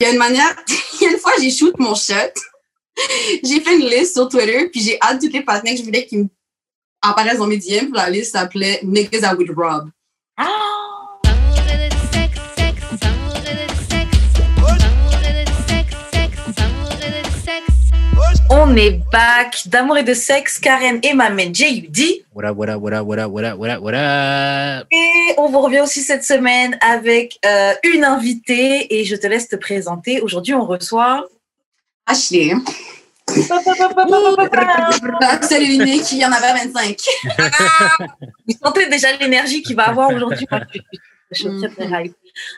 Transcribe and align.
Il 0.00 0.04
y 0.04 0.06
a 0.06 0.12
une 0.12 0.18
manière, 0.18 0.56
il 1.00 1.04
y 1.04 1.06
a 1.06 1.12
une 1.12 1.18
fois, 1.18 1.32
j'ai 1.40 1.50
shoot 1.50 1.78
mon 1.78 1.94
shot. 1.94 2.14
J'ai 3.44 3.60
fait 3.60 3.76
une 3.76 3.86
liste 3.86 4.14
sur 4.14 4.28
Twitter, 4.28 4.68
puis 4.70 4.80
j'ai 4.80 4.98
hâte 5.00 5.20
toutes 5.20 5.32
les 5.32 5.44
partenaires 5.44 5.74
que 5.74 5.78
je 5.78 5.84
voulais 5.84 6.04
qu'ils 6.04 6.28
apparaissent 7.00 7.38
dans 7.38 7.46
mes 7.46 7.58
DM. 7.58 7.84
Puis 7.84 7.92
la 7.92 8.10
liste 8.10 8.32
s'appelait 8.32 8.80
Niggas 8.82 9.20
I 9.20 9.36
Would 9.36 9.52
Rob. 9.56 9.88
On 18.70 18.76
est 18.76 19.00
back 19.10 19.62
d'amour 19.64 19.96
et 19.96 20.02
de 20.02 20.12
sexe, 20.12 20.58
Karen 20.58 21.00
et 21.02 21.14
ma 21.14 21.30
mère 21.30 21.48
J.U.D. 21.54 22.26
What 22.34 22.44
up, 22.44 22.54
what 22.54 22.68
up, 22.68 22.82
what 22.82 22.92
up, 22.92 23.06
what 23.06 23.18
up, 23.18 23.30
what 23.30 23.44
up, 23.44 23.58
what 23.58 23.70
up, 23.70 23.80
what 23.80 23.94
up? 23.94 24.86
Et 24.90 25.34
on 25.38 25.48
vous 25.48 25.60
revient 25.60 25.80
aussi 25.80 26.02
cette 26.02 26.22
semaine 26.22 26.76
avec 26.82 27.38
euh, 27.46 27.72
une 27.82 28.04
invitée 28.04 28.94
et 28.94 29.06
je 29.06 29.16
te 29.16 29.26
laisse 29.26 29.48
te 29.48 29.56
présenter. 29.56 30.20
Aujourd'hui, 30.20 30.52
on 30.52 30.66
reçoit 30.66 31.26
Ashley. 32.04 32.52
C'est 35.40 35.60
l'unique 35.60 36.02
qui 36.02 36.22
en 36.26 36.30
avait 36.30 36.66
25. 36.66 37.00
Vous 38.46 38.54
sentez 38.62 38.86
déjà 38.90 39.16
l'énergie 39.16 39.62
qu'il 39.62 39.76
va 39.76 39.84
avoir 39.84 40.10
aujourd'hui. 40.10 40.46
Je 41.30 41.48
suis 41.48 41.58
très, 41.58 41.70
très 41.70 42.04
hype. 42.04 42.14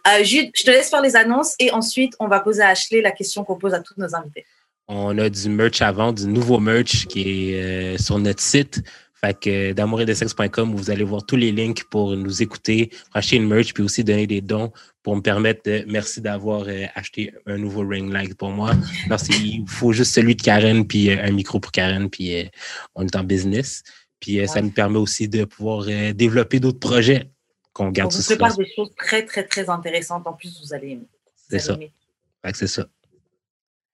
Euh, 0.09 0.25
Jude, 0.25 0.51
je 0.57 0.65
te 0.65 0.73
laisse 0.73 0.91
faire 0.91 1.03
les 1.03 1.15
annonces 1.15 1.55
et 1.61 1.71
ensuite, 1.71 2.15
on 2.19 2.27
va 2.27 2.41
poser 2.41 2.63
à 2.63 2.71
Ashley 2.71 3.01
la 3.01 3.13
question 3.13 3.45
qu'on 3.45 3.57
pose 3.57 3.75
à 3.75 3.79
tous 3.79 3.95
nos 3.97 4.13
invités. 4.17 4.45
On 4.93 5.17
a 5.19 5.31
du 5.31 5.49
merch 5.49 5.81
à 5.83 5.93
vendre, 5.93 6.19
du 6.25 6.27
nouveau 6.27 6.59
merch 6.59 7.07
qui 7.07 7.53
est 7.53 7.63
euh, 7.63 7.99
sur 7.99 8.19
notre 8.19 8.43
site. 8.43 8.83
Fait 9.15 9.39
que 9.39 9.73
d'amouridesexe.com, 9.73 10.75
vous 10.75 10.91
allez 10.91 11.05
voir 11.05 11.25
tous 11.25 11.37
les 11.37 11.53
links 11.53 11.85
pour 11.85 12.17
nous 12.17 12.43
écouter, 12.43 12.87
pour 12.87 13.17
acheter 13.17 13.37
une 13.37 13.47
merch, 13.47 13.73
puis 13.73 13.85
aussi 13.85 14.03
donner 14.03 14.27
des 14.27 14.41
dons 14.41 14.73
pour 15.05 15.15
me 15.15 15.21
permettre 15.21 15.63
de. 15.65 15.85
Merci 15.87 16.21
d'avoir 16.21 16.65
euh, 16.67 16.87
acheté 16.95 17.33
un 17.47 17.57
nouveau 17.57 17.87
ring 17.87 18.13
light 18.13 18.35
pour 18.35 18.51
moi. 18.51 18.73
Qu'il 19.31 19.63
faut 19.69 19.93
juste 19.93 20.13
celui 20.13 20.35
de 20.35 20.43
Karen, 20.43 20.85
puis 20.87 21.11
euh, 21.11 21.23
un 21.23 21.31
micro 21.31 21.61
pour 21.61 21.71
Karen, 21.71 22.11
puis 22.11 22.35
euh, 22.35 22.45
on 22.97 23.07
est 23.07 23.15
en 23.15 23.23
business. 23.23 23.85
Puis 24.21 24.39
euh, 24.39 24.47
ça 24.47 24.61
nous 24.61 24.71
permet 24.71 24.99
aussi 24.99 25.29
de 25.29 25.45
pouvoir 25.45 25.87
euh, 25.89 26.13
développer 26.13 26.61
d'autres 26.61 26.79
projets 26.79 27.31
qu'on 27.73 27.87
On 27.87 27.91
garde 27.91 28.13
vous 28.13 28.21
sous 28.21 28.27
prépare 28.27 28.57
des 28.57 28.71
choses 28.75 28.91
très, 28.97 29.25
très, 29.25 29.45
très 29.45 29.69
intéressantes. 29.71 30.27
En 30.27 30.35
plus, 30.35 30.61
vous 30.63 30.75
allez 30.75 30.91
aimer. 30.91 31.09
Vous 31.11 31.47
C'est 31.49 31.59
ça. 31.59 31.75
aimer. 31.75 31.93
Fait 32.45 32.53
que 32.53 32.59
c'est 32.59 32.67
ça. 32.67 32.87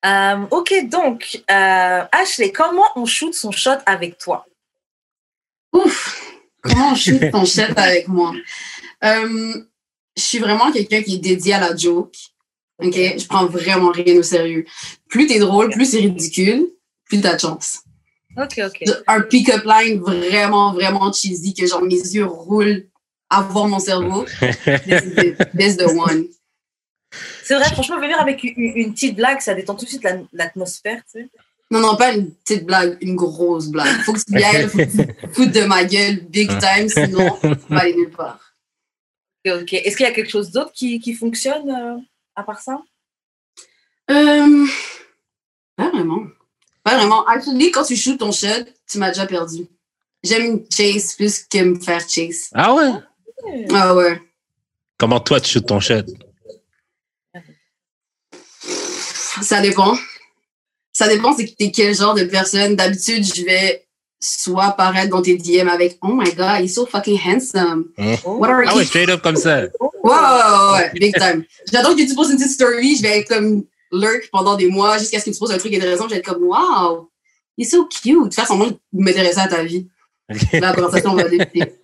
Euh, 0.05 0.47
ok, 0.51 0.89
donc, 0.89 1.43
euh, 1.51 2.05
Ashley, 2.13 2.53
comment 2.53 2.87
on 2.97 3.07
shoot 3.07 3.35
son 3.35 3.51
shot 3.51 3.79
avec 3.87 4.19
toi? 4.19 4.47
Ouf! 5.73 6.33
Comment 6.63 6.93
on 6.93 6.95
shoot 6.95 7.31
ton 7.31 7.45
shot 7.47 7.73
avec 7.77 8.09
moi? 8.09 8.33
Euh, 9.05 9.55
je 10.17 10.23
suis 10.23 10.39
vraiment 10.39 10.71
quelqu'un 10.73 11.03
qui 11.03 11.17
est 11.17 11.19
dédié 11.19 11.55
à 11.55 11.61
la 11.61 11.77
joke. 11.77 12.17
OK? 12.83 12.95
Je 12.95 13.27
prends 13.27 13.47
vraiment 13.47 13.91
rien 13.91 14.17
au 14.17 14.23
sérieux. 14.23 14.67
Plus 15.09 15.27
t'es 15.27 15.39
drôle, 15.39 15.71
plus 15.71 15.87
c'est 15.87 15.99
ridicule, 15.99 16.67
plus 17.05 17.21
t'as 17.21 17.35
de 17.35 17.41
chance. 17.41 17.81
Ok, 18.37 18.61
ok. 18.65 18.85
Un 19.07 19.23
pick-up 19.23 19.65
line 19.65 19.99
vraiment, 20.01 20.75
vraiment 20.75 21.11
cheesy 21.13 21.55
que 21.55 21.67
genre 21.67 21.83
mes 21.83 21.95
yeux 21.95 22.27
roulent 22.27 22.87
à 23.31 23.43
voir 23.43 23.67
mon 23.67 23.79
cerveau. 23.79 24.25
This 25.57 25.73
is 25.73 25.77
the 25.79 25.89
one. 25.95 26.27
C'est 27.47 27.55
vrai, 27.55 27.65
franchement, 27.73 28.01
venir 28.01 28.21
avec 28.21 28.43
une, 28.43 28.53
une 28.57 28.93
petite 28.93 29.15
blague, 29.15 29.41
ça 29.41 29.55
détend 29.55 29.77
tout 29.77 29.85
de 29.85 29.91
suite 29.91 30.03
la- 30.03 30.19
l'atmosphère, 30.33 31.01
tu 31.05 31.21
sais. 31.21 31.29
Non, 31.71 31.79
non, 31.81 31.97
pas 31.97 32.13
une 32.13 32.33
petite 32.33 32.65
blague, 32.67 32.99
une 33.01 33.15
grosse 33.15 33.69
blague. 33.69 34.01
Faut 34.03 34.13
que 34.13 34.19
tu 34.19 34.35
viennes, 34.37 34.69
faut 34.69 34.79
que 34.79 34.85
tu 34.85 34.97
te 34.97 35.35
foutes 35.35 35.53
de 35.53 35.63
ma 35.63 35.85
gueule 35.85 36.21
big 36.29 36.49
time, 36.59 36.89
sinon, 36.89 37.39
on 37.43 37.75
va 37.75 37.81
aller 37.83 37.95
nulle 37.95 38.11
part. 38.11 38.41
Ok, 39.47 39.53
ok. 39.63 39.73
Est-ce 39.75 39.97
qu'il 39.97 40.07
y 40.07 40.09
a 40.09 40.13
quelque 40.13 40.31
chose 40.31 40.51
d'autre 40.51 40.73
qui, 40.73 40.99
qui 40.99 41.15
fonctionne 41.15 41.71
euh, 41.71 41.97
à 42.35 42.43
part 42.43 42.61
ça? 42.61 42.81
Euh, 44.11 44.67
pas 45.77 45.91
vraiment. 45.91 46.25
Pas 46.83 46.97
vraiment. 46.97 47.25
Actually, 47.27 47.71
quand 47.71 47.85
tu 47.85 47.97
shoots 47.97 48.19
ton 48.19 48.33
shot, 48.33 48.65
tu 48.91 48.99
m'as 48.99 49.09
déjà 49.11 49.27
perdu. 49.27 49.67
J'aime 50.23 50.65
chase 50.71 51.15
plus 51.15 51.45
que 51.45 51.59
me 51.63 51.79
faire 51.81 52.09
chase. 52.09 52.49
Ah 52.55 52.75
ouais? 52.75 52.91
Ah 53.73 53.95
ouais. 53.95 54.21
Comment 54.99 55.21
toi, 55.21 55.41
tu 55.41 55.51
shoots 55.51 55.67
ton 55.67 55.81
shot? 55.81 56.03
Ça 59.43 59.61
dépend. 59.61 59.97
Ça 60.93 61.09
dépend, 61.09 61.37
c'est 61.37 61.47
que 61.47 61.55
t'es 61.57 61.71
quel 61.71 61.95
genre 61.95 62.15
de 62.15 62.25
personne. 62.25 62.75
D'habitude, 62.77 63.25
je 63.25 63.45
vais 63.45 63.87
soit 64.19 64.71
paraître 64.73 65.11
dans 65.11 65.21
tes 65.21 65.37
DM 65.37 65.69
avec 65.69 65.99
Oh 66.03 66.09
my 66.09 66.33
god, 66.35 66.63
he's 66.63 66.75
so 66.75 66.87
fucking 66.87 67.19
handsome. 67.23 67.91
What 68.25 68.49
are 68.49 68.63
Ah 68.67 68.73
you? 68.73 68.79
ouais, 68.79 68.85
straight 68.85 69.09
up 69.11 69.23
comme 69.23 69.37
ça. 69.37 69.63
Ouais, 70.07 70.13
ouais, 70.13 70.19
ouais, 70.19 70.73
ouais, 70.79 70.91
big 71.01 71.15
time. 71.19 71.45
J'adore 71.73 71.97
que 71.97 72.07
tu 72.07 72.15
poses 72.15 72.31
une 72.31 72.37
petite 72.37 72.53
story, 72.53 72.95
je 72.97 73.03
vais 73.03 73.19
être 73.19 73.29
comme 73.29 73.65
lurk 73.91 74.29
pendant 74.31 74.55
des 74.55 74.69
mois 74.69 74.99
jusqu'à 74.99 75.19
ce 75.19 75.25
que 75.25 75.31
tu 75.31 75.39
poses 75.39 75.51
un 75.51 75.59
truc 75.59 75.75
intéressant, 75.75 76.05
je 76.05 76.11
vais 76.15 76.21
être 76.21 76.27
comme 76.33 76.45
wow, 76.45 77.11
he's 77.59 77.71
so 77.73 77.87
cute. 77.87 78.33
Faire 78.33 78.47
semblant 78.47 78.69
de 78.69 78.79
m'intéresser 78.93 79.41
à 79.41 79.49
ta 79.49 79.65
vie. 79.65 79.89
La 80.53 80.73
conversation 80.73 81.13
va 81.15 81.25
débuter. 81.25 81.75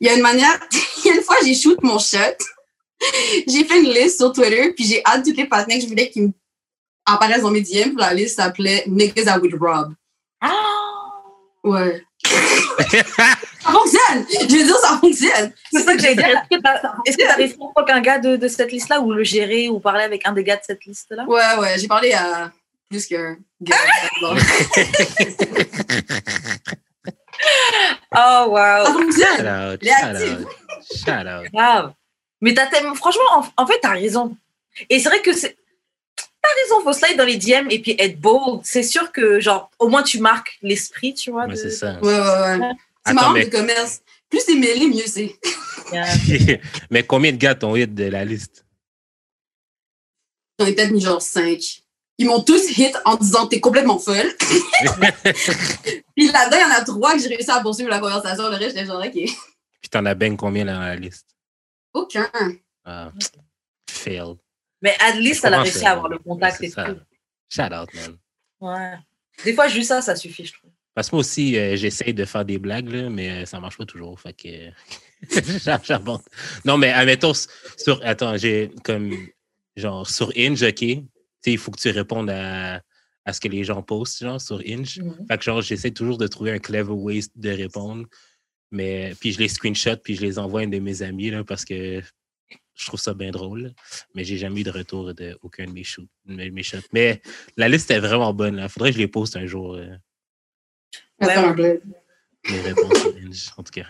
Il 0.00 0.06
y 0.06 0.10
a 0.10 0.14
une 0.14 0.20
manière, 0.20 0.60
il 1.04 1.08
y 1.08 1.10
a 1.12 1.14
une 1.16 1.22
fois, 1.22 1.36
j'ai 1.44 1.54
shoot 1.54 1.78
mon 1.82 1.98
shot. 1.98 2.18
J'ai 3.48 3.64
fait 3.64 3.80
une 3.82 3.90
liste 3.90 4.18
sur 4.18 4.32
Twitter, 4.32 4.72
puis 4.74 4.84
j'ai 4.84 5.02
hâte 5.06 5.24
toutes 5.24 5.36
les 5.38 5.46
partenaires 5.46 5.78
que 5.78 5.84
je 5.84 5.88
voulais 5.88 6.10
qu'ils 6.10 6.32
apparaissent 7.06 7.42
dans 7.42 7.50
mes 7.50 7.60
DM, 7.62 7.96
la 7.96 8.12
liste 8.14 8.36
s'appelait 8.36 8.84
Niggas 8.86 9.22
I 9.36 9.38
Would 9.38 9.54
Rob. 9.60 9.94
Ah 10.40 10.52
Ouais. 11.64 12.02
ça 12.26 13.70
fonctionne! 13.72 14.26
Je 14.30 14.56
veux 14.56 14.64
dire, 14.64 14.76
ça 14.78 14.98
fonctionne! 14.98 15.52
C'est 15.72 15.82
ça 15.82 15.94
que 15.94 16.00
j'allais 16.00 16.14
dire. 16.16 16.28
Est-ce 16.28 16.56
que 16.56 16.62
t'as 16.62 16.92
est-ce 17.04 17.16
que 17.16 17.22
t'as 17.26 17.34
réciproque 17.34 17.90
un 17.90 18.00
gars 18.00 18.18
de, 18.18 18.36
de 18.36 18.48
cette 18.48 18.70
liste-là 18.72 19.00
ou 19.00 19.12
le 19.12 19.24
gérer 19.24 19.68
ou 19.68 19.80
parler 19.80 20.04
avec 20.04 20.26
un 20.26 20.32
des 20.32 20.44
gars 20.44 20.56
de 20.56 20.62
cette 20.64 20.84
liste-là? 20.84 21.24
Ouais, 21.26 21.56
ouais, 21.58 21.78
j'ai 21.78 21.88
parlé 21.88 22.12
à 22.12 22.50
plus 22.88 23.06
qu'un 23.06 23.36
gars. 23.60 23.76
Oh, 28.16 28.44
wow. 28.48 28.86
Ça 28.86 28.92
fonctionne! 28.92 29.36
Shout 29.36 29.46
out, 29.46 29.84
shout 29.84 30.40
out, 30.40 30.48
shout 31.04 31.26
out. 31.26 31.52
Grave. 31.52 31.92
Mais 32.40 32.54
t'as 32.54 32.66
tellement. 32.66 32.94
Franchement, 32.94 33.22
en, 33.34 33.62
en 33.62 33.66
fait, 33.66 33.78
t'as 33.82 33.90
raison. 33.92 34.36
Et 34.88 35.00
c'est 35.00 35.08
vrai 35.08 35.20
que 35.20 35.32
c'est. 35.32 35.56
T'as 36.48 36.62
raison, 36.62 36.84
faut 36.84 36.92
slide 36.92 37.16
dans 37.18 37.24
les 37.24 37.36
DM 37.38 37.68
et 37.70 37.80
puis 37.80 37.96
être 37.98 38.20
bold. 38.20 38.60
C'est 38.62 38.82
sûr 38.84 39.10
que, 39.10 39.40
genre, 39.40 39.70
au 39.78 39.88
moins 39.88 40.02
tu 40.04 40.20
marques 40.20 40.58
l'esprit, 40.62 41.12
tu 41.14 41.30
vois. 41.30 41.44
Ouais, 41.46 41.52
de- 41.52 41.56
c'est 41.56 41.70
ça. 41.70 41.98
Ouais, 42.00 42.14
ouais, 42.20 42.58
ouais. 42.60 42.70
C'est 43.06 43.12
marrant 43.14 43.32
mais- 43.32 43.44
le 43.44 43.50
commerce. 43.50 44.00
Plus 44.30 44.40
c'est 44.44 44.54
mêlé, 44.54 44.88
mieux 44.88 45.06
c'est. 45.06 45.34
Yeah. 45.92 46.58
Mais 46.90 47.04
combien 47.04 47.30
de 47.32 47.36
gars 47.36 47.54
t'ont 47.54 47.76
hit 47.76 47.94
de 47.94 48.04
la 48.04 48.24
liste? 48.24 48.64
J'en 50.58 50.66
ai 50.66 50.74
peut-être 50.74 50.90
mis 50.90 51.00
genre 51.00 51.22
5. 51.22 51.60
Ils 52.18 52.26
m'ont 52.26 52.42
tous 52.42 52.76
hit 52.78 52.96
en 53.04 53.14
disant 53.16 53.46
t'es 53.46 53.60
complètement 53.60 53.98
folle. 53.98 54.34
Puis 54.40 56.28
là-dedans, 56.32 56.56
il 56.56 56.60
y 56.60 56.64
en 56.64 56.70
a 56.76 56.84
trois 56.84 57.12
que 57.14 57.20
j'ai 57.20 57.28
réussi 57.28 57.50
à 57.50 57.60
poursuivre 57.60 57.90
la 57.90 57.98
conversation. 58.00 58.44
Le 58.48 58.56
reste, 58.56 58.74
j'étais 58.76 58.86
genre, 58.86 59.04
OK. 59.04 59.12
Puis 59.12 59.90
t'en 59.90 60.04
as 60.06 60.14
ben 60.14 60.36
combien 60.36 60.64
dans 60.64 60.80
la 60.80 60.96
liste? 60.96 61.26
Aucun. 61.92 62.28
Ah, 62.84 63.12
failed. 63.88 64.38
Mais 64.82 64.94
at 65.00 65.14
least, 65.14 65.44
elle 65.44 65.54
a 65.54 65.62
réussi 65.62 65.84
à 65.84 65.92
avoir 65.92 66.08
le 66.08 66.18
contact 66.18 66.62
et 66.62 66.68
ça. 66.68 66.84
tout. 66.84 67.00
Shout 67.48 67.62
out, 67.72 67.88
man. 67.94 68.16
Ouais. 68.60 68.94
Des 69.44 69.52
fois, 69.54 69.68
juste 69.68 69.88
ça, 69.88 70.02
ça 70.02 70.16
suffit, 70.16 70.44
je 70.46 70.52
trouve. 70.54 70.70
Parce 70.94 71.10
que 71.10 71.16
moi 71.16 71.20
aussi, 71.20 71.58
euh, 71.58 71.76
j'essaye 71.76 72.14
de 72.14 72.24
faire 72.24 72.44
des 72.44 72.58
blagues, 72.58 72.88
là, 72.88 73.10
mais 73.10 73.42
euh, 73.42 73.44
ça 73.44 73.60
marche 73.60 73.76
pas 73.76 73.84
toujours. 73.84 74.18
Fait 74.18 74.32
que. 74.32 74.70
j'a- 75.64 75.80
j'aborde. 75.82 76.22
non, 76.64 76.78
mais 76.78 76.90
admettons, 76.90 77.32
sur. 77.76 78.00
Attends, 78.04 78.36
j'ai 78.36 78.70
comme. 78.82 79.14
Genre, 79.76 80.08
sur 80.08 80.32
Inge, 80.36 80.62
OK. 80.62 80.76
Tu 80.78 81.02
sais, 81.44 81.52
il 81.52 81.58
faut 81.58 81.70
que 81.70 81.78
tu 81.78 81.90
répondes 81.90 82.30
à, 82.30 82.80
à 83.26 83.32
ce 83.34 83.40
que 83.40 83.48
les 83.48 83.62
gens 83.62 83.82
postent, 83.82 84.20
genre, 84.22 84.40
sur 84.40 84.60
Inge. 84.66 85.02
Fait 85.28 85.36
que, 85.36 85.44
genre, 85.44 85.60
j'essaie 85.60 85.90
toujours 85.90 86.16
de 86.16 86.26
trouver 86.26 86.52
un 86.52 86.58
clever 86.58 86.92
way 86.92 87.20
de 87.34 87.50
répondre. 87.50 88.06
Mais, 88.70 89.14
puis 89.20 89.32
je 89.32 89.38
les 89.38 89.48
screenshot, 89.48 89.96
puis 90.02 90.16
je 90.16 90.22
les 90.22 90.38
envoie 90.38 90.60
à 90.60 90.64
un 90.64 90.68
de 90.68 90.78
mes 90.78 91.02
amis, 91.02 91.30
là, 91.30 91.44
parce 91.44 91.64
que 91.66 92.00
je 92.76 92.86
trouve 92.86 93.00
ça 93.00 93.14
bien 93.14 93.30
drôle. 93.30 93.72
Mais 94.14 94.24
j'ai 94.24 94.36
jamais 94.36 94.60
eu 94.60 94.64
de 94.64 94.70
retour 94.70 95.14
de 95.14 95.38
aucun 95.42 95.64
de 95.64 95.72
mes, 95.72 95.84
shoots, 95.84 96.08
de 96.26 96.50
mes 96.50 96.62
shots. 96.62 96.78
Mais 96.92 97.20
la 97.56 97.68
liste 97.68 97.90
est 97.90 97.98
vraiment 97.98 98.32
bonne. 98.32 98.60
Il 98.62 98.68
faudrait 98.68 98.90
que 98.90 98.96
je 98.96 99.00
les 99.00 99.08
poste 99.08 99.36
un 99.36 99.46
jour, 99.46 99.74
euh, 99.74 99.96
Ouais, 101.20 101.80
mes 102.50 102.60
réponses 102.60 103.52
en 103.56 103.62
tout 103.62 103.72
cas. 103.72 103.86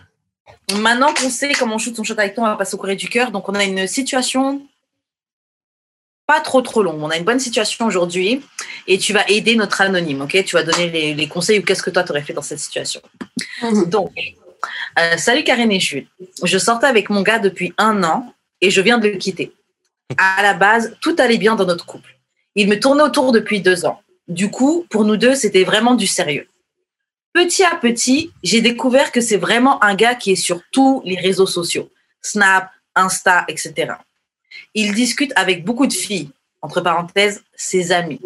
Maintenant 0.79 1.13
qu'on 1.13 1.29
sait 1.29 1.51
comment 1.53 1.75
on 1.75 1.77
shoot 1.77 1.95
son 1.95 2.03
shot 2.03 2.17
avec 2.17 2.35
toi, 2.35 2.45
on 2.45 2.47
va 2.47 2.55
passer 2.55 2.75
au 2.75 2.77
courrier 2.77 2.95
du 2.95 3.09
cœur. 3.09 3.31
Donc, 3.31 3.49
on 3.49 3.53
a 3.53 3.63
une 3.63 3.85
situation 3.85 4.65
pas 6.25 6.39
trop 6.41 6.61
trop 6.61 6.83
longue. 6.83 7.01
On 7.01 7.09
a 7.09 7.17
une 7.17 7.23
bonne 7.23 7.39
situation 7.39 7.85
aujourd'hui 7.85 8.41
et 8.87 8.97
tu 8.97 9.13
vas 9.13 9.27
aider 9.29 9.55
notre 9.55 9.81
anonyme, 9.81 10.21
ok? 10.21 10.43
Tu 10.45 10.55
vas 10.55 10.63
donner 10.63 10.89
les, 10.89 11.13
les 11.13 11.27
conseils 11.27 11.59
ou 11.59 11.63
qu'est-ce 11.63 11.83
que 11.83 11.89
toi 11.89 12.03
t'aurais 12.03 12.21
fait 12.21 12.33
dans 12.33 12.41
cette 12.41 12.59
situation. 12.59 13.01
Mhm. 13.61 13.85
Donc, 13.85 14.13
euh, 14.99 15.17
salut 15.17 15.43
Karen 15.43 15.71
et 15.71 15.79
Jules. 15.79 16.07
Je 16.43 16.57
sortais 16.57 16.87
avec 16.87 17.09
mon 17.09 17.21
gars 17.21 17.39
depuis 17.39 17.73
un 17.77 18.03
an 18.03 18.33
et 18.61 18.69
je 18.69 18.81
viens 18.81 18.97
de 18.97 19.07
le 19.07 19.17
quitter. 19.17 19.51
À 20.17 20.41
la 20.41 20.53
base, 20.53 20.95
tout 21.01 21.15
allait 21.19 21.37
bien 21.37 21.55
dans 21.55 21.65
notre 21.65 21.85
couple. 21.85 22.17
Il 22.55 22.67
me 22.67 22.79
tournait 22.79 23.03
autour 23.03 23.31
depuis 23.31 23.61
deux 23.61 23.85
ans. 23.85 24.01
Du 24.27 24.49
coup, 24.49 24.85
pour 24.89 25.05
nous 25.05 25.17
deux, 25.17 25.35
c'était 25.35 25.63
vraiment 25.63 25.95
du 25.95 26.07
sérieux. 26.07 26.47
Petit 27.33 27.63
à 27.63 27.75
petit, 27.75 28.31
j'ai 28.43 28.61
découvert 28.61 29.11
que 29.11 29.21
c'est 29.21 29.37
vraiment 29.37 29.83
un 29.83 29.95
gars 29.95 30.15
qui 30.15 30.31
est 30.31 30.35
sur 30.35 30.61
tous 30.71 31.01
les 31.05 31.17
réseaux 31.17 31.45
sociaux. 31.45 31.89
Snap, 32.21 32.71
Insta, 32.95 33.45
etc. 33.47 33.93
Il 34.73 34.93
discute 34.93 35.31
avec 35.35 35.63
beaucoup 35.63 35.87
de 35.87 35.93
filles, 35.93 36.31
entre 36.61 36.81
parenthèses, 36.81 37.43
ses 37.55 37.91
amis. 37.91 38.19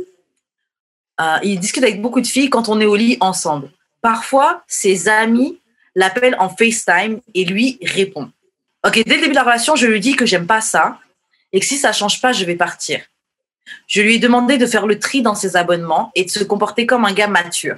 Euh, 1.20 1.38
il 1.44 1.60
discute 1.60 1.84
avec 1.84 2.02
beaucoup 2.02 2.22
de 2.22 2.28
filles 2.28 2.50
quand 2.50 2.70
on 2.70 2.80
est 2.80 2.86
au 2.86 2.96
lit 2.96 3.18
ensemble. 3.20 3.70
Parfois, 4.02 4.64
ses 4.68 5.10
amis 5.10 5.60
l'appellent 5.94 6.38
en 6.40 6.50
FaceTime 6.50 7.20
et 7.36 7.46
lui 7.46 7.78
répond. 7.82 8.32
Ok, 8.86 9.04
dès 9.06 9.16
le 9.16 9.22
début 9.22 9.30
de 9.30 9.36
la 9.36 9.44
relation, 9.44 9.76
je 9.76 9.86
lui 9.86 10.00
dis 10.00 10.16
que 10.16 10.26
j'aime 10.26 10.48
pas 10.48 10.62
ça 10.62 11.00
et 11.52 11.60
que 11.60 11.66
si 11.66 11.78
ça 11.78 11.94
change 11.94 12.22
pas, 12.22 12.34
je 12.34 12.46
vais 12.46 12.56
partir. 12.56 13.02
Je 13.88 14.02
lui 14.02 14.16
ai 14.16 14.20
demandé 14.20 14.58
de 14.58 14.66
faire 14.66 14.88
le 14.88 15.00
tri 15.00 15.22
dans 15.22 15.36
ses 15.36 15.56
abonnements 15.56 16.12
et 16.16 16.26
de 16.26 16.30
se 16.30 16.44
comporter 16.44 16.86
comme 16.86 17.06
un 17.06 17.14
gars 17.14 17.28
mature 17.28 17.78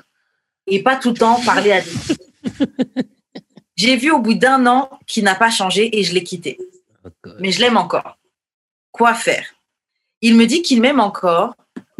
et 0.67 0.81
pas 0.81 0.95
tout 0.95 1.09
le 1.09 1.17
temps 1.17 1.41
parler 1.41 1.73
à 1.73 1.81
des 1.81 1.89
filles. 1.89 2.17
J'ai 3.75 3.97
vu 3.97 4.11
au 4.11 4.19
bout 4.19 4.35
d'un 4.35 4.65
an 4.65 4.89
qu'il 5.07 5.23
n'a 5.23 5.35
pas 5.35 5.50
changé 5.50 5.97
et 5.97 6.03
je 6.03 6.13
l'ai 6.13 6.23
quitté. 6.23 6.59
Mais 7.39 7.51
je 7.51 7.59
l'aime 7.59 7.77
encore. 7.77 8.17
Quoi 8.91 9.13
faire? 9.13 9.55
Il 10.21 10.38
me 10.38 10.45
dit 10.45 10.61
qu'il 10.61 10.79
m'aime 10.79 11.00
encore, 11.00 11.55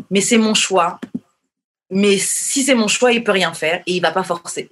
mais 0.09 0.21
c'est 0.21 0.38
mon 0.38 0.53
choix. 0.53 1.00
Mais 1.89 2.17
si 2.17 2.63
c'est 2.63 2.75
mon 2.75 2.88
choix, 2.88 3.11
il 3.11 3.23
peut 3.23 3.31
rien 3.31 3.53
faire 3.53 3.81
et 3.85 3.94
il 3.94 4.01
va 4.01 4.11
pas 4.11 4.23
forcer. 4.23 4.69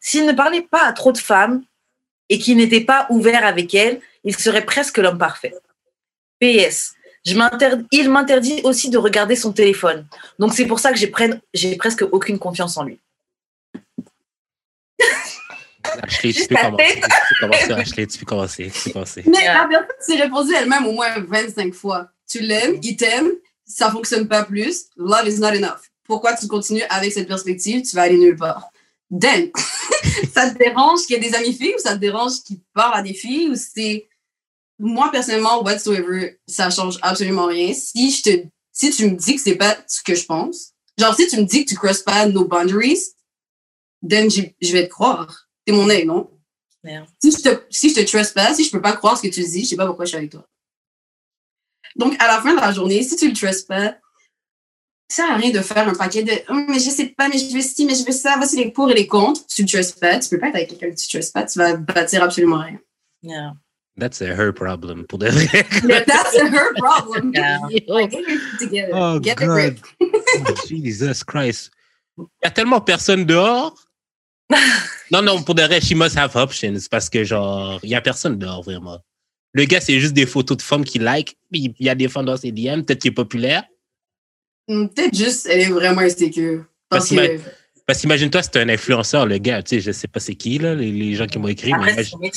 S'il 0.00 0.26
ne 0.26 0.32
parlait 0.32 0.62
pas 0.62 0.84
à 0.84 0.92
trop 0.92 1.12
de 1.12 1.18
femmes 1.18 1.62
et 2.32 2.38
qu'il 2.38 2.56
n'était 2.56 2.80
pas 2.80 3.06
ouvert 3.10 3.44
avec 3.44 3.74
elles, 3.74 4.00
il 4.24 4.34
serait 4.34 4.64
presque 4.64 4.96
l'homme 4.96 5.18
parfait. 5.18 5.54
PS. 6.40 6.94
Je 7.26 7.36
il 7.92 8.08
m'interdit 8.10 8.62
aussi 8.64 8.88
de 8.88 8.96
regarder 8.96 9.36
son 9.36 9.52
téléphone. 9.52 10.06
Donc 10.38 10.54
c'est 10.54 10.64
pour 10.64 10.80
ça 10.80 10.92
que 10.92 10.98
j'ai 10.98 11.76
presque 11.76 12.04
aucune 12.10 12.38
confiance 12.38 12.78
en 12.78 12.84
lui. 12.84 12.98
Ashley, 16.02 16.32
tu 16.32 16.46
peux 16.46 16.54
commencer. 16.54 16.76
tête. 16.76 17.04
Tu 17.28 17.34
peux 17.34 17.46
commencer, 17.46 17.72
Ashley, 17.72 18.06
tu 18.06 18.18
peux 18.18 18.26
commencer. 18.26 18.72
Tu 18.74 18.84
peux 18.84 18.92
commencer. 18.92 19.24
Mais 19.26 19.44
la 19.44 19.66
personne 19.68 19.96
s'est 20.00 20.22
répondu 20.22 20.54
elle-même 20.54 20.86
au 20.86 20.92
moins 20.92 21.10
25 21.18 21.74
fois. 21.74 22.08
Tu 22.26 22.40
l'aimes, 22.40 22.78
il 22.82 22.96
t'aime, 22.96 23.28
ça 23.66 23.90
fonctionne 23.90 24.26
pas 24.26 24.44
plus. 24.44 24.86
Love 24.96 25.28
is 25.28 25.38
not 25.38 25.48
enough. 25.48 25.82
Pourquoi 26.04 26.34
tu 26.34 26.46
continues 26.48 26.84
avec 26.88 27.12
cette 27.12 27.28
perspective? 27.28 27.82
Tu 27.82 27.94
vas 27.94 28.02
aller 28.02 28.16
nulle 28.16 28.36
part. 28.36 28.70
Then, 29.10 29.50
ça 30.34 30.50
te 30.50 30.58
dérange 30.58 31.00
qu'il 31.02 31.16
y 31.16 31.18
ait 31.18 31.30
des 31.30 31.34
amis 31.34 31.54
filles 31.54 31.74
ou 31.74 31.80
ça 31.80 31.94
te 31.94 31.98
dérange 31.98 32.42
qu'il 32.44 32.60
parle 32.74 32.94
à 32.94 33.02
des 33.02 33.14
filles 33.14 33.48
ou 33.48 33.54
c'est. 33.56 34.08
Moi, 34.78 35.10
personnellement, 35.12 35.62
whatsoever, 35.62 36.40
ça 36.46 36.70
change 36.70 36.98
absolument 37.02 37.46
rien. 37.46 37.72
Si, 37.72 38.10
je 38.10 38.22
te, 38.22 38.46
si 38.72 38.90
tu 38.90 39.10
me 39.10 39.16
dis 39.16 39.36
que 39.36 39.40
c'est 39.40 39.54
pas 39.54 39.76
ce 39.86 40.02
que 40.02 40.14
je 40.14 40.24
pense, 40.24 40.72
genre 40.98 41.14
si 41.14 41.28
tu 41.28 41.36
me 41.36 41.44
dis 41.44 41.64
que 41.64 41.70
tu 41.70 41.76
crosses 41.76 42.02
pas 42.02 42.26
nos 42.26 42.46
boundaries, 42.46 43.14
then 44.08 44.28
je 44.30 44.72
vais 44.72 44.86
te 44.86 44.90
croire. 44.90 45.48
T'es 45.64 45.72
mon 45.72 45.88
œil, 45.88 46.04
non? 46.06 46.30
Merde. 46.82 47.06
Si 47.22 47.30
je 47.30 47.36
te, 47.36 47.62
si 47.70 47.90
je 47.90 47.94
te 47.94 48.00
trust 48.00 48.34
pas, 48.34 48.54
si 48.54 48.64
je 48.64 48.70
peux 48.70 48.82
pas 48.82 48.94
croire 48.94 49.16
ce 49.16 49.22
que 49.22 49.32
tu 49.32 49.42
dis, 49.42 49.62
je 49.62 49.68
sais 49.70 49.76
pas 49.76 49.86
pourquoi 49.86 50.04
je 50.04 50.10
suis 50.10 50.18
avec 50.18 50.30
toi. 50.30 50.48
Donc, 51.96 52.16
à 52.20 52.26
la 52.26 52.40
fin 52.40 52.54
de 52.54 52.60
la 52.60 52.72
journée, 52.72 53.02
si 53.02 53.16
tu 53.16 53.28
le 53.28 53.34
trust 53.34 53.68
pas, 53.68 53.96
ça 55.12 55.24
sert 55.24 55.30
à 55.32 55.36
rien 55.36 55.50
de 55.50 55.60
faire 55.60 55.86
un 55.88 55.94
paquet 55.94 56.22
de 56.22 56.32
Hum, 56.48 56.66
mais 56.68 56.78
je 56.78 56.88
sais 56.90 57.06
pas, 57.16 57.28
mais 57.28 57.36
je 57.38 57.52
veux 57.54 57.60
ci, 57.60 57.84
mais 57.84 57.94
je 57.94 58.04
veux 58.04 58.12
ça, 58.12 58.34
voici 58.38 58.56
les 58.56 58.70
pour 58.70 58.90
et 58.90 58.94
les 58.94 59.06
contre. 59.06 59.40
Si 59.46 59.64
tu 59.64 59.76
le 59.76 59.82
trust 59.82 60.00
pas, 60.00 60.18
tu 60.18 60.28
peux 60.30 60.38
pas 60.38 60.48
être 60.48 60.56
avec 60.56 60.68
quelqu'un 60.70 60.90
que 60.90 61.00
tu 61.00 61.08
trust 61.08 61.32
pas, 61.34 61.44
tu 61.44 61.58
vas 61.58 61.76
bâtir 61.76 62.22
absolument 62.22 62.60
rien. 62.60 62.78
Yeah. 63.22 63.52
That's 63.98 64.22
a 64.22 64.34
her 64.34 64.52
problem, 64.54 65.04
pour 65.06 65.18
de 65.18 65.28
vrai. 65.28 65.66
Mais 65.84 66.02
that's 66.04 66.34
her 66.34 66.72
problem. 66.76 67.32
Yeah. 67.34 67.58
Like, 67.88 68.10
get 68.10 68.26
your 68.26 68.38
shit 68.40 68.58
together. 68.58 68.92
Oh, 68.94 69.20
Get 69.22 69.32
a 69.42 69.46
God. 69.46 69.48
grip. 69.48 69.78
Oh, 70.00 70.54
Jesus 70.66 71.22
Christ. 71.24 71.70
Il 72.18 72.24
y 72.42 72.46
a 72.46 72.50
tellement 72.50 72.80
personne 72.80 73.26
dehors. 73.26 73.74
Non, 75.10 75.20
non, 75.22 75.42
pour 75.42 75.54
de 75.54 75.62
vrai, 75.62 75.80
she 75.80 75.92
must 75.94 76.16
have 76.16 76.34
options 76.36 76.88
parce 76.90 77.10
que, 77.10 77.22
genre, 77.22 77.78
il 77.82 77.90
y 77.90 77.94
a 77.94 78.00
personne 78.00 78.38
dehors, 78.38 78.62
vraiment. 78.62 78.98
Le 79.52 79.64
gars, 79.66 79.80
c'est 79.82 80.00
juste 80.00 80.14
des 80.14 80.24
photos 80.24 80.56
de 80.56 80.62
femmes 80.62 80.84
qu'il 80.84 81.02
like. 81.02 81.36
puis 81.50 81.74
Il 81.78 81.86
y 81.86 81.90
a 81.90 81.94
des 81.94 82.08
femmes 82.08 82.24
dans 82.24 82.38
ses 82.38 82.50
DM, 82.50 82.82
peut-être 82.82 83.00
qu'il 83.00 83.10
est 83.10 83.14
populaire. 83.14 83.64
Hum, 84.68 84.88
Peut-être 84.88 85.16
juste, 85.16 85.46
elle 85.50 85.60
est 85.60 85.70
vraiment 85.70 86.00
insécure. 86.02 86.64
Parce 86.88 87.08
Parce 87.08 87.26
que, 87.28 87.38
Parce 87.86 88.00
qu'imagine-toi, 88.00 88.42
c'est 88.42 88.56
un 88.58 88.68
influenceur, 88.68 89.26
le 89.26 89.38
gars. 89.38 89.62
Tu 89.62 89.76
sais, 89.76 89.80
je 89.80 89.90
sais 89.92 90.06
pas 90.08 90.20
c'est 90.20 90.34
qui, 90.36 90.58
là, 90.58 90.74
les, 90.74 90.92
les 90.92 91.14
gens 91.14 91.26
qui 91.26 91.38
m'ont 91.38 91.48
écrit. 91.48 91.72
mais 91.72 91.78
Après, 91.90 91.92
imagine- 91.94 92.18
non, 92.20 92.28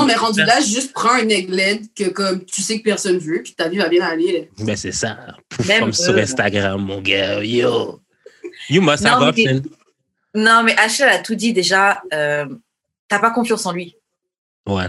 mais 0.06 0.12
mais- 0.14 0.18
rendu 0.18 0.40
là, 0.42 0.60
juste 0.60 0.92
prends 0.92 1.12
un 1.14 1.28
egg 1.28 1.48
LED 1.48 1.86
que 1.94 2.08
comme 2.10 2.44
tu 2.44 2.60
sais 2.62 2.78
que 2.78 2.82
personne 2.84 3.18
veut, 3.18 3.40
puis 3.42 3.54
ta 3.54 3.68
vie 3.68 3.78
va 3.78 3.88
bien 3.88 4.04
aller. 4.04 4.48
là. 4.58 4.64
Ben, 4.64 4.76
c'est 4.76 4.92
ça. 4.92 5.16
Pouf, 5.48 5.66
Même 5.68 5.80
comme 5.80 5.92
sur 5.92 6.12
eux. 6.12 6.18
Instagram, 6.18 6.82
mon 6.82 7.00
gars. 7.00 7.42
Yo. 7.44 8.00
You 8.68 8.82
must 8.82 9.02
Non, 9.04 9.10
have 9.10 9.34
mais- 9.36 9.48
options. 9.48 9.62
Non, 10.34 10.62
mais 10.64 10.76
Ashley 10.76 11.06
a 11.06 11.18
tout 11.20 11.34
dit 11.36 11.52
déjà. 11.52 12.02
Euh, 12.12 12.46
T'as 13.06 13.18
pas 13.20 13.30
confiance 13.30 13.64
en 13.66 13.72
lui. 13.72 13.94
Ouais. 14.66 14.86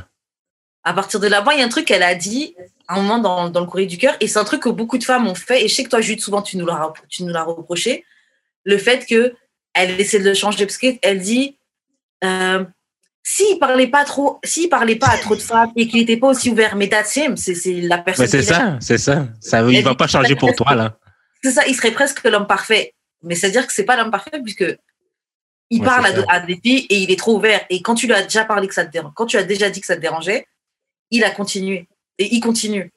À 0.86 0.94
partir 0.94 1.20
de 1.20 1.28
là, 1.28 1.42
moi, 1.42 1.56
il 1.56 1.60
y 1.60 1.64
a 1.64 1.66
un 1.66 1.70
truc 1.70 1.86
qu'elle 1.86 2.04
a 2.04 2.16
dit 2.16 2.56
à 2.88 2.96
un 2.96 3.02
moment 3.02 3.18
dans, 3.18 3.50
dans 3.50 3.60
le 3.60 3.66
courrier 3.66 3.88
du 3.88 3.98
cœur, 3.98 4.16
et 4.20 4.28
c'est 4.28 4.40
un 4.40 4.44
truc 4.44 4.62
que 4.62 4.70
beaucoup 4.70 4.98
de 4.98 5.04
femmes 5.04 5.28
ont 5.28 5.36
fait, 5.36 5.66
et 5.66 5.68
je 5.68 5.74
sais 5.74 5.84
que 5.84 5.90
toi, 5.90 6.02
Jude, 6.02 6.22
souvent, 6.22 6.42
tu 6.42 6.58
nous 6.58 6.66
l'as 6.66 6.94
tu 7.10 7.24
nous 7.24 7.34
l'as 7.34 7.44
reproché, 7.44 8.06
le 8.64 8.78
fait 8.78 9.06
que 9.06 9.34
elle 9.74 10.00
essaie 10.00 10.20
de 10.20 10.30
le 10.30 10.34
changer, 10.34 10.66
parce 10.66 10.78
qu'elle 10.78 11.20
dit, 11.20 11.58
euh, 12.24 12.64
s'il 13.24 13.58
parlait 13.58 13.88
pas 13.88 14.06
trop, 14.06 14.40
s'il 14.44 14.70
parlait 14.70 14.96
pas 14.96 15.08
à 15.08 15.18
trop 15.18 15.36
de 15.36 15.42
femmes 15.42 15.72
et 15.76 15.88
qu'il 15.88 16.02
était 16.02 16.18
pas 16.18 16.28
aussi 16.28 16.52
ouvert, 16.52 16.76
mais 16.76 16.88
that's 16.88 17.16
him, 17.16 17.36
c'est 17.36 17.56
c'est 17.56 17.82
la 17.82 17.98
personne. 17.98 18.26
Mais 18.26 18.30
c'est 18.30 18.44
ça, 18.44 18.78
c'est 18.80 19.00
ça. 19.00 19.28
ça 19.42 19.62
il 19.68 19.84
va 19.84 19.96
pas 19.96 20.08
changer 20.08 20.36
pour 20.36 20.54
toi, 20.56 20.76
là. 20.76 20.98
C'est 21.44 21.52
ça, 21.52 21.66
il 21.68 21.76
serait 21.76 21.92
presque 21.92 22.24
l'homme 22.24 22.48
parfait. 22.48 22.94
Mais 23.24 23.34
c'est-à-dire 23.34 23.66
que 23.66 23.74
c'est 23.74 23.84
pas 23.84 23.98
l'homme 23.98 24.12
parfait 24.12 24.40
puisque 24.44 24.66
il 25.72 25.82
Ouais, 25.82 25.86
parle 25.88 26.06
c'est 26.08 26.30
à, 26.30 26.34
à 26.34 26.40
des 26.42 26.60
filles 26.64 26.86
et 26.90 26.98
il 27.00 27.12
est 27.12 27.18
trop 27.18 27.36
ouvert. 27.38 27.66
Et 27.72 27.82
quand 27.82 27.96
tu 27.96 28.06
lui 28.06 28.14
as 28.14 28.22
déjà 28.22 28.46
parlé 28.46 28.68
que 28.68 28.74
ça 28.76 28.86
te 28.86 28.92
dérange, 28.92 29.14
quand 29.16 29.26
tu 29.26 29.38
as 29.38 29.44
déjà 29.44 29.72
dit 29.72 29.82
que 29.82 29.88
ça 29.88 29.96
te 29.96 30.02
dérangeait, 30.02 30.46
il 31.12 31.24
a 31.24 31.32
continué. 31.32 31.88
Et 32.18 32.34
il 32.34 32.40
continue. 32.40 32.92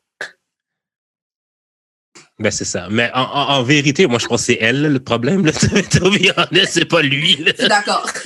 Ben, 2.41 2.53
c'est 2.53 2.65
ça. 2.65 2.87
Mais 2.89 3.11
en, 3.15 3.23
en- 3.23 3.49
en 3.57 3.63
vérité, 3.65 4.07
moi, 4.07 4.21
je 4.21 4.27
pense 4.29 4.43
que 4.43 4.47
c'est 4.53 4.59
elle, 4.61 4.81
le 4.93 5.01
problème. 5.01 5.45
Là. 5.45 5.51
C'est 6.67 6.85
pas 6.85 7.03
lui. 7.03 7.35
là. 7.37 7.51
Je 7.57 7.63
suis 7.63 7.69
d'accord. 7.69 8.09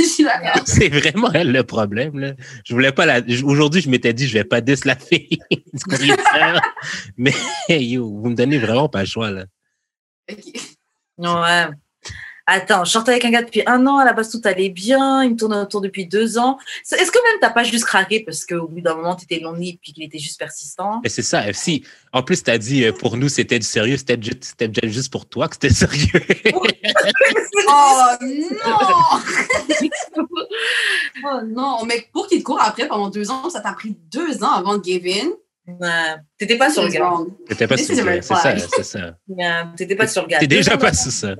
C'est 0.66 0.88
vraiment 0.90 1.32
elle 1.32 1.50
le 1.50 1.64
problème. 1.64 2.18
Là. 2.18 2.34
Je 2.66 2.74
voulais 2.74 2.92
pas 2.92 3.06
la. 3.06 3.20
Aujourd'hui, 3.42 3.80
je 3.80 3.88
m'étais 3.88 4.12
dit, 4.12 4.28
je 4.28 4.34
vais 4.34 4.44
pas 4.44 4.60
dis 4.60 4.74
la 4.84 4.96
fille. 4.96 5.38
Mais 7.16 7.32
yo, 7.70 8.06
vous 8.06 8.28
me 8.28 8.34
donnez 8.34 8.58
vraiment 8.58 8.88
pas 8.90 9.00
le 9.00 9.06
choix. 9.06 9.30
Là. 9.30 9.46
Ok. 10.30 10.38
Ouais. 11.18 11.66
Attends, 12.54 12.84
je 12.84 12.90
sortais 12.90 13.12
avec 13.12 13.24
un 13.24 13.30
gars 13.30 13.42
depuis 13.42 13.62
un 13.66 13.86
an, 13.86 13.96
à 13.98 14.04
la 14.04 14.12
base 14.12 14.30
tout 14.30 14.40
allait 14.44 14.68
bien, 14.68 15.22
il 15.24 15.30
me 15.30 15.36
tournait 15.36 15.56
autour 15.56 15.80
depuis 15.80 16.06
deux 16.06 16.36
ans. 16.38 16.58
Est-ce 16.82 17.10
que 17.10 17.18
même 17.18 17.40
t'as 17.40 17.48
pas 17.50 17.62
juste 17.64 17.84
craqué 17.86 18.20
parce 18.20 18.44
qu'au 18.44 18.68
bout 18.68 18.82
d'un 18.82 18.94
moment 18.94 19.14
t'étais 19.14 19.38
lonely 19.40 19.78
puis 19.82 19.92
qu'il 19.94 20.02
était 20.04 20.18
juste 20.18 20.38
persistant? 20.38 21.00
Mais 21.02 21.08
c'est 21.08 21.22
ça. 21.22 21.50
Si, 21.54 21.82
en 22.12 22.22
plus, 22.22 22.42
tu 22.42 22.50
as 22.50 22.58
dit, 22.58 22.84
euh, 22.84 22.92
pour 22.92 23.16
nous, 23.16 23.28
c'était 23.30 23.58
du 23.58 23.64
sérieux, 23.66 23.96
c'était 23.96 24.18
ju- 24.20 24.32
c'était 24.40 24.68
déjà 24.68 24.92
juste 24.92 25.10
pour 25.10 25.26
toi 25.26 25.48
que 25.48 25.54
c'était 25.54 25.70
sérieux. 25.74 26.20
Oh 27.74 28.16
non! 28.20 29.20
oh 31.24 31.40
non! 31.46 31.84
Mais 31.86 32.06
pour 32.12 32.26
qu'il 32.26 32.40
te 32.40 32.44
court 32.44 32.60
après 32.60 32.86
pendant 32.88 33.08
deux 33.08 33.30
ans, 33.30 33.48
ça 33.50 33.60
t'a 33.60 33.72
pris 33.72 33.96
deux 34.12 34.42
ans 34.42 34.52
avant 34.52 34.76
de 34.78 34.84
give 34.84 35.06
in. 35.06 35.28
Ouais. 35.66 35.88
T'étais 36.38 36.56
pas 36.58 36.70
sur 36.70 36.82
le 36.82 36.88
gars. 36.90 37.10
T'étais 37.48 37.66
pas 37.68 37.76
This 37.76 37.86
sur 37.94 38.04
le 38.04 38.12
red 38.16 38.22
C'est 38.22 38.34
ça, 38.34 38.54
c'est 38.82 39.76
T'étais 39.76 39.94
pas 39.96 40.06
sur 40.08 40.22
le 40.22 40.28
gars. 40.28 40.38
T'es 40.38 40.46
déjà 40.46 40.76
pas 40.76 40.92
sur 40.92 41.12
ça. 41.12 41.34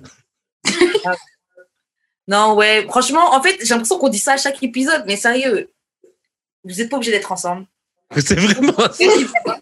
Non, 2.28 2.54
ouais, 2.54 2.86
franchement, 2.88 3.34
en 3.34 3.42
fait, 3.42 3.58
j'ai 3.60 3.70
l'impression 3.70 3.98
qu'on 3.98 4.08
dit 4.08 4.18
ça 4.18 4.34
à 4.34 4.36
chaque 4.36 4.62
épisode, 4.62 5.02
mais 5.06 5.16
sérieux, 5.16 5.70
vous 6.64 6.74
n'êtes 6.76 6.88
pas 6.88 6.96
obligés 6.96 7.10
d'être 7.12 7.32
ensemble. 7.32 7.66
C'est 8.16 8.38
vraiment 8.38 8.74
ça. 8.92 9.58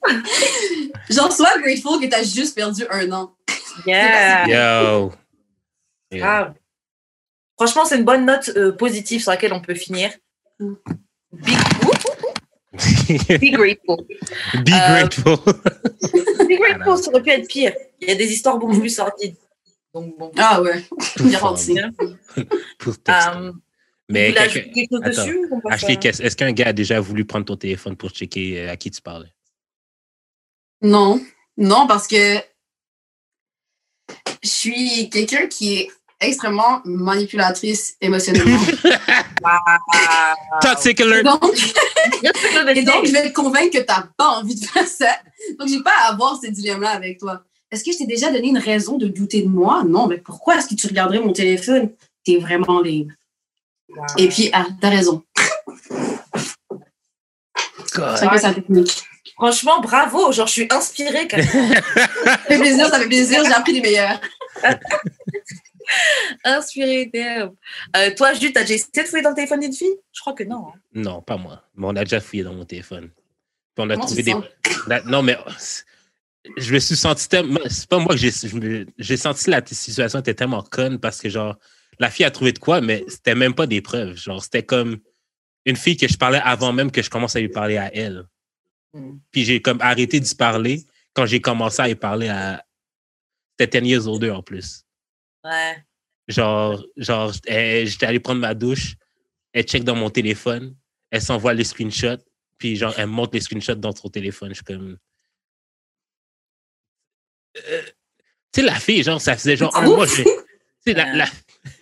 Genre, 1.09 1.33
sois 1.33 1.59
grateful 1.59 2.01
que 2.01 2.07
t'as 2.07 2.23
juste 2.23 2.55
perdu 2.55 2.85
un 2.91 3.11
an. 3.13 3.33
Yeah. 3.87 4.47
Yo. 4.93 5.13
Grave. 6.13 6.55
Franchement, 7.57 7.85
c'est 7.85 7.97
une 7.99 8.05
bonne 8.05 8.27
note 8.27 8.51
euh, 8.57 8.73
positive 8.73 9.23
sur 9.23 9.31
laquelle 9.31 9.53
on 9.53 9.61
peut 9.61 9.75
finir. 9.75 10.11
Be, 10.59 10.75
be 13.39 13.51
grateful. 13.53 14.05
Be 14.55 14.73
Euh, 14.73 15.01
grateful. 15.01 15.37
Be 16.47 16.59
grateful, 16.59 16.99
ça 16.99 17.11
aurait 17.11 17.23
pu 17.23 17.31
être 17.31 17.49
pire. 17.49 17.73
Il 18.01 18.09
y 18.09 18.13
a 18.13 18.15
des 18.17 18.33
histoires 18.33 18.59
beaucoup 18.59 18.79
plus 18.79 18.91
sordides. 18.95 19.37
Donc, 19.95 20.17
bon. 20.19 20.31
Ah 20.39 20.63
ouais. 20.63 20.85
Garanti. 21.31 21.77
Pour 22.79 22.99
texter. 22.99 23.37
Euh, 23.37 23.53
Mais 24.09 24.31
est-ce 24.31 26.37
qu'un 26.37 26.53
gars 26.53 26.69
a 26.69 26.73
déjà 26.73 27.01
voulu 27.01 27.25
prendre 27.25 27.45
ton 27.45 27.57
téléphone 27.57 27.97
pour 27.97 28.11
checker 28.11 28.61
euh, 28.61 28.73
à 28.73 28.77
qui 28.77 28.91
tu 28.91 29.03
parlais? 29.03 29.33
Non. 30.83 31.21
Non, 31.57 31.87
parce 31.87 32.07
que 32.07 32.37
je 34.43 34.49
suis 34.49 35.11
quelqu'un 35.11 35.47
qui 35.47 35.77
est 35.77 35.89
extrêmement 36.21 36.81
manipulatrice 36.85 37.97
émotionnellement. 38.01 38.61
Toxic 40.61 41.01
Et 41.01 41.03
alert! 41.03 41.25
donc, 41.25 41.43
et 42.77 42.83
donc, 42.83 43.07
je 43.07 43.13
vais 43.13 43.31
te 43.31 43.35
convaincre 43.35 43.79
que 43.79 43.83
t'as 43.83 44.05
pas 44.17 44.29
envie 44.29 44.55
de 44.55 44.65
faire 44.65 44.87
ça. 44.87 45.17
Donc, 45.59 45.69
j'ai 45.69 45.83
pas 45.83 45.95
à 46.05 46.13
avoir 46.13 46.39
ce 46.43 46.49
dilemme-là 46.49 46.91
avec 46.91 47.19
toi. 47.19 47.43
Est-ce 47.71 47.85
que 47.85 47.93
je 47.93 47.99
t'ai 47.99 48.07
déjà 48.07 48.31
donné 48.33 48.49
une 48.49 48.59
raison 48.59 48.99
de 48.99 49.07
douter 49.07 49.43
de 49.43 49.49
moi? 49.49 49.85
Non, 49.85 50.07
mais 50.07 50.19
pourquoi 50.19 50.57
est-ce 50.57 50.69
que 50.69 50.75
tu 50.75 50.87
regarderais 50.89 51.21
mon 51.21 51.33
téléphone? 51.33 51.91
T'es 52.25 52.37
vraiment 52.37 52.81
libre. 52.81 53.13
Et 54.19 54.29
puis, 54.29 54.51
ah, 54.53 54.67
t'as 54.81 54.91
raison. 54.91 55.23
Chacun 57.95 58.39
sa 58.39 58.55
technique. 58.55 59.03
Franchement, 59.35 59.81
bravo. 59.81 60.33
Genre, 60.33 60.47
je 60.47 60.53
suis 60.53 60.69
inspirée. 60.71 61.27
Quand 61.29 61.39
même. 61.39 61.47
Ça 62.25 62.39
fait 62.39 62.59
plaisir, 62.59 62.89
ça 62.89 62.99
fait 63.01 63.07
plaisir. 63.07 63.45
J'ai 63.45 63.53
appris 63.53 63.73
les 63.73 63.81
meilleurs. 63.81 64.21
inspirée, 66.45 67.11
damn. 67.13 67.53
Euh, 67.97 68.11
toi, 68.15 68.33
Jules, 68.35 68.53
t'as 68.53 68.63
déjà 68.63 68.75
essayé 68.75 69.03
de 69.03 69.09
fouiller 69.09 69.23
dans 69.23 69.31
le 69.31 69.35
téléphone 69.35 69.61
d'une 69.61 69.73
fille? 69.73 69.95
Je 70.13 70.21
crois 70.21 70.35
que 70.35 70.45
non. 70.45 70.69
hein. 70.69 70.79
Non, 70.95 71.23
pas 71.23 71.37
moi. 71.37 71.63
Mais 71.75 71.87
on 71.87 71.97
a 71.97 72.05
déjà 72.05 72.21
fouillé 72.21 72.43
dans 72.45 72.53
mon 72.55 72.65
téléphone. 72.65 73.11
Puis 73.75 73.79
on 73.79 73.91
a 73.91 73.95
Comment 73.95 74.07
trouvé 74.07 74.23
des. 74.23 74.35
La- 74.87 75.03
Non, 75.03 75.23
mais 75.23 75.37
je 76.57 76.75
me 76.75 76.79
suis 76.79 76.97
senti 76.97 77.29
tellement. 77.29 77.61
C'est 77.69 77.89
pas 77.89 77.99
moi 77.99 78.15
que 78.15 78.17
j'ai. 78.17 78.31
J'ai 78.99 79.17
senti 79.17 79.51
la 79.51 79.65
situation 79.65 80.21
était 80.21 80.35
tellement 80.35 80.63
conne 80.63 80.99
parce 80.99 81.21
que, 81.21 81.29
genre, 81.29 81.57
la 81.99 82.11
fille 82.11 82.25
a 82.25 82.31
trouvé 82.31 82.53
de 82.53 82.59
quoi, 82.59 82.81
mais 82.81 83.05
c'était 83.09 83.35
même 83.35 83.55
pas 83.55 83.67
des 83.67 83.83
preuves. 83.83 84.17
Genre, 84.17 84.43
c'était 84.43 84.63
comme 84.63 84.99
une 85.67 85.77
fille 85.77 85.97
que 85.97 86.09
je 86.09 86.17
parlais 86.17 86.41
avant 86.43 86.73
même 86.73 86.91
que 86.91 87.03
je 87.03 87.11
commence 87.11 87.37
à 87.37 87.41
lui 87.41 87.49
parler 87.49 87.77
à 87.77 87.95
elle. 87.95 88.25
Hmm. 88.93 89.19
Puis 89.31 89.45
j'ai 89.45 89.61
comme 89.61 89.81
arrêté 89.81 90.19
d'y 90.19 90.35
parler 90.35 90.85
quand 91.15 91.27
j'ai 91.27 91.41
commencé 91.41 91.83
à 91.83 91.89
y 91.89 91.95
parler 91.95 92.29
à. 92.29 92.65
C'était 93.59 93.81
10 93.83 93.89
years 93.89 94.07
older 94.09 94.31
en 94.31 94.43
plus. 94.43 94.85
Ouais. 95.45 95.85
Genre, 96.29 96.83
j'étais 96.97 98.07
allé 98.07 98.21
prendre 98.21 98.41
ma 98.41 98.55
douche, 98.55 98.95
elle 99.53 99.65
check 99.65 99.85
dans 99.85 99.97
mon 99.97 100.11
téléphone, 100.11 100.77
elle 101.11 101.21
s'envoie 101.21 101.53
les 101.53 101.65
screenshots, 101.65 102.23
puis 102.57 102.77
genre, 102.77 102.95
elle 102.97 103.09
montre 103.09 103.33
les 103.35 103.41
screenshots 103.41 103.75
dans 103.75 103.95
son 103.95 104.09
téléphone. 104.09 104.51
Je 104.51 104.55
suis 104.55 104.65
comme. 104.65 104.97
Euh, 107.57 107.83
tu 108.53 108.61
sais, 108.61 108.67
la 108.67 108.75
fille, 108.75 109.03
genre, 109.03 109.21
ça 109.21 109.37
faisait 109.37 109.57
genre 109.57 109.77
un 109.77 109.87
mois. 109.87 110.07
Tu 110.07 110.25
sais, 110.87 110.95
la, 110.95 111.15
la... 111.15 111.27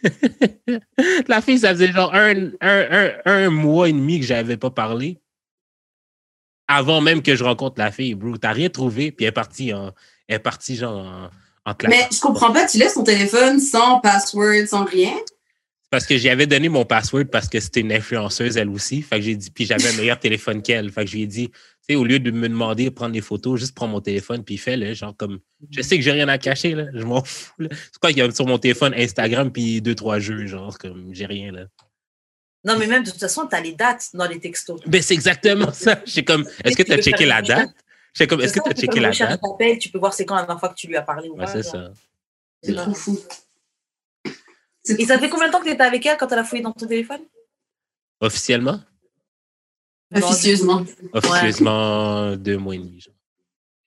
la 1.28 1.40
fille, 1.40 1.60
ça 1.60 1.70
faisait 1.70 1.92
genre 1.92 2.14
un, 2.14 2.48
un, 2.60 2.86
un, 2.90 3.12
un 3.24 3.50
mois 3.50 3.88
et 3.88 3.92
demi 3.92 4.20
que 4.20 4.26
j'avais 4.26 4.56
pas 4.56 4.70
parlé. 4.70 5.20
Avant 6.66 7.00
même 7.00 7.22
que 7.22 7.34
je 7.34 7.44
rencontre 7.44 7.78
la 7.78 7.90
fille, 7.90 8.14
bro. 8.14 8.36
T'as 8.36 8.52
rien 8.52 8.68
trouvé, 8.68 9.12
puis 9.12 9.24
elle 9.24 9.30
est 9.30 9.32
partie 9.32 9.72
en. 9.72 9.92
Elle 10.26 10.36
est 10.36 10.40
partie 10.40 10.76
genre 10.76 10.98
en. 10.98 11.30
Mais 11.86 12.08
je 12.12 12.20
comprends 12.20 12.52
pas, 12.52 12.66
tu 12.66 12.78
laisses 12.78 12.94
ton 12.94 13.04
téléphone 13.04 13.60
sans 13.60 14.00
password, 14.00 14.66
sans 14.66 14.84
rien? 14.84 15.12
Parce 15.90 16.06
que 16.06 16.16
j'y 16.16 16.28
avais 16.28 16.46
donné 16.46 16.68
mon 16.68 16.84
password 16.84 17.26
parce 17.26 17.48
que 17.48 17.60
c'était 17.60 17.80
une 17.80 17.92
influenceuse, 17.92 18.56
elle 18.56 18.68
aussi. 18.68 19.00
Fait 19.02 19.16
que 19.16 19.22
j'ai 19.22 19.36
dit, 19.36 19.50
puis 19.50 19.64
j'avais 19.64 19.88
un 19.88 19.96
meilleur 19.96 20.18
téléphone 20.18 20.62
qu'elle. 20.62 20.90
Fait 20.90 21.04
que 21.04 21.10
je 21.10 21.16
lui 21.16 21.22
ai 21.22 21.26
dit, 21.26 21.50
tu 21.88 21.94
sais, 21.94 21.96
au 21.96 22.04
lieu 22.04 22.18
de 22.18 22.30
me 22.30 22.48
demander 22.48 22.84
de 22.84 22.90
prendre 22.90 23.12
des 23.12 23.22
photos, 23.22 23.58
juste 23.58 23.74
prends 23.74 23.88
mon 23.88 24.00
téléphone, 24.00 24.44
puis 24.44 24.58
fais-le. 24.58 24.92
Genre, 24.92 25.16
comme, 25.16 25.40
je 25.70 25.80
sais 25.80 25.96
que 25.96 26.02
j'ai 26.02 26.12
rien 26.12 26.28
à 26.28 26.36
cacher, 26.36 26.74
là. 26.74 26.84
Je 26.92 27.02
m'en 27.02 27.24
fous, 27.24 27.54
là. 27.58 27.68
C'est 27.72 27.98
quoi 27.98 28.10
qu'il 28.10 28.18
y 28.18 28.22
a 28.22 28.30
sur 28.30 28.46
mon 28.46 28.58
téléphone 28.58 28.92
Instagram, 28.94 29.50
puis 29.50 29.80
deux, 29.80 29.94
trois 29.94 30.18
jeux, 30.18 30.46
genre, 30.46 30.76
comme, 30.76 31.14
j'ai 31.14 31.26
rien, 31.26 31.50
là. 31.50 31.66
Non, 32.64 32.78
mais 32.78 32.86
même 32.86 33.04
de 33.04 33.10
toute 33.10 33.20
façon, 33.20 33.46
t'as 33.46 33.60
les 33.60 33.72
dates 33.72 34.10
dans 34.12 34.26
les 34.26 34.38
textos. 34.38 34.80
Ben, 34.86 35.00
c'est 35.00 35.14
exactement 35.14 35.72
ça. 35.72 36.02
J'ai 36.04 36.24
comme, 36.24 36.46
est-ce 36.64 36.76
que 36.76 36.82
tu 36.82 36.90
tu 36.90 36.98
as 36.98 37.00
checké 37.00 37.24
la 37.24 37.40
date? 37.40 37.70
J'ai 38.14 38.26
comme, 38.26 38.40
est-ce 38.40 38.52
que 38.52 38.60
tu 38.60 38.70
as 38.70 38.74
Tu 38.74 38.80
checké 38.82 39.00
la 39.00 39.10
date? 39.10 39.40
Tu 39.80 39.88
peux 39.88 39.98
voir 39.98 40.12
c'est 40.12 40.26
quand 40.26 40.34
la 40.34 40.42
dernière 40.42 40.60
fois 40.60 40.68
que 40.70 40.74
tu 40.74 40.88
lui 40.88 40.96
as 40.96 41.02
parlé 41.02 41.28
ou 41.28 41.36
pas. 41.36 41.46
c'est 41.46 41.62
ça. 41.62 41.92
C'est 42.62 42.74
trop 42.74 42.94
fou. 42.94 43.18
Et 44.86 45.06
ça 45.06 45.18
fait 45.18 45.28
combien 45.28 45.46
de 45.46 45.52
temps 45.52 45.60
que 45.60 45.66
tu 45.66 45.70
étais 45.70 45.82
avec 45.82 46.04
elle 46.04 46.16
quand 46.16 46.30
elle 46.32 46.38
a 46.38 46.44
fouillé 46.44 46.62
dans 46.62 46.72
ton 46.72 46.86
téléphone? 46.86 47.20
Officiellement? 48.20 48.80
Officieusement. 50.14 50.84
Officieusement, 51.12 52.36
deux 52.36 52.56
mois 52.56 52.74
et 52.74 52.78
demi, 52.78 53.00
genre. 53.00 53.14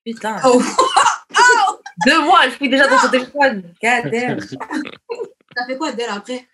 Putain. 0.05 0.37
Oh, 0.45 0.61
Deux 2.05 2.21
mois, 2.23 2.45
elle 2.45 2.51
fouille 2.51 2.69
déjà 2.69 2.87
dans 2.87 2.97
ton 2.99 3.09
téléphone. 3.09 3.61
God 3.83 4.11
damn. 4.11 4.39
t'as 5.55 5.65
fait 5.67 5.77
quoi 5.77 5.91
d'elle 5.91 6.09
après? 6.09 6.47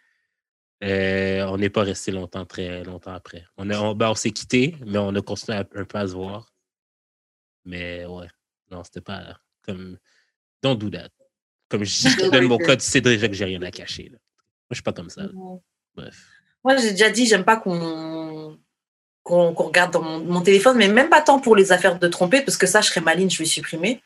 Euh, 0.84 1.46
on 1.48 1.58
n'est 1.58 1.70
pas 1.70 1.84
resté 1.84 2.12
longtemps, 2.12 2.46
très 2.46 2.84
longtemps 2.84 3.14
après. 3.14 3.46
On, 3.58 3.70
a- 3.70 3.80
on, 3.80 3.96
ben, 3.96 4.10
on 4.10 4.16
s'est 4.16 4.32
quitté, 4.32 4.76
mais 4.86 4.98
on 4.98 5.14
a 5.16 5.22
continué 5.22 5.58
à- 5.58 5.62
un 5.76 5.86
peu 5.86 5.98
à 5.98 6.08
se 6.08 6.14
voir. 6.14 6.54
Mais 7.66 8.06
ouais, 8.06 8.28
non, 8.72 8.84
c'était 8.84 9.02
pas 9.02 9.38
comme. 9.62 9.98
Don't 10.62 10.76
do 10.78 10.90
that. 10.90 11.10
Comme 11.70 11.84
je 11.84 12.10
je 12.10 12.16
te 12.18 12.30
donne 12.30 12.46
mon 12.46 12.58
code, 12.58 12.80
tu 12.80 12.86
sais 12.86 13.02
déjà 13.02 13.28
que 13.28 13.34
j'ai 13.34 13.46
rien 13.46 13.62
à 13.62 13.72
cacher. 13.72 14.04
Là. 14.04 14.18
Moi, 14.18 14.72
je 14.72 14.76
suis 14.76 14.84
pas 14.84 14.94
comme 14.94 15.10
ça. 15.10 15.24
là. 15.24 15.30
Bref. 15.96 16.26
Moi, 16.64 16.76
j'ai 16.78 16.92
déjà 16.92 17.10
dit, 17.10 17.26
j'aime 17.26 17.46
pas 17.46 17.58
qu'on 17.58 18.60
qu'on 19.28 19.52
regarde 19.54 19.92
dans 19.92 20.02
mon, 20.02 20.20
mon 20.20 20.42
téléphone, 20.42 20.78
mais 20.78 20.88
même 20.88 21.10
pas 21.10 21.22
tant 21.22 21.40
pour 21.40 21.56
les 21.56 21.72
affaires 21.72 22.00
de 22.00 22.08
tromper, 22.08 22.42
parce 22.42 22.58
que 22.58 22.66
ça, 22.68 22.82
je 22.82 22.88
serais 22.90 23.02
maligne, 23.02 23.30
je 23.30 23.38
vais 23.40 23.46
supprimer, 23.46 24.02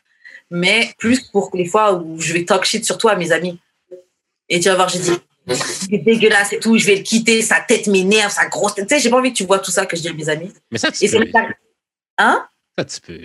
mais 0.50 0.92
plus 0.98 1.20
pour 1.30 1.50
les 1.54 1.66
fois 1.66 1.94
où 1.94 2.20
je 2.20 2.32
vais 2.32 2.44
talk 2.44 2.64
shit 2.64 2.84
sur 2.84 2.98
toi 2.98 3.12
à 3.12 3.16
mes 3.16 3.30
amis. 3.32 3.58
Et 4.48 4.58
tu 4.60 4.68
vas 4.68 4.74
voir, 4.74 4.88
j'ai 4.88 4.98
dit, 4.98 5.12
c'est 5.54 5.98
dégueulasse 5.98 6.52
et 6.52 6.58
tout, 6.58 6.76
je 6.76 6.86
vais 6.86 6.96
le 6.96 7.02
quitter, 7.02 7.40
sa 7.42 7.60
tête 7.60 7.86
m'énerve, 7.86 8.30
sa 8.32 8.46
grosse 8.46 8.74
tête. 8.74 8.88
Tu 8.88 8.94
sais, 8.96 9.00
j'ai 9.00 9.10
pas 9.10 9.16
envie 9.18 9.32
que 9.32 9.38
tu 9.38 9.44
vois 9.46 9.58
tout 9.60 9.70
ça 9.70 9.86
que 9.86 9.96
je 9.96 10.02
dis 10.02 10.08
à 10.08 10.12
mes 10.12 10.28
amis. 10.28 10.52
Mais 10.70 10.78
ça, 10.78 10.90
tu 10.90 11.04
Et 11.04 11.08
c'est 11.08 11.18
peux. 11.18 11.30
pas- 11.30 11.48
Hein? 12.18 12.46
Ça, 12.78 12.84
tu 12.84 13.00
peux. 13.00 13.20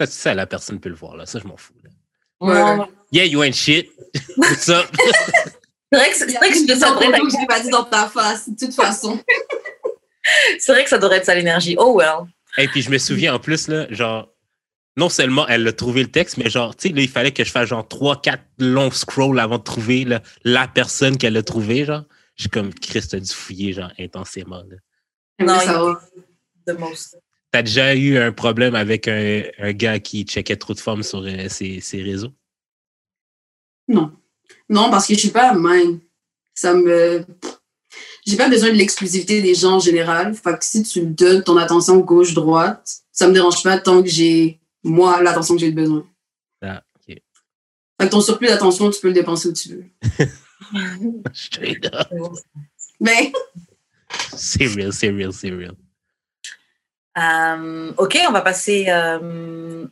Ça, 0.00 0.06
ça, 0.06 0.34
la 0.34 0.46
personne 0.46 0.78
peut 0.80 0.88
le 0.90 0.94
voir. 0.94 1.16
Là. 1.16 1.24
Ça, 1.26 1.38
je 1.38 1.46
m'en 1.46 1.56
fous. 1.56 1.72
là. 1.82 1.90
Ouais. 2.78 2.84
Yeah, 3.12 3.24
you 3.24 3.42
ain't 3.42 3.54
shit. 3.54 3.90
What's 4.36 4.68
up? 4.68 4.86
C'est 5.92 5.98
vrai 5.98 6.10
que, 6.10 6.16
c'est 6.16 6.32
vrai 6.36 6.50
que 6.50 6.54
je 6.58 6.74
ça 6.74 6.90
devrait 6.90 7.20
que 7.20 7.30
je 7.30 7.38
l'ai 7.40 7.46
pas 7.46 7.60
dit 7.60 7.70
dans 7.70 7.84
ta 7.84 8.06
face, 8.08 8.48
de 8.48 8.56
toute 8.56 8.74
façon. 8.74 9.18
c'est 10.58 10.72
vrai 10.72 10.84
que 10.84 10.90
ça 10.90 10.98
devrait 10.98 11.18
être 11.18 11.24
ça 11.26 11.34
l'énergie. 11.34 11.76
Oh 11.78 11.96
well. 11.98 12.26
Et 12.58 12.68
puis, 12.68 12.82
je 12.82 12.90
me 12.90 12.98
souviens 12.98 13.34
en 13.34 13.38
plus, 13.38 13.68
là, 13.68 13.86
genre, 13.90 14.32
non 14.96 15.08
seulement 15.08 15.46
elle 15.48 15.66
a 15.68 15.72
trouvé 15.72 16.02
le 16.02 16.10
texte, 16.10 16.38
mais 16.38 16.48
genre, 16.48 16.74
tu 16.74 16.88
sais, 16.88 16.94
là, 16.94 17.02
il 17.02 17.08
fallait 17.08 17.32
que 17.32 17.44
je 17.44 17.50
fasse 17.50 17.68
genre 17.68 17.86
trois, 17.86 18.20
quatre 18.20 18.44
longs 18.58 18.90
scrolls 18.90 19.38
avant 19.38 19.58
de 19.58 19.62
trouver 19.62 20.04
là, 20.04 20.22
la 20.44 20.66
personne 20.68 21.16
qu'elle 21.18 21.36
a 21.36 21.42
trouvé, 21.42 21.84
genre. 21.84 22.04
Je 22.36 22.42
suis 22.42 22.50
comme, 22.50 22.72
Christ 22.74 23.14
a 23.14 23.20
dû 23.20 23.32
fouiller, 23.32 23.72
genre, 23.72 23.90
intensément. 23.98 24.62
là. 24.68 24.76
Non, 25.38 25.54
il- 25.60 25.66
savoir. 25.66 26.00
The 26.66 26.78
most. 26.78 27.18
T'as 27.52 27.62
déjà 27.62 27.94
eu 27.94 28.18
un 28.18 28.32
problème 28.32 28.74
avec 28.74 29.06
un, 29.08 29.42
un 29.58 29.72
gars 29.72 29.98
qui 30.00 30.24
checkait 30.24 30.56
trop 30.56 30.74
de 30.74 30.80
femmes 30.80 31.02
sur 31.02 31.20
euh, 31.24 31.48
ses, 31.48 31.80
ses 31.80 32.02
réseaux? 32.02 32.32
Non. 33.88 34.12
Non, 34.68 34.90
parce 34.90 35.06
que 35.06 35.14
je 35.14 35.20
suis 35.20 35.30
pas 35.30 35.54
mine. 35.54 36.00
Ça 36.54 36.74
me. 36.74 37.24
J'ai 38.26 38.36
pas 38.36 38.48
besoin 38.48 38.70
de 38.70 38.74
l'exclusivité 38.74 39.40
des 39.40 39.54
gens 39.54 39.74
en 39.76 39.80
général. 39.80 40.34
Fait 40.34 40.58
que 40.58 40.64
si 40.64 40.82
tu 40.82 41.00
me 41.02 41.06
donnes 41.14 41.44
ton 41.44 41.56
attention 41.56 41.98
gauche-droite, 41.98 43.02
ça 43.12 43.28
me 43.28 43.32
dérange 43.32 43.62
pas 43.62 43.78
tant 43.78 44.02
que 44.02 44.08
j'ai, 44.08 44.58
moi, 44.82 45.22
l'attention 45.22 45.54
que 45.54 45.60
j'ai 45.60 45.70
besoin. 45.70 46.04
Ah, 46.60 46.82
ok. 46.96 47.14
Fait 47.14 48.06
que 48.06 48.10
ton 48.10 48.20
surplus 48.20 48.48
d'attention, 48.48 48.90
tu 48.90 49.00
peux 49.00 49.08
le 49.08 49.14
dépenser 49.14 49.48
où 49.48 49.52
tu 49.52 49.68
veux. 49.70 49.84
Straight 51.32 51.86
up. 51.94 52.08
Mais, 53.00 53.32
C'est 54.34 54.66
real, 54.66 54.92
c'est 54.92 55.10
real, 55.10 55.32
c'est 55.32 55.50
real. 55.50 55.74
Euh, 57.18 57.92
ok, 57.96 58.18
on 58.28 58.32
va 58.32 58.40
passer. 58.42 58.86
euh, 58.88 59.86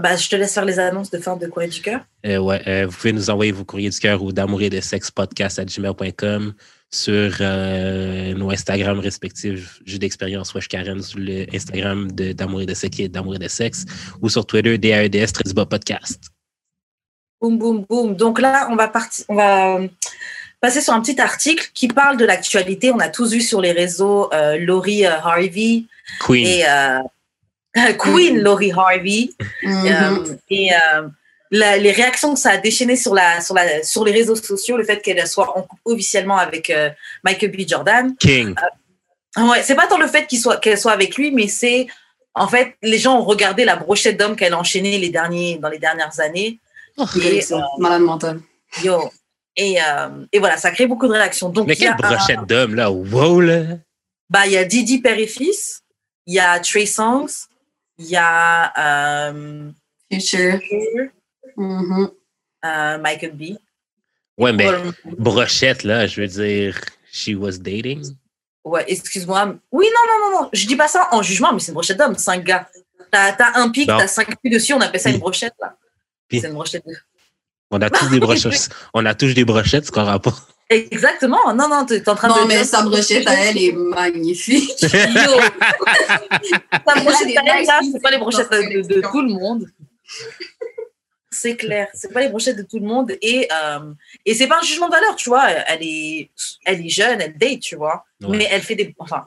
bah, 0.00 0.16
je 0.16 0.28
te 0.28 0.34
laisse 0.34 0.52
faire 0.52 0.64
les 0.64 0.78
annonces 0.78 1.10
de 1.10 1.18
fin 1.18 1.36
de 1.36 1.46
Courrier 1.46 1.70
du 1.70 1.80
cœur. 1.80 2.00
Euh, 2.26 2.38
ouais, 2.38 2.60
euh, 2.66 2.86
vous 2.86 2.96
pouvez 2.96 3.12
nous 3.12 3.30
envoyer 3.30 3.52
vos 3.52 3.64
courriers 3.64 3.90
du 3.90 3.98
cœur 3.98 4.22
au 4.22 4.32
d'amour 4.32 4.60
et 4.62 4.70
de 4.70 4.80
sexe 4.80 5.10
podcast 5.10 5.58
à 5.60 5.64
gmail.com 5.64 6.52
sur 6.90 7.36
euh, 7.40 8.34
nos 8.34 8.50
Instagram 8.50 8.98
respectifs, 8.98 9.80
Jeux 9.84 9.98
d'expérience 9.98 10.52
Wesh 10.54 10.68
Karen, 10.68 11.00
sur 11.00 11.18
le 11.20 11.46
Instagram 11.54 12.10
de 12.10 12.32
d'amour 12.32 12.62
et 12.62 12.66
de 12.66 12.74
sexe 12.74 12.98
et 13.00 13.08
d'amour 13.08 13.36
et 13.36 13.38
de 13.38 13.48
sexe, 13.48 13.84
ou 14.20 14.28
sur 14.28 14.46
Twitter, 14.46 14.78
DAEDS, 14.78 15.32
Trisba 15.32 15.64
Podcast. 15.66 16.20
Boum, 17.40 17.58
boum, 17.58 17.84
boum. 17.88 18.16
Donc 18.16 18.40
là, 18.40 18.68
on 18.70 18.76
va, 18.76 18.88
partir, 18.88 19.24
on 19.28 19.36
va 19.36 19.80
passer 20.60 20.80
sur 20.80 20.92
un 20.92 21.00
petit 21.00 21.20
article 21.20 21.70
qui 21.72 21.88
parle 21.88 22.16
de 22.16 22.24
l'actualité. 22.24 22.90
On 22.90 22.98
a 22.98 23.08
tous 23.08 23.32
vu 23.32 23.40
sur 23.40 23.60
les 23.60 23.72
réseaux 23.72 24.30
Laurie 24.58 25.04
Harvey 25.04 25.84
Queen. 26.20 26.46
et 26.46 26.64
Queen 27.98 28.40
Laurie 28.40 28.72
Harvey. 28.72 29.30
mhm. 29.62 29.86
Euh, 29.86 30.34
et 30.50 30.72
euh, 30.72 31.08
la- 31.50 31.76
les 31.76 31.92
réactions 31.92 32.34
que 32.34 32.40
ça 32.40 32.50
a 32.50 32.56
déchaîné 32.56 32.96
sur, 32.96 33.14
la, 33.14 33.40
sur, 33.40 33.54
la, 33.54 33.82
sur 33.82 34.04
les 34.04 34.12
réseaux 34.12 34.36
sociaux, 34.36 34.76
le 34.76 34.84
fait 34.84 35.00
qu'elle 35.02 35.26
soit 35.26 35.56
en 35.56 35.62
couple 35.62 35.82
officiellement 35.84 36.36
avec 36.38 36.70
euh, 36.70 36.90
Michael 37.22 37.50
B. 37.52 37.68
Jordan. 37.68 38.14
King. 38.18 38.54
Ouais, 39.36 39.62
c'est 39.62 39.74
pas 39.74 39.86
tant 39.88 39.98
le 39.98 40.06
fait 40.06 40.26
qu'il 40.26 40.38
soit, 40.40 40.58
qu'elle 40.58 40.78
soit 40.78 40.92
avec 40.92 41.16
lui, 41.16 41.30
mais 41.32 41.48
c'est 41.48 41.86
en 42.36 42.48
fait, 42.48 42.74
les 42.82 42.98
gens 42.98 43.18
ont 43.18 43.24
regardé 43.24 43.64
la 43.64 43.76
brochette 43.76 44.16
d'hommes 44.18 44.34
qu'elle 44.34 44.52
a 44.54 44.58
enchaîné 44.58 44.98
les 44.98 45.08
derniers, 45.10 45.58
dans 45.58 45.68
les 45.68 45.78
dernières 45.78 46.18
années. 46.20 46.58
Et, 47.22 47.40
c'est 47.40 47.54
malade 47.78 48.02
mental. 48.02 48.40
Yo. 48.82 49.10
Et, 49.56 49.80
euh, 49.80 50.08
et 50.32 50.40
voilà, 50.40 50.56
ça 50.56 50.72
crée 50.72 50.86
beaucoup 50.88 51.06
de 51.06 51.12
réactions. 51.12 51.48
Donc, 51.48 51.68
Mais 51.68 51.76
quelle 51.76 51.92
un- 51.92 51.94
brochette 51.96 52.40
d'homme, 52.48 52.74
là? 52.74 52.90
Wow, 52.90 53.40
là. 53.40 53.60
bah, 54.30 54.46
il 54.46 54.52
y 54.52 54.56
a 54.56 54.64
Didi 54.64 55.00
Père 55.00 55.16
et 55.18 55.28
Fils, 55.28 55.82
il 56.26 56.34
y 56.34 56.40
a 56.40 56.58
Trey 56.58 56.86
Songs, 56.86 57.46
il 57.98 58.06
y 58.06 58.16
a 58.16 59.28
euh, 59.30 59.70
Future. 60.12 60.60
Mhm. 61.56 62.10
euh, 62.64 62.98
Michael 62.98 63.32
B. 63.32 63.42
Ouais, 64.36 64.52
mais 64.52 64.68
brochette, 65.04 65.84
là, 65.84 66.06
je 66.06 66.20
veux 66.20 66.26
dire, 66.26 66.80
she 67.12 67.30
was 67.36 67.58
dating? 67.58 68.04
Ouais, 68.64 68.84
excuse-moi. 68.88 69.54
Oui, 69.70 69.86
non, 69.86 70.12
non, 70.12 70.30
non, 70.30 70.42
non. 70.42 70.50
Je 70.52 70.66
dis 70.66 70.74
pas 70.74 70.88
ça 70.88 71.08
en 71.12 71.22
jugement, 71.22 71.52
mais 71.52 71.60
c'est 71.60 71.68
une 71.68 71.74
brochette 71.74 71.98
d'homme, 71.98 72.16
cinq 72.16 72.42
gars. 72.44 72.68
T'as 73.12 73.32
t'as 73.32 73.60
un 73.60 73.70
pic, 73.70 73.86
t'as 73.86 74.08
cinq 74.08 74.40
pics 74.40 74.52
dessus, 74.52 74.72
on 74.72 74.80
appelle 74.80 75.00
ça 75.00 75.10
une 75.10 75.18
brochette, 75.18 75.54
là. 75.60 75.76
C'est 76.30 76.48
une 76.48 76.54
brochette 76.54 76.84
de... 76.86 76.94
On 77.70 77.80
a 77.80 77.90
tous 77.90 78.08
des 78.08 78.18
brochettes. 78.20 78.70
On 78.92 79.04
a 79.06 79.14
tous 79.14 79.34
des 79.34 79.44
brochettes, 79.44 79.84
c'est 79.84 79.92
quoi 79.92 80.04
rapport? 80.04 80.48
Exactement. 80.70 81.52
Non, 81.54 81.68
non, 81.68 81.84
tu 81.86 81.94
es 81.94 82.08
en 82.08 82.14
train 82.14 82.28
Non, 82.28 82.42
de. 82.44 82.48
mais 82.48 82.64
sa 82.64 82.82
brochette 82.82 83.26
à 83.28 83.34
elle 83.34 83.58
est 83.58 83.72
magnifique. 83.72 84.80
Yo. 84.82 84.88
Ta 86.86 87.00
brochette 87.00 87.36
à 87.36 87.58
elle, 87.58 87.66
là, 87.66 87.80
c'est 87.92 88.00
pas 88.02 88.10
les 88.10 88.18
brochettes 88.18 88.50
de, 88.50 88.82
de 88.82 89.00
tout 89.00 89.20
le 89.20 89.28
monde. 89.32 89.66
C'est 91.30 91.56
clair, 91.56 91.88
c'est 91.94 92.12
pas 92.12 92.20
les 92.20 92.28
brochettes 92.28 92.56
de 92.56 92.62
tout 92.62 92.78
le 92.78 92.86
monde 92.86 93.12
et 93.20 93.48
euh, 93.52 93.92
et 94.24 94.34
c'est 94.34 94.46
pas 94.46 94.58
un 94.60 94.62
jugement 94.62 94.86
de 94.86 94.92
valeur, 94.92 95.16
tu 95.16 95.28
vois. 95.28 95.50
Elle 95.50 95.82
est 95.82 96.30
elle 96.64 96.86
est 96.86 96.88
jeune, 96.88 97.20
elle 97.20 97.36
date, 97.36 97.60
tu 97.60 97.74
vois. 97.76 98.04
Ouais. 98.22 98.36
Mais 98.36 98.48
elle 98.50 98.62
fait 98.62 98.76
des 98.76 98.94
enfin 98.98 99.26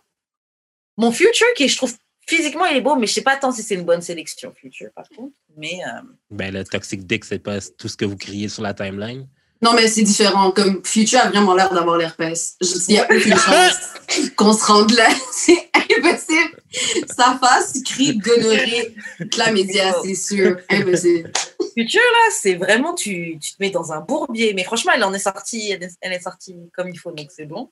mon 0.95 1.11
future 1.11 1.47
qui 1.55 1.67
je 1.67 1.75
trouve 1.75 1.93
physiquement 2.25 2.65
il 2.65 2.77
est 2.77 2.81
beau, 2.81 2.95
mais 2.95 3.07
je 3.07 3.13
sais 3.13 3.21
pas 3.21 3.35
tant 3.35 3.51
si 3.51 3.61
c'est 3.61 3.75
une 3.75 3.83
bonne 3.83 4.01
sélection 4.01 4.53
future 4.53 4.89
par 4.95 5.07
contre. 5.09 5.35
Mais 5.57 5.79
euh, 5.85 6.01
Ben, 6.31 6.53
le 6.53 6.63
Toxic 6.63 7.05
Dick, 7.05 7.25
c'est 7.25 7.39
pas 7.39 7.59
tout 7.77 7.89
ce 7.89 7.97
que 7.97 8.05
vous 8.05 8.17
criez 8.17 8.47
sur 8.47 8.63
la 8.63 8.73
timeline. 8.73 9.27
Non, 9.61 9.73
mais 9.73 9.87
c'est 9.87 10.03
différent. 10.03 10.51
Comme 10.51 10.81
Future 10.85 11.19
a 11.19 11.29
vraiment 11.29 11.53
l'air 11.55 11.73
d'avoir 11.73 11.97
l'herpès. 11.97 12.55
Il 12.87 12.95
y 12.95 12.99
a 12.99 13.05
aucune 13.05 13.35
chance 13.35 13.75
qu'on 14.35 14.53
se 14.53 14.65
rende 14.65 14.91
là. 14.91 15.07
C'est 15.31 15.69
impossible. 15.97 16.61
Sa 17.07 17.37
face 17.39 17.81
crie 17.83 18.17
gonorrhée, 18.17 18.95
chlamydia, 19.31 19.95
c'est 20.03 20.15
sûr. 20.15 20.57
Impossible. 20.69 21.31
future 21.73 22.01
là, 22.01 22.31
c'est 22.31 22.55
vraiment 22.55 22.93
tu, 22.93 23.37
tu 23.41 23.51
te 23.53 23.55
mets 23.59 23.69
dans 23.71 23.91
un 23.93 24.01
bourbier. 24.01 24.53
Mais 24.53 24.63
franchement, 24.63 24.91
elle 24.95 25.03
en 25.03 25.13
est 25.13 25.19
sortie, 25.19 25.71
elle 25.71 25.83
est, 25.83 25.97
elle 26.01 26.13
est 26.13 26.19
sortie 26.21 26.55
comme 26.75 26.89
il 26.89 26.97
faut, 26.99 27.11
donc 27.11 27.29
c'est 27.35 27.45
bon. 27.45 27.71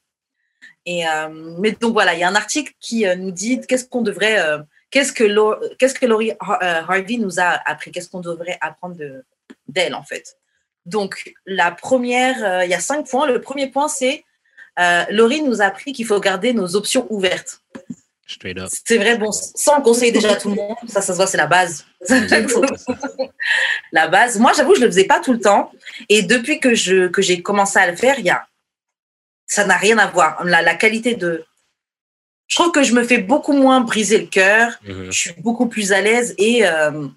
Et 0.85 1.07
euh, 1.07 1.55
mais 1.59 1.71
donc 1.73 1.93
voilà, 1.93 2.13
il 2.13 2.19
y 2.19 2.23
a 2.23 2.29
un 2.29 2.35
article 2.35 2.73
qui 2.79 3.05
euh, 3.05 3.15
nous 3.15 3.31
dit 3.31 3.59
qu'est-ce 3.67 3.85
qu'on 3.85 4.01
devrait, 4.01 4.39
euh, 4.39 4.59
qu'est-ce 4.91 5.11
que 5.11 5.23
Lau- 5.23 5.55
qu'est-ce 5.77 5.93
que 5.95 6.05
Laurie 6.05 6.31
Har- 6.39 6.61
Harvey 6.89 7.17
nous 7.17 7.39
a 7.39 7.59
appris, 7.69 7.91
qu'est-ce 7.91 8.09
qu'on 8.09 8.21
devrait 8.21 8.57
apprendre 8.61 8.95
de 8.95 9.23
d'elle 9.67 9.93
en 9.93 10.03
fait? 10.03 10.37
Donc 10.85 11.33
la 11.45 11.71
première, 11.71 12.43
euh, 12.43 12.65
il 12.65 12.71
y 12.71 12.73
a 12.73 12.79
cinq 12.79 13.09
points. 13.09 13.27
Le 13.27 13.41
premier 13.41 13.67
point 13.67 13.87
c'est 13.87 14.23
euh, 14.79 15.03
Laurie 15.09 15.41
nous 15.41 15.61
a 15.61 15.65
appris 15.65 15.93
qu'il 15.93 16.05
faut 16.05 16.19
garder 16.19 16.53
nos 16.53 16.75
options 16.75 17.07
ouvertes. 17.09 17.61
Straight 18.27 18.57
up. 18.57 18.69
C'est 18.85 18.97
vrai, 18.97 19.17
bon, 19.17 19.31
sans 19.31 19.77
le 19.77 19.83
conseiller 19.83 20.11
déjà 20.11 20.31
à 20.31 20.35
tout 20.35 20.49
le 20.49 20.55
monde, 20.55 20.75
ça, 20.87 20.99
ça 21.01 21.13
se 21.13 21.17
voit, 21.17 21.27
c'est 21.27 21.37
la 21.37 21.45
base. 21.45 21.85
la 23.91 24.07
base. 24.07 24.39
Moi, 24.39 24.51
j'avoue, 24.57 24.73
je 24.75 24.81
le 24.81 24.87
faisais 24.87 25.03
pas 25.03 25.19
tout 25.19 25.31
le 25.31 25.39
temps. 25.39 25.71
Et 26.09 26.23
depuis 26.23 26.59
que 26.59 26.73
je 26.73 27.07
que 27.07 27.21
j'ai 27.21 27.43
commencé 27.43 27.77
à 27.77 27.89
le 27.89 27.95
faire, 27.95 28.17
il 28.17 28.25
y 28.25 28.31
a, 28.31 28.47
ça 29.45 29.65
n'a 29.65 29.77
rien 29.77 29.99
à 29.99 30.07
voir. 30.07 30.43
La, 30.43 30.63
la 30.63 30.73
qualité 30.73 31.13
de, 31.13 31.45
je 32.47 32.55
trouve 32.55 32.71
que 32.71 32.83
je 32.83 32.93
me 32.93 33.03
fais 33.03 33.17
beaucoup 33.17 33.53
moins 33.53 33.81
briser 33.81 34.19
le 34.19 34.27
cœur. 34.27 34.71
Mhm. 34.87 35.05
Je 35.05 35.11
suis 35.11 35.33
beaucoup 35.37 35.67
plus 35.67 35.91
à 35.91 36.01
l'aise 36.01 36.35
et 36.37 36.65
euh, 36.65 37.07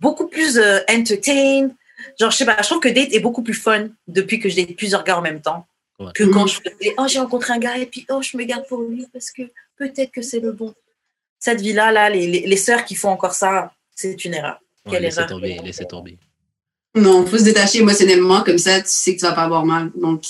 beaucoup 0.00 0.26
plus 0.26 0.58
euh, 0.58 0.80
entertained. 0.90 1.74
Genre, 2.18 2.30
je 2.30 2.36
sais 2.36 2.44
pas, 2.44 2.56
je 2.60 2.66
trouve 2.66 2.80
que 2.80 2.88
date 2.88 3.12
est 3.12 3.20
beaucoup 3.20 3.42
plus 3.42 3.54
fun 3.54 3.88
depuis 4.06 4.38
que 4.38 4.48
je 4.48 4.56
date 4.56 4.76
plusieurs 4.76 5.04
gars 5.04 5.18
en 5.18 5.22
même 5.22 5.40
temps. 5.40 5.66
Ouais. 5.98 6.10
Que 6.14 6.24
quand 6.24 6.46
je 6.46 6.56
faisais, 6.60 6.94
oh, 6.98 7.06
j'ai 7.06 7.18
rencontré 7.18 7.52
un 7.52 7.58
gars 7.58 7.76
et 7.76 7.86
puis, 7.86 8.06
oh, 8.10 8.22
je 8.22 8.36
me 8.36 8.44
garde 8.44 8.66
pour 8.66 8.80
lui 8.82 9.06
parce 9.12 9.30
que 9.30 9.42
peut-être 9.76 10.10
que 10.10 10.22
c'est 10.22 10.40
le 10.40 10.52
bon. 10.52 10.74
Cette 11.38 11.60
vie-là, 11.60 11.92
là, 11.92 12.10
les, 12.10 12.26
les, 12.26 12.46
les 12.46 12.56
sœurs 12.56 12.84
qui 12.84 12.94
font 12.94 13.10
encore 13.10 13.34
ça, 13.34 13.72
c'est 13.94 14.24
une 14.24 14.34
erreur. 14.34 14.60
Ouais, 14.86 14.92
Quelle 14.92 15.02
laissez 15.02 15.18
erreur. 15.18 15.30
tomber, 15.30 15.58
laissez 15.62 15.84
tomber. 15.84 16.18
Non, 16.94 17.26
faut 17.26 17.38
se 17.38 17.44
détacher 17.44 17.78
émotionnellement, 17.78 18.42
comme 18.42 18.58
ça, 18.58 18.80
tu 18.80 18.88
sais 18.88 19.14
que 19.14 19.20
tu 19.20 19.26
vas 19.26 19.32
pas 19.32 19.44
avoir 19.44 19.64
mal. 19.64 19.90
Donc, 19.94 20.24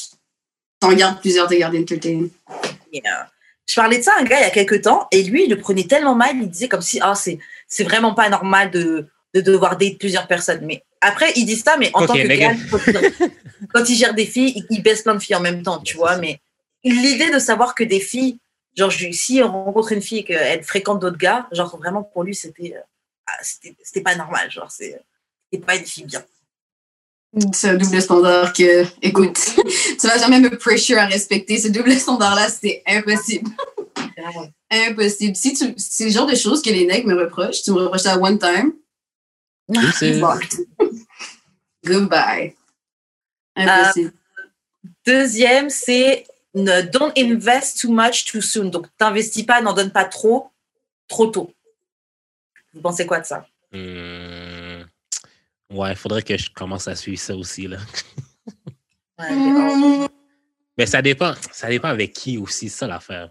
t'en 0.78 0.92
gardes 0.92 1.20
plusieurs, 1.20 1.48
t'es 1.48 1.58
gardé 1.58 1.84
euh, 2.94 3.08
je 3.68 3.74
parlais 3.74 3.98
de 3.98 4.02
ça 4.02 4.12
à 4.16 4.20
un 4.20 4.24
gars 4.24 4.38
il 4.38 4.42
y 4.42 4.44
a 4.44 4.50
quelques 4.50 4.82
temps 4.82 5.08
et 5.12 5.22
lui, 5.22 5.44
il 5.44 5.50
le 5.50 5.56
prenait 5.58 5.84
tellement 5.84 6.14
mal, 6.14 6.36
il 6.36 6.50
disait 6.50 6.68
comme 6.68 6.82
si, 6.82 6.98
ah, 7.00 7.14
c'est, 7.14 7.38
c'est 7.66 7.84
vraiment 7.84 8.14
pas 8.14 8.28
normal 8.28 8.70
de, 8.70 9.06
de 9.34 9.40
devoir 9.40 9.76
date 9.76 9.98
plusieurs 9.98 10.26
personnes. 10.26 10.60
Mais 10.64 10.84
après, 11.02 11.32
il 11.34 11.44
dit 11.44 11.56
ça, 11.56 11.76
mais 11.76 11.90
en 11.94 12.02
Ok, 12.02 12.06
tant 12.06 12.14
que 12.14 12.26
gars, 12.28 12.54
quand 12.70 12.78
il, 12.86 13.30
quand 13.74 13.88
il 13.88 13.96
gère 13.96 14.14
des 14.14 14.24
filles, 14.24 14.52
il, 14.56 14.66
il 14.70 14.82
baisse 14.82 15.02
plein 15.02 15.14
de 15.14 15.18
filles 15.18 15.34
en 15.34 15.40
même 15.40 15.62
temps, 15.62 15.80
tu 15.80 15.96
vois. 15.96 16.16
Mais 16.16 16.40
l'idée 16.84 17.30
de 17.30 17.40
savoir 17.40 17.74
que 17.74 17.82
des 17.82 17.98
filles, 17.98 18.38
genre, 18.76 18.92
si 18.92 19.42
on 19.42 19.64
rencontre 19.64 19.92
une 19.92 20.00
fille 20.00 20.18
et 20.18 20.24
qu'elle 20.24 20.62
fréquente 20.62 21.00
d'autres 21.00 21.18
gars, 21.18 21.48
genre, 21.50 21.76
vraiment, 21.76 22.04
pour 22.04 22.22
lui, 22.22 22.36
c'était, 22.36 22.74
euh, 22.76 22.80
ah, 23.26 23.32
c'était, 23.42 23.76
c'était 23.82 24.00
pas 24.00 24.14
normal. 24.14 24.48
Genre, 24.48 24.70
c'est, 24.70 25.00
c'est 25.52 25.58
pas 25.58 25.74
une 25.74 25.84
fille 25.84 26.04
bien. 26.04 26.22
C'est 27.52 27.70
un 27.70 27.74
double 27.74 28.00
standard 28.00 28.52
que, 28.52 28.84
écoute, 29.02 29.38
tu 30.00 30.06
vas 30.06 30.18
jamais 30.18 30.38
me 30.38 30.56
pressure 30.56 30.98
à 30.98 31.06
respecter 31.06 31.58
ce 31.58 31.68
double 31.68 31.94
standard-là, 31.94 32.48
c'est 32.48 32.82
impossible. 32.86 33.50
Impossible. 34.70 35.34
Si 35.34 35.54
tu, 35.54 35.74
c'est 35.78 36.04
le 36.04 36.10
genre 36.10 36.26
de 36.26 36.36
choses 36.36 36.62
que 36.62 36.70
les 36.70 36.86
nègres 36.86 37.08
me 37.08 37.18
reprochent, 37.18 37.62
tu 37.62 37.72
me 37.72 37.78
reproches 37.78 38.02
ça 38.02 38.18
one 38.18 38.38
time, 38.38 38.72
Fucked. 39.74 40.66
Goodbye. 41.84 42.54
Impossible. 43.56 44.12
Deuxième, 45.06 45.68
c'est 45.70 46.24
ne 46.54 46.82
don't 46.82 47.12
invest 47.16 47.80
too 47.80 47.92
much 47.92 48.24
too 48.26 48.40
soon. 48.40 48.66
Donc, 48.70 48.86
t'investis 48.98 49.44
pas, 49.44 49.60
n'en 49.60 49.72
donne 49.72 49.90
pas 49.90 50.04
trop, 50.04 50.50
trop 51.08 51.26
tôt. 51.26 51.52
Vous 52.74 52.80
pensez 52.80 53.06
quoi 53.06 53.20
de 53.20 53.26
ça? 53.26 53.46
Hmm. 53.72 54.82
Ouais, 55.70 55.90
il 55.92 55.96
faudrait 55.96 56.22
que 56.22 56.36
je 56.36 56.50
commence 56.50 56.86
à 56.88 56.94
suivre 56.94 57.20
ça 57.20 57.34
aussi. 57.36 57.66
Là. 57.68 57.78
Ouais. 59.18 60.08
Mais 60.76 60.86
ça 60.86 61.00
dépend. 61.00 61.34
Ça 61.52 61.68
dépend 61.68 61.88
avec 61.88 62.12
qui 62.12 62.38
aussi, 62.38 62.68
c'est 62.68 62.78
ça 62.78 62.86
l'affaire. 62.88 63.30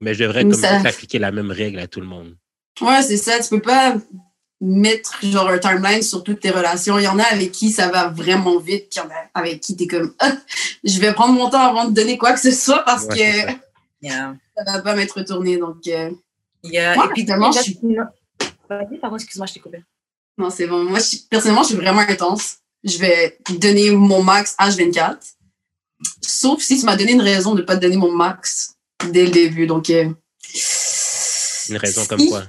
Mais 0.00 0.14
je 0.14 0.24
devrais 0.24 0.42
Mais 0.42 0.50
comme 0.52 0.60
ça- 0.60 0.80
appliquer 0.80 1.20
la 1.20 1.30
même 1.30 1.50
règle 1.52 1.78
à 1.78 1.86
tout 1.86 2.00
le 2.00 2.06
monde. 2.06 2.36
Ouais, 2.80 3.02
c'est 3.02 3.18
ça. 3.18 3.38
Tu 3.38 3.50
peux 3.50 3.60
pas 3.60 3.96
mettre 4.64 5.18
genre 5.26 5.48
un 5.48 5.58
timeline 5.58 6.02
sur 6.02 6.22
toutes 6.22 6.38
tes 6.40 6.50
relations. 6.50 6.96
Il 6.98 7.02
y 7.04 7.08
en 7.08 7.18
a 7.18 7.24
avec 7.24 7.50
qui 7.50 7.70
ça 7.72 7.88
va 7.88 8.08
vraiment 8.08 8.58
vite, 8.58 8.88
puis 8.90 8.98
il 8.98 8.98
y 8.98 9.00
en 9.00 9.10
a 9.10 9.28
avec 9.34 9.60
qui 9.60 9.74
t'es 9.76 9.86
comme 9.88 10.14
Ah, 10.20 10.32
je 10.84 11.00
vais 11.00 11.12
prendre 11.12 11.34
mon 11.34 11.50
temps 11.50 11.60
avant 11.66 11.84
de 11.86 11.92
donner 11.92 12.16
quoi 12.16 12.32
que 12.32 12.40
ce 12.40 12.52
soit 12.52 12.84
parce 12.84 13.04
Ouais, 13.06 13.16
que 13.16 13.50
ça. 13.50 13.56
Yeah. 14.02 14.34
ça 14.56 14.72
va 14.72 14.80
pas 14.82 14.94
m'être 14.94 15.18
retourné. 15.18 15.56
Donc 15.58 15.78
euh, 15.88 16.10
Yeah. 16.64 16.94
Moi, 16.94 17.06
Et 17.06 17.08
puis, 17.08 17.24
personnellement, 17.24 17.50
je 17.52 17.60
suis- 17.62 17.78
Vas-y, 18.70 18.98
pardon, 18.98 19.16
excuse-moi, 19.16 19.46
je 19.48 19.54
t'ai 19.54 19.58
coupé. 19.60 19.82
non, 20.38 20.48
c'est 20.48 20.68
bon. 20.68 20.84
Moi, 20.84 21.00
je 21.00 21.04
suis- 21.04 21.26
personnellement, 21.28 21.64
je 21.64 21.68
suis 21.70 21.76
vraiment 21.76 22.02
intense. 22.02 22.58
Je 22.84 22.98
vais 22.98 23.36
donner 23.58 23.90
mon 23.90 24.22
max 24.22 24.54
H24. 24.60 25.16
Sauf 26.20 26.62
si 26.62 26.78
tu 26.78 26.86
m'as 26.86 26.94
donné 26.96 27.12
une 27.12 27.20
raison 27.20 27.54
de 27.56 27.62
ne 27.62 27.66
pas 27.66 27.74
te 27.76 27.80
donner 27.80 27.96
mon 27.96 28.12
max 28.12 28.74
dès 29.10 29.24
le 29.24 29.30
début. 29.32 29.66
Donc 29.66 29.90
euh, 29.90 30.08
Une 31.68 31.76
raison 31.78 32.04
comme 32.06 32.20
si- 32.20 32.28
quoi? 32.28 32.42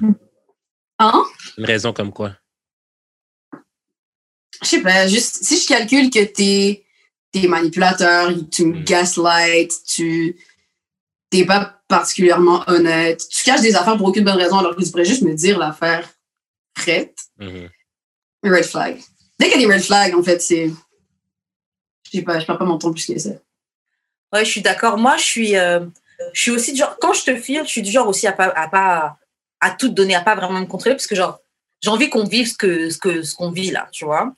Hein? 1.00 1.24
Une 1.58 1.66
raison 1.66 1.94
comme 1.94 2.12
quoi? 2.12 2.34
je 4.62 4.68
sais 4.70 4.82
pas, 4.82 5.08
juste 5.08 5.44
si 5.44 5.60
je 5.60 5.68
calcule 5.68 6.10
que 6.10 6.24
t'es 6.24 6.86
es 7.34 7.48
manipulateur, 7.48 8.32
tu 8.52 8.66
me 8.66 8.80
Mm. 8.80 8.84
gaslight, 8.84 9.72
tu 9.86 10.38
t'es 11.30 11.46
pas 11.46 11.82
particulièrement 11.88 12.64
honnête, 12.68 13.28
tu 13.30 13.44
caches 13.44 13.62
des 13.62 13.76
affaires 13.76 13.98
pour 13.98 14.08
aucune 14.08 14.24
bonne 14.24 14.38
raison 14.38 14.58
alors 14.60 14.76
que 14.76 14.84
tu 14.84 14.92
pourrais 14.92 15.04
juste 15.06 15.24
me 15.24 15.34
dire 15.34 15.58
l'affaire 15.58 16.08
prête, 16.76 17.18
Mhm. 17.40 17.70
red 18.44 18.64
flag. 18.66 19.02
Dès 19.40 19.50
qu'il 19.50 19.62
y 19.62 19.66
a 19.66 19.68
des 19.68 19.74
red 19.74 19.84
flags, 19.84 20.16
en 20.16 20.24
fait, 20.24 20.42
c'est. 20.42 20.68
Je 22.04 22.12
sais 22.20 22.22
pas, 22.22 22.40
je 22.40 22.46
perds 22.46 22.60
pas 22.60 22.66
mon 22.66 22.78
temps 22.78 22.92
plus 22.92 23.06
que 23.08 23.18
ça. 23.18 23.32
Ouais, 24.32 24.46
je 24.46 24.52
suis 24.52 24.62
d'accord. 24.62 24.98
Moi, 24.98 25.18
je 25.18 25.24
suis, 25.24 25.58
euh, 25.58 25.86
je 26.34 26.40
suis 26.42 26.52
aussi 26.52 26.72
du 26.74 26.80
genre, 26.80 26.96
quand 27.02 27.14
je 27.14 27.24
te 27.24 27.36
file, 27.36 27.64
je 27.66 27.70
suis 27.70 27.82
du 27.82 27.92
genre 27.92 28.08
aussi 28.08 28.28
à 28.28 28.32
pas, 28.32 28.46
à 28.56 28.68
pas, 28.70 29.18
à 29.60 29.72
tout 29.72 29.90
te 29.90 29.94
donner, 29.94 30.14
à 30.16 30.22
pas 30.22 30.36
vraiment 30.36 30.60
me 30.62 30.66
contrôler, 30.68 30.96
parce 30.96 31.08
que 31.08 31.16
genre, 31.16 31.40
j'ai 31.84 31.90
envie 31.90 32.10
qu'on 32.10 32.24
vive 32.24 32.48
ce 32.48 32.56
que, 32.56 32.90
ce 32.90 32.98
que, 32.98 33.22
ce 33.24 33.36
qu'on 33.36 33.52
vit 33.52 33.70
là, 33.70 33.90
tu 33.92 34.06
vois. 34.06 34.34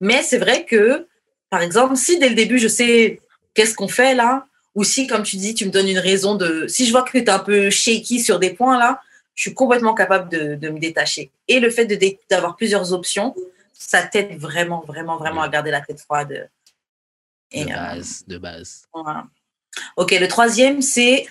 Mais 0.00 0.22
c'est 0.22 0.38
vrai 0.38 0.64
que, 0.64 1.08
par 1.50 1.60
exemple, 1.60 1.96
si 1.96 2.18
dès 2.18 2.28
le 2.28 2.36
début 2.36 2.58
je 2.58 2.68
sais 2.68 3.20
qu'est-ce 3.52 3.74
qu'on 3.74 3.88
fait 3.88 4.14
là, 4.14 4.46
ou 4.74 4.84
si, 4.84 5.06
comme 5.06 5.22
tu 5.22 5.36
dis, 5.36 5.54
tu 5.54 5.66
me 5.66 5.70
donnes 5.70 5.88
une 5.88 5.98
raison 5.98 6.34
de, 6.36 6.66
si 6.68 6.86
je 6.86 6.92
vois 6.92 7.02
que 7.02 7.10
tu 7.10 7.18
es 7.18 7.30
un 7.30 7.38
peu 7.40 7.68
shaky 7.70 8.20
sur 8.20 8.38
des 8.38 8.50
points 8.50 8.78
là, 8.78 9.00
je 9.34 9.42
suis 9.42 9.54
complètement 9.54 9.94
capable 9.94 10.28
de, 10.30 10.54
de 10.54 10.68
me 10.68 10.78
détacher. 10.78 11.32
Et 11.48 11.58
le 11.58 11.68
fait 11.70 11.86
d'avoir 12.30 12.54
plusieurs 12.54 12.92
options, 12.92 13.34
ça 13.72 14.02
t'aide 14.02 14.38
vraiment, 14.38 14.84
vraiment, 14.86 15.16
vraiment 15.16 15.42
à 15.42 15.48
garder 15.48 15.72
la 15.72 15.80
tête 15.80 16.00
froide. 16.00 16.48
De 17.52 17.60
euh, 17.60 17.64
base, 17.64 18.24
de 18.26 18.38
base. 18.38 18.86
voilà. 18.92 19.26
Ok, 19.96 20.12
le 20.12 20.28
troisième, 20.28 20.80
c'est 20.80 21.26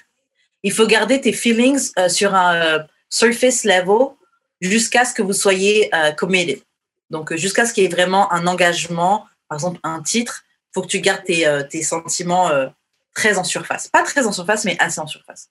il 0.64 0.72
faut 0.74 0.88
garder 0.88 1.22
tes 1.22 1.34
feelings 1.34 1.92
euh, 1.98 2.10
sur 2.10 2.36
un 2.36 2.56
euh, 2.56 2.80
surface 3.10 3.64
level 3.64 4.16
jusqu'à 4.62 5.06
ce 5.06 5.14
que 5.14 5.22
vous 5.22 5.34
soyez 5.34 5.94
euh, 5.96 6.12
committed. 6.12 6.62
Donc, 7.10 7.32
euh, 7.32 7.38
jusqu'à 7.38 7.66
ce 7.66 7.74
qu'il 7.74 7.84
y 7.84 7.86
ait 7.86 7.90
vraiment 7.90 8.32
un 8.34 8.48
engagement, 8.48 9.28
par 9.48 9.58
exemple 9.58 9.80
un 9.84 10.02
titre, 10.02 10.44
il 10.48 10.74
faut 10.74 10.82
que 10.82 10.88
tu 10.88 11.00
gardes 11.00 11.24
tes, 11.24 11.46
euh, 11.46 11.64
tes 11.64 11.84
sentiments 11.84 12.50
euh, 12.50 12.68
très 13.14 13.38
en 13.38 13.44
surface. 13.44 13.88
Pas 13.88 14.04
très 14.04 14.26
en 14.26 14.32
surface, 14.32 14.66
mais 14.66 14.76
assez 14.80 15.00
en 15.00 15.08
surface. 15.08 15.50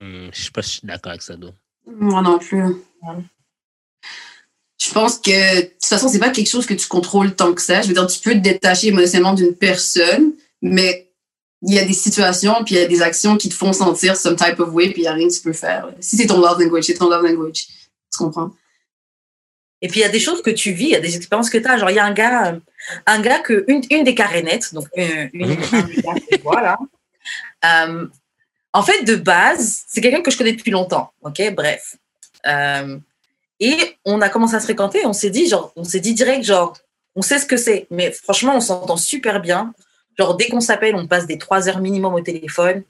Hmm, 0.00 0.28
je 0.32 0.44
sais 0.44 0.50
pas 0.50 0.62
si 0.62 0.68
je 0.68 0.78
suis 0.78 0.86
d'accord 0.86 1.10
avec 1.10 1.22
ça, 1.22 1.36
donc. 1.36 1.54
Moi 1.86 2.22
non 2.22 2.38
plus. 2.38 2.62
Ouais. 2.62 3.22
Je 4.80 4.90
pense 4.90 5.18
que, 5.18 5.60
de 5.60 5.66
toute 5.66 5.84
façon, 5.84 6.08
c'est 6.08 6.18
pas 6.18 6.30
quelque 6.30 6.48
chose 6.48 6.66
que 6.66 6.74
tu 6.74 6.88
contrôles 6.88 7.36
tant 7.36 7.52
que 7.52 7.62
ça. 7.62 7.82
Je 7.82 7.88
veux 7.88 7.94
dire, 7.94 8.06
tu 8.06 8.18
peux 8.20 8.32
te 8.32 8.38
détacher 8.38 8.88
émotionnellement 8.88 9.34
d'une 9.34 9.54
personne, 9.54 10.32
mais 10.60 11.12
il 11.62 11.74
y 11.74 11.78
a 11.78 11.84
des 11.84 11.92
situations, 11.92 12.64
puis 12.64 12.74
il 12.74 12.80
y 12.80 12.84
a 12.84 12.88
des 12.88 13.02
actions 13.02 13.36
qui 13.36 13.48
te 13.48 13.54
font 13.54 13.72
sentir 13.72 14.16
some 14.16 14.34
type 14.34 14.58
of 14.58 14.70
way, 14.72 14.90
puis 14.90 15.02
il 15.02 15.02
n'y 15.02 15.08
a 15.08 15.12
rien 15.12 15.28
que 15.28 15.34
tu 15.34 15.42
peux 15.42 15.52
faire. 15.52 15.88
Si 16.00 16.16
c'est 16.16 16.26
ton 16.26 16.40
love 16.40 16.60
language, 16.60 16.84
c'est 16.84 16.94
ton 16.94 17.08
love 17.08 17.22
language. 17.22 17.68
Comprends? 18.16 18.50
Et 19.80 19.88
puis 19.88 20.00
il 20.00 20.02
y 20.02 20.06
a 20.06 20.10
des 20.10 20.20
choses 20.20 20.42
que 20.42 20.50
tu 20.50 20.72
vis, 20.72 20.84
il 20.84 20.90
y 20.90 20.96
a 20.96 21.00
des 21.00 21.16
expériences 21.16 21.50
que 21.50 21.58
tu 21.58 21.66
as. 21.66 21.76
Genre, 21.76 21.90
il 21.90 21.96
y 21.96 21.98
a 21.98 22.04
un 22.04 22.12
gars, 22.12 22.52
euh, 22.52 22.60
un 23.06 23.20
gars 23.20 23.40
que, 23.40 23.64
une, 23.66 23.82
une 23.90 24.04
des 24.04 24.14
carénettes, 24.14 24.72
donc 24.72 24.86
euh, 24.96 25.28
une, 25.32 25.50
un 25.50 25.82
des 25.82 25.96
gars 26.02 26.14
que 26.14 26.36
je 26.36 26.42
vois, 26.42 26.62
là, 26.62 26.78
euh, 27.64 28.06
en 28.72 28.82
fait, 28.82 29.02
de 29.04 29.16
base, 29.16 29.82
c'est 29.88 30.00
quelqu'un 30.00 30.22
que 30.22 30.30
je 30.30 30.38
connais 30.38 30.52
depuis 30.52 30.70
longtemps. 30.70 31.12
Ok, 31.22 31.42
bref. 31.54 31.96
Et 33.60 33.96
on 34.04 34.20
a 34.20 34.28
commencé 34.28 34.54
à 34.54 34.60
se 34.60 34.64
fréquenter. 34.64 35.04
On 35.04 35.12
s'est 35.12 35.30
dit, 35.30 35.46
genre, 35.48 35.72
on 35.76 35.84
s'est 35.84 36.00
dit 36.00 36.14
direct, 36.14 36.44
genre, 36.44 36.76
on 37.14 37.22
sait 37.22 37.38
ce 37.38 37.46
que 37.46 37.56
c'est. 37.56 37.86
Mais 37.90 38.10
franchement, 38.10 38.56
on 38.56 38.60
s'entend 38.60 38.96
super 38.96 39.40
bien. 39.40 39.74
Genre, 40.18 40.36
dès 40.36 40.48
qu'on 40.48 40.60
s'appelle, 40.60 40.94
on 40.96 41.06
passe 41.06 41.26
des 41.26 41.38
trois 41.38 41.68
heures 41.68 41.80
minimum 41.80 42.14
au 42.14 42.20
téléphone. 42.20 42.82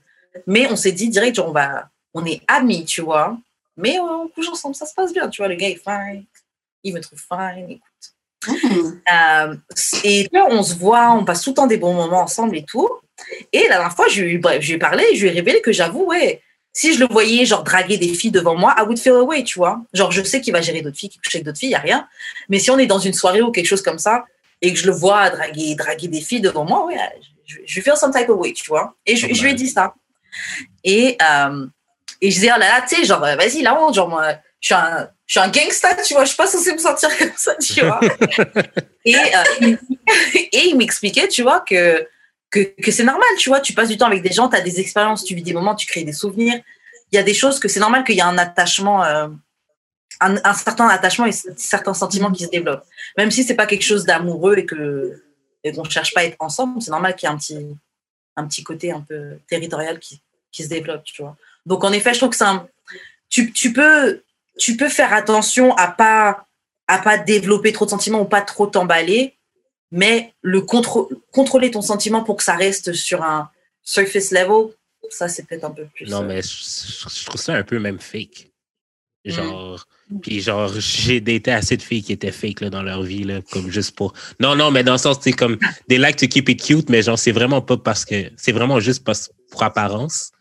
Mais 0.46 0.66
on 0.70 0.76
s'est 0.76 0.92
dit 0.92 1.08
direct, 1.08 1.36
genre, 1.36 1.48
on 1.48 1.52
va, 1.52 1.90
on 2.14 2.24
est 2.24 2.40
amis, 2.48 2.84
tu 2.84 3.02
vois? 3.02 3.36
Mais 3.76 3.98
on 3.98 4.28
couche 4.28 4.48
ensemble, 4.48 4.74
ça 4.74 4.86
se 4.86 4.94
passe 4.94 5.12
bien, 5.12 5.28
tu 5.28 5.40
vois. 5.40 5.48
Le 5.48 5.54
gars 5.54 5.68
est 5.68 5.82
fine, 5.82 6.24
il 6.84 6.94
me 6.94 7.00
trouve 7.00 7.18
fine, 7.18 7.70
écoute. 7.70 7.82
Hmm. 8.46 9.00
Euh, 9.12 9.56
et 10.04 10.28
là, 10.32 10.46
on 10.50 10.62
se 10.62 10.74
voit, 10.74 11.12
on 11.12 11.24
passe 11.24 11.42
tout 11.42 11.50
le 11.50 11.54
temps 11.54 11.66
des 11.66 11.76
bons 11.76 11.94
moments 11.94 12.22
ensemble 12.22 12.56
et 12.56 12.64
tout. 12.64 12.88
Et 13.52 13.62
la 13.62 13.76
dernière 13.76 13.94
fois, 13.94 14.08
je 14.08 14.22
lui, 14.22 14.38
bref, 14.38 14.60
je 14.62 14.68
lui 14.68 14.74
ai 14.74 14.78
parlé, 14.78 15.04
je 15.14 15.22
lui 15.22 15.28
ai 15.28 15.32
révélé 15.32 15.60
que 15.60 15.72
j'avoue, 15.72 16.04
ouais, 16.06 16.42
si 16.72 16.94
je 16.94 17.00
le 17.00 17.06
voyais, 17.06 17.44
genre, 17.44 17.62
draguer 17.62 17.98
des 17.98 18.14
filles 18.14 18.30
devant 18.30 18.56
moi, 18.56 18.74
I 18.78 18.82
would 18.82 18.98
feel 18.98 19.12
away, 19.12 19.44
tu 19.44 19.58
vois. 19.58 19.82
Genre, 19.92 20.10
je 20.10 20.22
sais 20.22 20.40
qu'il 20.40 20.52
va 20.52 20.60
gérer 20.60 20.82
d'autres 20.82 20.96
filles, 20.96 21.10
qu'il 21.10 21.20
couche 21.20 21.34
avec 21.34 21.44
d'autres 21.44 21.58
filles, 21.58 21.68
il 21.68 21.72
n'y 21.72 21.76
a 21.76 21.80
rien. 21.80 22.08
Mais 22.48 22.58
si 22.58 22.70
on 22.70 22.78
est 22.78 22.86
dans 22.86 22.98
une 22.98 23.12
soirée 23.12 23.42
ou 23.42 23.52
quelque 23.52 23.66
chose 23.66 23.82
comme 23.82 23.98
ça, 23.98 24.24
et 24.60 24.72
que 24.72 24.78
je 24.78 24.86
le 24.86 24.92
vois 24.92 25.28
draguer, 25.30 25.74
draguer 25.74 26.08
des 26.08 26.20
filles 26.20 26.40
devant 26.40 26.64
moi, 26.64 26.86
ouais, 26.86 26.96
je, 27.46 27.58
je 27.64 27.80
feel 27.80 27.96
some 27.96 28.12
type 28.12 28.28
of 28.28 28.38
way, 28.38 28.52
tu 28.52 28.64
vois. 28.68 28.94
Et 29.06 29.16
je, 29.16 29.32
je 29.32 29.42
lui 29.42 29.50
ai 29.50 29.54
dit 29.54 29.68
ça. 29.68 29.94
Et, 30.84 31.16
euh, 31.20 31.66
et 32.22 32.30
je 32.30 32.36
disais, 32.36 32.52
oh 32.54 32.58
là 32.58 32.68
là, 32.68 32.86
tu 32.88 32.94
sais, 32.94 33.04
genre, 33.04 33.22
euh, 33.24 33.34
vas-y, 33.34 33.62
la 33.62 33.78
honte, 33.78 33.94
genre, 33.94 34.08
moi, 34.08 34.34
je 34.60 34.66
suis 34.66 34.74
un, 34.74 35.10
je 35.26 35.32
suis 35.32 35.40
un 35.40 35.50
gangsta, 35.50 35.96
tu 36.02 36.14
vois, 36.14 36.22
je 36.22 36.28
suis 36.28 36.36
pas 36.36 36.46
censée 36.46 36.72
me 36.72 36.78
sentir 36.78 37.10
comme 37.18 37.32
ça, 37.36 37.56
tu 37.56 37.84
vois. 37.84 38.00
et, 39.04 39.16
euh, 39.16 39.76
et 40.52 40.68
il 40.68 40.76
m'expliquait, 40.78 41.26
tu 41.26 41.42
vois, 41.42 41.60
que, 41.60 42.06
que, 42.48 42.60
que 42.80 42.92
c'est 42.92 43.02
normal, 43.02 43.28
tu 43.38 43.48
vois, 43.48 43.60
tu 43.60 43.72
passes 43.72 43.88
du 43.88 43.98
temps 43.98 44.06
avec 44.06 44.22
des 44.22 44.32
gens, 44.32 44.48
tu 44.48 44.56
as 44.56 44.60
des 44.60 44.78
expériences, 44.78 45.24
tu 45.24 45.34
vis 45.34 45.42
des 45.42 45.52
moments, 45.52 45.74
tu 45.74 45.84
crées 45.84 46.04
des 46.04 46.12
souvenirs. 46.12 46.60
Il 47.10 47.16
y 47.16 47.18
a 47.18 47.24
des 47.24 47.34
choses 47.34 47.58
que 47.58 47.66
c'est 47.66 47.80
normal 47.80 48.04
qu'il 48.04 48.14
y 48.14 48.20
a 48.20 48.26
un 48.28 48.38
attachement, 48.38 49.04
euh, 49.04 49.26
un, 50.20 50.36
un, 50.44 50.54
certain 50.54 50.86
attachement 50.88 51.26
et 51.26 51.32
certains 51.56 51.92
sentiments 51.92 52.30
qui 52.30 52.44
se 52.44 52.50
développent. 52.50 52.86
Même 53.18 53.32
si 53.32 53.42
c'est 53.42 53.56
pas 53.56 53.66
quelque 53.66 53.84
chose 53.84 54.04
d'amoureux 54.04 54.58
et 54.58 54.64
que 54.64 55.20
et 55.64 55.72
qu'on 55.72 55.84
cherche 55.84 56.14
pas 56.14 56.20
à 56.20 56.24
être 56.24 56.36
ensemble, 56.40 56.80
c'est 56.82 56.90
normal 56.90 57.14
qu'il 57.14 57.28
y 57.28 57.30
ait 57.30 57.34
un 57.34 57.38
petit, 57.38 57.76
un 58.36 58.46
petit 58.46 58.64
côté 58.64 58.90
un 58.92 59.00
peu 59.00 59.38
territorial 59.48 59.98
qui, 59.98 60.20
qui 60.50 60.64
se 60.64 60.68
développe, 60.68 61.04
tu 61.04 61.22
vois. 61.22 61.36
Donc 61.66 61.84
en 61.84 61.92
effet, 61.92 62.14
je 62.14 62.18
trouve 62.18 62.30
que 62.30 62.44
un, 62.44 62.66
tu, 63.28 63.52
tu 63.52 63.72
peux, 63.72 64.22
tu 64.58 64.76
peux 64.76 64.88
faire 64.88 65.12
attention 65.12 65.74
à 65.76 65.88
pas, 65.88 66.46
à 66.86 66.98
pas 66.98 67.18
développer 67.18 67.72
trop 67.72 67.84
de 67.84 67.90
sentiments 67.90 68.20
ou 68.20 68.26
pas 68.26 68.42
trop 68.42 68.66
t'emballer, 68.66 69.36
mais 69.90 70.32
le 70.42 70.62
contro 70.62 71.10
contrôler 71.30 71.70
ton 71.70 71.82
sentiment 71.82 72.22
pour 72.22 72.36
que 72.36 72.42
ça 72.42 72.54
reste 72.54 72.92
sur 72.92 73.22
un 73.22 73.50
surface 73.82 74.30
level, 74.30 74.72
ça 75.10 75.28
c'est 75.28 75.46
peut-être 75.46 75.64
un 75.64 75.70
peu 75.70 75.86
plus. 75.94 76.08
Non, 76.08 76.22
mais 76.22 76.42
je, 76.42 76.48
je, 76.48 77.24
trouve 77.26 77.40
ça 77.40 77.54
un 77.54 77.62
peu 77.62 77.78
même 77.78 77.98
fake. 77.98 78.52
Genre, 79.24 79.86
mm. 80.10 80.20
puis 80.20 80.40
genre, 80.40 80.72
j'ai 80.78 81.20
daté 81.20 81.52
assez 81.52 81.76
de 81.76 81.82
filles 81.82 82.02
qui 82.02 82.12
étaient 82.12 82.32
fake 82.32 82.60
là, 82.60 82.70
dans 82.70 82.82
leur 82.82 83.02
vie, 83.02 83.22
là, 83.22 83.40
comme 83.52 83.70
juste 83.70 83.94
pour. 83.94 84.14
Non, 84.40 84.56
non, 84.56 84.70
mais 84.70 84.82
dans 84.82 84.92
le 84.92 84.98
sens, 84.98 85.18
c'est 85.20 85.32
comme 85.32 85.58
des 85.88 85.98
like 85.98 86.16
to 86.16 86.26
keep 86.26 86.48
it 86.48 86.60
cute, 86.60 86.88
mais 86.88 87.02
genre, 87.02 87.18
c'est 87.18 87.32
vraiment 87.32 87.62
pas 87.62 87.76
parce 87.76 88.04
que. 88.04 88.30
C'est 88.36 88.52
vraiment 88.52 88.80
juste 88.80 89.04
parce, 89.04 89.30
pour 89.50 89.62
apparence. 89.62 90.32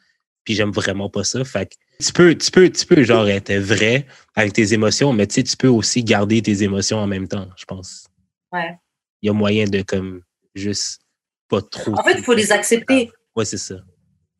Puis 0.43 0.55
j'aime 0.55 0.71
vraiment 0.71 1.09
pas 1.09 1.23
ça. 1.23 1.43
Fait 1.43 1.67
que 1.67 1.75
tu 2.03 2.13
peux, 2.13 2.35
tu 2.35 2.51
peux, 2.51 2.69
tu 2.69 2.85
peux, 2.85 3.03
genre, 3.03 3.27
être 3.29 3.53
vrai 3.53 4.05
avec 4.35 4.53
tes 4.53 4.73
émotions, 4.73 5.13
mais 5.13 5.27
tu 5.27 5.35
sais, 5.35 5.43
tu 5.43 5.55
peux 5.55 5.67
aussi 5.67 6.03
garder 6.03 6.41
tes 6.41 6.63
émotions 6.63 6.97
en 6.97 7.07
même 7.07 7.27
temps, 7.27 7.47
je 7.55 7.65
pense. 7.65 8.07
Ouais. 8.51 8.77
Il 9.21 9.27
y 9.27 9.29
a 9.29 9.33
moyen 9.33 9.65
de, 9.65 9.81
comme, 9.83 10.21
juste 10.55 11.01
pas 11.47 11.61
trop. 11.61 11.93
En 11.93 12.03
fait, 12.03 12.15
il 12.17 12.23
faut 12.23 12.33
les 12.33 12.51
accepter. 12.51 13.11
Ouais, 13.35 13.45
c'est 13.45 13.57
ça. 13.57 13.75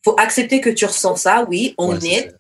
faut 0.04 0.16
accepter 0.20 0.60
que 0.60 0.70
tu 0.70 0.86
ressens 0.86 1.18
ça, 1.18 1.46
oui, 1.48 1.76
on 1.78 1.96
ouais, 1.96 2.08
est, 2.08 2.36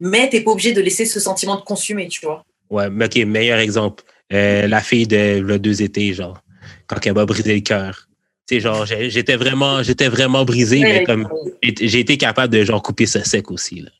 mais 0.00 0.28
t'es 0.28 0.40
pas 0.40 0.50
obligé 0.50 0.72
de 0.72 0.80
laisser 0.80 1.06
ce 1.06 1.20
sentiment 1.20 1.56
de 1.56 1.62
consumer, 1.62 2.08
tu 2.08 2.24
vois. 2.26 2.44
Ouais, 2.68 2.90
mais 2.90 3.06
ok, 3.06 3.16
meilleur 3.26 3.60
exemple. 3.60 4.04
Euh, 4.32 4.66
la 4.66 4.80
fille 4.80 5.06
de 5.06 5.38
le 5.38 5.58
deux 5.58 5.82
étés, 5.82 6.12
genre, 6.12 6.42
quand 6.88 6.98
elle 7.06 7.14
m'a 7.14 7.24
brisé 7.24 7.54
le 7.54 7.60
cœur. 7.60 8.08
Sais, 8.48 8.60
genre, 8.60 8.86
j'étais 8.86 9.34
vraiment, 9.34 9.82
j'étais 9.82 10.08
vraiment 10.08 10.44
brisé, 10.44 10.80
mais 10.80 11.04
comme, 11.04 11.28
j'ai 11.62 11.98
été 11.98 12.16
capable 12.16 12.52
de, 12.52 12.64
genre, 12.64 12.80
couper 12.80 13.06
ça 13.06 13.24
sec 13.24 13.50
aussi, 13.50 13.80
là. 13.80 13.90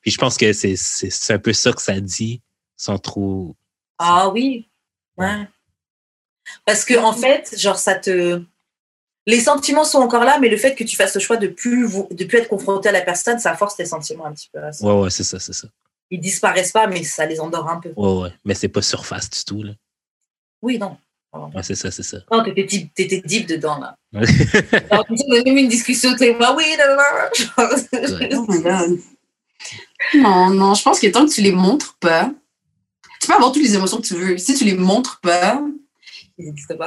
Puis 0.00 0.10
je 0.10 0.18
pense 0.18 0.38
que 0.38 0.52
c'est, 0.54 0.76
un 1.28 1.38
peu 1.38 1.52
ça 1.52 1.72
que 1.72 1.82
ça 1.82 2.00
dit, 2.00 2.40
sans 2.76 2.98
trop. 2.98 3.54
Ah 3.98 4.30
oui, 4.30 4.68
ouais. 5.18 5.46
Parce 6.64 6.84
que, 6.84 6.98
en 6.98 7.12
fait, 7.12 7.54
genre, 7.58 7.78
ça 7.78 7.94
te. 7.94 8.42
Les 9.26 9.40
sentiments 9.40 9.84
sont 9.84 9.98
encore 9.98 10.24
là, 10.24 10.38
mais 10.38 10.48
le 10.48 10.56
fait 10.56 10.74
que 10.74 10.84
tu 10.84 10.96
fasses 10.96 11.14
le 11.14 11.20
choix 11.20 11.38
de 11.38 11.48
plus, 11.48 11.88
de 12.10 12.24
plus 12.24 12.38
être 12.38 12.48
confronté 12.48 12.90
à 12.90 12.92
la 12.92 13.00
personne, 13.00 13.38
ça 13.38 13.56
force 13.56 13.76
tes 13.76 13.86
sentiments 13.86 14.26
un 14.26 14.32
petit 14.32 14.50
peu. 14.52 14.60
Ouais, 14.60 15.00
ouais, 15.00 15.10
c'est 15.10 15.24
ça, 15.24 15.38
c'est 15.38 15.54
ça. 15.54 15.68
Ils 16.10 16.20
disparaissent 16.20 16.72
pas, 16.72 16.86
mais 16.86 17.02
ça 17.04 17.24
les 17.24 17.40
endort 17.40 17.68
un 17.68 17.80
peu. 17.80 17.92
Ouais, 17.96 18.22
ouais. 18.22 18.32
Mais 18.44 18.54
c'est 18.54 18.68
pas 18.68 18.82
surface 18.82 19.30
du 19.30 19.44
tout, 19.44 19.62
là. 19.62 19.72
Oui, 20.60 20.78
non. 20.78 20.98
Ouais, 21.34 21.62
c'est 21.62 21.74
ça, 21.74 21.90
c'est 21.90 22.02
ça. 22.02 22.18
Non, 22.30 22.42
t'étais 22.44 22.64
deep, 22.64 22.94
t'étais 22.94 23.22
deep 23.24 23.46
dedans, 23.48 23.78
là. 23.78 23.96
Alors, 24.90 25.04
on 25.10 25.34
a 25.34 25.42
même 25.44 25.56
une 25.56 25.68
discussion, 25.68 26.14
t'es 26.16 26.34
bah 26.34 26.54
oui, 26.56 26.64
non, 26.78 26.96
non. 26.96 28.38
oh 28.38 28.46
my 28.48 28.62
god. 28.62 28.98
Non, 30.14 30.50
non, 30.50 30.74
je 30.74 30.82
pense 30.82 31.00
que 31.00 31.06
tant 31.08 31.26
que 31.26 31.32
tu 31.32 31.40
les 31.40 31.52
montres 31.52 31.96
pas, 31.98 32.30
tu 33.20 33.26
peux 33.26 33.34
avoir 33.34 33.52
toutes 33.52 33.62
les 33.62 33.74
émotions 33.74 33.98
que 34.00 34.06
tu 34.06 34.14
veux. 34.14 34.38
Si 34.38 34.54
tu 34.54 34.64
les 34.64 34.74
montres 34.74 35.20
pas, 35.20 35.60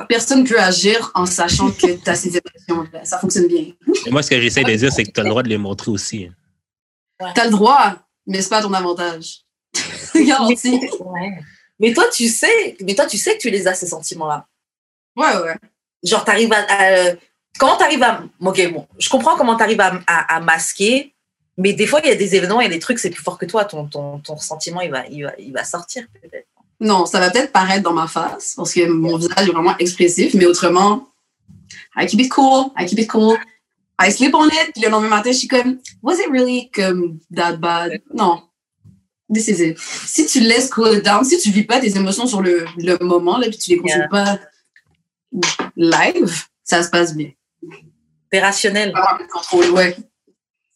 personne 0.08 0.44
ne 0.44 0.48
peut 0.48 0.60
agir 0.60 1.12
en 1.14 1.26
sachant 1.26 1.72
que 1.72 2.02
tu 2.02 2.10
as 2.10 2.16
ces 2.16 2.30
émotions. 2.30 2.90
Ça 3.04 3.20
fonctionne 3.20 3.48
bien. 3.48 3.66
Et 4.06 4.12
moi, 4.12 4.22
ce 4.22 4.30
que 4.30 4.40
j'essaie 4.40 4.64
de 4.64 4.76
dire, 4.76 4.92
c'est 4.92 5.04
que 5.04 5.12
tu 5.12 5.20
as 5.20 5.24
le 5.24 5.30
droit 5.30 5.44
de 5.44 5.50
les 5.50 5.58
montrer 5.58 5.92
aussi. 5.92 6.30
Ouais. 7.20 7.34
Tu 7.34 7.42
as 7.42 7.46
le 7.46 7.52
droit, 7.52 7.96
mais 8.26 8.42
c'est 8.42 8.50
pas 8.50 8.60
à 8.60 8.62
ton 8.62 8.74
avantage. 8.74 9.46
Garanti. 10.16 10.80
Ouais. 11.00 11.40
Mais 11.80 11.94
toi, 11.94 12.06
tu 12.14 12.28
sais, 12.28 12.78
mais 12.82 12.96
toi, 12.96 13.06
tu 13.06 13.18
sais 13.18 13.36
que 13.36 13.42
tu 13.42 13.50
les 13.50 13.68
as, 13.68 13.76
ces 13.76 13.88
sentiments-là. 13.88 14.48
Ouais, 15.16 15.38
ouais. 15.44 15.56
Genre, 16.04 16.24
tu 16.24 16.32
arrives 16.32 16.54
à. 16.54 16.66
à 16.70 17.14
comment 17.60 17.78
tu 17.78 17.84
arrives 17.84 18.04
à. 18.04 18.24
Ok, 18.40 18.72
bon, 18.72 18.88
je 18.98 19.10
comprends 19.10 19.36
comment 19.36 19.56
tu 19.56 19.64
arrives 19.64 19.82
à, 19.82 20.00
à, 20.08 20.36
à 20.38 20.40
masquer 20.40 21.14
mais 21.58 21.74
des 21.74 21.88
fois, 21.88 22.00
il 22.04 22.10
y 22.10 22.12
a 22.12 22.16
des 22.16 22.36
événements, 22.36 22.62
il 22.62 22.66
y 22.66 22.68
a 22.68 22.74
des 22.74 22.80
trucs, 22.80 23.00
c'est 23.00 23.10
plus 23.10 23.24
fort 23.24 23.38
que 23.38 23.46
toi. 23.46 23.66
Ton, 23.66 23.88
ton, 23.88 24.20
ton 24.20 24.38
sentiment, 24.38 24.82
il 24.82 24.92
va, 24.92 25.08
il 25.08 25.24
va, 25.24 25.34
il 25.40 25.52
va 25.52 25.64
sortir 25.64 26.06
peut-être. 26.22 26.48
Non, 26.80 27.08
ça 27.08 27.20
va 27.20 27.32
peut-être 27.32 27.52
paraître 27.52 27.82
dans 27.82 27.94
ma 27.94 28.08
face 28.08 28.54
parce 28.56 28.72
que 28.72 28.88
mon 28.88 29.18
visage 29.18 29.50
est 29.50 29.52
vraiment 29.52 29.76
expressif, 29.80 30.36
mais 30.36 30.46
autrement, 30.46 31.10
I 31.96 32.06
keep 32.06 32.20
it 32.20 32.30
cool, 32.30 32.72
I 32.78 32.86
keep 32.86 33.00
it 33.00 33.10
cool. 33.10 33.36
I 34.00 34.12
sleep 34.12 34.36
on 34.36 34.46
it, 34.46 34.74
puis 34.74 34.84
le 34.84 34.90
lendemain 34.90 35.10
matin, 35.10 35.32
je 35.32 35.38
suis 35.38 35.48
comme, 35.48 35.80
was 36.04 36.20
it 36.20 36.30
really 36.30 36.70
comme 36.70 37.18
that 37.36 37.58
bad? 37.58 38.00
Non. 38.14 38.44
This 39.34 39.48
is 39.50 39.62
it. 39.62 39.78
Si 39.80 40.26
tu 40.26 40.40
laisses 40.40 40.70
cool 40.70 41.02
down, 41.02 41.24
si 41.26 41.38
tu 41.38 41.52
vis 41.52 41.64
pas 41.64 41.80
tes 41.80 41.96
émotions 41.98 42.28
sur 42.28 42.42
le, 42.42 42.66
le 42.78 42.98
moment, 43.04 43.38
là, 43.38 43.48
puis 43.50 43.58
tu 43.58 43.72
les 43.72 43.78
consultes 43.78 43.98
yeah. 44.00 44.08
pas 44.08 44.40
live, 45.76 46.46
ça 46.64 46.82
se 46.84 46.90
passe 46.90 47.16
bien. 47.16 47.32
T'es 48.32 48.40
rationnel. 48.40 48.94
Ah, 48.96 49.18
contrôle, 49.32 49.70
ouais. 49.72 49.96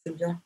C'est 0.06 0.16
bien. 0.16 0.42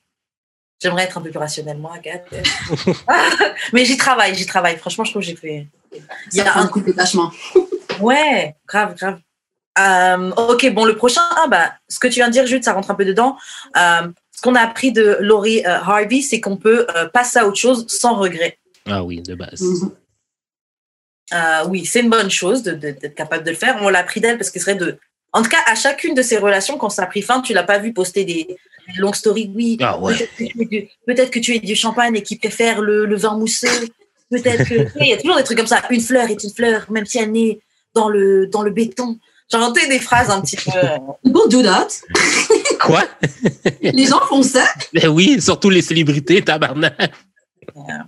J'aimerais 0.82 1.04
être 1.04 1.18
un 1.18 1.22
peu 1.22 1.30
plus 1.30 1.40
rationnel, 1.40 1.78
moi, 1.78 1.94
Agathe. 1.96 2.28
Mais 3.74 3.86
j'y 3.86 3.98
travaille, 3.98 4.36
j'y 4.36 4.46
travaille. 4.46 4.78
Franchement, 4.78 5.04
je 5.04 5.12
trouve 5.12 5.22
que 5.22 5.28
j'ai 5.28 5.36
fait. 5.36 5.68
Il 6.32 6.38
y 6.38 6.42
a 6.42 6.58
un 6.58 6.68
coup 6.68 6.82
de 6.82 6.86
détachement. 6.86 7.32
ouais, 8.02 8.56
grave, 8.68 8.96
grave. 8.96 9.20
Euh, 9.78 10.32
ok, 10.32 10.74
bon, 10.74 10.86
le 10.86 10.96
prochain, 10.96 11.22
ah, 11.32 11.48
bah, 11.50 11.74
ce 11.88 12.00
que 12.00 12.08
tu 12.08 12.16
viens 12.16 12.28
de 12.28 12.34
dire, 12.34 12.46
Jude, 12.46 12.64
ça 12.64 12.74
rentre 12.74 12.92
un 12.92 12.96
peu 12.96 13.06
dedans. 13.06 13.38
Euh, 13.78 14.08
ce 14.36 14.42
qu'on 14.42 14.56
a 14.56 14.62
appris 14.62 14.92
de 14.92 15.18
Laurie 15.22 15.66
euh, 15.66 15.80
Harvey, 15.80 16.22
c'est 16.22 16.42
qu'on 16.42 16.58
peut 16.58 16.86
euh, 16.96 17.08
passer 17.08 17.40
à 17.40 17.48
autre 17.48 17.58
chose 17.58 17.86
sans 17.88 18.16
regret. 18.16 18.58
Ah 18.86 19.04
oui, 19.04 19.22
de 19.22 19.36
base. 19.36 19.62
Mm 19.62 19.92
-hmm. 21.32 21.70
oui, 21.70 21.86
c'est 21.86 22.02
une 22.02 22.10
bonne 22.10 22.30
chose 22.42 22.62
d'être 22.64 23.16
capable 23.16 23.44
de 23.44 23.52
le 23.52 23.58
faire. 23.64 23.76
On 23.82 23.90
l'a 23.90 24.00
appris 24.00 24.20
d'elle 24.22 24.38
parce 24.38 24.52
que 24.52 24.60
ce 24.60 24.66
serait 24.66 24.80
de. 24.86 24.98
En 25.38 25.42
tout 25.44 25.50
cas, 25.56 25.64
à 25.74 25.76
chacune 25.76 26.14
de 26.20 26.24
ces 26.30 26.38
relations, 26.38 26.78
quand 26.78 26.92
ça 26.98 27.04
a 27.04 27.08
pris 27.14 27.24
fin, 27.30 27.38
tu 27.42 27.52
l'as 27.54 27.68
pas 27.74 27.80
vu 27.84 27.90
poster 27.94 28.24
des, 28.32 28.44
longue 28.98 29.16
story, 29.16 29.52
oui. 29.56 29.78
Ah 29.82 30.00
ouais. 30.00 30.16
Peut-être 31.08 31.32
que, 31.32 31.40
tu 31.40 31.56
es 31.56 31.60
du 31.60 31.76
champagne 31.76 32.16
et 32.16 32.24
qui 32.28 32.36
préfère 32.38 32.82
le, 32.82 33.06
le 33.06 33.18
vin 33.24 33.36
mousseux. 33.38 33.88
Peut-être 34.30 34.64
que. 34.70 34.78
Il 35.02 35.08
y 35.08 35.14
a 35.14 35.18
toujours 35.18 35.38
des 35.38 35.44
trucs 35.44 35.58
comme 35.58 35.74
ça. 35.76 35.82
Une 35.90 36.02
fleur 36.02 36.30
est 36.30 36.42
une 36.44 36.54
fleur, 36.60 36.80
même 36.92 37.06
si 37.06 37.18
elle 37.18 37.32
naît 37.32 37.60
dans 37.94 38.10
le, 38.10 38.48
dans 38.48 38.62
le 38.62 38.72
béton. 38.72 39.18
J'ai 39.50 39.58
inventé 39.58 39.88
des 39.88 40.00
phrases 40.00 40.30
un 40.30 40.42
petit 40.42 40.58
peu. 40.58 40.72
People 41.24 41.50
do 41.50 41.62
that. 41.62 41.88
Quoi? 42.86 43.04
les 43.82 44.06
gens 44.06 44.20
font 44.28 44.44
ça? 44.44 44.66
Ben 44.94 45.10
oui, 45.10 45.42
surtout 45.42 45.70
les 45.70 45.82
célébrités, 45.82 46.42
tabarnak. 46.44 47.14
Yeah. 47.76 48.08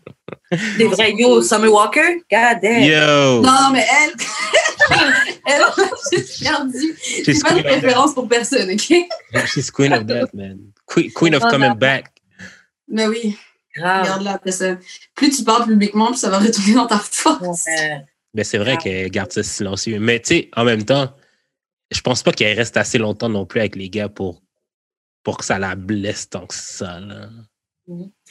Des 0.77 0.87
vrais 0.87 1.13
yo, 1.13 1.41
Summer 1.41 1.71
Walker? 1.71 2.21
God 2.31 2.59
damn. 2.61 2.83
Yo! 2.83 3.41
Non, 3.41 3.71
mais 3.73 3.85
elle. 4.01 4.13
elle 5.45 5.61
a 5.61 5.73
juste 6.11 6.43
perdu. 6.43 6.95
C'est 7.25 7.41
pas 7.41 7.53
de 7.53 7.63
préférence 7.63 8.13
pour 8.13 8.27
personne, 8.27 8.69
OK? 8.71 8.93
She's 9.47 9.71
queen 9.71 9.93
of 9.93 10.05
that, 10.05 10.27
man. 10.33 10.59
Queen, 10.85 11.11
queen 11.11 11.35
of 11.35 11.43
coming 11.49 11.73
back. 11.73 12.11
Mais 12.87 13.07
oui. 13.07 13.37
Grave. 13.75 14.03
Regarde 14.03 14.23
là, 14.23 14.33
après 14.33 14.51
ça. 14.51 14.77
Plus 15.15 15.37
tu 15.37 15.43
parles 15.43 15.65
publiquement, 15.65 16.07
plus 16.07 16.17
ça 16.17 16.29
va 16.29 16.39
retourner 16.39 16.73
dans 16.73 16.87
ta 16.87 16.99
face. 16.99 17.41
Ouais. 17.41 18.05
Mais 18.33 18.43
c'est 18.43 18.57
vrai 18.57 18.77
qu'elle 18.77 19.09
garde 19.09 19.31
ça 19.31 19.43
silencieux. 19.43 19.99
Mais 19.99 20.19
tu 20.19 20.35
sais, 20.35 20.49
en 20.55 20.63
même 20.63 20.83
temps, 20.83 21.11
je 21.91 22.01
pense 22.01 22.23
pas 22.23 22.31
qu'elle 22.31 22.57
reste 22.57 22.77
assez 22.77 22.97
longtemps 22.97 23.29
non 23.29 23.45
plus 23.45 23.59
avec 23.59 23.75
les 23.75 23.89
gars 23.89 24.09
pour, 24.09 24.41
pour 25.27 25.35
que 25.37 25.43
ça 25.43 25.59
la 25.59 25.75
blesse 25.75 26.29
tant 26.29 26.47
que 26.47 26.55
ça. 26.55 27.01
Là. 27.01 27.27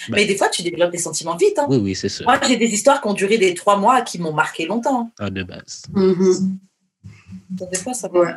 Mais 0.08 0.24
des 0.24 0.34
fois, 0.34 0.48
tu 0.48 0.62
développes 0.62 0.92
des 0.92 0.96
sentiments 0.96 1.36
vite. 1.36 1.58
hein. 1.58 1.66
Oui, 1.68 1.76
oui, 1.76 1.94
c'est 1.94 2.08
sûr. 2.08 2.24
Moi, 2.24 2.40
j'ai 2.48 2.56
des 2.56 2.72
histoires 2.72 3.02
qui 3.02 3.08
ont 3.08 3.12
duré 3.12 3.36
des 3.36 3.52
trois 3.52 3.76
mois 3.76 4.00
qui 4.00 4.18
m'ont 4.18 4.32
marqué 4.32 4.64
longtemps. 4.64 5.10
Ah, 5.18 5.28
de 5.28 5.42
base. 5.42 5.82
Mhm. 5.92 6.58
Ça 7.58 7.66
dépend, 7.66 7.92
ça, 7.92 8.10
Ouais. 8.10 8.32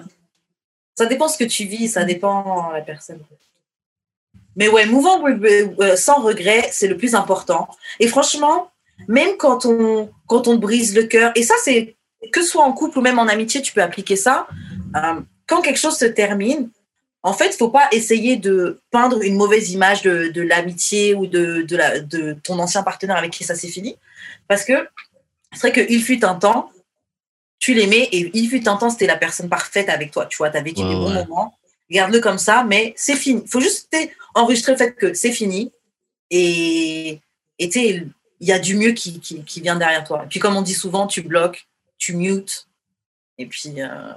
ça 0.93 1.05
dépend 1.05 1.29
ce 1.29 1.37
que 1.37 1.45
tu 1.45 1.63
vis, 1.63 1.87
ça 1.87 2.03
dépend 2.03 2.69
la 2.73 2.81
personne. 2.81 3.21
Mais 4.57 4.67
ouais, 4.67 4.85
mouvant 4.85 5.25
euh, 5.25 5.95
sans 5.95 6.21
regret, 6.21 6.67
c'est 6.73 6.89
le 6.89 6.97
plus 6.97 7.15
important. 7.15 7.69
Et 8.01 8.09
franchement, 8.09 8.71
même 9.07 9.37
quand 9.37 9.65
on, 9.65 10.11
quand 10.27 10.49
on 10.49 10.57
brise 10.57 10.93
le 10.93 11.03
cœur, 11.03 11.31
et 11.35 11.43
ça, 11.43 11.53
c'est 11.63 11.95
que 12.33 12.41
ce 12.41 12.49
soit 12.49 12.65
en 12.65 12.73
couple 12.73 12.99
ou 12.99 13.01
même 13.01 13.19
en 13.19 13.27
amitié, 13.29 13.61
tu 13.61 13.71
peux 13.71 13.81
appliquer 13.81 14.17
ça. 14.17 14.47
Euh, 14.97 15.21
quand 15.47 15.61
quelque 15.61 15.79
chose 15.79 15.95
se 15.97 16.03
termine, 16.03 16.69
en 17.23 17.33
fait, 17.33 17.47
il 17.47 17.57
faut 17.57 17.69
pas 17.69 17.87
essayer 17.91 18.37
de 18.37 18.81
peindre 18.91 19.21
une 19.21 19.35
mauvaise 19.35 19.71
image 19.71 20.01
de, 20.03 20.29
de 20.29 20.41
l'amitié 20.41 21.13
ou 21.15 21.27
de, 21.27 21.63
de, 21.63 21.75
la, 21.75 21.99
de 21.99 22.37
ton 22.43 22.57
ancien 22.59 22.81
partenaire 22.83 23.17
avec 23.17 23.31
qui 23.31 23.43
ça 23.43 23.55
s'est 23.55 23.67
fini. 23.67 23.97
Parce 24.47 24.63
que 24.63 24.87
c'est 25.53 25.71
vrai 25.71 25.85
qu'il 25.85 26.01
fut 26.01 26.23
un 26.23 26.35
temps, 26.35 26.71
tu 27.59 27.73
l'aimais 27.73 28.07
et 28.11 28.31
il 28.33 28.47
fut 28.47 28.67
un 28.69 28.77
temps, 28.77 28.89
c'était 28.89 29.07
la 29.07 29.17
personne 29.17 29.49
parfaite 29.49 29.89
avec 29.89 30.11
toi. 30.11 30.25
Tu 30.27 30.37
vois, 30.37 30.49
tu 30.49 30.57
as 30.57 30.61
vécu 30.61 30.81
Ouais, 30.81 30.89
des 30.89 30.95
bons 30.95 31.13
ouais. 31.13 31.25
moments. 31.25 31.53
Garde-le 31.91 32.19
comme 32.21 32.37
ça, 32.37 32.63
mais 32.63 32.93
c'est 32.95 33.15
fini. 33.15 33.41
Il 33.43 33.49
faut 33.49 33.59
juste 33.59 33.93
enregistrer 34.35 34.73
le 34.73 34.77
fait 34.77 34.93
que 34.93 35.13
c'est 35.13 35.31
fini 35.31 35.73
et 36.29 37.19
il 37.59 38.47
y 38.47 38.51
a 38.53 38.59
du 38.59 38.77
mieux 38.77 38.91
qui, 38.91 39.19
qui, 39.19 39.43
qui 39.43 39.59
vient 39.61 39.75
derrière 39.75 40.03
toi. 40.05 40.23
Et 40.23 40.27
puis, 40.27 40.39
comme 40.39 40.55
on 40.55 40.61
dit 40.61 40.73
souvent, 40.73 41.07
tu 41.07 41.21
bloques, 41.21 41.67
tu 41.97 42.15
mutes, 42.15 42.67
et 43.37 43.45
puis, 43.45 43.81
euh, 43.81 44.13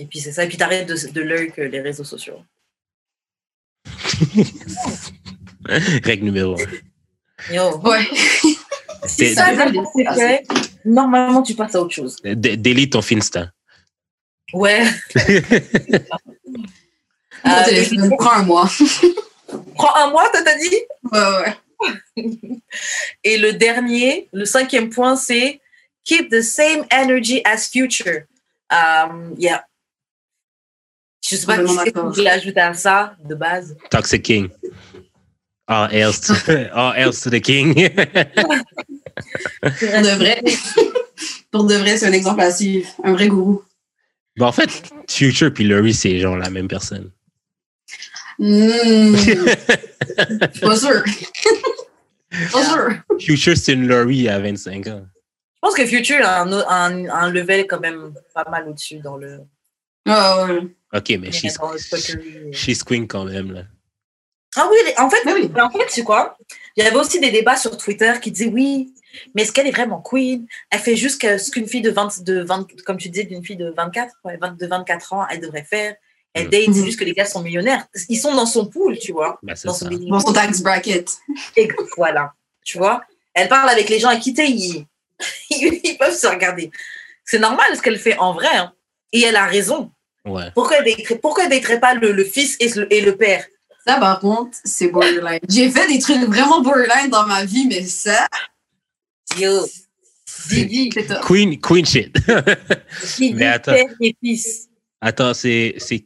et 0.00 0.06
puis 0.06 0.18
c'est 0.20 0.32
ça. 0.32 0.44
Et 0.44 0.48
puis, 0.48 0.56
tu 0.56 0.62
arrêtes 0.64 0.88
de, 0.88 1.10
de 1.12 1.20
lurk 1.20 1.56
les 1.58 1.80
réseaux 1.80 2.04
sociaux. 2.04 2.40
Règle 6.04 6.24
numéro 6.24 6.54
un. 6.60 7.54
Yo. 7.54 7.78
Ouais. 7.78 8.06
Si 9.06 9.28
C'est- 9.28 9.34
ça, 9.34 9.46
fait, 10.14 10.46
normalement, 10.84 11.42
tu 11.42 11.54
passes 11.54 11.74
à 11.74 11.80
autre 11.80 11.94
chose. 11.94 12.16
D- 12.22 12.58
Délite 12.58 12.92
ton 12.92 13.00
Finsta. 13.00 13.50
Ouais. 14.52 14.84
Mon 17.42 17.50
Euh, 17.50 17.64
téléphone 17.64 18.10
prend 18.18 18.32
un 18.32 18.42
mois. 18.42 18.68
Prends 19.74 19.94
un 19.96 20.10
mois, 20.10 20.28
t'as 20.30 20.42
t'as 20.42 20.58
dit 20.58 20.76
Ouais, 21.10 21.54
ouais. 22.18 22.26
Et 23.24 23.38
le 23.38 23.54
dernier, 23.54 24.28
le 24.34 24.44
cinquième 24.44 24.90
point, 24.90 25.16
c'est 25.16 25.62
keep 26.04 26.28
the 26.30 26.42
same 26.42 26.84
energy 26.92 27.40
as 27.46 27.68
future. 27.70 28.24
Um, 28.70 29.34
yeah. 29.38 29.64
Je 31.22 31.36
sais 31.36 31.46
pas 31.46 31.56
si 31.66 31.76
je 31.84 32.00
voulais 32.00 32.30
ajouter 32.30 32.60
à 32.60 32.74
ça 32.74 33.14
de 33.24 33.34
base. 33.34 33.76
Toxic 33.90 34.22
King. 34.22 34.48
All 35.66 35.88
else 35.94 36.20
to, 36.22 36.34
all 36.74 36.94
else 36.96 37.20
to 37.20 37.30
the 37.30 37.40
king. 37.40 37.74
Pour 39.62 39.70
de 40.02 40.16
vrai. 40.16 40.42
Pour 41.52 41.64
de 41.64 41.74
vrai, 41.76 41.96
c'est 41.96 42.06
un 42.06 42.12
exemple 42.12 42.40
à 42.40 42.50
suivre. 42.50 42.88
Un 43.04 43.12
vrai 43.12 43.28
gourou. 43.28 43.62
bon, 44.36 44.46
en 44.46 44.52
fait, 44.52 44.90
Future 45.08 45.52
puis 45.54 45.62
Laurie, 45.64 45.94
c'est 45.94 46.18
genre 46.18 46.36
la 46.36 46.50
même 46.50 46.66
personne. 46.66 47.12
Hmm. 48.40 49.14
Pas 50.60 50.76
sûr. 50.76 51.04
Pas 52.52 52.64
sûr. 52.64 52.88
Future, 53.20 53.56
c'est 53.56 53.74
une 53.74 53.86
Laurie 53.86 54.28
à 54.28 54.40
25 54.40 54.86
ans. 54.88 55.06
Je 55.06 55.58
pense 55.60 55.74
que 55.74 55.86
Future 55.86 56.24
a 56.24 56.40
un, 56.40 56.52
un, 56.52 57.08
un 57.10 57.30
level 57.30 57.66
quand 57.68 57.78
même 57.80 58.12
pas 58.34 58.48
mal 58.50 58.66
au-dessus 58.68 58.98
dans 58.98 59.16
le, 59.16 59.40
Ah, 60.08 60.46
ouais. 60.46 60.66
Ok, 60.92 61.10
mais 61.20 61.30
she's, 61.32 61.56
she's 62.52 62.82
queen 62.82 63.06
quand 63.06 63.24
même. 63.24 63.52
Là. 63.52 63.62
Ah 64.56 64.68
oui, 64.70 64.76
en 64.98 65.08
fait, 65.08 65.18
oui. 65.32 65.48
mais 65.54 65.60
en 65.60 65.70
fait, 65.70 65.84
c'est 65.88 66.02
quoi? 66.02 66.36
Il 66.76 66.82
y 66.82 66.86
avait 66.86 66.96
aussi 66.96 67.20
des 67.20 67.30
débats 67.30 67.56
sur 67.56 67.76
Twitter 67.76 68.12
qui 68.20 68.32
disaient 68.32 68.50
oui, 68.52 68.92
mais 69.34 69.42
est-ce 69.42 69.52
qu'elle 69.52 69.68
est 69.68 69.72
vraiment 69.72 70.00
queen? 70.02 70.46
Elle 70.70 70.80
fait 70.80 70.96
juste 70.96 71.20
ce 71.38 71.50
qu'une 71.50 71.68
fille 71.68 71.82
de 71.82 71.90
20, 71.90 72.22
de 72.24 72.42
20, 72.42 72.66
comme 72.84 72.96
tu 72.96 73.08
disais, 73.08 73.24
d'une 73.24 73.44
fille 73.44 73.56
de 73.56 73.70
24, 73.76 74.12
ouais, 74.24 74.36
20 74.40 74.58
de 74.58 74.66
24 74.66 75.12
ans, 75.12 75.26
elle 75.30 75.40
devrait 75.40 75.62
faire. 75.64 75.94
Elle 76.34 76.46
Mm. 76.46 76.50
date, 76.50 76.62
c'est 76.66 76.80
Mhm. 76.80 76.84
juste 76.84 76.98
que 76.98 77.04
les 77.04 77.12
gars 77.12 77.24
sont 77.26 77.42
millionnaires. 77.42 77.86
Ils 78.08 78.16
sont 78.16 78.34
dans 78.34 78.46
son 78.46 78.66
pool, 78.66 78.98
tu 78.98 79.12
vois. 79.12 79.40
C'est 79.54 79.66
Dans 79.66 79.74
son 79.74 79.88
Dans 79.88 80.20
son 80.20 80.32
tax 80.32 80.60
bracket. 80.62 81.08
Et 81.56 81.68
voilà, 81.96 82.32
tu 82.64 82.78
vois. 82.78 83.02
Elle 83.34 83.48
parle 83.48 83.68
avec 83.68 83.88
les 83.88 83.98
gens 84.00 84.08
à 84.10 84.16
qui 84.16 84.32
t'es, 84.34 84.48
ils, 84.48 84.86
ils 85.50 85.96
peuvent 85.98 86.16
se 86.16 86.26
regarder. 86.26 86.70
C'est 87.24 87.38
normal 87.38 87.76
ce 87.76 87.82
qu'elle 87.82 87.98
fait 87.98 88.16
en 88.18 88.32
vrai. 88.32 88.48
hein. 88.56 88.72
Et 89.12 89.22
elle 89.22 89.36
a 89.36 89.46
raison. 89.46 89.90
Ouais. 90.26 90.50
Pourquoi 90.54 90.78
elle 90.78 90.84
daterait, 90.96 91.18
pourquoi 91.18 91.44
elle 91.44 91.50
daterait 91.50 91.80
pas 91.80 91.94
le, 91.94 92.12
le 92.12 92.24
fils 92.24 92.56
et 92.60 92.68
le, 92.78 92.92
et 92.92 93.00
le 93.00 93.16
père? 93.16 93.44
Ça, 93.86 93.98
par 93.98 94.20
contre, 94.20 94.56
c'est 94.64 94.88
borderline. 94.88 95.40
J'ai 95.48 95.70
fait 95.70 95.86
des 95.88 95.98
trucs 95.98 96.22
vraiment 96.24 96.60
borderline 96.60 97.10
dans 97.10 97.26
ma 97.26 97.44
vie, 97.44 97.66
mais 97.66 97.82
ça, 97.84 98.28
Yo, 99.38 99.66
Didi. 100.48 100.90
Queen, 101.26 101.58
queen 101.60 101.86
shit. 101.86 102.14
Didi, 103.16 103.34
Mais 103.34 103.46
attends. 103.46 103.72
père 103.72 103.86
et 104.00 104.16
fils. 104.22 104.68
Attends, 105.00 105.32
c'est 105.32 105.74
c'est- 105.78 106.04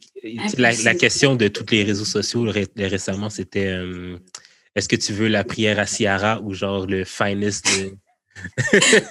la, 0.57 0.71
la 0.71 0.95
question 0.95 1.35
de 1.35 1.47
tous 1.49 1.65
les 1.71 1.83
réseaux 1.83 2.05
sociaux 2.05 2.43
ré- 2.43 2.67
récemment, 2.77 3.29
c'était 3.29 3.67
euh, 3.67 4.17
est-ce 4.73 4.87
que 4.87 4.95
tu 4.95 5.11
veux 5.11 5.27
la 5.27 5.43
prière 5.43 5.79
à 5.79 5.85
Ciara 5.85 6.39
ou 6.41 6.53
genre 6.53 6.85
le 6.87 7.03
finest 7.03 7.65
de, 7.65 7.91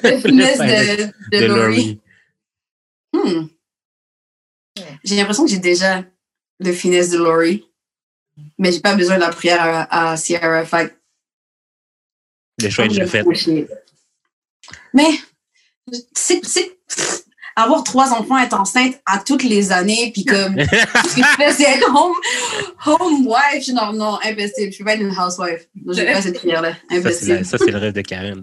Le 0.05 0.19
finesse 0.21 0.59
de, 1.31 1.37
de, 1.37 1.39
de 1.39 1.45
Laurie. 1.47 2.01
Laurie? 3.13 3.41
Hmm. 3.43 3.47
J'ai 5.05 5.17
l'impression 5.17 5.45
que 5.45 5.51
j'ai 5.51 5.59
déjà 5.59 6.05
le 6.61 6.73
finesse 6.73 7.11
de 7.11 7.19
Laurie, 7.19 7.69
mais 8.59 8.73
j'ai 8.73 8.81
pas 8.81 8.95
besoin 8.95 9.17
de 9.17 9.21
la 9.21 9.31
prière 9.31 9.63
à, 9.63 10.13
à 10.13 10.17
Sierra. 10.17 10.65
Fait 10.65 10.97
Le 12.61 12.71
choix 12.71 12.87
est 12.87 12.89
déjà 12.89 13.07
fait. 13.07 13.25
Mais, 14.93 15.09
c'est, 16.15 16.41
avoir 17.57 17.85
trois 17.85 18.13
enfants, 18.13 18.39
être 18.39 18.59
enceinte 18.59 19.01
à 19.07 19.19
toutes 19.19 19.45
les 19.45 19.71
années, 19.71 20.11
puis 20.13 20.25
comme, 20.25 20.57
tout 20.57 21.09
ce 21.09 21.17
que 21.17 21.23
je 21.23 21.37
fais, 21.37 21.53
c'est 21.53 21.65
être 21.65 21.89
home, 21.89 22.15
home 22.87 23.27
wife. 23.27 23.69
Non, 23.69 23.93
non, 23.93 24.19
impossible. 24.23 24.73
Je 24.73 24.79
peux 24.79 24.85
pas 24.85 24.95
être 24.95 25.03
une 25.03 25.17
housewife. 25.17 25.69
Je 25.87 26.01
vais 26.01 26.13
pas 26.13 26.23
cette 26.23 26.39
prière-là. 26.39 26.73
Ça, 26.73 26.79
c'est 26.89 26.97
Impossible. 26.97 27.45
ça, 27.45 27.59
c'est 27.59 27.71
le 27.71 27.79
rêve 27.79 27.93
de 27.93 28.01
Karen. 28.01 28.43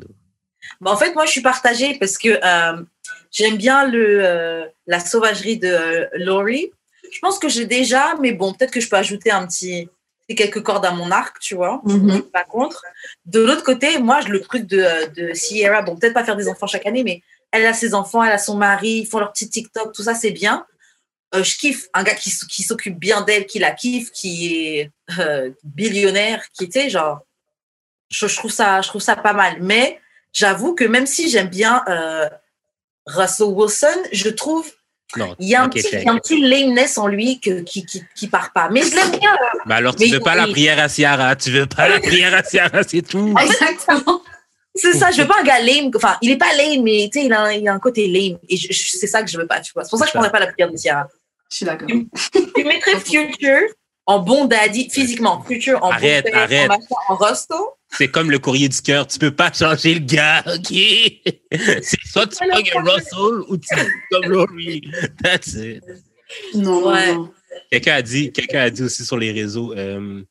Bah, 0.79 0.91
en 0.91 0.97
fait, 0.97 1.13
moi, 1.13 1.25
je 1.25 1.31
suis 1.31 1.41
partagée 1.41 1.97
parce 1.99 2.17
que 2.17 2.29
euh, 2.29 2.83
j'aime 3.31 3.57
bien 3.57 3.85
le, 3.87 4.19
euh, 4.23 4.65
la 4.91 4.99
sauvagerie 4.99 5.57
de 5.57 5.69
euh, 5.69 6.07
Laurie. 6.13 6.71
Je 7.11 7.19
pense 7.19 7.39
que 7.39 7.49
j'ai 7.49 7.65
déjà, 7.65 8.15
mais 8.21 8.33
bon, 8.33 8.53
peut-être 8.53 8.71
que 8.71 8.81
je 8.81 8.89
peux 8.89 8.97
ajouter 8.97 9.31
un 9.31 9.47
petit 9.47 9.89
quelques 10.35 10.63
cordes 10.63 10.85
à 10.85 10.91
mon 10.91 11.11
arc, 11.11 11.39
tu 11.39 11.55
vois. 11.55 11.81
Pas 12.31 12.43
contre. 12.45 12.83
De 13.25 13.41
l'autre 13.41 13.63
côté, 13.63 13.99
moi, 13.99 14.21
je- 14.21 14.29
le 14.29 14.39
truc 14.41 14.65
de, 14.65 14.79
euh, 14.79 15.07
de 15.07 15.33
Sierra, 15.33 15.81
bon, 15.81 15.97
peut-être 15.97 16.13
pas 16.13 16.23
faire 16.23 16.37
des 16.37 16.47
enfants 16.47 16.67
chaque 16.67 16.85
année, 16.85 17.03
mais 17.03 17.21
elle 17.51 17.65
a 17.65 17.73
ses 17.73 17.93
enfants, 17.93 18.23
elle 18.23 18.31
a 18.31 18.37
son 18.37 18.55
mari, 18.55 18.99
ils 18.99 19.05
font 19.05 19.19
leur 19.19 19.33
petit 19.33 19.49
TikTok, 19.49 19.93
tout 19.93 20.03
ça, 20.03 20.13
c'est 20.13 20.31
bien. 20.31 20.65
Euh, 21.35 21.43
je 21.43 21.57
kiffe 21.57 21.87
un 21.93 22.03
gars 22.03 22.15
qui, 22.15 22.29
s'occupe 22.29 22.97
bien 22.97 23.21
d'elle, 23.21 23.45
qui 23.45 23.59
la 23.59 23.71
kiffe, 23.71 24.11
qui 24.11 24.55
est 24.55 24.91
euh, 25.19 25.51
billionnaire, 25.63 26.43
qui, 26.53 26.71
sais, 26.71 26.89
genre, 26.89 27.19
je, 28.09 28.27
je 28.27 28.35
trouve 28.37 28.51
ça, 28.51 28.81
je 28.81 28.87
trouve 28.87 29.01
ça 29.01 29.15
pas 29.15 29.33
mal. 29.33 29.57
Mais 29.61 29.99
j'avoue 30.33 30.75
que 30.75 30.85
même 30.85 31.07
si 31.07 31.29
j'aime 31.29 31.49
bien 31.49 31.83
euh, 31.89 32.29
Russell 33.05 33.47
Wilson, 33.47 33.99
je 34.11 34.29
trouve 34.29 34.69
Non, 35.17 35.35
il 35.39 35.47
y 35.49 35.55
a 35.55 35.63
un 35.63 35.69
petit, 35.69 36.39
lameness 36.41 36.97
en 36.97 37.07
lui 37.07 37.39
que, 37.39 37.61
qui, 37.61 37.85
qui, 37.85 38.03
qui 38.15 38.27
part 38.27 38.51
pas. 38.53 38.69
Mais 38.69 38.81
je 38.81 38.95
l'aime 38.95 39.11
bien. 39.19 39.35
Mais 39.65 39.75
alors, 39.75 39.95
tu 39.95 40.03
Mais 40.05 40.09
veux 40.11 40.19
pas 40.19 40.35
la 40.35 40.47
prière 40.47 40.79
à 40.79 40.87
Ciara, 40.89 41.35
tu 41.35 41.51
veux 41.51 41.65
pas 41.65 41.87
la 41.89 41.99
prière 41.99 42.33
à 42.33 42.43
Ciara, 42.43 42.83
c'est 42.83 43.01
tout. 43.01 43.35
Exactement. 43.41 44.21
C'est 44.73 44.93
ça, 44.93 45.11
je 45.11 45.21
veux 45.21 45.27
pas 45.27 45.35
un 45.41 45.43
gars 45.43 45.59
lame. 45.59 45.91
Enfin, 45.95 46.17
il 46.21 46.31
est 46.31 46.37
pas 46.37 46.53
lame, 46.55 46.81
mais 46.83 47.09
tu 47.11 47.19
sais, 47.19 47.25
il 47.25 47.33
a, 47.33 47.41
un- 47.41 47.51
il 47.51 47.67
a 47.67 47.73
un 47.73 47.79
côté 47.79 48.07
lame. 48.07 48.37
Et 48.47 48.55
je- 48.55 48.71
je- 48.71 48.97
c'est 48.97 49.07
ça 49.07 49.21
que 49.21 49.29
je 49.29 49.37
veux 49.37 49.45
pas, 49.47 49.59
tu 49.59 49.73
vois. 49.73 49.83
C'est 49.83 49.89
pour 49.89 49.99
ça 49.99 50.05
que 50.05 50.09
je 50.11 50.13
prendrais 50.13 50.31
pas 50.31 50.39
la 50.39 50.47
prière 50.47 50.71
de 50.71 50.77
Ciara. 50.77 51.07
Je 51.49 51.57
suis 51.57 51.65
d'accord. 51.65 51.89
Tu 51.89 52.63
mettrais 52.63 52.97
Future 53.05 53.67
en 54.05 54.19
bon 54.19 54.45
daddy, 54.45 54.89
physiquement. 54.89 55.43
Future 55.45 55.83
en 55.83 55.91
Arrête, 55.91 56.23
bon 56.25 56.31
père, 56.31 56.41
arrête. 56.43 56.71
en 57.09 57.15
rosto. 57.15 57.55
C'est 57.97 58.09
comme 58.09 58.31
le 58.31 58.39
courrier 58.39 58.69
du 58.69 58.81
cœur, 58.81 59.05
tu 59.05 59.19
peux 59.19 59.31
pas 59.35 59.51
changer 59.51 59.93
le 59.95 59.99
gars, 59.99 60.43
ok? 60.47 60.69
C'est 61.81 61.99
soit 62.05 62.27
tu 62.27 62.37
pognes 62.49 62.71
un 62.75 62.81
Russell 62.83 63.43
ou 63.49 63.57
tu 63.57 63.67
comme 64.11 64.25
Laurie. 64.31 64.81
That's 65.23 65.53
it. 65.55 65.83
Non, 66.55 66.87
Ouais. 66.89 67.13
Quelqu'un 67.69 67.95
a 67.95 68.01
dit, 68.01 68.31
quelqu'un 68.31 68.61
a 68.61 68.69
dit 68.69 68.83
aussi 68.83 69.03
sur 69.05 69.17
les 69.17 69.31
réseaux, 69.33 69.73
euh, 69.73 70.23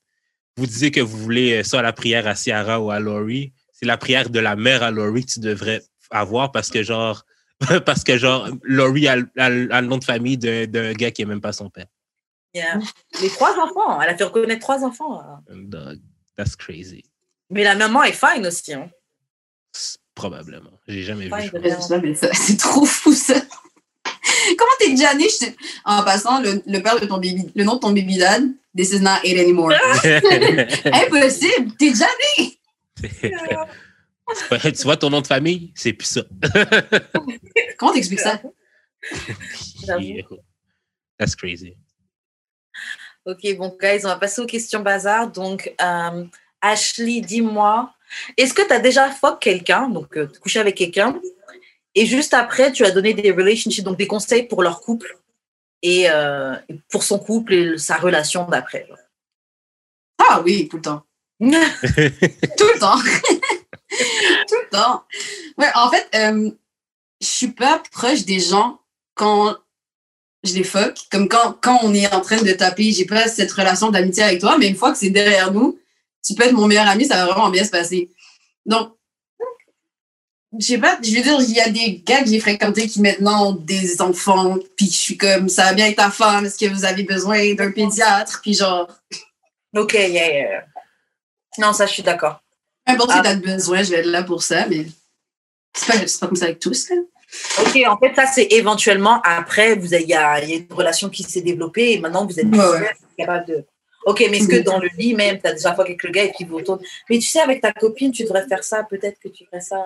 vous 0.56 0.66
disiez 0.66 0.90
que 0.90 1.00
vous 1.02 1.18
voulez 1.18 1.60
euh, 1.60 1.62
soit 1.62 1.82
la 1.82 1.92
prière 1.92 2.26
à 2.26 2.34
Ciara 2.34 2.80
ou 2.80 2.90
à 2.90 2.98
Laurie. 2.98 3.52
C'est 3.72 3.84
la 3.86 3.98
prière 3.98 4.30
de 4.30 4.40
la 4.40 4.56
mère 4.56 4.82
à 4.82 4.90
Laurie 4.90 5.24
que 5.26 5.32
tu 5.32 5.40
devrais 5.40 5.82
avoir 6.10 6.52
parce 6.52 6.70
que 6.70 6.82
genre, 6.82 7.24
parce 7.84 8.04
que 8.04 8.16
genre, 8.16 8.48
Laurie 8.62 9.06
a, 9.08 9.16
a- 9.36 9.44
a 9.44 9.50
le 9.50 9.86
nom 9.86 9.98
de 9.98 10.04
famille 10.04 10.38
d'un 10.38 10.66
d'un 10.66 10.92
gars 10.94 11.10
qui 11.10 11.22
est 11.22 11.26
même 11.26 11.40
pas 11.42 11.52
son 11.52 11.68
père. 11.68 11.86
Yeah. 12.54 12.78
Les 13.20 13.28
trois 13.28 13.52
enfants. 13.58 14.00
Elle 14.00 14.08
a 14.08 14.16
fait 14.16 14.24
reconnaître 14.24 14.60
trois 14.62 14.82
enfants. 14.82 15.22
Dog, 15.50 16.00
that's 16.36 16.56
crazy. 16.56 17.04
Mais 17.50 17.64
la 17.64 17.74
maman 17.74 18.02
est 18.04 18.12
fine 18.12 18.46
aussi. 18.46 18.72
Hein. 18.74 18.90
Probablement. 20.14 20.70
J'ai 20.86 21.02
jamais 21.02 21.30
Ouais, 21.32 21.50
vu. 21.52 22.14
C'est 22.32 22.58
trop 22.58 22.84
fou, 22.84 23.12
ça. 23.12 23.34
Comment 24.58 24.72
t'es 24.78 24.90
déjà 24.90 25.14
né? 25.14 25.24
Je 25.28 25.46
te- 25.46 25.52
En 25.84 26.02
passant, 26.04 26.40
le, 26.40 26.62
le 26.66 26.80
père 26.82 26.98
de 27.00 27.06
ton 27.06 27.16
baby, 27.16 27.50
le 27.54 27.64
nom 27.64 27.74
de 27.76 27.80
ton 27.80 27.90
baby 27.92 28.18
dad, 28.18 28.44
this 28.76 28.92
is 28.92 29.00
not 29.00 29.18
it 29.24 29.38
anymore. 29.38 29.72
Impossible! 30.84 31.72
T'es 31.78 31.90
déjà 31.90 32.06
né! 32.38 32.58
tu 34.72 34.82
vois 34.82 34.96
ton 34.96 35.10
nom 35.10 35.20
de 35.20 35.26
famille? 35.26 35.72
C'est 35.74 35.92
plus 35.92 36.06
ça. 36.06 36.22
Comment 37.78 37.92
t'expliques 37.92 38.20
ça? 38.20 38.40
Yeah. 39.98 40.24
That's 41.18 41.34
crazy. 41.34 41.76
Ok, 43.24 43.56
bon, 43.56 43.76
guys, 43.80 44.00
on 44.04 44.08
va 44.08 44.16
passer 44.16 44.40
aux 44.42 44.46
questions 44.46 44.80
bazar. 44.80 45.30
Donc, 45.30 45.72
euh, 45.80 46.24
Ashley, 46.60 47.20
dis-moi, 47.20 47.92
est-ce 48.36 48.54
que 48.54 48.66
tu 48.66 48.72
as 48.72 48.80
déjà 48.80 49.10
fuck 49.10 49.40
quelqu'un, 49.40 49.88
donc 49.88 50.16
euh, 50.16 50.28
couché 50.40 50.60
avec 50.60 50.76
quelqu'un, 50.76 51.20
et 51.94 52.06
juste 52.06 52.34
après, 52.34 52.72
tu 52.72 52.84
as 52.84 52.90
donné 52.90 53.14
des 53.14 53.32
relationships, 53.32 53.84
donc 53.84 53.98
des 53.98 54.06
conseils 54.06 54.44
pour 54.44 54.62
leur 54.62 54.80
couple 54.80 55.18
et 55.82 56.10
euh, 56.10 56.54
pour 56.88 57.02
son 57.02 57.18
couple 57.18 57.54
et 57.54 57.78
sa 57.78 57.96
relation 57.96 58.46
d'après 58.46 58.86
genre? 58.86 58.98
Ah 60.18 60.42
oui, 60.44 60.68
tout 60.68 60.76
le 60.76 60.82
temps. 60.82 61.02
Tout 61.40 61.48
le 61.48 62.78
temps. 62.78 62.98
tout 64.48 64.56
le 64.62 64.68
temps. 64.70 65.04
Ouais, 65.56 65.70
en 65.74 65.90
fait, 65.90 66.06
euh, 66.14 66.50
je 67.20 67.26
suis 67.26 67.52
pas 67.52 67.82
proche 67.90 68.26
des 68.26 68.40
gens 68.40 68.80
quand 69.14 69.56
je 70.44 70.54
les 70.54 70.64
fuck. 70.64 70.98
Comme 71.10 71.28
quand, 71.28 71.56
quand 71.62 71.80
on 71.82 71.94
est 71.94 72.12
en 72.12 72.20
train 72.20 72.42
de 72.42 72.52
taper, 72.52 72.92
j'ai 72.92 73.06
pas 73.06 73.26
cette 73.26 73.50
relation 73.52 73.90
d'amitié 73.90 74.22
avec 74.22 74.40
toi, 74.40 74.58
mais 74.58 74.68
une 74.68 74.76
fois 74.76 74.92
que 74.92 74.98
c'est 74.98 75.10
derrière 75.10 75.50
nous, 75.50 75.78
tu 76.24 76.34
peux 76.34 76.44
être 76.44 76.52
mon 76.52 76.66
meilleur 76.66 76.88
ami, 76.88 77.06
ça 77.06 77.16
va 77.24 77.32
vraiment 77.32 77.50
bien 77.50 77.64
se 77.64 77.70
passer. 77.70 78.10
Donc, 78.66 78.92
je 80.58 80.66
sais 80.66 80.78
pas, 80.78 80.98
je 81.02 81.14
veux 81.14 81.22
dire, 81.22 81.40
il 81.40 81.52
y 81.54 81.60
a 81.60 81.68
des 81.68 82.00
gars 82.04 82.22
que 82.22 82.28
j'ai 82.28 82.40
fréquentés 82.40 82.88
qui 82.88 83.00
maintenant 83.00 83.48
ont 83.50 83.52
des 83.52 84.02
enfants, 84.02 84.56
puis 84.76 84.86
je 84.86 84.96
suis 84.96 85.16
comme, 85.16 85.48
ça 85.48 85.64
va 85.66 85.74
bien 85.74 85.84
avec 85.84 85.96
ta 85.96 86.10
femme, 86.10 86.44
est-ce 86.44 86.58
que 86.58 86.70
vous 86.72 86.84
avez 86.84 87.04
besoin 87.04 87.54
d'un 87.54 87.70
pédiatre? 87.70 88.40
Puis 88.42 88.54
genre, 88.54 88.88
Ok, 89.76 89.92
yeah, 89.94 90.08
yeah. 90.08 90.64
Non, 91.58 91.72
ça, 91.72 91.86
je 91.86 91.92
suis 91.92 92.02
d'accord. 92.02 92.42
peu 92.84 92.92
importe 92.94 93.10
Ah. 93.12 93.16
si 93.18 93.22
t'as 93.22 93.34
besoin, 93.36 93.84
je 93.84 93.90
vais 93.90 93.98
être 93.98 94.06
là 94.06 94.24
pour 94.24 94.42
ça, 94.42 94.66
mais 94.66 94.86
c'est 95.76 95.86
pas, 95.86 95.98
pas 96.20 96.26
comme 96.26 96.36
ça 96.36 96.46
avec 96.46 96.58
tous. 96.58 96.90
Là. 96.90 96.96
Ok, 97.60 97.78
en 97.86 97.96
fait, 97.98 98.12
ça, 98.16 98.26
c'est 98.26 98.48
éventuellement 98.50 99.20
après, 99.22 99.74
il 99.80 99.88
y 100.08 100.14
a, 100.14 100.42
il 100.42 100.50
y 100.50 100.54
a 100.54 100.56
une 100.56 100.66
relation 100.72 101.08
qui 101.08 101.22
s'est 101.22 101.42
développée 101.42 101.92
et 101.92 102.00
maintenant 102.00 102.26
vous 102.26 102.40
êtes 102.40 102.46
Ouais, 102.46 102.58
ouais. 102.58 102.90
capable 103.16 103.46
de. 103.46 103.64
Ok, 104.06 104.20
mais 104.30 104.38
est-ce 104.38 104.48
que 104.48 104.56
Mhm. 104.56 104.62
dans 104.64 104.78
le 104.78 104.88
lit 104.96 105.14
même, 105.14 105.38
tu 105.40 105.46
as 105.46 105.52
déjà 105.52 105.74
fois 105.74 105.84
avec 105.84 106.02
le 106.02 106.10
gars 106.10 106.24
et 106.24 106.32
puis 106.32 106.44
vous 106.44 106.56
retourne. 106.56 106.80
Mais 107.08 107.18
tu 107.18 107.26
sais, 107.28 107.40
avec 107.40 107.60
ta 107.60 107.72
copine, 107.72 108.10
tu 108.12 108.22
devrais 108.24 108.46
faire 108.46 108.64
ça, 108.64 108.82
peut-être 108.84 109.18
que 109.20 109.28
tu 109.28 109.44
ferais 109.44 109.60
ça. 109.60 109.84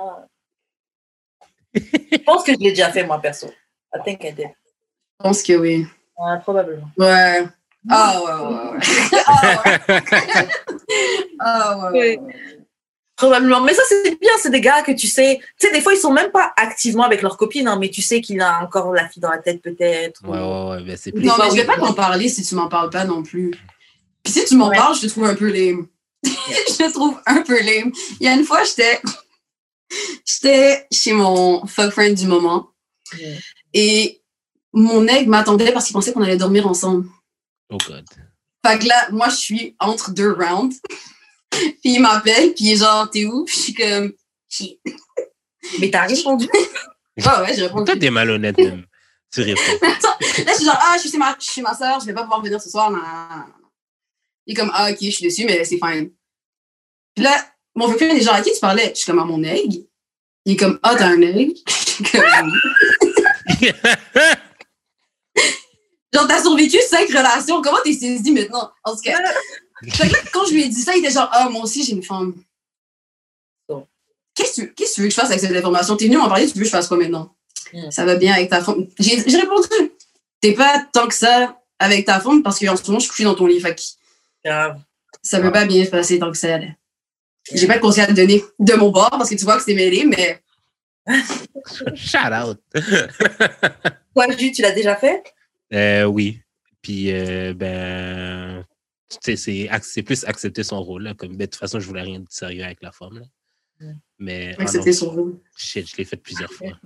je 1.75 2.17
pense 2.25 2.45
que 2.45 2.53
je 2.53 2.59
l'ai 2.59 2.71
déjà 2.71 2.91
fait, 2.93 3.05
moi, 3.05 3.21
perso. 3.21 3.49
I 3.95 3.99
think 4.05 4.23
I 4.25 4.33
did. 4.33 4.49
Je 5.21 5.25
pense 5.25 5.43
que 5.43 5.53
oui. 5.55 5.87
Ouais, 6.19 6.39
probablement. 6.43 6.89
Ouais. 6.97 7.45
Ah 7.91 8.21
ouais, 8.23 8.33
ouais, 8.33 8.71
ouais. 8.71 8.79
Ah 9.27 9.63
ouais. 9.67 9.79
Ah 11.41 11.79
ouais, 11.79 11.91
ouais. 11.99 12.19
ouais. 12.19 12.35
Probablement. 13.17 13.61
Mais 13.61 13.75
ça, 13.75 13.83
c'est 13.89 14.19
bien, 14.21 14.31
c'est 14.41 14.51
des 14.51 14.61
gars 14.61 14.83
que 14.83 14.91
tu 14.93 15.07
sais. 15.07 15.39
Tu 15.61 15.67
sais, 15.69 15.73
des 15.73 15.81
fois, 15.81 15.93
ils 15.95 15.99
sont 15.99 16.13
même 16.13 16.31
pas 16.33 16.53
activement 16.57 17.05
avec 17.05 17.23
leur 17.23 17.37
copine, 17.37 17.69
hein, 17.69 17.77
mais 17.79 17.89
tu 17.89 18.03
sais 18.03 18.21
qu'il 18.21 18.41
a 18.41 18.61
encore 18.63 18.93
la 18.93 19.09
fille 19.09 19.21
dans 19.21 19.31
la 19.31 19.39
tête, 19.39 19.63
peut-être. 19.63 20.21
Ouais, 20.25 20.39
ouais, 20.39 20.71
ouais. 20.79 20.85
Ben, 20.85 20.97
c'est 20.97 21.13
plus. 21.13 21.25
Non, 21.25 21.35
fois, 21.35 21.45
mais 21.45 21.51
je 21.51 21.57
vais 21.57 21.61
oui. 21.63 21.67
pas 21.67 21.77
t'en 21.77 21.93
parler 21.95 22.29
si 22.29 22.43
tu 22.43 22.55
m'en 22.57 22.69
parles 22.69 22.91
pas 22.91 23.05
non 23.05 23.23
plus. 23.23 23.53
Puis 24.25 24.33
si 24.33 24.45
tu 24.47 24.57
m'en 24.57 24.69
Ouais. 24.69 24.77
parles, 24.77 24.97
je 24.97 25.03
te 25.03 25.07
trouve 25.07 25.25
un 25.25 25.35
peu 25.35 25.49
lame. 25.53 25.87
je 26.25 26.77
te 26.77 26.91
trouve 26.93 27.21
un 27.27 27.43
peu 27.43 27.61
lame. 27.63 27.93
Il 28.21 28.25
y 28.25 28.29
a 28.29 28.35
une 28.35 28.45
fois, 28.45 28.65
j'étais 28.65 29.01
j'étais 30.25 30.87
chez 30.91 31.13
mon 31.13 31.67
fuck 31.67 31.91
friend 31.93 32.17
du 32.17 32.27
moment 32.27 32.71
et 33.73 34.23
mon 34.73 35.07
aigle 35.07 35.31
m'attendait 35.31 35.73
parce 35.73 35.85
qu'il 35.87 35.93
pensait 35.93 36.13
qu'on 36.13 36.23
allait 36.23 36.37
dormir 36.37 36.67
ensemble. 36.67 37.09
Oh 37.71 37.79
God. 37.87 38.05
Fait 38.67 38.79
que 38.79 38.87
là, 38.87 39.09
moi, 39.11 39.29
je 39.29 39.37
suis 39.37 39.77
entre 39.79 40.11
deux 40.11 40.33
rounds. 40.33 40.75
puis 41.51 41.77
il 41.85 42.01
m'appelle, 42.01 42.55
puis 42.55 42.65
il 42.65 42.73
est 42.73 42.77
genre, 42.77 43.09
t'es 43.11 43.25
où? 43.27 43.45
Puis 43.45 43.55
je 43.57 43.61
suis 43.63 43.75
comme, 43.75 44.13
shit. 44.49 44.81
Mais 45.79 45.91
t'as 45.91 46.07
répondu. 46.07 46.49
Ouais, 47.17 47.41
ouais, 47.43 47.55
je 47.57 47.63
réponds. 47.63 47.85
Toi, 47.85 47.97
t'es 47.97 48.11
malhonnête 48.11 48.59
même. 48.59 48.87
Tu 49.33 49.43
réponds. 49.43 49.61
Attends, 49.83 50.17
là, 50.21 50.53
je 50.53 50.55
suis 50.57 50.65
genre, 50.65 50.79
ah, 50.81 50.95
je 50.97 51.03
suis 51.03 51.11
chez 51.13 51.17
ma, 51.19 51.37
je 51.39 51.45
suis 51.45 51.53
chez 51.55 51.63
ma 51.63 51.73
soeur, 51.73 52.01
je 52.01 52.07
vais 52.07 52.13
pas 52.13 52.23
pouvoir 52.23 52.43
venir 52.43 52.61
ce 52.61 52.69
soir. 52.69 52.91
nan, 52.91 53.01
nan, 53.01 53.29
nan. 53.39 53.45
Il 54.47 54.53
est 54.53 54.57
comme, 54.57 54.71
ah, 54.75 54.91
ok, 54.91 54.99
je 55.01 55.11
suis 55.11 55.25
déçue, 55.25 55.45
mais 55.45 55.65
c'est 55.65 55.79
fine. 55.79 56.11
Puis 57.15 57.25
là, 57.25 57.47
mon 57.75 57.89
frère 57.93 58.15
est 58.15 58.21
genre, 58.21 58.35
à 58.35 58.43
qui 58.43 58.53
tu 58.53 58.61
parlais? 58.61 58.91
Je 58.91 59.01
suis 59.01 59.07
comme, 59.07 59.19
à 59.21 59.25
mon 59.25 59.43
aigle. 59.43 59.79
Il 60.45 60.53
est 60.53 60.57
comme, 60.57 60.79
ah, 60.83 60.95
t'as 60.97 61.09
un 61.09 61.21
aigle? 61.21 61.55
Genre, 66.15 66.29
t'as 66.29 66.43
survécu 66.43 66.79
cinq 66.89 67.09
relations. 67.09 67.61
Comment 67.61 67.79
t'es 67.83 67.93
saisi 67.93 68.31
maintenant? 68.31 68.71
En 68.85 68.95
tout 68.95 69.03
cas. 69.03 69.19
Fait 69.91 70.07
que 70.09 70.13
là, 70.13 70.19
quand 70.33 70.47
je 70.47 70.53
lui 70.53 70.63
ai 70.63 70.69
dit 70.69 70.81
ça, 70.81 70.95
il 70.95 71.05
était 71.05 71.13
genre, 71.13 71.29
ah, 71.33 71.49
moi 71.51 71.65
aussi, 71.65 71.83
j'ai 71.83 71.93
une 71.93 72.05
femme. 72.05 72.35
Bon. 73.69 73.87
Qu'est-ce 74.35 74.63
que 74.63 74.67
tu 74.67 75.01
veux 75.01 75.09
que 75.09 75.11
je 75.11 75.15
fasse 75.15 75.31
avec 75.31 75.41
cette 75.41 75.57
information? 75.57 75.97
T'es 75.97 76.07
venu 76.07 76.19
m'en 76.19 76.29
parler, 76.29 76.47
tu 76.47 76.55
veux 76.55 76.61
que 76.61 76.67
je 76.67 76.71
fasse 76.71 76.87
quoi 76.87 76.97
maintenant? 76.97 77.35
Mm. 77.73 77.91
Ça 77.91 78.05
va 78.05 78.15
bien 78.15 78.33
avec 78.33 78.49
ta 78.49 78.63
femme? 78.63 78.87
J'ai 78.99 79.17
répondu, 79.17 79.69
t'es 80.41 80.53
pas 80.53 80.87
tant 80.93 81.09
que 81.09 81.15
ça 81.15 81.61
avec 81.81 82.07
ta 82.07 82.21
femme 82.21 82.43
parce 82.43 82.61
qu'en 82.61 82.77
ce 82.77 82.87
moment, 82.87 83.01
je 83.01 83.13
suis 83.13 83.25
dans 83.25 83.35
ton 83.35 83.47
lit. 83.47 83.61
Fait 83.61 83.77
Grave. 84.45 84.81
ça 85.23 85.41
peut 85.41 85.47
Ah. 85.49 85.51
pas 85.53 85.67
bien 85.67 85.85
se 85.85 85.91
passer 85.91 86.19
tant 86.19 86.31
que 86.31 86.37
ça. 86.39 86.59
J'ai 87.53 87.67
pas 87.67 87.77
de 87.77 87.81
conseil 87.83 88.05
à 88.05 88.07
te 88.07 88.13
donner 88.13 88.43
de 88.59 88.75
mon 88.75 88.91
bord 88.91 89.11
parce 89.11 89.31
que 89.31 89.35
tu 89.35 89.45
vois 89.45 89.57
que 89.57 89.63
c'est 89.63 89.75
mêlé, 89.75 90.05
mais 90.05 90.41
Shout 91.95 92.33
out. 92.33 92.59
Toi, 94.15 94.27
Jules, 94.39 94.53
tu 94.53 94.63
l'as 94.63 94.73
déjà 94.73 94.97
fait? 94.97 95.23
Euh, 95.73 96.05
oui. 96.05 96.41
Puis, 96.83 97.11
euh, 97.13 97.53
ben, 97.55 98.65
tu 99.23 99.37
sais, 99.37 99.69
c'est 99.83 100.03
plus 100.03 100.25
accepter 100.25 100.63
son 100.63 100.83
rôle. 100.83 101.03
Là, 101.03 101.15
comme, 101.15 101.31
ben, 101.37 101.39
de 101.39 101.45
toute 101.47 101.57
façon, 101.57 101.81
je 101.81 101.87
voulais 101.87 102.03
rien 102.03 102.21
de 102.21 102.27
sérieux 102.31 102.65
avec 102.65 102.83
la 102.83 102.93
femme. 102.93 103.19
Là. 103.19 103.27
Ouais. 103.81 103.95
Mais, 104.19 104.55
ah 104.59 104.63
accepter 104.63 104.91
non, 104.91 104.97
son 104.97 105.11
rôle. 105.11 105.41
shit, 105.57 105.91
je 105.91 105.97
l'ai 105.97 106.05
fait 106.05 106.17
plusieurs 106.17 106.53
fois. 106.53 106.79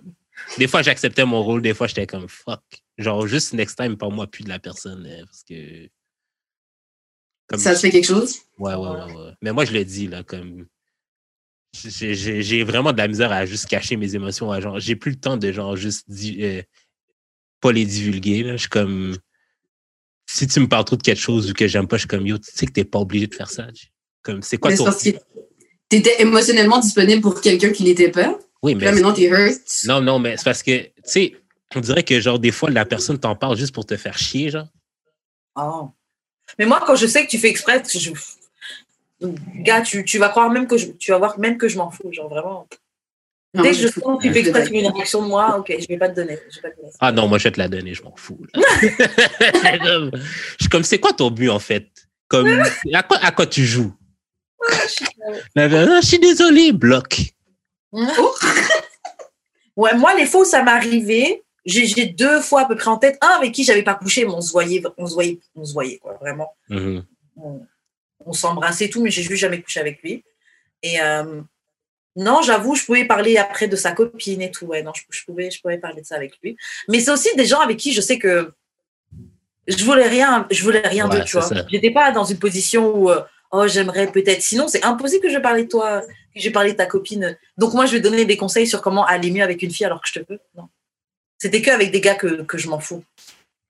Des 0.57 0.69
fois, 0.69 0.83
j'acceptais 0.83 1.25
mon 1.25 1.43
rôle. 1.43 1.63
Des 1.63 1.75
fois, 1.75 1.87
j'étais 1.87 2.07
comme 2.07 2.29
fuck. 2.29 2.63
Genre, 2.97 3.27
juste 3.27 3.53
next 3.55 3.77
time, 3.79 3.97
parle-moi 3.97 4.27
plus 4.29 4.45
de 4.45 4.49
la 4.49 4.59
personne. 4.59 5.07
euh, 5.07 5.25
parce 5.25 5.43
que. 5.45 5.89
Comme, 7.49 7.59
Ça 7.61 7.75
te 7.75 7.81
fait 7.81 7.91
quelque 7.91 8.07
chose? 8.07 8.37
Ouais, 8.59 8.75
ouais, 8.75 8.89
ouais, 8.89 9.13
ouais. 9.15 9.33
Mais 9.43 9.53
moi, 9.53 9.65
je 9.65 9.73
le 9.73 9.85
dis, 9.85 10.07
là, 10.07 10.23
comme. 10.23 10.67
j'ai- 11.75 12.65
vraiment 12.65 12.93
de 12.93 12.99
la 12.99 13.09
misère 13.09 13.33
à 13.33 13.47
juste 13.47 13.67
cacher 13.67 13.97
mes 13.97 14.15
émotions. 14.15 14.51
à 14.53 14.61
genre, 14.61 14.79
j'ai 14.81 14.97
plus 14.97 15.13
le 15.13 15.17
temps 15.21 15.37
de, 15.37 15.51
genre, 15.53 15.77
juste. 15.77 16.05
di- 16.11 16.39
euh, 16.43 16.63
pas 17.61 17.73
les 17.73 17.85
divulguer, 17.87 18.43
là. 18.43 18.53
Je 18.53 18.61
suis 18.63 18.69
comme. 18.69 19.17
Si 20.31 20.47
tu 20.47 20.61
me 20.61 20.69
parles 20.69 20.85
trop 20.85 20.97
de 20.97 21.03
quelque 21.03 21.21
chose 21.21 21.51
ou 21.51 21.55
que 21.55 21.67
j'aime 21.67 21.89
pas, 21.89 21.97
je 21.97 22.01
suis 22.01 22.09
comme, 22.09 22.27
yo, 22.27 22.37
tu 22.39 22.51
sais 22.55 22.67
que 22.67 22.73
t'es 22.73 22.85
pas 22.85 22.99
obligé 22.99 23.27
de 23.27 23.35
faire 23.35 23.51
ça. 23.51 23.67
Comme, 24.23 24.43
c'est 24.43 24.59
quoi 24.59 24.71
Mais 24.71 24.77
ton. 24.77 24.85
parce 24.85 25.03
que 25.03 25.11
t'étais 25.89 26.21
émotionnellement 26.21 26.81
disponible 26.81 27.23
pour 27.23 27.41
quelqu'un 27.41 27.71
qui 27.71 27.83
l'était 27.85 28.11
pas. 28.11 28.39
Oui, 28.63 28.75
mais. 28.75 28.85
là, 28.85 28.93
maintenant, 28.93 29.13
t'es 29.15 29.29
hurt. 29.29 29.61
Non, 29.87 30.03
non, 30.03 30.19
mais 30.19 30.37
c'est 30.37 30.45
parce 30.45 30.63
que, 30.63 30.83
tu 30.83 30.91
sais, 31.05 31.37
on 31.75 31.81
dirait 31.81 32.03
que, 32.03 32.21
genre, 32.21 32.39
des 32.39 32.51
fois, 32.53 32.69
la 32.71 32.85
personne 32.85 33.19
t'en 33.19 33.35
parle 33.37 33.57
juste 33.57 33.73
pour 33.75 33.87
te 33.87 33.97
faire 33.97 34.19
chier, 34.19 34.51
genre. 34.51 34.69
Oh. 35.57 35.91
Mais 36.59 36.67
moi, 36.67 36.83
quand 36.87 36.97
je 36.97 37.07
sais 37.07 37.25
que 37.25 37.31
tu 37.31 37.39
fais 37.39 37.49
exprès, 37.49 37.83
je... 37.93 38.11
gars, 39.57 39.83
tu, 39.83 40.05
tu 40.05 40.19
vas 40.19 40.29
croire 40.29 40.51
même 40.51 40.67
que 40.67 40.77
je, 40.77 40.89
tu 40.93 41.11
vas 41.11 41.19
voir 41.19 41.39
même 41.39 41.59
que 41.59 41.69
je 41.69 41.77
m'en 41.77 41.91
fous, 41.91 42.13
genre 42.13 42.29
vraiment. 42.29 42.67
Non, 43.55 43.63
Dès 43.63 43.71
que 43.71 43.77
je 43.77 43.89
sens 43.89 44.19
que 44.19 44.27
tu 44.27 44.33
fais 44.33 44.41
exprès, 44.41 44.69
une 44.69 44.89
réaction 44.89 45.23
de 45.23 45.29
moi, 45.29 45.59
ok, 45.59 45.75
je 45.79 45.87
vais 45.89 45.97
pas 45.97 46.11
te 46.11 46.17
donner. 46.17 46.39
Je 46.51 46.57
vais 46.57 46.63
pas 46.63 46.71
te 46.71 46.77
donner. 46.77 46.93
Ah 47.01 47.13
non, 47.13 47.29
moi, 47.29 47.39
je 47.39 47.45
vais 47.45 47.53
te 47.53 47.59
la 47.59 47.69
donner, 47.69 47.95
je 47.95 48.03
m'en 48.03 48.15
fous. 48.15 48.39
je 48.55 50.11
suis 50.61 50.69
comme, 50.71 50.85
c'est 50.85 50.99
quoi 50.99 51.13
ton 51.15 51.31
but, 51.31 51.49
en 51.49 51.59
fait? 51.59 51.89
Comme, 52.29 52.63
à 52.93 53.03
quoi, 53.03 53.19
à 53.23 53.33
quoi 53.33 53.47
tu 53.47 53.65
joues? 53.65 53.95
Là, 55.55 55.69
ah, 55.71 56.01
je 56.03 56.07
suis 56.07 56.19
désolé, 56.19 56.73
bloc. 56.73 57.21
Ouais, 59.77 59.95
moi, 59.95 60.13
les 60.17 60.27
fois 60.27 60.41
où 60.41 60.45
ça 60.45 60.65
m'est 60.65 60.73
arrivé, 60.73 61.45
j'ai 61.69 61.87
j'ai 61.87 62.07
deux 62.07 62.41
fois 62.41 62.63
à 62.63 62.65
peu 62.67 62.75
près 62.75 62.89
en 62.89 62.99
tête. 62.99 63.19
Un 63.21 63.29
avec 63.29 63.53
qui 63.53 63.63
j'avais 63.63 63.83
pas 63.83 63.95
couché, 63.95 64.25
mais 64.25 64.33
on 64.33 64.41
se 64.41 64.51
voyait, 64.51 64.83
on 64.97 65.07
se 65.07 65.15
voyait, 65.15 65.39
on 65.55 65.65
se 65.65 65.73
voyait, 65.73 65.99
quoi, 65.99 66.15
vraiment. 66.21 66.53
Mhm. 66.69 67.05
on, 67.37 67.61
on 68.27 68.33
s'embrassait 68.33 68.87
et 68.87 68.91
tout, 68.91 69.03
mais 69.03 69.11
j'ai 69.11 69.23
juste 69.23 69.41
jamais 69.41 69.61
couché 69.63 69.81
avec 69.81 70.03
lui. 70.03 70.25
Et 70.83 71.01
euh, 71.01 71.41
non, 72.17 72.43
j'avoue, 72.43 72.75
je 72.75 72.85
pouvais 72.85 73.05
parler 73.05 73.37
après 73.37 73.69
de 73.69 73.77
sa 73.77 73.93
copine 73.93 74.43
et 74.43 74.51
tout. 74.51 74.67
Ouais, 74.67 74.83
non, 74.83 74.93
je, 74.95 75.03
je 75.11 75.25
pouvais, 75.25 75.51
je 75.51 75.61
pouvais 75.61 75.79
parler 75.79 76.03
de 76.03 76.07
ça 76.07 76.17
avec 76.17 76.35
lui. 76.43 76.57
Mais 76.89 77.01
c'est 77.01 77.11
aussi 77.11 77.29
des 77.37 77.47
gens 77.47 77.61
avec 77.61 77.77
qui 77.77 77.93
je 77.93 78.01
sais 78.01 78.19
que 78.19 78.53
je 79.67 79.85
voulais 79.85 80.09
rien, 80.09 80.47
je 80.51 80.63
voulais 80.63 80.87
rien 80.87 81.09
Ouais, 81.09 81.19
d'eux, 81.19 81.25
tu 81.25 81.39
vois. 81.39 81.49
J'étais 81.71 81.91
pas 81.91 82.11
dans 82.11 82.25
une 82.25 82.39
position 82.39 82.97
où 82.97 83.11
euh, 83.11 83.21
oh 83.53 83.67
j'aimerais 83.69 84.11
peut-être. 84.11 84.43
Sinon, 84.43 84.67
c'est 84.69 84.85
impossible 84.85 85.23
que 85.23 85.31
je 85.31 85.39
parle 85.39 85.63
de 85.63 85.69
toi, 85.69 86.01
que 86.35 86.41
je 86.41 86.51
parle 86.51 86.69
de 86.69 86.73
ta 86.73 86.87
copine. 86.87 87.39
Donc 87.57 87.75
moi, 87.75 87.87
je 87.87 87.93
vais 87.93 88.01
donner 88.01 88.25
des 88.25 88.37
conseils 88.37 88.67
sur 88.67 88.81
comment 88.81 89.05
aller 89.05 89.31
mieux 89.31 89.43
avec 89.43 89.63
une 89.63 89.71
fille 89.71 89.87
alors 89.87 90.01
que 90.01 90.09
je 90.09 90.21
te 90.21 90.33
veux. 90.33 90.41
Non, 90.57 90.69
c'était 91.39 91.63
que 91.63 91.71
avec 91.71 91.91
des 91.91 92.01
gars 92.01 92.15
que, 92.17 92.43
que 92.43 92.59
je 92.59 92.69
m'en 92.69 92.81
fous. 92.81 93.05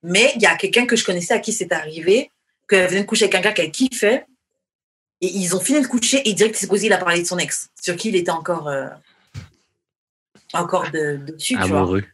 Mais 0.03 0.33
il 0.37 0.43
y 0.43 0.47
a 0.47 0.57
quelqu'un 0.57 0.87
que 0.87 0.97
je 0.97 1.05
connaissais 1.05 1.35
à 1.35 1.39
qui 1.39 1.53
c'est 1.53 1.73
arrivé, 1.73 2.31
qu'elle 2.69 2.89
venait 2.89 3.01
de 3.03 3.07
coucher 3.07 3.25
avec 3.25 3.35
un 3.35 3.41
gars 3.41 3.53
qu'elle 3.53 3.71
kiffait. 3.71 4.25
Et 5.21 5.27
ils 5.27 5.55
ont 5.57 5.61
fini 5.61 5.81
de 5.81 5.87
coucher 5.87 6.29
et 6.29 6.33
direct, 6.35 6.57
il 6.57 6.61
s'est 6.61 6.67
posé, 6.69 6.87
il 6.87 6.93
a 6.93 6.99
parlé 6.99 7.21
de 7.23 7.27
son 7.27 7.39
ex, 7.39 7.69
sur 7.81 7.97
qui 7.97 8.09
il 8.11 8.17
était 8.17 8.31
encore. 8.31 8.69
euh, 8.69 8.87
encore 10.55 10.91
de, 10.93 11.17
dessus, 11.17 11.55
tu 11.61 11.69
vois. 11.69 11.81
Amoureux. 11.81 12.05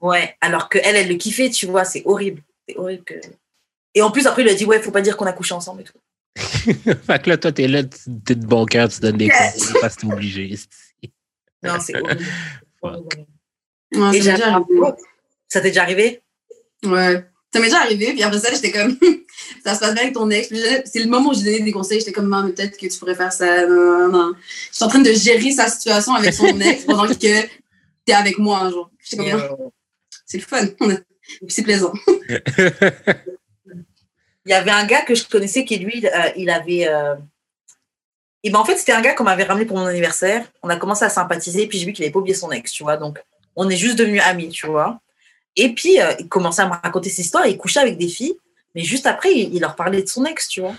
Ouais, 0.00 0.36
alors 0.40 0.68
que 0.68 0.78
elle, 0.84 0.96
elle 0.96 1.08
le 1.08 1.14
kiffait, 1.16 1.50
tu 1.50 1.66
vois, 1.66 1.84
c'est 1.84 2.02
horrible. 2.04 2.42
C'est 2.68 2.76
horrible 2.76 3.04
que. 3.04 3.14
Et 3.94 4.02
en 4.02 4.10
plus, 4.10 4.26
après, 4.26 4.42
il 4.42 4.48
a 4.48 4.54
dit, 4.54 4.64
ouais, 4.64 4.80
faut 4.80 4.90
pas 4.92 5.00
dire 5.02 5.16
qu'on 5.16 5.26
a 5.26 5.32
couché 5.32 5.54
ensemble 5.54 5.82
et 5.82 5.84
tout. 5.84 5.98
fait 6.36 7.22
que 7.22 7.28
là, 7.30 7.36
toi, 7.38 7.50
t'es 7.52 7.66
là, 7.68 7.82
tu- 7.84 7.98
t'es 8.24 8.34
de 8.34 8.46
bon 8.46 8.64
cœur, 8.66 8.88
tu 8.88 9.00
donnes 9.00 9.16
des 9.18 9.28
conseils 9.28 9.74
parce 9.80 9.96
que 9.96 10.00
t'es 10.02 10.12
obligé. 10.12 10.58
Non, 11.62 11.78
c'est 11.80 12.00
horrible. 12.00 12.24
Fuck. 12.80 13.16
Ouais, 13.94 13.98
Et 13.98 14.00
ça 14.00 14.06
m'est 14.10 14.18
déjà 14.18 14.36
j'ai- 14.36 14.42
arrivé. 14.44 14.80
Ça 15.48 15.60
t'est 15.60 15.68
déjà 15.68 15.82
arrivé? 15.82 16.22
Ouais. 16.84 17.24
Ça 17.52 17.60
m'est 17.60 17.66
déjà 17.66 17.80
arrivé, 17.80 18.12
puis 18.12 18.22
après 18.22 18.38
ça, 18.38 18.50
j'étais 18.52 18.72
comme, 18.72 18.96
ça 19.64 19.74
se 19.74 19.80
passe 19.80 19.92
bien 19.94 20.02
avec 20.04 20.14
ton 20.14 20.30
ex. 20.30 20.48
C'est 20.86 21.00
le 21.00 21.08
moment 21.10 21.30
où 21.30 21.34
j'ai 21.34 21.44
donné 21.44 21.60
des 21.60 21.72
conseils. 21.72 21.98
J'étais 22.00 22.12
comme, 22.12 22.26
maman, 22.26 22.48
peut-être 22.50 22.78
que 22.78 22.86
tu 22.86 22.98
pourrais 22.98 23.14
faire 23.14 23.32
ça. 23.32 23.66
Non, 23.66 24.08
non, 24.08 24.08
non. 24.08 24.32
Je 24.70 24.76
suis 24.76 24.84
en 24.84 24.88
train 24.88 25.00
de 25.00 25.12
gérer 25.12 25.50
sa 25.50 25.68
situation 25.68 26.14
avec 26.14 26.32
son 26.32 26.58
ex 26.60 26.84
pendant 26.86 27.06
que 27.06 27.12
t'es 27.12 27.50
avec 28.12 28.38
moi, 28.38 28.70
genre. 28.70 28.90
J'étais 28.98 29.30
comme, 29.30 29.40
euh, 29.40 29.68
c'est 30.24 30.38
le 30.38 30.44
fun. 30.44 30.66
C'est 31.48 31.62
plaisant. 31.62 31.92
Il 34.44 34.50
y 34.50 34.52
avait 34.52 34.70
un 34.70 34.84
gars 34.86 35.02
que 35.02 35.14
je 35.14 35.24
connaissais 35.28 35.64
qui, 35.64 35.78
lui, 35.78 36.04
euh, 36.06 36.30
il 36.36 36.50
avait. 36.50 36.88
euh, 36.88 37.14
Et 38.42 38.50
ben, 38.50 38.58
en 38.58 38.64
fait, 38.64 38.76
c'était 38.76 38.92
un 38.92 39.00
gars 39.00 39.14
qu'on 39.14 39.24
m'avait 39.24 39.44
ramené 39.44 39.64
pour 39.66 39.78
mon 39.78 39.86
anniversaire. 39.86 40.50
On 40.62 40.68
a 40.68 40.76
commencé 40.76 41.04
à 41.04 41.08
sympathiser, 41.08 41.66
puis 41.68 41.78
j'ai 41.78 41.86
vu 41.86 41.92
qu'il 41.92 42.04
avait 42.04 42.12
pas 42.12 42.18
oublié 42.18 42.34
son 42.34 42.50
ex, 42.50 42.72
tu 42.72 42.82
vois. 42.82 42.96
Donc, 42.96 43.22
on 43.56 43.68
est 43.70 43.76
juste 43.76 43.98
devenus 43.98 44.22
amis, 44.22 44.48
tu 44.48 44.66
vois. 44.66 45.00
Et 45.56 45.74
puis, 45.74 46.00
euh, 46.00 46.12
il 46.18 46.28
commençait 46.28 46.62
à 46.62 46.66
me 46.66 46.72
raconter 46.72 47.10
ses 47.10 47.22
histoires. 47.22 47.46
Il 47.46 47.58
couchait 47.58 47.80
avec 47.80 47.98
des 47.98 48.08
filles, 48.08 48.34
mais 48.74 48.82
juste 48.82 49.06
après, 49.06 49.32
il, 49.34 49.54
il 49.54 49.60
leur 49.60 49.76
parlait 49.76 50.02
de 50.02 50.08
son 50.08 50.24
ex, 50.24 50.48
tu 50.48 50.60
vois. 50.62 50.74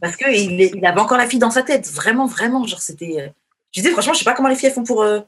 Parce 0.00 0.16
qu'il 0.16 0.60
il 0.60 0.84
avait 0.86 1.00
encore 1.00 1.18
la 1.18 1.28
fille 1.28 1.38
dans 1.38 1.50
sa 1.52 1.62
tête. 1.62 1.88
Vraiment, 1.92 2.26
vraiment. 2.26 2.66
Genre, 2.66 2.80
c'était. 2.80 3.20
euh, 3.20 3.28
Je 3.72 3.80
disais, 3.80 3.92
franchement, 3.92 4.12
je 4.14 4.18
sais 4.18 4.24
pas 4.24 4.34
comment 4.34 4.48
les 4.48 4.56
filles 4.56 4.68
elles 4.68 4.74
font 4.74 4.82
pour, 4.84 5.02
euh, 5.02 5.20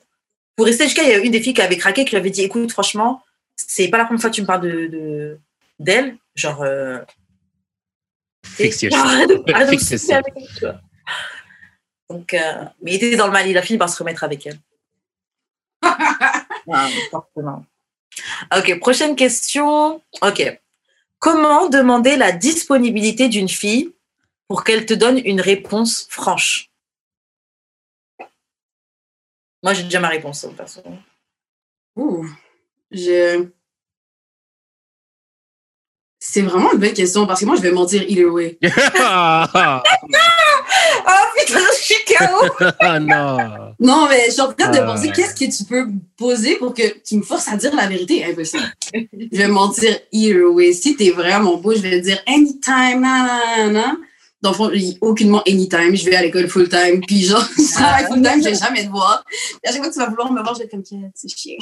pour 0.57 0.67
rester 0.67 0.85
jusqu'à. 0.85 1.03
Il 1.05 1.09
y 1.09 1.13
a 1.13 1.19
une 1.19 1.31
des 1.33 1.41
filles 1.41 1.55
qui 1.55 1.63
avait 1.63 1.77
craqué, 1.79 2.05
qui 2.05 2.11
lui 2.11 2.17
avait 2.19 2.31
dit 2.31 2.43
écoute, 2.43 2.73
franchement, 2.73 3.23
c'est 3.57 3.87
pas 3.89 3.99
la 3.99 4.05
première 4.07 4.21
fois 4.21 4.31
que 4.31 4.35
tu 4.35 4.43
me 4.43 4.47
parles 4.47 4.63
de 4.63 4.87
de- 4.89 5.39
d'elle. 5.79 6.17
Genre. 6.35 6.63
euh, 6.63 6.99
de- 9.27 9.43
avec 9.55 9.81
elle, 9.93 9.99
tu 10.57 10.61
vois. 10.61 10.81
Donc, 12.11 12.35
euh, 12.35 12.65
mais 12.83 12.93
il 12.93 12.97
était 12.97 13.17
dans 13.17 13.27
le 13.27 13.33
mal, 13.33 13.49
il 13.49 13.57
a 13.57 13.63
fini 13.63 13.79
par 13.79 13.89
se 13.89 13.97
remettre 13.99 14.25
avec 14.25 14.47
elle. 14.47 14.59
Ah, 16.73 16.89
forcément. 17.11 17.65
Ok, 18.57 18.79
prochaine 18.79 19.17
question. 19.17 20.03
Ok. 20.23 20.61
Comment 21.19 21.69
demander 21.69 22.17
la 22.17 22.33
disponibilité 22.33 23.29
d'une 23.29 23.49
fille 23.49 23.93
pour 24.49 24.65
qu'elle 24.65 24.87
te 24.87 24.95
donne 24.95 25.19
une 25.25 25.41
réponse 25.41 26.07
franche? 26.11 26.71
Moi, 29.63 29.73
j'ai 29.73 29.85
déjà 29.85 30.01
ma 30.01 30.09
réponse, 30.09 30.43
de 30.43 30.49
toute 30.49 30.59
façon. 30.59 30.83
Ouh. 31.97 32.29
Je... 32.91 33.49
C'est 36.19 36.43
vraiment 36.43 36.73
une 36.73 36.79
belle 36.79 36.95
question 36.95 37.27
parce 37.27 37.41
que 37.41 37.47
moi, 37.47 37.57
je 37.57 37.63
vais 37.63 37.73
mentir 37.73 38.03
either 38.03 38.27
way. 38.27 38.59
Ah 41.07 41.25
Ah 41.25 41.31
putain, 41.37 41.61
je 41.79 41.83
suis 41.83 42.05
KO 42.07 42.65
ah, 42.81 43.01
non. 43.01 43.75
Non, 43.81 44.09
mais 44.09 44.27
je 44.27 44.33
suis 44.33 44.41
en 44.41 44.53
train 44.53 44.71
de 44.71 44.79
Ah, 44.79 44.83
penser 44.87 45.11
qu'est-ce 45.11 45.35
que 45.35 45.51
tu 45.57 45.65
peux 45.65 45.87
poser 46.17 46.57
pour 46.57 46.75
que 46.75 46.83
tu 47.03 47.17
me 47.17 47.23
forces 47.23 47.49
à 47.49 47.57
dire 47.57 47.75
la 47.75 47.87
vérité? 47.87 48.25
Impossible. 48.25 48.63
je 48.93 49.37
vais 49.37 49.49
mentir 49.49 49.99
either 50.13 50.45
way. 50.45 50.73
Si 50.73 50.97
t'es 50.97 51.11
vraiment 51.11 51.57
beau, 51.57 51.75
je 51.75 51.81
vais 51.81 52.01
te 52.01 52.05
dire 52.05 52.23
anytime, 52.27 53.01
nanana. 53.01 53.97
Dans 54.43 54.51
le 54.51 54.57
fond, 54.57 54.71
aucunement 55.01 55.43
anytime. 55.47 55.97
Je 55.97 56.05
vais 56.05 56.17
à 56.17 56.23
l'école 56.23 56.49
full 56.49 56.69
time. 56.69 57.01
Puis 57.07 57.23
genre, 57.25 57.47
je 57.57 57.73
travaille 57.73 58.07
full 58.07 58.23
time, 58.23 58.43
je 58.43 58.49
vais 58.51 58.55
jamais 58.55 58.85
te 58.85 58.91
voir. 58.91 59.25
Et 59.63 59.69
à 59.69 59.73
chaque 59.73 59.81
fois 59.81 59.89
que 59.89 59.95
tu 59.95 60.01
vas 60.01 60.09
vouloir 60.09 60.33
me 60.33 60.43
voir, 60.43 60.55
je 60.55 60.61
vais 60.61 60.65
être 60.67 60.71
comme, 60.71 60.85
c'est 61.15 61.29
chiant. 61.29 61.57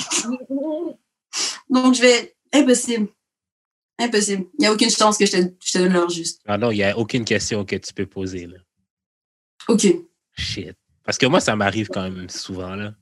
Donc, 1.70 1.94
je 1.94 2.02
vais, 2.02 2.34
impossible. 2.52 3.08
Impossible. 3.98 4.46
Il 4.58 4.62
n'y 4.62 4.66
a 4.66 4.72
aucune 4.72 4.90
chance 4.90 5.16
que 5.16 5.26
je 5.26 5.32
te, 5.32 5.36
je 5.64 5.72
te 5.72 5.78
donne 5.78 5.92
l'heure 5.92 6.10
juste. 6.10 6.40
Ah 6.46 6.58
non, 6.58 6.70
il 6.70 6.76
n'y 6.76 6.84
a 6.84 6.98
aucune 6.98 7.24
question 7.24 7.64
que 7.64 7.76
tu 7.76 7.94
peux 7.94 8.06
poser. 8.06 8.46
Là. 8.46 8.58
OK. 9.68 9.86
Shit. 10.36 10.76
Parce 11.04 11.18
que 11.18 11.26
moi, 11.26 11.40
ça 11.40 11.56
m'arrive 11.56 11.88
quand 11.88 12.02
même 12.02 12.28
souvent. 12.28 12.74
Là. 12.74 12.92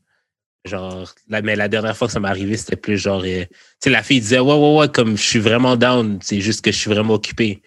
Genre, 0.64 1.12
là, 1.28 1.42
mais 1.42 1.56
la 1.56 1.68
dernière 1.68 1.96
fois 1.96 2.06
que 2.06 2.12
ça 2.12 2.20
m'est 2.20 2.28
arrivé, 2.28 2.56
c'était 2.56 2.76
plus 2.76 2.98
genre. 2.98 3.22
euh, 3.24 3.44
tu 3.44 3.56
sais, 3.80 3.90
la 3.90 4.02
fille 4.02 4.20
disait 4.20 4.38
Ouais, 4.40 4.54
ouais, 4.54 4.76
ouais, 4.78 4.88
comme 4.90 5.16
je 5.16 5.22
suis 5.22 5.38
vraiment 5.38 5.76
down, 5.76 6.18
c'est 6.22 6.40
juste 6.40 6.62
que 6.62 6.70
je 6.72 6.76
suis 6.78 6.90
vraiment 6.90 7.14
occupé. 7.14 7.62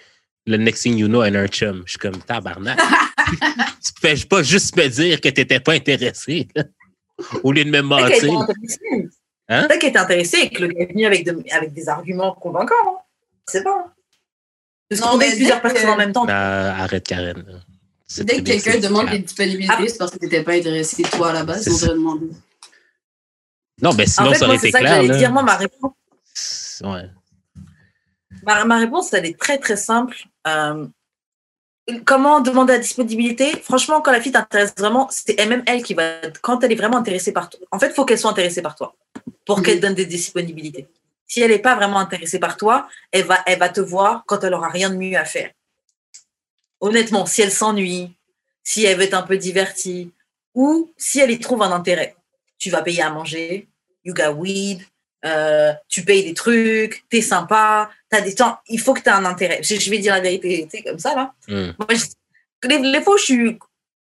Le 0.45 0.57
next 0.57 0.83
thing 0.83 0.97
you 0.97 1.07
know, 1.07 1.23
elle 1.23 1.37
a 1.37 1.41
un 1.41 1.47
chum. 1.47 1.83
Je 1.85 1.91
suis 1.91 1.99
comme 1.99 2.17
tabarnak. 2.17 2.77
tu 3.83 3.93
peux 4.01 4.27
pas 4.27 4.43
juste 4.43 4.75
me 4.75 4.87
dire 4.89 5.21
que 5.21 5.29
tu 5.29 5.41
n'étais 5.41 5.59
pas 5.59 5.73
intéressé. 5.73 6.47
là. 6.55 6.63
Au 7.43 7.51
lieu 7.51 7.63
de 7.63 7.69
me 7.69 7.81
mentir. 7.81 8.31
Hein? 9.49 9.67
Peut-être 9.67 9.79
qu'elle 9.79 9.89
était 9.89 9.99
intéressée 9.99 10.37
et 10.43 10.49
que 10.49 10.61
le 10.63 10.67
gars 10.69 10.81
est 10.81 10.91
venu 10.91 11.05
avec, 11.05 11.25
de- 11.25 11.43
avec 11.51 11.73
des 11.73 11.87
arguments 11.89 12.33
convaincants. 12.33 12.73
Hein. 12.87 12.97
C'est 13.47 13.63
Non, 13.63 13.91
qu'on 15.01 15.17
mais 15.17 15.29
est 15.29 15.35
plusieurs 15.35 15.61
que- 15.61 15.67
personnes 15.69 15.89
en 15.89 15.97
même 15.97 16.11
temps. 16.11 16.25
Ah, 16.27 16.83
arrête, 16.83 17.05
Karen. 17.07 17.63
C'est 18.15 18.25
Dès 18.25 18.37
que 18.37 18.41
quelqu'un 18.43 18.71
c'est 18.73 18.79
demande 18.79 19.09
des 19.09 19.19
disponibilités, 19.19 19.73
Ah. 19.75 19.83
c'est 19.87 19.97
parce 19.97 20.11
que 20.11 20.17
tu 20.19 20.25
n'étais 20.25 20.43
pas 20.43 20.53
intéressé, 20.53 21.01
toi, 21.03 21.29
à 21.31 21.33
la 21.33 21.43
base. 21.43 21.63
C'est 21.67 21.89
On. 21.89 22.19
Non, 23.81 23.93
ben 23.95 24.05
sinon, 24.07 24.27
en 24.29 24.33
fait, 24.33 24.37
ça 24.37 24.45
aurait 24.45 24.53
moi, 24.53 24.59
c'est 24.61 24.67
été 24.69 24.71
ça 24.71 24.79
que 24.79 24.83
clair. 24.83 24.95
j'allais 24.97 25.07
là. 25.07 25.17
dire. 25.17 25.31
Moi, 25.31 25.41
ma 25.43 25.55
réponse, 25.55 26.81
Ouais. 26.83 27.09
ma, 28.43 28.65
ma 28.65 28.77
réponse, 28.77 29.11
elle 29.13 29.25
est 29.25 29.39
très, 29.39 29.57
très 29.57 29.75
simple. 29.77 30.15
Euh, 30.47 30.85
comment 32.05 32.39
demander 32.39 32.73
la 32.73 32.79
disponibilité? 32.79 33.49
Franchement, 33.63 33.99
quand 34.01 34.11
la 34.11 34.21
fille 34.21 34.31
t'intéresse 34.31 34.73
vraiment, 34.77 35.07
c'est 35.09 35.35
même 35.47 35.63
elle 35.65 35.81
qui 35.81 35.95
va. 35.95 36.17
Quand 36.43 36.63
elle 36.63 36.71
est 36.71 36.75
vraiment 36.75 36.97
intéressée 36.97 37.31
par 37.33 37.49
toi. 37.49 37.59
En 37.71 37.79
fait, 37.79 37.87
il 37.87 37.93
faut 37.93 38.05
qu'elle 38.05 38.19
soit 38.19 38.29
intéressée 38.31 38.61
par 38.61 38.75
toi 38.75 38.95
pour 39.45 39.57
Mhm. 39.57 39.63
qu'elle 39.65 39.79
donne 39.79 39.95
des 39.95 40.05
disponibilités. 40.05 40.87
Si 41.25 41.41
elle 41.41 41.49
n'est 41.49 41.57
pas 41.59 41.75
vraiment 41.75 41.97
intéressée 41.99 42.37
par 42.39 42.57
toi, 42.57 42.87
elle 43.11 43.25
va, 43.25 43.39
elle 43.47 43.57
va 43.57 43.69
te 43.69 43.81
voir 43.81 44.23
quand 44.27 44.43
elle 44.43 44.53
aura 44.53 44.69
rien 44.69 44.91
de 44.91 44.97
mieux 44.97 45.17
à 45.17 45.25
faire. 45.25 45.49
Honnêtement, 46.83 47.25
si 47.25 47.41
elle 47.41 47.51
s'ennuie, 47.51 48.11
si 48.61 48.83
elle 48.83 48.97
veut 48.97 49.03
être 49.03 49.13
un 49.13 49.21
peu 49.23 49.37
divertie, 49.37 50.11
ou 50.53 50.91
si 50.97 51.19
elle 51.21 51.31
y 51.31 51.39
trouve 51.39 51.61
un 51.63 51.71
intérêt. 51.71 52.13
Tu 52.59 52.69
vas 52.69 52.81
payer 52.81 53.01
à 53.03 53.09
manger, 53.09 53.67
you 54.03 54.13
got 54.13 54.31
weed, 54.33 54.81
euh, 55.25 55.71
tu 55.87 56.03
payes 56.03 56.23
des 56.25 56.33
trucs, 56.33 57.05
t'es 57.09 57.21
sympa, 57.21 57.89
t'as 58.09 58.19
des 58.19 58.35
temps, 58.35 58.57
il 58.67 58.81
faut 58.81 58.93
que 58.93 58.99
tu 58.99 59.07
aies 59.07 59.13
un 59.13 59.23
intérêt. 59.23 59.61
Je, 59.63 59.75
je 59.79 59.89
vais 59.89 59.99
dire 59.99 60.13
la 60.13 60.19
vérité, 60.19 60.67
tu 60.69 60.77
sais, 60.77 60.83
comme 60.83 60.99
ça, 60.99 61.15
là. 61.15 61.33
Moi, 61.79 61.87
je- 61.91 62.67
les, 62.67 62.79
les 62.79 63.01
fois 63.01 63.15
je 63.17 63.23
suis, 63.23 63.57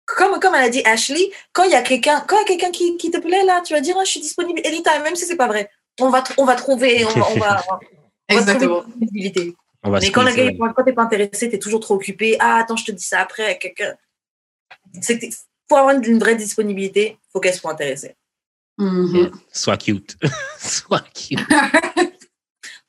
comme, 0.06 0.40
comme 0.40 0.56
elle 0.56 0.64
a 0.66 0.70
dit 0.70 0.82
Ashley, 0.86 1.30
quand 1.54 1.66
il 1.66 1.72
y 1.72 1.76
a 1.76 1.84
quelqu'un, 1.84 2.24
quand 2.28 2.36
il 2.38 2.40
y 2.40 2.44
a 2.44 2.48
quelqu'un 2.48 2.72
qui, 2.72 2.98
qui 2.98 3.12
te 3.12 3.18
plaît, 3.20 3.44
là, 3.46 3.62
tu 3.62 3.74
vas 3.74 3.82
dire, 3.82 3.96
Ah, 4.00 4.04
je 4.04 4.10
suis 4.10 4.20
disponible 4.22 4.62
anytime, 4.66 5.04
même 5.04 5.16
si 5.16 5.26
c'est 5.26 5.36
pas 5.38 5.48
vrai. 5.48 5.70
On 6.00 6.10
va, 6.10 6.24
on 6.38 6.46
va 6.46 6.56
trouver, 6.56 7.06
on 7.06 7.10
va, 7.10 7.30
on 7.30 7.40
va, 7.40 7.64
on 7.70 8.36
va 8.36 8.40
Exactement. 8.42 8.82
trouver 8.82 8.94
une 8.96 9.00
disponibilité. 9.02 9.56
On 9.86 9.92
va 9.92 10.00
Mais 10.00 10.12
quand, 10.12 10.24
la 10.24 10.32
quitter, 10.32 10.54
gars, 10.54 10.74
quand 10.76 10.84
t'es 10.84 10.94
pas 10.94 11.04
intéressé, 11.04 11.48
t'es 11.48 11.60
toujours 11.60 11.80
trop 11.80 11.94
occupé. 11.94 12.38
Ah, 12.40 12.58
attends, 12.58 12.76
je 12.76 12.86
te 12.86 12.92
dis 12.92 13.04
ça 13.04 13.22
après. 13.22 13.46
à 13.46 13.54
Quelqu'un. 13.54 13.96
C'est 15.00 15.20
que 15.20 15.28
pour 15.68 15.78
avoir 15.78 15.96
une 15.96 16.20
vraie 16.20 16.36
disponibilité, 16.36 17.20
faut 17.32 17.40
qu'elle 17.40 17.54
soit 17.54 17.72
intéressée. 17.72 18.16
Mhm. 18.78 19.16
Yeah. 19.16 19.32
Sois 19.52 19.78
cute. 19.78 20.18
Sois 20.60 21.06
cute. 21.14 21.40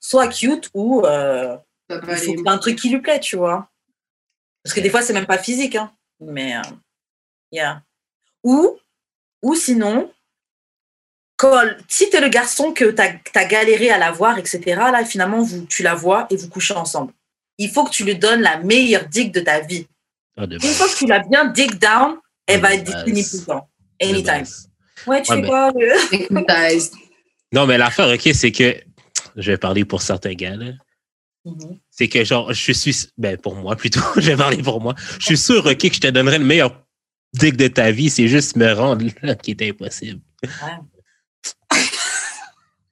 Soit 0.01 0.29
cute 0.29 0.71
ou 0.73 1.05
euh, 1.05 1.59
il 1.91 2.19
faut 2.19 2.49
un 2.49 2.59
truc 2.59 2.79
qui 2.79 2.89
lui 2.89 3.01
plaît, 3.01 3.21
tu 3.21 3.37
vois. 3.37 3.71
Parce 4.63 4.75
que 4.75 4.81
des 4.81 4.91
fois, 4.91 5.03
c'est 5.03 5.13
même 5.13 5.27
pas 5.27 5.39
physique, 5.39 5.77
hein. 5.77 5.93
Mais, 6.21 6.57
euh, 6.57 6.63
yeah. 7.53 7.83
Ou, 8.43 8.79
ou 9.43 9.55
sinon, 9.55 10.11
quand, 11.37 11.63
si 11.89 12.09
t'es 12.11 12.21
le 12.21 12.29
garçon 12.29 12.73
que 12.73 12.87
t'as 12.91 13.13
as 13.35 13.45
galéré 13.45 13.91
à 13.91 13.99
la 13.99 14.11
voir, 14.11 14.39
etc., 14.39 14.61
là, 14.67 15.05
finalement, 15.05 15.43
vous, 15.43 15.67
tu 15.67 15.83
la 15.83 15.95
vois 15.95 16.27
et 16.31 16.37
vous 16.37 16.49
couchez 16.49 16.75
ensemble. 16.75 17.13
Il 17.59 17.71
faut 17.71 17.85
que 17.85 17.91
tu 17.91 18.05
lui 18.05 18.15
donnes 18.17 18.41
la 18.43 18.59
meilleure 18.59 19.07
dick 19.09 19.33
de 19.33 19.41
ta 19.41 19.61
vie. 19.61 19.87
Ah, 20.37 20.45
Une 20.51 20.61
fois 20.61 20.89
que 20.89 20.97
tu 20.97 21.07
l'as 21.07 21.21
bien 21.21 21.47
dig 21.47 21.79
down, 21.79 22.17
elle 22.47 22.61
va 22.61 22.69
De 22.71 22.75
être 22.75 22.85
disponible 22.85 23.17
base. 23.17 23.31
tout 23.31 23.37
le 23.39 23.45
temps. 23.47 23.69
Anytime. 24.03 24.45
Ouais, 25.07 25.23
tu 25.23 25.33
Ouais, 25.33 25.41
mais- 25.41 25.49
quoi 25.49 25.71
le- 25.75 26.15
Hypnotized. 26.15 26.93
Non, 27.53 27.67
mais 27.67 27.79
l'affaire, 27.79 28.09
OK, 28.09 28.29
c'est 28.35 28.53
que 28.53 28.77
je 29.37 29.51
vais 29.51 29.57
parler 29.59 29.85
pour 29.85 30.03
certains 30.03 30.35
gars, 30.35 30.57
là. 30.57 30.73
Mhm. 31.45 31.79
C'est 31.91 32.09
que, 32.09 32.25
genre, 32.25 32.53
je 32.53 32.73
suis. 32.73 33.09
Ben, 33.17 33.37
pour 33.39 33.55
moi, 33.55 33.77
plutôt. 33.77 34.01
je 34.17 34.31
vais 34.33 34.37
parler 34.37 34.63
pour 34.63 34.81
moi. 34.81 34.95
Je 35.21 35.25
suis 35.27 35.39
sûr, 35.39 35.65
OK, 35.65 35.79
que 35.79 35.95
je 35.95 36.01
te 36.01 36.09
donnerais 36.09 36.39
le 36.39 36.45
meilleur 36.45 36.83
dick 37.35 37.57
de 37.57 37.69
ta 37.69 37.91
vie. 37.91 38.11
C'est 38.11 38.29
juste 38.29 38.57
me 38.57 38.73
rendre 38.73 39.07
là 39.23 39.35
qui 39.35 39.53
est 39.53 39.63
impossible. 39.63 40.21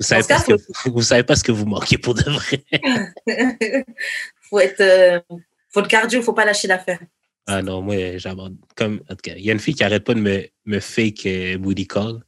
Savez, 0.05 0.27
pas 0.27 0.39
ce 0.39 0.47
que, 0.47 0.89
vous 0.91 1.03
savez 1.03 1.23
pas 1.25 1.37
ce 1.37 1.45
que 1.45 1.53
vous 1.53 1.67
manquez 1.67 1.99
pour 1.99 2.15
de 2.15 2.23
vrai. 2.23 2.65
faut 4.43 4.61
être. 4.61 4.81
euh, 4.81 5.21
faut 5.71 5.81
le 5.81 5.89
cardio, 5.89 6.23
faut 6.23 6.33
pas 6.33 6.45
lâcher 6.45 6.69
l'affaire. 6.69 7.01
Ah 7.47 7.61
non, 7.63 7.83
moi, 7.83 8.17
j'aborde. 8.17 8.57
Comme, 8.77 9.03
en 9.11 9.15
tout 9.15 9.23
cas, 9.23 9.35
il 9.37 9.45
y 9.45 9.51
a 9.51 9.53
une 9.53 9.61
fille 9.61 9.75
qui 9.75 9.85
arrête 9.85 10.05
pas 10.05 10.15
de 10.15 10.21
me, 10.21 10.47
me 10.65 10.81
fake 10.81 11.27
euh, 11.27 11.59
booty 11.59 11.87
call. 11.87 12.21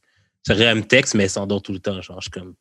C'est 0.45 0.53
vrai, 0.53 0.65
elle 0.65 0.77
me 0.77 0.83
texte, 0.83 1.15
mais 1.15 1.23
elle 1.23 1.29
s'endort 1.29 1.61
tout 1.61 1.73
le 1.73 1.79
temps. 1.79 2.01
Genre, 2.01 2.19
je 2.21 2.25
suis 2.25 2.31
comme. 2.31 2.55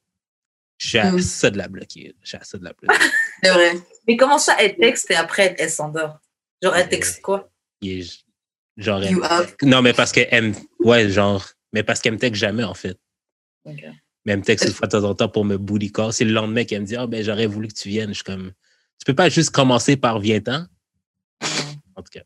À 0.95 1.11
Mm. 1.12 1.21
ça 1.21 1.51
de 1.51 1.57
la 1.59 1.69
bloquer. 1.69 2.14
À 2.33 2.45
ça 2.45 2.59
de 2.59 2.64
la 2.64 2.73
bloquer. 2.73 2.99
C'est 3.43 3.51
vrai. 3.51 3.73
Mais 4.07 4.17
comment 4.17 4.39
ça, 4.39 4.57
elle 4.59 4.77
texte 4.77 5.11
et 5.11 5.14
après, 5.14 5.55
elle 5.59 5.71
s'endort? 5.71 6.19
Genre, 6.62 6.75
elle 6.77 6.89
texte 6.89 7.21
quoi? 7.23 7.51
genre, 8.77 9.03
elle-. 9.03 9.17
Non, 9.62 9.81
mais 9.83 9.93
parce 9.93 10.12
qu'elle 10.12 10.49
me. 10.49 10.55
Ouais, 10.81 11.09
genre. 11.09 11.47
Mais 11.73 11.83
parce 11.83 12.01
qu'elle 12.01 12.12
me 12.14 12.19
texte 12.19 12.41
jamais, 12.41 12.64
en 12.64 12.75
fait. 12.75 12.99
Même 14.27 14.43
texte 14.43 14.66
une 14.66 14.74
fois 14.74 14.87
de 14.89 14.93
temps 14.93 15.05
en 15.05 15.14
temps 15.14 15.29
pour 15.29 15.45
me 15.45 15.57
booty 15.57 15.91
call. 15.93 16.12
C'est 16.12 16.24
le 16.24 16.33
lendemain 16.33 16.64
qu'elle 16.64 16.83
me 16.83 16.87
dit 16.87 16.97
Ah, 16.97 17.07
ben, 17.07 17.22
j'aurais 17.24 17.47
voulu 17.47 17.68
que 17.68 17.74
tu 17.74 17.89
viennes. 17.89 18.09
Je 18.11 18.14
suis 18.14 18.24
comme 18.24 18.51
Tu 18.99 19.05
peux 19.07 19.14
pas 19.14 19.29
juste 19.29 19.51
commencer 19.51 19.97
par 19.97 20.18
viens-t'en. 20.18 20.66
En 21.95 22.03
tout 22.03 22.11
cas, 22.12 22.22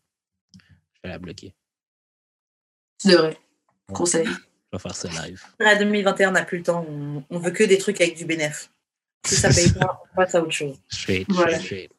je 0.55 1.01
vais 1.05 1.09
la 1.11 1.19
bloquer. 1.19 1.55
Tu 3.01 3.09
devrais. 3.09 3.37
Conseil. 3.93 4.25
Je 4.27 4.77
vais 4.77 4.79
faire 4.79 4.95
ça 4.95 5.09
live. 5.09 5.43
À 5.61 5.77
2021, 5.77 6.31
on 6.31 6.33
n'a 6.33 6.45
plus 6.45 6.59
le 6.59 6.65
temps. 6.65 6.87
On, 6.89 7.23
on 7.29 7.39
veut 7.39 7.51
que 7.51 7.65
des 7.65 7.79
trucs 7.79 8.01
avec 8.01 8.17
du 8.17 8.25
bénéf. 8.25 8.71
Si 9.27 9.35
ça 9.37 9.49
paye 9.51 9.71
pas, 9.73 10.03
on 10.13 10.17
passe 10.17 10.35
à 10.35 10.41
autre 10.43 10.51
chose. 10.53 10.77
Straight, 10.89 11.27
Voilà. 11.29 11.59
straight, 11.59 11.91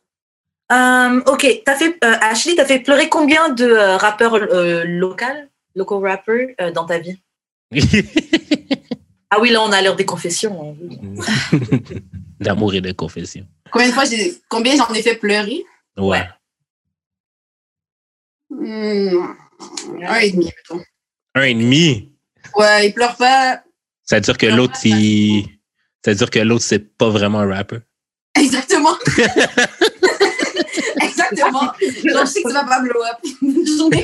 Euh, 0.72 1.22
ok, 1.28 1.62
t'as 1.66 1.76
fait, 1.76 1.96
euh, 2.04 2.16
Ashley, 2.22 2.56
t'as 2.56 2.66
fait 2.66 2.80
pleurer 2.80 3.10
combien 3.10 3.50
de 3.50 3.66
euh, 3.66 3.98
rappeurs 3.98 4.34
euh, 4.36 4.84
local, 4.86 5.50
local 5.76 6.00
rappers 6.00 6.74
dans 6.74 6.86
ta 6.86 6.98
vie? 6.98 7.22
Ah 9.34 9.38
oui, 9.40 9.50
là, 9.50 9.62
on 9.62 9.72
a 9.72 9.82
l'heure 9.82 9.96
des 9.96 10.06
confessions. 10.06 10.76
hein. 10.78 11.24
D'amour 12.42 12.74
et 12.74 12.82
de 12.82 12.92
confession. 12.92 13.48
Combien 13.72 13.88
de 13.88 13.94
fois 13.94 14.04
j'ai. 14.06 14.34
Combien 14.50 14.76
j'en 14.76 14.94
ai 14.94 15.02
fait 15.02 15.16
pleurer? 15.16 15.64
Ouais. 15.98 16.28
Hmm, 18.50 19.24
Un 20.04 20.16
et 20.20 20.32
demi, 20.32 20.46
mettons. 20.46 20.84
Un 21.36 21.44
et 21.44 21.54
demi? 21.54 22.12
Ouais, 22.58 22.88
il 22.88 22.94
pleure 22.94 23.16
pas. 23.16 23.64
Ça 24.04 24.18
veut 24.18 24.22
dire 24.22 24.38
que 24.38 24.48
l'autre, 24.48 24.78
il. 24.84 25.46
Ça 26.04 26.12
veut 26.12 26.18
dire 26.18 26.30
que 26.30 26.40
l'autre, 26.40 26.66
c'est 26.66 26.80
pas 26.98 27.10
vraiment 27.10 27.40
un 27.40 27.48
rapper. 27.54 27.78
Exactement. 28.38 28.96
Exactement. 31.02 31.72
Genre, 31.80 32.26
je 32.26 32.26
sais 32.26 32.42
que 32.44 32.48
tu 32.50 32.54
vas 32.54 32.64
pas 32.66 32.82
blow 32.82 33.02
up. 33.04 33.18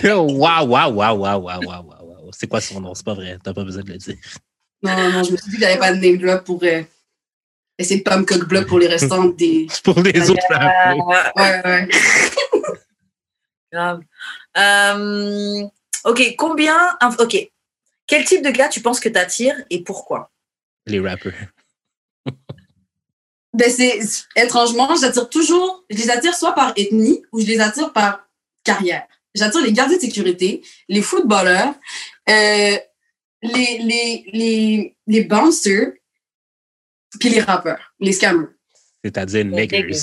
Waouh, 0.06 0.68
waouh, 0.68 0.94
waouh, 0.94 1.18
waouh, 1.18 1.42
waouh, 1.42 1.64
waouh, 1.66 1.86
waouh. 1.88 2.32
C'est 2.32 2.48
quoi 2.48 2.62
son 2.62 2.80
nom? 2.82 2.94
C'est 2.94 3.06
pas 3.06 3.14
vrai. 3.16 3.38
T'as 3.44 3.54
pas 3.54 3.64
besoin 3.64 3.84
de 3.84 3.92
le 3.92 3.98
dire. 3.98 4.16
Non, 4.84 5.12
non, 5.12 5.24
je 5.24 5.32
me 5.32 5.38
suis 5.38 5.50
dit 5.50 5.58
que 5.58 5.62
j'avais 5.62 5.80
pas 5.80 5.94
de 5.94 6.00
name 6.00 6.18
drop 6.18 6.44
pour 6.44 6.64
euh, 6.64 6.84
essayer 7.78 8.00
de 8.00 8.04
pas 8.04 8.18
me 8.18 8.26
cock 8.26 8.48
block 8.48 8.68
pour 8.68 8.80
les 8.80 8.88
restants 8.88 9.26
des. 9.26 9.68
Pour 9.84 10.00
les 10.02 10.30
autres 10.30 10.42
rappers. 10.50 10.98
Ouais, 11.36 11.62
ouais. 11.66 11.90
Grave. 13.72 14.02
Euh, 14.58 15.64
ok, 16.06 16.36
combien. 16.38 16.98
Ok. 17.20 17.50
Quel 18.06 18.24
type 18.24 18.44
de 18.44 18.52
gars 18.52 18.70
tu 18.70 18.82
penses 18.82 19.00
que 19.00 19.10
t'attires 19.10 19.58
et 19.70 19.84
pourquoi? 19.84 20.32
Les 20.86 21.00
rappers. 21.00 21.34
Ben, 23.54 23.72
c'est 23.72 24.00
étrangement, 24.36 24.96
j'attire 24.96 25.30
toujours, 25.30 25.84
je 25.90 25.98
les 25.98 26.12
attire 26.12 26.36
soit 26.36 26.54
par 26.54 26.74
ethnie 26.76 27.24
ou 27.32 27.40
je 27.40 27.48
les 27.48 27.60
attire 27.60 27.92
par 27.92 28.28
carrière. 28.64 29.08
J'attire 29.34 29.62
les 29.62 29.72
gardiens 29.72 29.96
de 29.96 30.02
sécurité, 30.02 30.62
les 30.90 31.02
footballeurs, 31.02 31.74
euh, 32.30 32.78
les, 33.42 33.80
les, 33.80 34.26
les, 34.34 34.98
les 35.06 35.24
bouncers, 35.24 35.94
puis 37.20 37.30
les 37.30 37.42
rappeurs, 37.42 37.94
les 38.00 38.12
scammers. 38.12 38.48
C'est-à-dire 39.04 39.46
Les 39.46 39.68
niggers. 39.68 39.92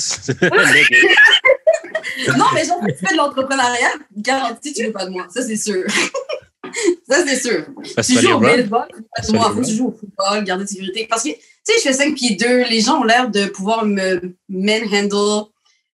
Non, 2.37 2.47
mais 2.55 2.64
genre, 2.64 2.80
si 2.87 2.95
tu 2.95 3.07
fais 3.07 3.12
de 3.12 3.18
l'entrepreneuriat, 3.18 3.93
garanti, 4.16 4.72
tu 4.72 4.85
veux 4.85 4.93
pas 4.93 5.07
de 5.07 5.11
moi. 5.11 5.26
Ça, 5.30 5.43
c'est 5.43 5.57
sûr. 5.57 5.85
ça, 7.09 7.26
c'est 7.26 7.41
sûr. 7.41 7.66
Parce 7.95 8.09
Tu 8.09 8.20
joues 8.20 8.32
au 8.32 8.41
baseball, 8.41 8.87
tu 8.91 8.97
veux 8.97 9.07
pas 9.16 9.26
de 9.26 9.32
moi. 9.32 9.51
Faut 9.51 9.61
que 9.61 9.66
tu 9.66 9.74
joues 9.74 9.89
au 9.89 9.93
football, 9.93 10.45
garder 10.45 10.64
de 10.64 10.68
sécurité. 10.68 11.07
Parce 11.09 11.22
que, 11.24 11.30
tu 11.30 11.37
sais, 11.64 11.72
je 11.78 11.82
fais 11.82 11.93
5 11.93 12.14
pieds 12.14 12.37
2, 12.37 12.64
les 12.64 12.80
gens 12.80 13.01
ont 13.01 13.05
l'air 13.05 13.30
de 13.30 13.47
pouvoir 13.47 13.85
me 13.85 14.37
manhandle. 14.49 15.47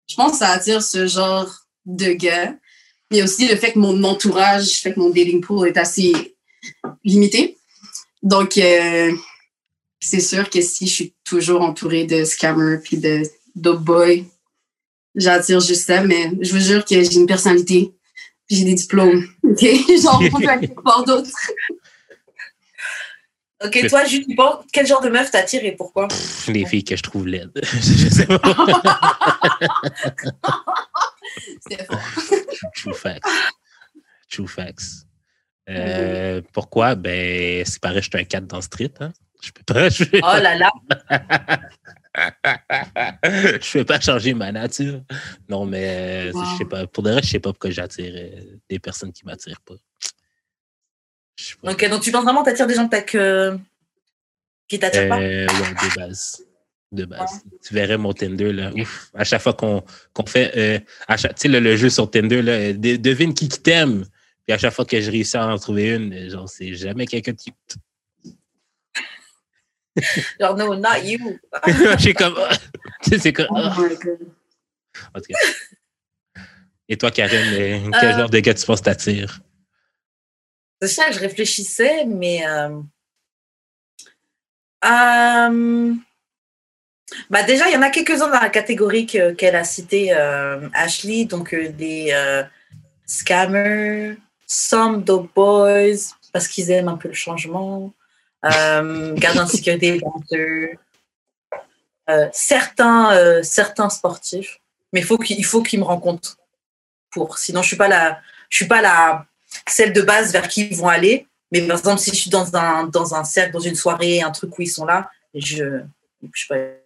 Je 0.08 0.16
pense 0.16 0.34
que 0.34 0.38
ça 0.38 0.50
attire 0.50 0.84
ce 0.84 1.08
genre 1.08 1.50
de 1.86 2.12
gars. 2.12 2.56
Il 3.12 3.18
y 3.18 3.22
a 3.22 3.24
aussi 3.24 3.48
le 3.48 3.56
fait 3.56 3.74
que 3.74 3.80
mon 3.80 4.04
entourage, 4.04 4.82
fait 4.82 4.94
que 4.94 5.00
mon 5.00 5.10
dating 5.10 5.42
pool 5.42 5.68
est 5.68 5.78
assez 5.78 6.35
limité. 7.04 7.58
Donc, 8.24 8.58
euh, 8.58 9.12
c'est 10.00 10.20
sûr 10.20 10.50
que 10.50 10.62
si 10.62 10.88
je 10.88 10.94
suis 10.94 11.16
toujours 11.24 11.62
entourée 11.62 12.06
de 12.06 12.24
scammers 12.24 12.80
puis 12.84 12.98
de 12.98 13.24
dope 13.56 13.84
boys, 13.84 14.24
j'attire 15.16 15.60
juste 15.60 15.88
ça, 15.88 16.04
mais 16.04 16.32
je 16.42 16.54
vous 16.54 16.60
jure 16.60 16.86
que 16.86 17.02
j'ai 17.02 17.16
une 17.16 17.28
personnalité, 17.28 17.94
puis 18.48 18.58
j'ai 18.58 18.66
des 18.66 18.74
diplômes. 18.74 19.28
On 19.44 19.54
peut 19.56 20.48
aller 20.48 20.72
voir 20.84 21.04
d'autres. 21.06 21.30
Ok, 23.64 23.88
toi, 23.90 24.04
tu 24.04 24.24
penses 24.36 24.66
quel 24.72 24.86
genre 24.86 25.02
de 25.02 25.10
meuf 25.10 25.32
t'attire 25.32 25.64
et 25.64 25.72
pourquoi? 25.72 26.08
Les 26.48 26.66
filles 26.66 26.84
que 26.84 26.96
je 26.96 27.04
trouve 27.04 27.26
laides. 27.26 27.52
je 27.64 28.10
sais 28.10 28.26
pas. 28.26 28.40
C'était 31.62 31.86
fort. 31.86 32.02
True 32.76 32.94
facts. 32.94 33.24
True 34.30 34.48
facts. 34.48 35.08
Euh, 35.70 36.42
pourquoi? 36.54 36.96
Ben, 36.96 37.64
c'est 37.66 37.80
pareil, 37.82 38.02
je 38.02 38.10
suis 38.10 38.20
un 38.20 38.24
4 38.24 38.46
dans 38.48 38.62
Street. 38.62 38.92
Hein? 39.00 39.12
Je 39.42 39.52
peux 39.52 39.64
pas. 39.64 39.90
Je, 39.90 40.04
Oh 40.14 40.42
là 40.42 40.56
là. 40.58 40.72
je 43.62 43.72
peux 43.80 43.86
pas 43.86 44.00
changer 44.00 44.34
ma 44.34 44.52
nature. 44.52 45.02
Non, 45.50 45.66
mais 45.66 46.30
euh, 46.30 46.32
Wow. 46.34 46.44
je 46.46 46.58
sais 46.58 46.66
pas. 46.66 46.88
Pour 46.88 47.04
de 47.04 47.12
vrai, 47.12 47.22
je 47.24 47.30
sais 47.30 47.40
pas 47.40 47.52
pourquoi 47.52 47.70
j'attire 47.72 48.14
euh, 48.16 48.58
des 48.70 48.80
personnes 48.80 49.12
qui 49.12 49.26
m'attirent 49.26 49.62
pas. 49.62 49.76
Ok, 51.64 51.90
donc 51.90 52.02
tu 52.02 52.12
penses 52.12 52.24
vraiment 52.24 52.42
que 52.44 52.50
t'attires 52.50 52.68
des 52.68 52.76
gens 52.76 52.88
que 52.88 53.58
qui 54.68 54.80
t'attirent 54.80 55.10
pas? 55.10 55.20
Euh, 55.20 55.46
ouais, 55.48 55.90
de 55.90 55.96
base. 56.00 56.42
De 56.92 57.06
base. 57.06 57.44
Tu 57.64 57.74
verrais 57.74 57.98
mon 57.98 58.14
Tinder, 58.14 58.54
là. 58.54 58.72
Ouf. 58.74 59.10
À 59.14 59.24
chaque 59.26 59.42
fois 59.42 59.54
qu'on 59.54 59.84
fait. 60.26 60.52
euh, 60.58 60.80
à 61.08 61.18
chaque- 61.18 61.36
tu 61.36 61.42
sais, 61.44 61.48
le, 61.50 61.60
le 61.60 61.76
jeu 61.76 61.90
sur 61.90 62.10
Tinder, 62.10 62.42
là, 62.42 62.72
de- 62.74 62.96
devine 62.96 63.34
qui 63.34 63.50
qui 63.50 63.60
t'aime. 63.62 64.06
Puis 64.46 64.54
à 64.54 64.58
chaque 64.58 64.74
fois 64.74 64.86
que 64.86 65.00
je 65.02 65.10
réussis 65.12 65.38
à 65.38 65.48
en 65.48 65.58
trouver 65.58 65.96
une, 65.96 66.30
genre, 66.30 66.48
c'est 66.48 66.74
jamais 66.76 67.06
quelqu'un 67.08 67.32
de 67.34 67.42
cute. 67.42 68.36
Genre, 70.40 70.58
no, 70.58 70.76
not 70.76 70.98
you. 71.04 71.40
J'ai 72.00 72.14
comme. 72.14 72.36
ah. 72.50 72.50
C'est 73.02 73.32
comme. 73.34 73.48
Oh 73.50 73.56
ah. 73.58 73.76
my 73.80 73.96
God. 73.96 74.20
En 75.14 75.20
tout 75.20 75.26
cas. 75.30 76.44
Et 76.90 76.98
toi, 76.98 77.12
Karen, 77.12 77.90
quel 78.00 78.10
Euh, 78.10 78.18
genre 78.18 78.30
de 78.30 78.40
gars 78.40 78.54
tu 78.54 78.66
penses 78.66 78.82
t'attire? 78.82 79.40
C'est 80.82 80.90
ça 80.90 81.06
que 81.08 81.14
je 81.14 81.20
réfléchissais, 81.20 82.06
mais. 82.06 82.46
euh, 82.46 82.80
euh, 84.84 85.94
Bah 87.30 87.44
déjà, 87.44 87.68
il 87.70 87.74
y 87.74 87.78
en 87.78 87.82
a 87.82 87.90
quelques-uns 87.90 88.28
dans 88.30 88.40
la 88.42 88.50
catégorie 88.50 89.06
que- 89.08 89.32
qu'elle 89.32 89.56
a 89.56 89.64
cité 89.64 90.14
euh, 90.14 90.68
Ashley, 90.74 91.26
donc 91.26 91.54
euh, 91.54 91.70
des 91.70 92.10
euh, 92.12 92.44
scammers, 93.06 94.18
some 94.48 95.04
dope 95.04 95.34
boys, 95.36 96.14
parce 96.32 96.48
qu'ils 96.48 96.72
aiment 96.72 96.90
un 96.90 96.98
peu 96.98 97.08
le 97.08 97.14
changement, 97.14 97.94
euh, 98.46 99.14
gardiens 99.16 99.46
de 99.46 99.50
sécurité, 99.50 100.02
euh, 102.10 102.30
certains, 102.32 103.16
euh, 103.16 103.42
certains 103.44 103.90
sportifs, 103.90 104.60
mais 104.94 105.00
il 105.00 105.06
faut 105.06 105.18
qu'il 105.18 105.38
il 105.38 105.46
faut 105.46 105.64
qu'ils 105.64 105.80
me 105.80 105.86
rencontrent 105.86 106.38
pour. 107.10 107.38
Sinon, 107.40 107.62
je 107.62 107.68
suis 107.68 107.78
suis 108.50 108.68
pas 108.68 108.82
la 108.82 109.26
celle 109.68 109.94
de 109.94 110.02
base 110.02 110.32
vers 110.32 110.48
qui 110.48 110.68
ils 110.68 110.78
vont 110.78 110.88
aller. 110.88 111.28
Mais 111.52 111.62
par 111.68 111.78
exemple, 111.78 112.00
si 112.00 112.12
je 112.12 112.16
suis 112.16 112.30
dans 112.30 112.56
un, 112.56 112.86
dans 112.86 113.16
un 113.16 113.24
cercle, 113.24 113.54
dans 113.54 113.60
une 113.60 113.76
soirée, 113.76 114.22
un 114.22 114.32
truc 114.32 114.58
où 114.58 114.62
ils 114.62 114.68
sont 114.68 114.86
là, 114.86 115.10
je, 115.34 115.82
je 116.34 116.46
sais 116.48 116.48
pas. 116.50 116.85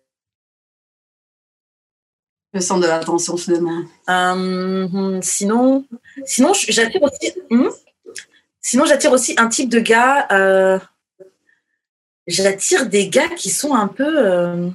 Le 2.53 2.61
centre 2.61 2.81
de 2.81 2.87
l'attention, 2.87 3.37
finalement. 3.37 3.83
Euh, 4.09 5.19
sinon, 5.21 5.85
sinon 6.25 6.51
j'attire 6.53 7.01
aussi. 7.03 7.31
hmm? 7.51 7.67
Sinon, 8.61 8.85
j'attire 8.85 9.11
aussi 9.11 9.35
un 9.37 9.47
type 9.47 9.69
de 9.69 9.79
gars. 9.79 10.27
euh, 10.31 10.79
j'attire 12.27 12.87
des 12.87 13.07
gars 13.09 13.29
qui 13.29 13.49
sont 13.49 13.73
un 13.75 13.87
peu. 13.87 14.03
euh, 14.17 14.67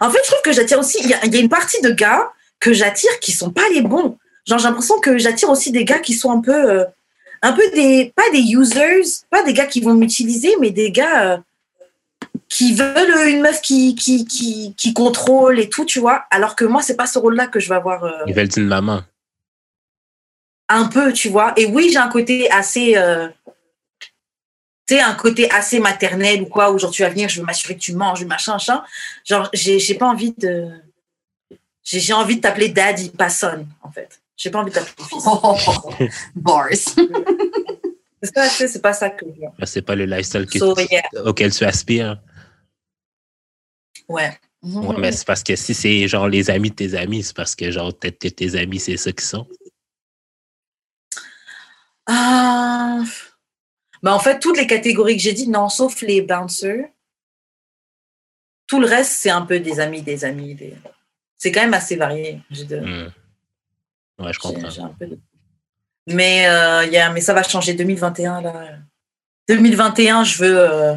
En 0.00 0.10
fait, 0.10 0.18
je 0.24 0.30
trouve 0.30 0.42
que 0.42 0.52
j'attire 0.52 0.78
aussi. 0.78 0.98
Il 1.02 1.06
y, 1.06 1.10
y 1.34 1.36
a 1.36 1.40
une 1.40 1.48
partie 1.48 1.80
de 1.82 1.90
gars 1.90 2.30
que 2.60 2.72
j'attire 2.72 3.18
qui 3.20 3.32
sont 3.32 3.50
pas 3.50 3.68
les 3.72 3.82
bons. 3.82 4.18
Genre, 4.46 4.58
j'ai 4.58 4.64
l'impression 4.68 4.98
que 5.00 5.18
j'attire 5.18 5.50
aussi 5.50 5.72
des 5.72 5.84
gars 5.84 5.98
qui 6.00 6.14
sont 6.14 6.30
un 6.30 6.40
peu. 6.40 6.84
un 7.42 7.52
peu 7.52 7.62
des. 7.74 8.12
Pas 8.14 8.30
des 8.32 8.40
users, 8.52 9.02
pas 9.30 9.42
des 9.44 9.52
gars 9.54 9.66
qui 9.66 9.80
vont 9.80 9.94
m'utiliser, 9.94 10.54
mais 10.60 10.70
des 10.70 10.90
gars. 10.90 11.42
Qui 12.48 12.74
veulent 12.74 13.28
une 13.28 13.42
meuf 13.42 13.60
qui, 13.60 13.94
qui, 13.94 14.24
qui, 14.24 14.74
qui 14.76 14.94
contrôle 14.94 15.58
et 15.60 15.68
tout, 15.68 15.84
tu 15.84 16.00
vois. 16.00 16.24
Alors 16.30 16.56
que 16.56 16.64
moi, 16.64 16.80
c'est 16.82 16.96
pas 16.96 17.06
ce 17.06 17.18
rôle-là 17.18 17.46
que 17.46 17.60
je 17.60 17.68
vais 17.68 17.74
avoir. 17.74 18.04
euh, 18.04 18.24
Ils 18.26 18.34
veulent 18.34 18.48
une 18.56 18.66
maman. 18.66 19.02
un 20.68 20.86
peu, 20.86 21.12
tu 21.12 21.28
vois. 21.28 21.52
Et 21.56 21.66
oui, 21.66 21.90
j'ai 21.92 21.98
un 21.98 22.08
côté 22.08 22.50
assez, 22.50 22.96
euh, 22.96 23.28
tu 24.86 24.94
sais, 24.96 25.00
un 25.00 25.14
côté 25.14 25.50
assez 25.50 25.78
maternel 25.78 26.42
ou 26.42 26.46
quoi, 26.46 26.70
où 26.72 26.78
genre 26.78 26.90
tu 26.90 27.02
vas 27.02 27.10
venir, 27.10 27.28
je 27.28 27.40
veux 27.40 27.46
m'assurer 27.46 27.74
que 27.74 27.80
tu 27.80 27.92
manges, 27.94 28.24
machin, 28.24 28.52
machin. 28.54 28.82
Genre, 29.26 29.48
j'ai, 29.52 29.78
j'ai 29.78 29.94
pas 29.94 30.06
envie 30.06 30.32
de, 30.38 30.70
j'ai, 31.84 32.00
j'ai 32.00 32.12
envie 32.14 32.36
de 32.36 32.40
t'appeler 32.40 32.70
daddy, 32.70 33.10
pas 33.10 33.28
son, 33.28 33.66
en 33.82 33.90
fait. 33.90 34.20
J'ai 34.36 34.50
pas 34.50 34.60
envie 34.60 34.70
de 34.70 34.76
t'appeler 34.76 35.06
fils. 35.06 36.08
Bars. 36.34 36.68
C'est 38.22 38.82
pas 38.82 38.92
ça 38.92 39.10
que 39.10 39.26
je 39.26 39.30
veux. 39.40 39.46
Ben, 39.58 39.66
C'est 39.66 39.82
pas 39.82 39.94
le 39.94 40.04
lifestyle 40.06 40.46
que 40.46 40.58
So, 40.58 40.74
tu- 40.74 40.86
yeah. 40.90 41.02
auquel 41.26 41.52
tu 41.52 41.64
aspires. 41.64 42.18
Ouais. 44.08 44.38
Mhm. 44.62 44.86
Ouais, 44.86 44.96
mais 44.98 45.12
c'est 45.12 45.26
parce 45.26 45.42
que 45.44 45.54
si 45.54 45.72
c'est 45.74 46.08
genre 46.08 46.28
les 46.28 46.50
amis 46.50 46.70
de 46.70 46.74
tes 46.74 46.94
amis, 46.96 47.22
c'est 47.22 47.36
parce 47.36 47.54
que 47.54 47.70
genre 47.70 47.96
peut-être 47.96 48.18
que 48.18 48.28
tes 48.28 48.56
amis, 48.56 48.80
c'est 48.80 48.96
ça 48.96 49.12
qui 49.12 49.24
sont. 49.24 49.46
Ah. 52.06 53.02
Bah, 54.02 54.14
en 54.14 54.18
fait, 54.18 54.38
toutes 54.40 54.56
les 54.56 54.66
catégories 54.66 55.16
que 55.16 55.22
j'ai 55.22 55.32
dit, 55.32 55.48
non, 55.48 55.68
sauf 55.68 56.00
les 56.02 56.22
bouncers. 56.22 56.86
tout 58.66 58.80
le 58.80 58.86
reste, 58.86 59.12
c'est 59.12 59.30
un 59.30 59.42
peu 59.46 59.60
des 59.60 59.80
amis, 59.80 60.02
des 60.02 60.24
amis. 60.26 60.54
Des... 60.54 60.74
C'est 61.38 61.50
quand 61.52 61.62
même 61.62 61.72
assez 61.74 61.96
varié. 61.96 62.40
J'ai 62.50 62.64
de- 62.64 62.80
Hmm. 62.80 63.10
Ouais, 64.18 64.32
je 64.32 64.38
comprends. 64.38 64.68
j'ai 64.68 64.82
un 64.82 64.88
peu 64.98 65.06
de- 65.06 65.18
Mais, 66.06 66.46
euh, 66.48 66.84
il 66.84 66.92
y 66.92 66.98
a, 66.98 67.10
mais 67.10 67.22
ça 67.22 67.32
va 67.32 67.42
changer 67.42 67.72
2021 67.74 68.42
là. 68.42 68.76
2021, 69.48 70.22
je 70.24 70.38
veux, 70.38 70.58
euh, 70.58 70.94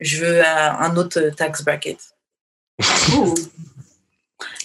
je 0.00 0.24
veux 0.24 0.38
euh, 0.40 0.70
un 0.78 0.96
autre 0.96 1.20
tax 1.36 1.62
bracket. 1.64 1.98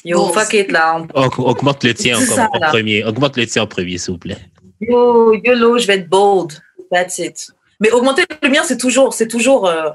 Yo, 0.06 0.18
Bon, 0.18 0.34
fuck 0.34 0.54
it 0.54 0.72
là. 0.72 1.02
on- 1.14 1.26
Augmente 1.44 1.84
le 1.84 1.94
tien 1.94 2.18
en, 2.18 2.22
ça, 2.22 2.50
en 2.54 2.58
là. 2.60 2.70
premier. 2.70 3.04
Augmente 3.04 3.36
le 3.38 3.46
tien 3.46 3.64
en 3.64 3.68
premier, 3.68 3.98
s'il 3.98 4.14
vous 4.14 4.18
plaît. 4.18 4.38
Yo, 4.80 5.34
YOLO, 5.44 5.78
je 5.78 5.86
vais 5.88 5.96
être 5.98 6.10
bold. 6.10 6.54
That's 6.92 7.18
it. 7.20 7.52
Mais 7.80 7.92
augmenter 7.92 8.24
le 8.42 8.50
mien, 8.50 8.64
c'est 8.66 8.78
toujours, 8.78 9.14
c'est 9.14 9.28
toujours, 9.28 9.68
euh, 9.68 9.90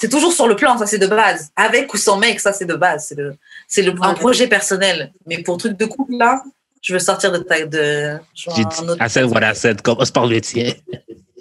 c'est 0.00 0.08
toujours 0.08 0.32
sur 0.32 0.48
le 0.48 0.56
plan, 0.56 0.76
ça 0.78 0.86
c'est 0.86 0.98
de 0.98 1.06
base. 1.06 1.50
Avec 1.56 1.92
ou 1.92 1.96
sans 1.98 2.16
mec, 2.18 2.40
ça 2.40 2.52
c'est 2.52 2.64
de 2.64 2.74
base. 2.74 3.06
C'est 3.08 3.14
le, 3.16 3.36
c'est 3.68 3.82
le, 3.82 3.92
un 4.02 4.10
Ouais. 4.10 4.14
projet 4.14 4.46
personnel. 4.48 5.12
Mais 5.26 5.42
pour 5.42 5.58
truc 5.58 5.76
de 5.76 5.84
couple 5.84 6.16
là, 6.16 6.42
je 6.82 6.92
veux 6.94 6.98
sortir 6.98 7.30
de 7.30 7.38
ta, 7.38 7.64
de. 7.66 8.16
autre- 8.46 8.96
I 8.98 9.08
said 9.10 9.26
what 9.26 9.42
I 9.52 9.54
said. 9.54 9.82
Commence 9.82 10.10
par 10.10 10.26
le 10.26 10.40
tien. 10.40 10.72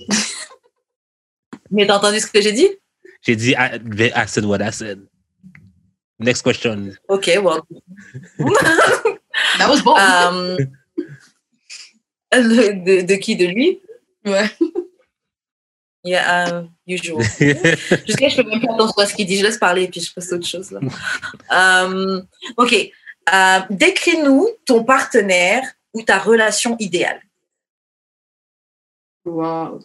Mais 1.72 1.88
t'as 1.88 1.98
entendu 1.98 2.20
ce 2.20 2.28
que 2.28 2.42
j'ai 2.42 2.52
dit? 2.52 2.68
J'ai 3.22 3.36
dit, 3.36 3.52
I, 3.52 3.80
I 4.16 4.26
said 4.28 4.46
what 4.46 4.62
I 4.62 4.72
said. 4.72 5.06
Next 6.20 6.42
question. 6.42 6.92
Ok, 7.08 7.28
well. 7.42 7.62
That 9.58 9.70
was 9.70 9.82
bon. 9.82 9.96
Le- 12.34 12.74
de, 12.86 13.02
de 13.06 13.16
qui? 13.16 13.36
De 13.36 13.46
lui? 13.46 13.80
ouais. 14.26 14.50
Yeah, 16.04 16.64
uh, 16.64 16.68
usual. 16.88 17.22
Jusqu'à 18.08 18.30
je 18.30 18.42
peux 18.42 18.50
même 18.50 18.62
pas 18.62 18.72
entendre 18.74 19.06
ce 19.06 19.14
qu'il 19.14 19.28
dit. 19.28 19.38
Je 19.38 19.44
laisse 19.44 19.58
parler 19.58 19.84
et 19.84 19.88
puis 19.90 20.00
je 20.02 20.14
passe 20.14 20.32
à 20.32 20.36
autre 20.36 20.48
chose. 20.48 20.72
Là. 20.72 20.80
Euh, 21.52 22.22
ok. 22.58 22.74
Euh, 23.34 23.60
Décris-nous 23.70 24.50
ton 24.66 24.84
partenaire 24.84 25.64
ou 25.94 26.02
ta 26.02 26.18
relation 26.18 26.78
idéale. 26.80 27.22
Wow. 29.26 29.82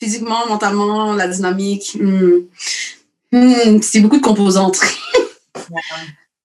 Physiquement, 0.00 0.46
mentalement, 0.48 1.14
la 1.14 1.28
dynamique. 1.28 1.96
hmm. 2.00 2.46
Hmm, 3.32 3.80
c'est 3.80 4.00
beaucoup 4.00 4.18
de 4.18 4.22
composantes. 4.22 4.80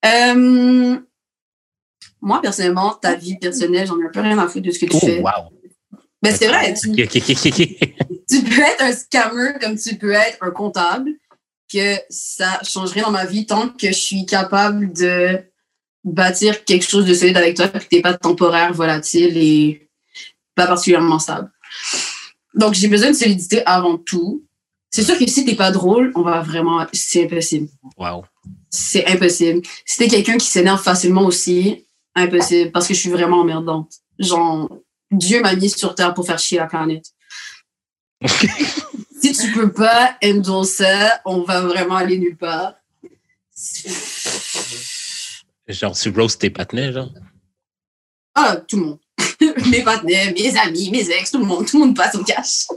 Euh, 0.06 1.00
moi, 2.22 2.40
personnellement, 2.40 2.94
ta 2.94 3.16
vie 3.16 3.40
personnelle, 3.40 3.88
j'en 3.88 4.00
ai 4.00 4.06
un 4.06 4.12
peu 4.12 4.20
rien 4.20 4.38
à 4.38 4.48
foutre 4.48 4.68
de 4.68 4.72
ce 4.72 4.78
que 4.78 4.86
tu 4.86 4.98
oh, 4.98 5.00
fais. 5.00 5.20
wow. 5.20 5.52
Mais 6.22 6.32
c'est 6.32 6.48
vrai, 6.48 6.76
tu, 6.76 6.92
tu 8.30 8.44
peux 8.44 8.62
être 8.62 8.82
un 8.84 8.92
scammer 8.92 9.54
comme 9.60 9.76
tu 9.78 9.96
peux 9.96 10.12
être 10.12 10.38
un 10.42 10.52
comptable, 10.52 11.10
que 11.72 11.96
ça 12.10 12.60
changerait 12.62 13.02
dans 13.02 13.10
ma 13.10 13.26
vie 13.26 13.48
tant 13.48 13.70
que 13.70 13.88
je 13.88 13.94
suis 13.94 14.26
capable 14.28 14.94
de 14.94 15.40
bâtir 16.04 16.66
quelque 16.66 16.88
chose 16.88 17.06
de 17.06 17.14
solide 17.14 17.38
avec 17.38 17.56
toi, 17.56 17.68
que 17.68 17.80
t'es 17.80 18.02
pas 18.02 18.14
temporaire, 18.14 18.74
volatile 18.74 19.38
et 19.38 19.90
pas 20.54 20.68
particulièrement 20.68 21.20
stable. 21.20 21.52
Donc, 22.56 22.74
j'ai 22.74 22.88
besoin 22.88 23.12
de 23.12 23.16
solidité 23.16 23.66
avant 23.66 23.98
tout. 23.98 24.44
C'est 24.90 25.04
sûr 25.04 25.18
que 25.18 25.28
si 25.28 25.44
t'es 25.46 25.56
pas 25.56 25.72
drôle, 25.72 26.12
on 26.16 26.22
va 26.22 26.42
vraiment... 26.42 26.86
C'est 26.94 27.26
impossible. 27.26 27.68
Wow. 27.98 28.26
C'est 28.70 29.06
impossible. 29.08 29.62
Si 29.86 29.98
t'es 29.98 30.08
quelqu'un 30.08 30.38
qui 30.38 30.48
s'énerve 30.48 30.82
facilement 30.82 31.26
aussi, 31.26 31.86
impossible, 32.16 32.72
parce 32.72 32.88
que 32.88 32.94
je 32.94 33.00
suis 33.00 33.10
vraiment 33.10 33.42
emmerdante. 33.42 33.92
Genre, 34.20 34.70
Dieu 35.12 35.42
m'a 35.42 35.56
mis 35.56 35.70
sur 35.70 35.96
Terre 35.96 36.14
pour 36.14 36.26
faire 36.26 36.40
chier 36.40 36.60
la 36.60 36.68
planète. 36.68 37.08
si 39.22 39.34
tu 39.34 39.52
peux 39.52 39.72
pas 39.72 40.18
ça, 40.64 41.22
on 41.26 41.42
va 41.42 41.62
vraiment 41.62 41.96
aller 41.96 42.18
nulle 42.18 42.38
part. 42.38 42.76
Genre, 45.68 45.98
tu 45.98 46.10
roast 46.10 46.40
tes 46.40 46.50
partenaires, 46.50 46.94
genre? 46.94 47.10
Ah, 48.34 48.58
tout 48.58 48.78
le 48.78 48.84
monde. 48.84 49.00
mes 49.70 49.84
partenaires, 49.84 50.34
mes 50.34 50.58
amis, 50.58 50.90
mes 50.92 51.10
ex, 51.10 51.32
tout 51.32 51.40
le 51.40 51.46
monde. 51.46 51.68
Tout 51.68 51.80
le 51.80 51.86
monde 51.86 51.96
passe 51.96 52.16
au 52.16 52.24
cash. 52.24 52.68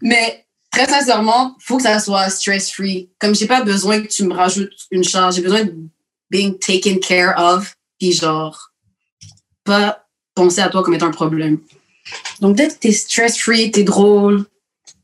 Mais 0.00 0.46
très 0.70 0.86
sincèrement, 0.86 1.56
faut 1.60 1.76
que 1.76 1.82
ça 1.82 1.98
soit 1.98 2.30
stress-free. 2.30 3.10
Comme 3.18 3.34
j'ai 3.34 3.46
pas 3.46 3.62
besoin 3.62 4.00
que 4.00 4.08
tu 4.08 4.24
me 4.24 4.34
rajoutes 4.34 4.72
une 4.90 5.04
charge, 5.04 5.36
j'ai 5.36 5.42
besoin 5.42 5.64
de 5.64 5.74
being 6.30 6.58
taken 6.58 7.00
care 7.00 7.34
of. 7.36 7.76
Puis 7.98 8.12
genre, 8.12 8.72
pas 9.64 10.06
penser 10.34 10.60
à 10.60 10.68
toi 10.68 10.82
comme 10.82 10.94
étant 10.94 11.06
un 11.06 11.12
problème. 11.12 11.58
Donc 12.40 12.56
dès 12.56 12.68
que 12.68 12.74
t'es 12.74 12.92
stress-free, 12.92 13.70
t'es 13.70 13.84
drôle, 13.84 14.46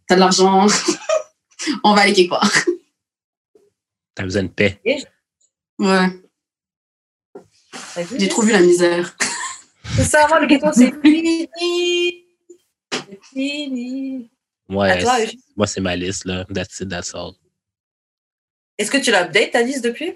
t'as 0.07 0.15
de 0.15 0.21
l'argent, 0.21 0.67
on 1.85 1.95
va 1.95 2.03
aller 2.03 2.13
quelque 2.13 2.31
part. 2.31 2.51
T'as 4.15 4.23
besoin 4.23 4.45
de 4.45 4.49
paix. 4.49 4.81
Ouais, 5.79 6.09
j'ai 8.19 8.29
trop 8.29 8.43
vu 8.43 8.53
la 8.53 8.61
misère. 8.61 9.17
C'est 9.95 10.05
ça, 10.05 10.26
moi, 10.28 10.41
le 10.41 10.47
ghetto, 10.47 10.66
c'est 10.72 10.93
fini. 11.03 11.49
C'est 12.93 13.20
fini. 13.32 14.30
Ouais, 14.68 15.01
toi, 15.01 15.16
moi, 15.57 15.66
c'est 15.66 15.80
ma 15.80 15.95
liste, 15.97 16.24
là. 16.24 16.45
That's 16.53 16.80
it, 16.80 16.89
that's 16.89 17.14
all. 17.14 17.32
Est-ce 18.78 18.91
que 18.91 18.99
tu 18.99 19.11
l'as 19.11 19.22
update 19.24 19.53
ta 19.53 19.62
liste 19.62 19.84
depuis? 19.84 20.12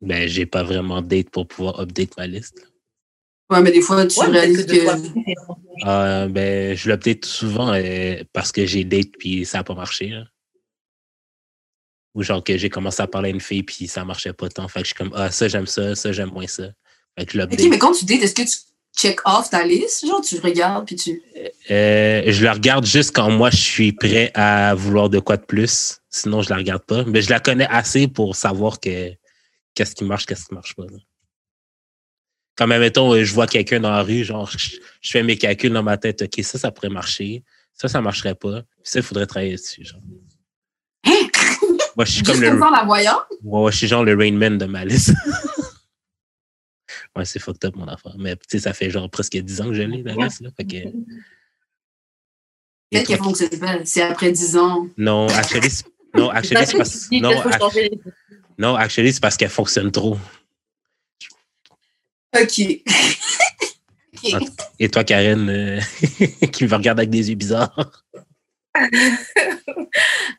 Ben, 0.00 0.26
j'ai 0.28 0.46
pas 0.46 0.62
vraiment 0.62 1.02
de 1.02 1.06
date 1.08 1.30
pour 1.30 1.46
pouvoir 1.46 1.78
update 1.80 2.16
ma 2.16 2.26
liste. 2.26 2.66
Ouais, 3.50 3.60
mais 3.60 3.70
des 3.72 3.82
fois, 3.82 4.06
tu 4.06 4.18
Ouais, 4.20 4.26
réalises 4.26 4.64
que. 4.66 5.86
Euh, 5.86 6.28
ben, 6.28 6.76
je 6.76 6.88
l'update 6.90 7.24
souvent 7.24 7.72
euh, 7.74 8.22
parce 8.32 8.52
que 8.52 8.64
j'ai 8.66 8.84
date 8.84 9.10
puis 9.18 9.44
ça 9.44 9.58
a 9.60 9.64
pas 9.64 9.74
marché. 9.74 10.08
là. 10.08 10.24
Ou 12.14 12.22
genre 12.22 12.42
que 12.42 12.56
j'ai 12.56 12.70
commencé 12.70 13.00
à 13.02 13.06
parler 13.06 13.28
à 13.28 13.32
une 13.32 13.40
fille 13.40 13.62
puis 13.62 13.86
ça 13.86 14.04
marchait 14.04 14.32
pas 14.32 14.48
tant. 14.48 14.66
Fait 14.66 14.80
que 14.80 14.86
je 14.86 14.94
suis 14.94 14.94
comme, 14.96 15.12
ah, 15.14 15.30
ça, 15.30 15.46
j'aime 15.48 15.66
ça, 15.66 15.94
ça, 15.94 16.10
j'aime 16.12 16.30
moins 16.30 16.46
ça. 16.46 16.70
Fait 17.18 17.26
que 17.26 17.32
je 17.32 17.38
Ok, 17.40 17.50
l'update. 17.50 17.68
mais 17.70 17.78
quand 17.78 17.92
tu 17.92 18.04
dates, 18.04 18.22
est-ce 18.22 18.34
que 18.34 18.42
tu 18.42 18.56
check 18.96 19.20
off 19.24 19.50
ta 19.50 19.64
liste? 19.64 20.06
Genre, 20.06 20.20
tu 20.20 20.38
regardes, 20.40 20.86
puis 20.86 20.96
tu... 20.96 21.22
Euh, 21.70 22.22
je 22.26 22.44
la 22.44 22.52
regarde 22.52 22.84
juste 22.84 23.14
quand 23.14 23.30
moi 23.30 23.50
je 23.50 23.56
suis 23.56 23.92
prêt 23.92 24.30
à 24.34 24.74
vouloir 24.74 25.08
de 25.08 25.18
quoi 25.18 25.36
de 25.36 25.44
plus. 25.44 26.00
Sinon, 26.08 26.42
je 26.42 26.50
la 26.50 26.56
regarde 26.56 26.82
pas. 26.82 27.04
Mais 27.04 27.22
je 27.22 27.30
la 27.30 27.40
connais 27.40 27.68
assez 27.68 28.08
pour 28.08 28.36
savoir 28.36 28.80
que 28.80 29.12
qu'est-ce 29.74 29.94
qui 29.94 30.04
marche, 30.04 30.26
qu'est-ce 30.26 30.46
qui 30.46 30.54
marche 30.54 30.74
pas. 30.74 30.84
là. 30.84 30.98
Quand 32.56 32.66
même, 32.66 32.80
mettons, 32.80 33.12
euh, 33.14 33.24
je 33.24 33.32
vois 33.32 33.46
quelqu'un 33.46 33.80
dans 33.80 33.90
la 33.90 34.02
rue, 34.02 34.24
genre, 34.24 34.50
je, 34.50 34.76
je 35.00 35.10
fais 35.10 35.22
mes 35.22 35.38
calculs 35.38 35.72
dans 35.72 35.82
ma 35.82 35.96
tête. 35.96 36.22
OK, 36.22 36.44
ça, 36.44 36.58
ça 36.58 36.70
pourrait 36.70 36.90
marcher. 36.90 37.42
Ça, 37.72 37.88
ça 37.88 38.02
marcherait 38.02 38.34
pas. 38.34 38.62
Ça, 38.82 38.98
il 38.98 39.02
faudrait 39.02 39.26
travailler 39.26 39.54
dessus. 39.56 39.84
Genre. 39.84 40.00
Moi, 41.96 42.04
je 42.04 42.12
suis 42.12 42.22
comme 42.22 42.40
le, 42.40 42.58
la 42.58 42.84
voyant? 42.84 43.18
ouais, 43.42 43.72
je 43.72 43.76
suis 43.76 43.86
genre 43.88 44.04
le 44.04 44.14
Rain 44.14 44.32
Man 44.32 44.58
de 44.58 44.66
ma 44.66 44.84
liste. 44.84 45.12
ouais, 47.16 47.24
c'est 47.24 47.38
fucked 47.38 47.64
up, 47.64 47.76
mon 47.76 47.88
affaire. 47.88 48.14
Mais, 48.18 48.36
tu 48.36 48.42
sais, 48.48 48.58
ça 48.60 48.72
fait 48.72 48.90
genre 48.90 49.08
presque 49.10 49.36
10 49.36 49.60
ans 49.60 49.66
que 49.68 49.74
je 49.74 49.82
l'ai, 49.82 50.02
la 50.02 50.14
liste, 50.14 50.40
là. 50.40 50.50
Fait 50.56 50.64
que... 50.64 50.76
Et 50.76 50.92
Peut-être 52.90 53.06
qu'elle 53.06 53.18
fonctionne 53.18 53.58
pas. 53.60 53.84
C'est 53.84 54.02
après 54.02 54.32
10 54.32 54.56
ans. 54.56 54.88
Non, 54.96 55.28
actually, 55.28 55.70
c'est- 55.70 55.84
non, 56.14 56.30
actually, 56.30 56.66
c'est 56.66 56.76
parce, 56.76 57.08
non, 58.58 58.74
actually, 58.74 59.12
c'est 59.12 59.20
parce 59.20 59.36
qu'elle 59.36 59.48
fonctionne 59.50 59.92
trop. 59.92 60.18
OK. 62.40 62.60
Et 64.78 64.88
toi, 64.88 65.04
Karen, 65.04 65.48
euh, 65.48 65.80
qui 66.52 66.64
me 66.64 66.74
regarde 66.74 66.98
avec 66.98 67.10
des 67.10 67.30
yeux 67.30 67.36
bizarres. 67.36 68.04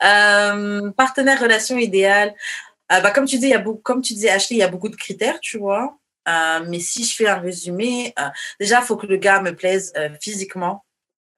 Euh, 0.03 0.91
partenaire, 0.91 1.39
relation 1.39 1.77
idéale. 1.77 2.33
Euh, 2.91 2.99
bah, 3.01 3.11
comme 3.11 3.25
tu 3.25 3.37
dis, 3.39 3.45
il 3.45 3.51
y 3.51 3.53
a 3.53 3.59
beaucoup, 3.59 3.81
comme 3.81 4.01
tu 4.01 4.13
disais, 4.13 4.29
Ashley, 4.29 4.57
il 4.57 4.59
y 4.59 4.63
a 4.63 4.67
beaucoup 4.67 4.89
de 4.89 4.95
critères, 4.95 5.39
tu 5.39 5.57
vois. 5.57 5.97
Euh, 6.27 6.59
mais 6.67 6.79
si 6.79 7.03
je 7.03 7.15
fais 7.15 7.27
un 7.27 7.39
résumé, 7.39 8.13
euh, 8.19 8.29
déjà, 8.59 8.79
il 8.79 8.85
faut 8.85 8.95
que 8.97 9.07
le 9.07 9.17
gars 9.17 9.41
me 9.41 9.55
plaise 9.55 9.91
euh, 9.97 10.09
physiquement. 10.21 10.83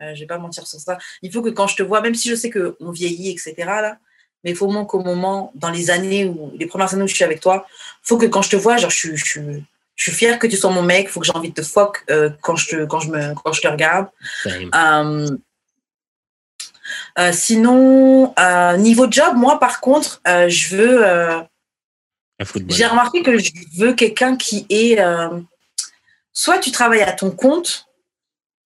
Je 0.01 0.19
vais 0.19 0.25
pas 0.27 0.38
mentir 0.38 0.67
sur 0.67 0.79
ça. 0.81 0.97
Il 1.21 1.31
faut 1.31 1.41
que 1.41 1.49
quand 1.49 1.67
je 1.67 1.77
te 1.77 1.84
vois, 1.84 2.01
même 2.01 2.13
si 2.13 2.27
je 2.29 2.36
sais 2.36 2.49
qu'on 2.49 2.91
vieillit, 2.91 3.29
etc., 3.29 3.53
là, 3.57 3.97
mais 4.43 4.49
il 4.51 4.55
faut 4.57 4.67
au 4.67 4.71
moins 4.71 4.84
qu'au 4.84 4.99
moment, 4.99 5.53
dans 5.55 5.69
les 5.69 5.91
années 5.91 6.25
où, 6.25 6.51
les 6.59 6.65
premières 6.65 6.93
années 6.93 7.03
où 7.03 7.07
je 7.07 7.15
suis 7.15 7.23
avec 7.23 7.39
toi, 7.39 7.65
il 7.69 8.07
faut 8.07 8.17
que 8.17 8.25
quand 8.25 8.41
je 8.41 8.49
te 8.49 8.55
vois, 8.57 8.75
genre, 8.75 8.89
je, 8.89 8.97
suis- 8.97 9.15
je, 9.15 9.23
suis- 9.23 9.63
je 9.95 10.03
suis 10.03 10.11
fière 10.11 10.39
que 10.39 10.47
tu 10.47 10.57
sois 10.57 10.71
mon 10.71 10.81
mec, 10.81 11.05
il 11.05 11.09
faut 11.09 11.21
que 11.21 11.25
j'ai 11.25 11.31
envie 11.31 11.51
de 11.51 11.53
te 11.53 11.61
fuck 11.61 12.03
quand, 12.41 12.57
je 12.57 12.67
te, 12.67 12.86
quand, 12.86 12.99
je 12.99 13.11
me, 13.11 13.34
quand 13.34 13.53
je 13.53 13.61
te 13.61 13.67
regarde. 13.69 14.07
Sinon, 17.31 18.34
niveau 18.77 19.09
job, 19.09 19.36
moi, 19.36 19.59
par 19.59 19.79
contre, 19.79 20.21
je 20.25 20.75
veux. 20.75 21.43
J'ai 22.69 22.85
remarqué 22.85 23.23
que 23.23 23.37
je 23.37 23.51
veux 23.77 23.93
quelqu'un 23.93 24.35
qui 24.35 24.65
est. 24.69 24.99
euh, 24.99 25.39
soit 26.31 26.59
tu 26.59 26.71
travailles 26.71 27.01
à 27.01 27.11
ton 27.11 27.31
compte, 27.31 27.87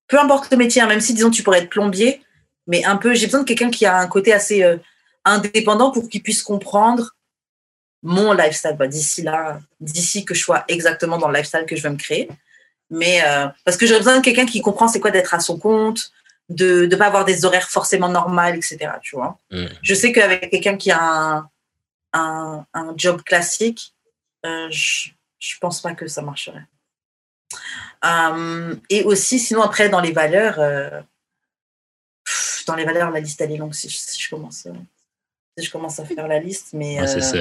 peu 0.08 0.20
importe 0.20 0.52
le 0.52 0.58
métier, 0.58 0.82
hein, 0.82 0.88
même 0.88 1.02
si, 1.02 1.14
disons, 1.14 1.30
tu 1.30 1.44
pourrais 1.44 1.60
être 1.60 1.70
plombier, 1.70 2.22
mais 2.66 2.84
un 2.86 2.98
peu. 2.98 3.14
J'ai 3.14 3.28
besoin 3.28 3.42
de 3.42 3.46
quelqu'un 3.46 3.70
qui 3.70 3.86
a 3.86 3.98
un 3.98 4.08
côté 4.08 4.34
assez 4.34 4.64
euh, 4.64 4.78
indépendant 5.26 5.92
pour 5.92 6.10
qu'il 6.10 6.24
puisse 6.24 6.42
comprendre 6.42 7.16
mon 8.04 8.34
lifestyle. 8.34 8.76
Bah, 8.78 8.88
d'ici 8.88 9.22
là, 9.22 9.60
d'ici 9.80 10.26
que 10.26 10.34
je 10.34 10.42
sois 10.42 10.64
exactement 10.68 11.18
dans 11.18 11.28
le 11.28 11.36
lifestyle 11.36 11.66
que 11.68 11.76
je 11.76 11.84
veux 11.84 11.90
me 11.90 11.98
créer. 11.98 12.30
Mais 12.90 13.22
euh, 13.26 13.48
parce 13.66 13.76
que 13.76 13.86
j'aurais 13.86 14.00
besoin 14.00 14.18
de 14.18 14.24
quelqu'un 14.24 14.46
qui 14.46 14.62
comprend 14.62 14.88
c'est 14.88 15.00
quoi 15.00 15.12
d'être 15.12 15.34
à 15.34 15.40
son 15.42 15.60
compte, 15.60 16.12
de 16.48 16.86
ne 16.86 16.96
pas 16.96 17.08
avoir 17.08 17.26
des 17.26 17.44
horaires 17.44 17.70
forcément 17.70 18.08
normales, 18.08 18.56
etc. 18.56 18.92
Tu 19.02 19.16
vois. 19.16 19.38
Je 19.82 19.94
sais 19.94 20.14
qu'avec 20.14 20.50
quelqu'un 20.50 20.78
qui 20.78 20.92
a 20.92 21.02
un, 21.02 21.50
un, 22.14 22.66
un 22.74 22.94
job 22.98 23.22
classique, 23.24 23.94
euh, 24.46 24.68
je 24.72 25.10
ne 25.10 25.60
pense 25.62 25.82
pas 25.82 25.94
que 25.94 26.08
ça 26.08 26.22
marcherait. 26.22 26.66
Euh, 28.06 28.76
et 28.90 29.04
aussi, 29.04 29.40
sinon, 29.40 29.62
après, 29.62 29.90
dans 29.90 30.02
les 30.02 30.12
valeurs, 30.12 30.60
euh, 30.60 31.02
pff, 32.26 32.66
dans 32.68 32.76
les 32.76 32.86
valeurs, 32.86 33.12
la 33.12 33.20
liste, 33.20 33.42
elle 33.42 33.52
est 33.52 33.58
longue 33.58 33.74
si 33.74 33.90
je, 33.90 33.98
si 33.98 34.22
je 34.22 34.30
commence, 34.30 34.66
euh, 34.68 34.74
si 35.58 35.66
je 35.66 35.72
commence 35.72 36.00
à 36.00 36.06
faire 36.06 36.28
la 36.28 36.40
liste. 36.40 36.70
Mais, 36.74 37.00
Ouais, 37.02 37.08
c'est 37.08 37.22
ça. 37.22 37.38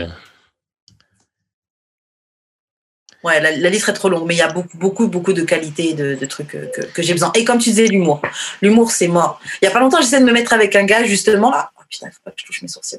Ouais, 3.23 3.41
la, 3.41 3.51
la 3.57 3.71
liste 3.71 3.83
serait 3.87 3.93
trop 3.95 4.09
longue, 4.09 4.27
mais 4.27 4.35
il 4.35 4.39
y 4.39 4.43
a 4.43 4.53
beaucoup, 4.53 4.77
beaucoup, 4.79 5.09
beaucoup 5.09 5.33
de 5.33 5.43
qualités, 5.43 5.95
de, 5.95 6.14
de 6.14 6.27
trucs 6.27 6.49
que, 6.49 6.67
que- 6.73 6.87
que 6.87 7.03
j'ai 7.03 7.12
besoin. 7.12 7.33
Et 7.35 7.45
comme 7.45 7.59
tu 7.59 7.71
disais, 7.71 7.87
l'humour. 7.89 8.23
L'humour, 8.62 8.93
c'est 8.93 9.09
mort. 9.09 9.41
Il 9.61 9.64
y 9.64 9.69
a 9.69 9.73
pas 9.73 9.81
longtemps, 9.81 10.01
j'essaie 10.01 10.21
de 10.21 10.25
me 10.25 10.33
mettre 10.33 10.53
avec 10.53 10.77
un 10.77 10.85
gars, 10.85 11.03
justement. 11.05 11.53
Putain, 11.91 12.09
il 12.09 12.12
faut 12.12 12.20
pas 12.24 12.30
que 12.30 12.41
je 12.41 12.45
touche 12.47 12.62
mes 12.62 12.68
sourcils. 12.68 12.99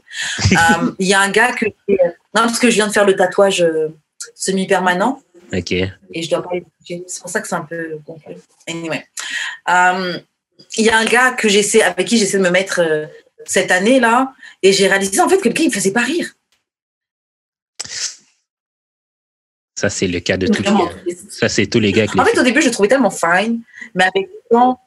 Euh, 0.52 0.92
Il 1.00 1.08
y 1.08 1.14
a 1.14 1.20
un 1.22 1.30
gars 1.30 1.52
que. 1.54 1.66
Non, 1.88 1.96
parce 2.34 2.60
que 2.60 2.70
je 2.70 2.76
viens 2.76 2.88
de 2.88 2.94
faire 2.94 3.06
le 3.06 3.16
tatouage 3.16 3.62
euh, 3.62 3.90
semi-permanent 4.36 5.22
OK. 5.54 5.72
et 5.72 5.92
je 6.24 6.30
dois 6.30 6.44
pas 6.44 6.54
les 6.54 6.62
toucher. 6.80 7.04
C'est 7.08 7.22
pour 7.22 7.30
ça 7.30 7.42
que 7.42 7.48
c'est 7.48 7.56
un 7.56 7.62
peu. 7.66 7.98
Anyway. 8.68 9.06
Euh, 9.70 10.20
Il 10.78 10.86
y 10.86 10.90
a 10.90 10.98
un 10.98 11.06
gars 11.06 11.32
que 11.32 11.48
j'essaie, 11.50 11.82
avec 11.84 12.08
qui 12.08 12.18
j'essaie 12.18 12.38
de 12.38 12.44
me 12.44 12.50
mettre 12.50 12.80
euh, 12.82 13.06
cette 13.46 13.72
année-là 13.72 14.34
et 14.64 14.74
j'ai 14.74 14.88
réalisé 14.88 15.20
en 15.22 15.30
fait 15.30 15.38
que 15.38 15.48
le 15.50 15.54
gars, 15.54 15.64
il 15.64 15.70
me 15.70 15.74
faisait 15.74 15.92
pas 15.92 16.02
rire. 16.02 16.34
Ça, 19.76 19.90
c'est 19.92 20.08
le 20.08 20.20
cas 20.20 20.38
de 20.38 20.48
tous 20.48 20.64
les 20.64 20.70
gars. 20.72 20.90
Ça, 21.30 21.50
c'est 21.50 21.68
tous 21.68 21.80
les 21.80 21.92
gars 21.92 22.06
les 22.06 22.20
En 22.20 22.26
fait, 22.26 22.32
filles. 22.32 22.40
au 22.40 22.44
début, 22.44 22.62
je 22.62 22.68
le 22.68 22.72
trouvais 22.72 22.90
tellement 22.90 23.12
fine, 23.12 23.62
mais 23.94 24.06
avec 24.06 24.28
le 24.28 24.50
temps, 24.50 24.82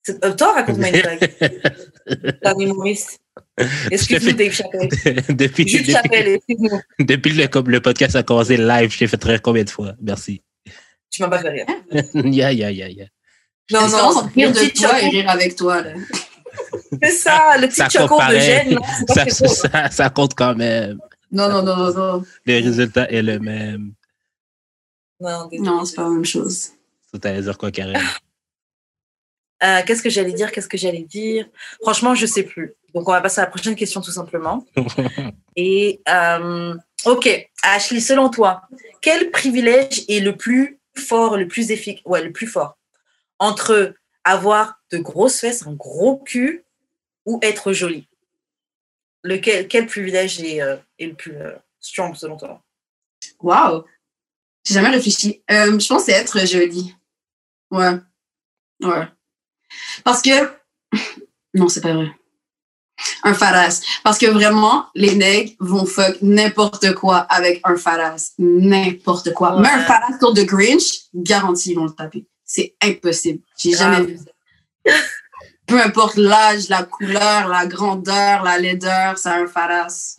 euh, 0.10 0.34
toi, 0.34 0.54
raconte-moi 0.54 0.90
une 0.90 1.02
blague. 1.02 1.20
T'es 1.38 2.48
un 2.48 2.60
humoriste. 2.60 3.20
Excuse-nous, 3.90 4.34
Dave 4.34 4.52
Chappelle? 4.52 4.90
depuis, 5.30 5.68
Chappelle, 5.68 6.28
excuse-nous. 6.28 6.80
depuis 7.00 7.32
le 7.32 7.80
podcast 7.80 8.16
a 8.16 8.24
commencé 8.24 8.58
live, 8.58 8.92
je 8.92 9.00
t'ai 9.00 9.08
fait 9.08 9.24
rire 9.24 9.42
combien 9.42 9.64
de 9.64 9.70
fois? 9.70 9.94
Merci. 10.02 10.44
Tu 11.10 11.22
m'as 11.22 11.30
pas 11.30 11.40
fait 11.40 11.50
rire. 11.50 11.66
ya, 12.14 12.52
ya, 12.52 12.70
ya, 12.72 12.90
ya. 12.90 13.06
Non, 13.72 13.88
non, 13.88 13.98
en 13.98 14.28
rire 14.28 14.50
le 14.50 14.54
de 14.54 14.60
petit 14.60 14.84
toi 14.84 15.02
et 15.02 15.10
rire 15.10 15.30
avec 15.30 15.56
toi. 15.56 15.82
Là. 15.82 15.94
c'est 17.02 17.12
ça, 17.12 17.58
le 17.58 17.68
petit 17.68 17.78
Ça 17.78 17.90
choco 17.90 18.20
de 18.30 18.40
gêne. 18.40 18.80
Ça, 19.08 19.28
ça, 19.30 19.90
ça 19.90 20.10
compte 20.10 20.36
quand 20.36 20.56
même. 20.56 21.00
Non, 21.32 21.50
non, 21.50 21.64
non, 21.64 21.76
non, 21.76 21.94
non. 21.94 22.24
Le 22.46 22.54
résultat 22.54 23.10
est 23.10 23.22
le 23.22 23.40
même. 23.40 23.94
Non. 25.20 25.50
Non, 25.52 25.86
c'est 25.86 25.96
pas 25.96 26.04
la 26.04 26.10
même 26.10 26.26
chose. 26.26 26.70
Ça 27.12 27.20
t'allais 27.20 27.42
dire 27.42 27.58
quoi, 27.58 27.72
Karen? 27.72 28.02
Euh, 29.64 29.82
Qu'est-ce 29.88 30.04
que 30.04 30.10
j'allais 30.10 30.34
dire 30.34 30.52
Qu'est-ce 30.52 30.68
que 30.68 30.78
j'allais 30.78 31.04
dire? 31.04 31.48
Franchement, 31.82 32.14
je 32.14 32.26
sais 32.26 32.44
plus. 32.44 32.74
Donc, 32.94 33.08
on 33.08 33.14
va 33.14 33.22
passer 33.22 33.40
à 33.40 33.46
la 33.46 33.50
prochaine 33.50 33.74
question 33.74 34.02
tout 34.02 34.12
simplement. 34.12 34.66
Et 35.56 36.02
euh, 36.10 36.76
ok, 37.06 37.50
Ashley, 37.64 38.02
selon 38.02 38.30
toi, 38.30 38.64
quel 39.02 39.32
privilège 39.32 40.04
est 40.10 40.20
le 40.20 40.36
plus 40.36 40.78
fort, 40.98 41.38
le 41.38 41.48
plus 41.48 41.72
efficace, 41.72 42.04
ouais, 42.06 42.22
le 42.22 42.34
plus 42.34 42.48
fort? 42.48 42.78
Entre 43.40 43.94
avoir 44.24 44.82
de 44.92 44.98
grosses 44.98 45.40
fesses, 45.40 45.66
un 45.66 45.74
gros 45.74 46.18
cul 46.18 46.66
ou 47.26 47.40
être 47.42 47.74
jolie 47.74 48.08
Lequel, 49.24 49.68
quel 49.68 49.88
privilège 49.88 50.40
est, 50.42 50.62
euh, 50.62 50.78
est 51.00 51.08
le 51.08 51.16
plus 51.16 51.36
euh, 51.36 51.56
strong 51.80 52.16
selon 52.16 52.38
toi? 52.38 52.62
Wow! 53.40 53.86
J'ai 54.64 54.76
jamais 54.76 54.90
réfléchi. 54.90 55.44
Euh, 55.50 55.80
je 55.80 55.88
pense 55.88 56.08
être 56.10 56.46
jolie. 56.46 56.94
Ouais. 57.72 58.00
Ouais. 58.82 59.08
Parce 60.04 60.22
que. 60.22 60.52
Non, 61.58 61.70
c'est 61.70 61.80
pas 61.80 61.94
vrai. 61.94 62.12
Un 63.24 63.34
fadass. 63.34 63.82
Parce 64.04 64.18
que 64.18 64.26
vraiment, 64.26 64.88
les 64.94 65.16
nègres 65.16 65.54
vont 65.62 65.86
fuck 65.86 66.18
n'importe 66.22 66.94
quoi 66.96 67.20
avec 67.20 67.62
un 67.64 67.78
fadass. 67.78 68.34
N'importe 68.38 69.32
quoi. 69.34 69.56
Ouais. 69.56 69.62
Mais 69.62 69.70
un 69.70 69.86
fadass 69.86 70.20
sur 70.20 70.34
de 70.34 70.44
Grinch, 70.44 71.06
garanti, 71.14 71.72
ils 71.72 71.76
vont 71.76 71.86
le 71.86 71.92
taper. 71.92 72.28
C'est 72.46 72.76
impossible. 72.82 73.42
J'ai 73.58 73.72
jamais 73.72 74.06
vu 74.06 74.18
ça. 74.18 74.94
Peu 75.66 75.82
importe 75.82 76.18
l'âge, 76.18 76.70
la 76.70 76.84
couleur, 76.84 77.48
la 77.48 77.66
grandeur, 77.66 78.44
la 78.44 78.60
laideur, 78.60 79.18
c'est 79.18 79.30
un 79.30 79.48
fadass. 79.48 80.18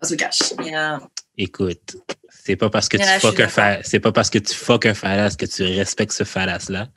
Ça 0.00 0.08
se 0.08 0.14
cache. 0.14 0.38
Yeah. 0.62 1.00
Écoute, 1.36 1.96
c'est 2.28 2.56
pas 2.56 2.70
parce 2.70 2.88
que 2.88 2.96
tu 2.98 3.02
Yeah, 3.02 3.18
fuck 3.18 3.40
un 3.40 3.48
fa- 3.48 3.82
c'est 3.82 4.00
pas 4.00 4.12
parce 4.12 4.30
que 4.30 4.38
tu 4.38 4.54
fuck 4.54 4.86
un 4.86 4.94
phallus 4.94 5.36
que 5.36 5.46
tu 5.46 5.62
respectes 5.64 6.12
ce 6.12 6.24
phallus 6.24 6.68
là. 6.70 6.88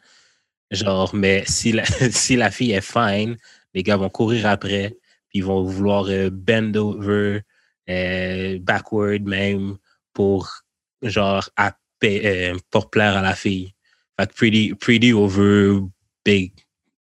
Genre, 0.71 1.13
mais 1.15 1.43
si 1.47 1.71
la, 1.71 1.85
si 2.11 2.35
la 2.35 2.51
fille 2.51 2.73
est 2.73 2.81
fine, 2.81 3.37
les 3.73 3.83
gars 3.83 3.97
vont 3.97 4.09
courir 4.09 4.47
après, 4.47 4.97
puis 5.29 5.39
ils 5.39 5.43
vont 5.43 5.63
vouloir 5.63 6.05
euh, 6.09 6.29
bend 6.31 6.75
over, 6.75 7.41
euh, 7.89 8.59
backward 8.61 9.23
même, 9.23 9.77
pour 10.13 10.61
genre 11.01 11.49
à 11.55 11.75
euh, 12.03 12.55
pour 12.69 12.89
plaire 12.89 13.17
à 13.17 13.21
la 13.21 13.35
fille. 13.35 13.73
Fait 14.19 14.27
que 14.27 14.33
pretty, 14.33 14.73
pretty 14.73 15.13
over 15.13 15.81
big, 16.23 16.53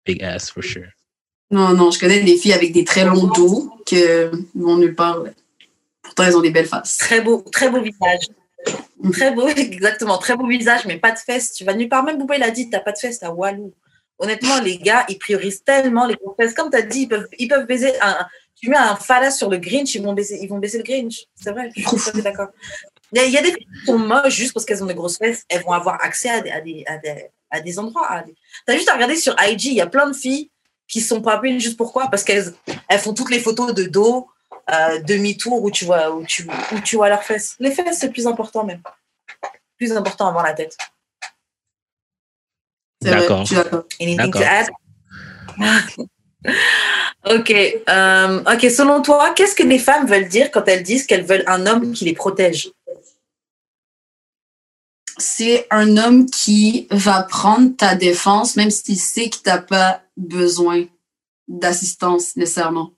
big 0.05 0.23
ass 0.23 0.51
for 0.51 0.63
sure. 0.63 0.89
Non, 1.51 1.75
non, 1.75 1.91
je 1.91 1.99
connais 2.01 2.21
des 2.23 2.37
filles 2.37 2.53
avec 2.53 2.73
des 2.73 2.85
très 2.85 3.05
longs 3.05 3.29
dos 3.29 3.71
que 3.87 4.31
vont 4.55 4.77
nulle 4.77 4.95
part. 4.95 5.23
ouais. 5.23 5.33
Pourtant, 6.03 6.25
elles 6.25 6.37
ont 6.37 6.41
des 6.41 6.51
belles 6.51 6.67
faces. 6.67 6.97
Très 6.99 7.21
beau, 7.21 7.45
très 7.53 7.71
beau 7.71 7.81
visage. 7.81 8.27
Très 9.13 9.33
beau, 9.33 9.49
exactement. 9.57 10.19
Très 10.19 10.37
beau 10.37 10.47
visage, 10.47 10.85
mais 10.87 10.99
pas 10.99 11.13
de 11.13 11.19
fesses. 11.19 11.53
Tu 11.53 11.65
vas 11.65 11.75
nulle 11.75 11.89
part. 11.89 12.05
Même 12.05 12.19
Boubé 12.19 12.39
l'a 12.39 12.51
dit, 12.51 12.71
t'as 12.71 12.81
pas 12.81 12.93
de 12.93 12.99
fesses, 12.99 13.21
t'as 13.21 13.31
Walou. 13.31 13.73
Honnêtement, 14.19 14.61
les 14.61 14.79
gars, 14.79 15.05
ils 15.09 15.19
priorisent 15.19 15.65
tellement 15.65 16.07
les 16.07 16.15
grosses 16.15 16.37
fesses. 16.37 16.55
Comme 16.55 16.71
tu 16.71 16.77
as 16.77 16.83
dit, 16.83 17.03
ils 17.03 17.09
peuvent, 17.09 17.29
ils 17.39 17.49
peuvent 17.49 17.67
baiser 17.67 17.93
un. 18.01 18.27
Tu 18.57 18.71
mets 18.71 18.77
un 18.77 18.97
phallus 18.97 19.33
sur 19.33 19.51
le 19.51 19.59
Grinch, 19.59 19.95
ils 19.95 20.03
vont 20.03 20.13
baiser, 20.13 20.39
ils 20.41 20.49
vont 20.49 20.59
baiser 20.59 20.79
le 20.79 20.85
Grinch. 20.85 21.25
C'est 21.35 21.51
vrai, 21.51 21.71
je 21.77 21.83
suis 21.83 21.85
tout 21.85 21.97
à 21.97 22.13
fait 22.13 22.23
d'accord. 22.23 22.49
Il 23.15 23.19
y, 23.19 23.21
a, 23.21 23.25
il 23.27 23.33
y 23.33 23.39
a 23.39 23.43
des 23.43 23.53
filles 23.53 23.67
qui 23.81 23.87
sont 23.87 23.99
moches 23.99 24.35
juste 24.35 24.53
parce 24.53 24.67
qu'elles 24.67 24.83
ont 24.83 24.87
des 24.87 24.95
grosses 24.95 25.19
fesses. 25.19 25.45
Elles 25.49 25.63
vont 25.63 25.71
avoir 25.73 26.03
accès 26.03 26.29
à 26.31 26.41
des, 26.41 26.51
à 26.51 26.61
des, 26.61 26.83
à 26.87 26.99
des, 26.99 27.27
à 27.51 27.61
des 27.61 27.79
endroits. 27.79 28.23
des- 28.27 28.35
T'as 28.67 28.75
juste 28.75 28.89
à 28.89 28.95
regarder 28.95 29.15
sur 29.17 29.37
IG, 29.41 29.67
il 29.67 29.75
y 29.75 29.81
a 29.81 29.87
plein 29.87 30.09
de 30.09 30.13
filles 30.15 30.51
qui 30.89 31.01
sont 31.01 31.23
pas 31.23 31.35
appelées 31.35 31.61
juste 31.61 31.77
pourquoi 31.77 32.09
Parce 32.11 32.25
qu'elles 32.25 32.53
elles 32.89 32.99
font 32.99 33.15
toutes 33.15 33.31
les 33.31 33.39
photos 33.39 33.73
de 33.73 33.85
dos, 33.85 34.29
euh, 34.73 34.99
demi-tour 35.03 35.63
où 35.63 35.71
tu 35.71 35.85
vois 35.85 36.11
où 36.11 36.25
tu, 36.27 36.45
où 36.73 36.81
tu 36.81 36.97
vois 36.97 37.09
leurs 37.09 37.23
fesses. 37.23 37.55
Les 37.61 37.71
fesses, 37.71 37.99
c'est 38.01 38.07
le 38.07 38.13
plus 38.13 38.27
important 38.27 38.65
même. 38.65 38.83
Plus 39.79 39.93
important 39.93 40.27
avant 40.29 40.43
la 40.43 40.53
tête. 40.53 40.77
D'accord. 44.17 44.41
ok. 47.27 47.51
euh, 47.89 48.41
ok. 48.41 48.71
Selon 48.71 49.03
toi, 49.03 49.33
qu'est-ce 49.35 49.55
que 49.55 49.63
les 49.63 49.79
femmes 49.79 50.07
veulent 50.07 50.29
dire 50.29 50.51
quand 50.51 50.67
elles 50.69 50.83
disent 50.83 51.07
qu'elles 51.07 51.25
veulent 51.25 51.45
un 51.47 51.67
homme 51.67 51.93
qui 51.93 52.05
les 52.05 52.15
protège? 52.15 52.71
C'est 55.19 55.67
un 55.71 55.97
homme 55.97 56.27
qui 56.27 56.89
va 56.91 57.23
prendre 57.23 57.77
ta 57.77 57.95
défense, 57.95 58.57
même 58.57 58.71
s'il 58.71 58.99
sait 58.99 59.31
que 59.31 59.37
tu 59.37 59.43
n'as 59.47 59.59
pas 59.59 60.03
besoin 60.17 60.87
d'assistance 61.47 62.37
nécessairement. 62.37 62.95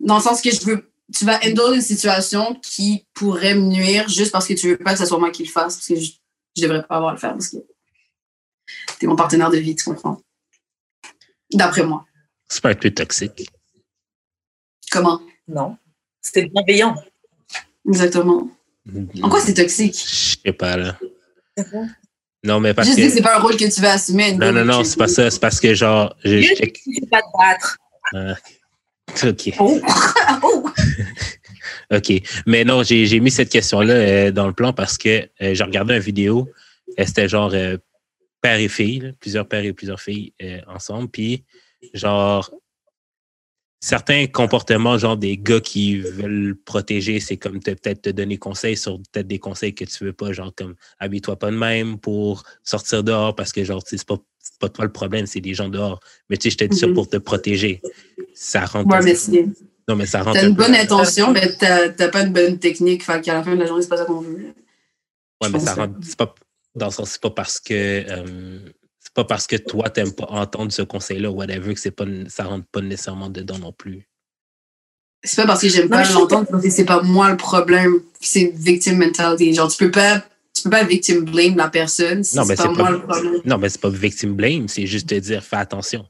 Dans 0.00 0.16
le 0.16 0.22
sens 0.22 0.40
que 0.42 0.50
je 0.50 0.64
veux, 0.64 0.90
tu 1.14 1.24
vas 1.24 1.38
handle 1.44 1.74
une 1.74 1.82
situation 1.82 2.54
qui 2.62 3.06
pourrait 3.14 3.54
me 3.54 3.62
nuire 3.62 4.08
juste 4.08 4.32
parce 4.32 4.46
que 4.46 4.54
tu 4.54 4.70
veux 4.70 4.76
pas 4.76 4.92
que 4.92 4.98
ce 4.98 5.06
soit 5.06 5.18
moi 5.18 5.30
qui 5.30 5.44
le 5.44 5.50
fasse, 5.50 5.76
parce 5.76 5.88
que 5.88 5.96
je, 5.96 6.12
je 6.56 6.62
devrais 6.62 6.82
pas 6.82 6.96
avoir 6.96 7.10
à 7.10 7.14
le 7.14 7.18
faire 7.18 7.32
parce 7.32 7.48
que 7.48 7.56
t'es 8.98 9.06
mon 9.06 9.16
partenaire 9.16 9.50
de 9.50 9.58
vie, 9.58 9.74
tu 9.74 9.84
comprends? 9.84 10.20
D'après 11.52 11.84
moi. 11.84 12.04
C'est 12.48 12.62
pas 12.62 12.70
un 12.70 12.74
peu 12.74 12.90
toxique. 12.90 13.48
Comment? 14.90 15.20
Non. 15.48 15.76
C'était 16.20 16.46
bienveillant. 16.46 16.94
Exactement. 17.88 18.50
En 19.22 19.28
quoi 19.28 19.40
c'est 19.40 19.54
toxique? 19.54 19.96
Je 19.98 20.36
sais 20.44 20.52
pas, 20.52 20.76
là. 20.76 20.98
Non, 22.44 22.60
mais 22.60 22.74
parce 22.74 22.88
Juste 22.88 23.00
que. 23.00 23.08
c'est 23.10 23.22
pas 23.22 23.36
un 23.38 23.40
rôle 23.40 23.56
que 23.56 23.64
tu 23.72 23.80
veux 23.80 23.88
assumer. 23.88 24.32
Non, 24.34 24.52
non, 24.52 24.64
non, 24.64 24.84
c'est 24.84 24.98
pas 24.98 25.08
ça. 25.08 25.30
C'est 25.30 25.40
parce 25.40 25.58
que, 25.60 25.74
genre, 25.74 26.14
je, 26.24 26.40
je 26.40 26.54
check- 26.54 26.80
pas 27.10 27.20
te 27.22 27.38
battre. 27.38 27.78
OK. 29.24 29.54
Oh! 29.58 29.80
oh! 30.42 30.70
OK. 31.94 32.12
Mais 32.46 32.64
non, 32.64 32.82
j'ai 32.82 33.06
j'ai 33.06 33.20
mis 33.20 33.30
cette 33.30 33.48
question-là 33.50 33.94
euh, 33.94 34.30
dans 34.32 34.46
le 34.46 34.52
plan 34.52 34.72
parce 34.72 34.98
que 34.98 35.28
euh, 35.42 35.54
j'ai 35.54 35.64
regardé 35.64 35.94
une 35.94 36.00
vidéo. 36.00 36.48
euh, 36.98 37.04
C'était 37.06 37.28
genre 37.28 37.50
euh, 37.54 37.76
père 38.42 38.58
et 38.58 38.68
fille, 38.68 39.00
là, 39.00 39.08
plusieurs 39.20 39.48
pères 39.48 39.64
et 39.64 39.72
plusieurs 39.72 40.00
filles 40.00 40.32
ensemble. 40.68 41.08
Puis, 41.08 41.44
genre, 41.94 42.50
certains 43.80 44.26
comportements, 44.26 44.98
genre 44.98 45.16
des 45.16 45.36
gars 45.36 45.60
qui 45.60 45.98
veulent 45.98 46.56
protéger, 46.64 47.20
c'est 47.20 47.36
comme 47.36 47.60
peut-être 47.60 48.02
te 48.02 48.10
donner 48.10 48.38
conseil 48.38 48.76
sur 48.76 48.98
peut-être 49.12 49.26
des 49.26 49.38
conseils 49.38 49.74
que 49.74 49.84
tu 49.84 50.04
veux 50.04 50.12
pas, 50.12 50.32
genre 50.32 50.52
comme 50.54 50.74
habille-toi 50.98 51.36
pas 51.38 51.50
de 51.50 51.56
même 51.56 51.98
pour 51.98 52.42
sortir 52.64 53.04
dehors 53.04 53.34
parce 53.36 53.52
que 53.52 53.64
genre 53.64 53.82
c'est 53.84 54.04
pas 54.06 54.68
toi 54.68 54.84
le 54.84 54.92
problème, 54.92 55.26
c'est 55.26 55.40
des 55.40 55.54
gens 55.54 55.68
dehors. 55.68 56.00
Mais 56.30 56.36
tu 56.36 56.44
sais, 56.44 56.50
je 56.50 56.56
t'ai 56.58 56.68
dit 56.68 56.76
ça 56.78 56.86
Mhm. 56.86 56.94
pour 56.94 57.08
te 57.08 57.16
protéger. 57.18 57.82
Ça 58.34 58.64
rentre. 58.64 58.88
Ouais, 58.90 59.02
mais 59.02 59.14
non, 59.88 59.96
mais 59.96 60.06
ça 60.06 60.22
rentre. 60.22 60.38
t'as 60.40 60.46
un 60.46 60.48
une 60.48 60.54
bonne 60.54 60.74
intention, 60.74 61.30
mais 61.32 61.54
t'as 61.56 62.08
pas 62.08 62.24
de 62.24 62.30
bonne 62.30 62.58
technique. 62.58 63.04
Fait 63.04 63.20
qu'à 63.20 63.34
la 63.34 63.42
fin 63.42 63.54
de 63.54 63.60
la 63.60 63.66
journée, 63.66 63.82
c'est 63.82 63.88
pas 63.88 63.98
ça 63.98 64.04
qu'on 64.04 64.20
veut. 64.20 64.54
Ouais, 65.42 65.48
je 65.48 65.48
mais 65.48 65.58
ça 65.60 65.74
rentre. 65.74 65.94
C'est 66.02 66.16
pas 66.16 66.34
dans 66.74 66.86
le 66.86 66.92
sens, 66.92 67.10
c'est 67.10 67.20
pas 67.20 67.30
parce 67.30 67.60
que 67.60 67.74
euh, 67.74 68.58
pas 69.16 69.24
parce 69.24 69.46
que 69.46 69.56
toi 69.56 69.88
t'aimes 69.90 70.12
pas 70.12 70.26
entendre 70.28 70.70
ce 70.70 70.82
conseil-là 70.82 71.30
ou 71.30 71.34
whatever 71.36 71.74
que 71.74 71.80
c'est 71.80 71.90
pas 71.90 72.04
ça 72.28 72.44
rentre 72.44 72.66
pas 72.66 72.80
nécessairement 72.82 73.30
dedans 73.30 73.58
non 73.58 73.72
plus. 73.72 74.08
C'est 75.24 75.36
pas 75.42 75.46
parce 75.46 75.62
que 75.62 75.68
j'aime 75.68 75.88
pas 75.88 76.04
l'entendre, 76.12 76.60
que 76.62 76.70
c'est 76.70 76.84
pas 76.84 77.02
moi 77.02 77.30
le 77.30 77.36
problème. 77.36 77.94
C'est 78.20 78.52
victim 78.54 78.98
mentality. 78.98 79.54
Genre, 79.54 79.68
tu 79.72 79.78
peux 79.78 79.90
pas, 79.90 80.22
tu 80.54 80.62
peux 80.62 80.70
pas 80.70 80.84
victim 80.84 81.24
blame 81.24 81.56
la 81.56 81.68
personne 81.68 82.22
si 82.22 82.36
Non, 82.36 82.44
mais 82.44 82.54
c'est 82.54 82.62
pas 82.64 82.68
moi 82.74 82.84
pas- 82.84 82.90
le 82.92 83.00
problème. 83.02 83.40
Non, 83.44 83.58
mais 83.58 83.68
c'est 83.70 83.80
pas 83.80 83.88
victim 83.90 84.34
blame, 84.34 84.68
c'est 84.68 84.86
juste 84.86 85.08
te 85.08 85.14
dire 85.16 85.42
fais 85.42 85.56
attention. 85.56 86.06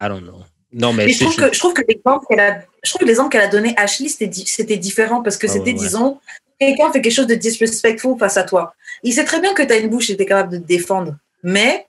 I 0.00 0.08
don't 0.08 0.22
know. 0.22 0.42
Non, 0.72 0.92
mais, 0.92 1.06
Mais 1.06 1.12
je 1.12 1.24
trouve 1.24 1.36
que, 1.36 1.52
je 1.54 1.58
trouve 1.58 1.74
que 1.74 1.82
l'exemple 1.88 2.26
qu'elle 2.28 2.40
a, 2.40 2.64
je 2.84 2.90
trouve 2.90 3.00
que 3.00 3.06
l'exemple 3.06 3.30
qu'elle 3.30 3.42
a 3.42 3.48
donné 3.48 3.74
Ashley, 3.76 4.08
c'était, 4.08 4.26
di- 4.26 4.46
c'était 4.46 4.76
différent 4.78 5.22
parce 5.22 5.36
que 5.36 5.46
Ah 5.48 5.52
c'était, 5.52 5.72
ouais, 5.72 5.78
ouais. 5.78 5.84
disons, 5.86 6.20
quelqu'un 6.58 6.90
fait 6.92 7.00
quelque 7.00 7.12
chose 7.12 7.26
de 7.26 7.34
disrespectful 7.34 8.18
face 8.18 8.36
à 8.36 8.44
toi. 8.44 8.74
Il 9.02 9.12
sait 9.12 9.24
très 9.24 9.40
bien 9.40 9.54
que 9.54 9.62
tu 9.62 9.72
as 9.72 9.76
une 9.76 9.88
bouche 9.88 10.10
et 10.10 10.16
tu 10.16 10.22
es 10.22 10.26
capable 10.26 10.52
de 10.52 10.58
te 10.58 10.66
défendre. 10.66 11.16
Mais 11.42 11.86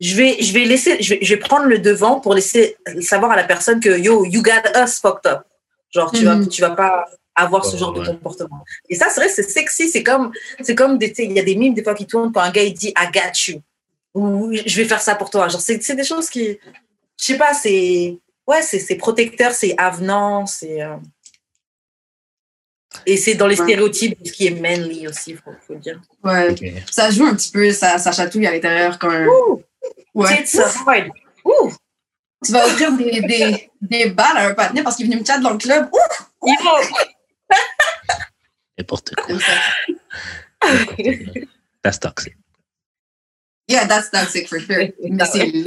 je 0.00 0.14
vais, 0.16 0.36
je 0.40 0.52
vais 0.52 0.64
laisser, 0.64 1.02
je 1.02 1.14
vais, 1.14 1.18
je 1.22 1.34
vais 1.34 1.40
prendre 1.40 1.66
le 1.66 1.78
devant 1.78 2.20
pour 2.20 2.34
laisser 2.34 2.76
savoir 3.00 3.32
à 3.32 3.36
la 3.36 3.44
personne 3.44 3.80
que 3.80 3.98
yo, 3.98 4.24
you 4.26 4.42
got 4.42 4.62
us 4.76 4.98
fucked 5.00 5.26
up. 5.30 5.42
Genre, 5.90 6.10
tu 6.10 6.24
vas, 6.24 6.34
Mhm. 6.36 6.48
tu 6.48 6.60
vas 6.60 6.70
pas 6.70 7.04
avoir 7.36 7.64
ce 7.64 7.72
Ouais, 7.72 7.78
genre 7.78 7.92
de 7.92 8.04
comportement. 8.04 8.64
Et 8.88 8.94
ça, 8.96 9.06
c'est 9.10 9.20
vrai, 9.20 9.28
c'est 9.28 9.42
sexy. 9.48 9.88
C'est 9.88 10.02
comme, 10.02 10.32
c'est 10.60 10.74
comme 10.74 10.98
des, 10.98 11.08
tu 11.10 11.16
sais, 11.16 11.24
il 11.24 11.32
y 11.32 11.40
a 11.40 11.44
des 11.44 11.56
mimes 11.56 11.74
des 11.74 11.82
fois 11.82 11.94
qui 11.94 12.06
tournent 12.06 12.32
quand 12.32 12.40
un 12.40 12.50
gars 12.50 12.62
il 12.62 12.74
dit 12.74 12.88
I 12.96 13.06
got 13.12 13.32
you. 13.52 13.60
Ou 14.14 14.52
je 14.54 14.76
vais 14.76 14.84
faire 14.84 15.00
ça 15.00 15.14
pour 15.16 15.30
toi. 15.30 15.48
Genre, 15.48 15.60
c'est, 15.60 15.82
c'est 15.82 15.96
des 15.96 16.04
choses 16.04 16.28
qui, 16.30 16.58
je 17.20 17.24
sais 17.24 17.36
pas, 17.36 17.52
c'est, 17.54 18.16
ouais, 18.46 18.62
c'est, 18.62 18.78
c'est 18.78 18.94
protecteur, 18.96 19.52
c'est 19.52 19.74
avenant, 19.78 20.46
c'est, 20.46 20.82
euh, 20.82 20.94
et 23.06 23.16
c'est 23.16 23.34
dans 23.34 23.46
les 23.46 23.58
Ouais. 23.60 23.64
stéréotypes 23.66 24.20
de 24.22 24.26
ce 24.28 24.32
qui 24.32 24.46
est 24.46 24.50
manly 24.60 25.06
aussi, 25.08 25.34
faut, 25.34 25.52
faut 25.66 25.74
dire. 25.76 26.00
Ouais. 26.22 26.54
Ça 26.90 27.10
joue 27.10 27.26
un 27.26 27.34
petit 27.34 27.50
peu, 27.50 27.70
ça, 27.72 27.98
ça 27.98 28.12
chatouille 28.12 28.46
à 28.46 28.52
l'intérieur 28.52 28.98
quand 28.98 29.10
même. 29.10 29.28
Ouh, 29.28 29.62
Ouais. 30.14 30.44
Ouh, 31.44 31.72
Tu 32.44 32.52
vas 32.52 32.66
offrir 32.66 32.92
des, 32.92 33.20
des, 33.22 33.70
des 33.80 34.06
balles 34.10 34.36
à 34.36 34.46
un 34.48 34.54
partenaire 34.54 34.84
parce 34.84 34.96
qu'il 34.96 35.06
est 35.06 35.08
venu 35.08 35.20
me 35.20 35.26
chat 35.26 35.38
dans 35.38 35.50
le 35.50 35.58
club. 35.58 35.88
Ouh! 35.92 36.46
yo. 36.46 36.54
N'importe 38.78 39.14
quoi. 39.14 39.26
Comme 39.26 39.40
ça. 39.40 39.52
That's 41.82 41.98
toxic. 42.00 42.34
Yeah, 43.68 43.86
that's 43.86 44.10
toxic 44.10 44.48
for 44.48 44.58
sure. 44.60 44.88
Mais 45.02 45.24
c'est 45.26 45.46
lit. 45.46 45.64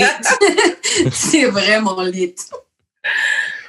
c'est 1.12 1.46
vraiment 1.46 2.02
lit. 2.02 2.36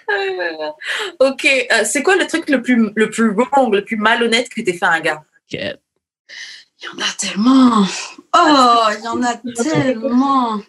ok, 1.20 1.44
euh, 1.44 1.84
c'est 1.84 2.02
quoi 2.02 2.16
le 2.16 2.26
truc 2.26 2.48
le 2.48 2.62
plus, 2.62 2.90
le 2.94 3.10
plus 3.10 3.30
wrong, 3.30 3.72
le 3.74 3.84
plus 3.84 3.96
malhonnête 3.96 4.48
que 4.48 4.60
t'aies 4.60 4.72
fait 4.72 4.84
à 4.84 4.92
un 4.92 5.00
gars? 5.00 5.22
Il 5.50 6.84
y 6.84 6.88
en 6.88 6.98
a 6.98 7.12
tellement. 7.18 7.86
Oh, 8.34 8.84
il 8.96 9.04
y 9.04 9.08
en 9.08 9.22
a 9.22 9.34
tellement. 9.62 10.60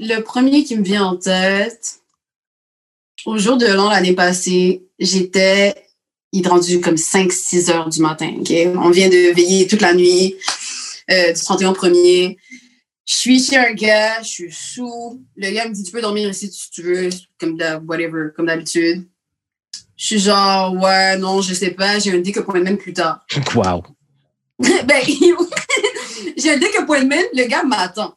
Le 0.00 0.20
premier 0.20 0.64
qui 0.64 0.76
me 0.76 0.82
vient 0.82 1.04
en 1.04 1.16
tête, 1.16 2.00
au 3.26 3.38
jour 3.38 3.56
de 3.56 3.66
l'an 3.66 3.88
l'année 3.88 4.14
passée, 4.14 4.82
j'étais, 4.98 5.74
il 6.32 6.44
est 6.44 6.48
rendu 6.48 6.80
comme 6.80 6.96
5-6 6.96 7.70
heures 7.70 7.88
du 7.88 8.00
matin. 8.00 8.32
ok? 8.40 8.52
On 8.76 8.90
vient 8.90 9.08
de 9.08 9.32
veiller 9.34 9.66
toute 9.66 9.80
la 9.80 9.94
nuit 9.94 10.36
euh, 11.10 11.32
du 11.32 11.40
31 11.40 11.72
premier. 11.72 12.38
Je 13.06 13.14
suis 13.14 13.42
chez 13.42 13.56
un 13.56 13.72
gars, 13.72 14.22
je 14.22 14.28
suis 14.28 14.52
sous. 14.52 15.22
Le 15.36 15.50
gars 15.50 15.68
me 15.68 15.74
dit 15.74 15.82
Tu 15.82 15.92
peux 15.92 16.00
dormir 16.00 16.28
ici 16.30 16.50
si 16.50 16.70
tu 16.70 16.82
veux, 16.82 17.10
comme 17.38 17.58
whatever, 17.86 18.28
comme 18.34 18.46
d'habitude. 18.46 19.06
Je 19.96 20.06
suis 20.06 20.18
genre, 20.18 20.74
ouais, 20.74 21.16
non, 21.18 21.40
je 21.40 21.54
sais 21.54 21.70
pas, 21.70 21.98
j'ai 21.98 22.12
un 22.12 22.18
dick 22.18 22.36
appointment 22.36 22.76
plus 22.76 22.92
tard. 22.92 23.24
Wow. 23.54 23.82
ben, 24.58 25.02
j'ai 26.36 26.52
un 26.52 26.56
dick 26.58 26.74
appointment, 26.76 27.28
le 27.32 27.46
gars 27.46 27.62
m'attend. 27.62 28.14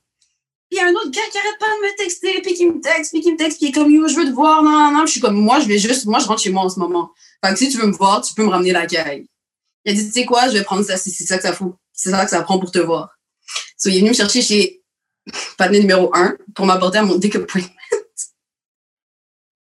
Puis 0.70 0.78
il 0.78 0.78
y 0.78 0.80
a 0.82 0.88
un 0.88 0.94
autre 0.94 1.12
gars 1.12 1.22
qui 1.32 1.38
arrête 1.38 1.60
pas 1.60 1.66
de 1.66 1.88
me 1.88 1.98
texter, 1.98 2.42
puis 2.42 2.54
qui 2.54 2.66
me 2.66 2.82
texte, 2.82 3.12
puis 3.12 3.22
qui 3.22 3.32
me 3.32 3.38
texte, 3.38 3.58
puis 3.58 3.68
il 3.68 3.70
est 3.70 3.74
comme, 3.74 3.92
yo, 3.92 4.08
je 4.08 4.16
veux 4.16 4.26
te 4.26 4.32
voir, 4.32 4.64
non, 4.64 4.72
non, 4.72 4.92
non. 4.92 5.06
Je 5.06 5.12
suis 5.12 5.22
comme, 5.22 5.36
moi, 5.36 5.60
je 5.60 5.68
vais 5.68 5.78
juste, 5.78 6.06
moi, 6.06 6.20
je 6.20 6.28
rentre 6.28 6.42
chez 6.42 6.50
moi 6.50 6.64
en 6.64 6.70
ce 6.70 6.80
moment. 6.80 7.12
Fait 7.44 7.54
que 7.54 7.60
si 7.60 7.70
tu 7.70 7.78
veux 7.78 7.88
me 7.88 7.94
voir, 7.94 8.22
tu 8.22 8.34
peux 8.34 8.44
me 8.44 8.50
ramener 8.50 8.72
la 8.72 8.86
caille. 8.86 9.28
Il 9.86 9.92
a 9.92 9.96
dit, 9.96 10.06
tu 10.06 10.12
sais 10.12 10.26
quoi, 10.26 10.50
je 10.50 10.58
vais 10.58 10.64
prendre 10.64 10.84
ça, 10.84 10.98
c'est 10.98 11.10
c'est 11.10 11.26
ça 11.26 11.38
que 11.38 11.44
ça 11.44 11.54
fout. 11.54 11.74
C'est 11.94 12.12
ça 12.12 12.26
que 12.26 12.30
ça 12.30 12.42
prend 12.42 12.60
pour 12.60 12.72
te 12.72 12.80
voir. 12.80 13.17
So, 13.78 13.90
il 13.90 13.96
est 13.98 14.00
venu 14.00 14.10
me 14.10 14.16
chercher 14.16 14.42
chez 14.42 14.82
panier 15.58 15.80
numéro 15.80 16.10
1 16.16 16.38
pour 16.56 16.66
m'apporter 16.66 16.98
à 17.00 17.04
mon 17.04 17.16
dick 17.18 17.36
appointment. 17.36 17.70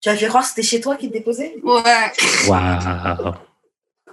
Tu 0.02 0.08
as 0.10 0.16
fait 0.16 0.28
croire 0.28 0.44
que 0.44 0.50
c'était 0.50 0.64
chez 0.64 0.80
toi 0.80 0.96
qui 0.96 1.10
te 1.10 1.14
déposait? 1.14 1.56
Ouais. 1.62 2.12
Wow. 2.48 3.34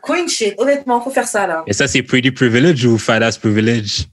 Queen 0.03 0.29
shit, 0.29 0.55
honnêtement, 0.59 1.01
faut 1.01 1.11
faire 1.11 1.29
ça 1.29 1.47
là. 1.47 1.63
Et 1.67 1.73
ça, 1.73 1.87
c'est 1.87 2.03
pretty 2.03 2.31
privilege 2.31 2.85
ou 2.85 2.99
fat 2.99 3.23
ass 3.23 3.39
privilege? 3.39 4.05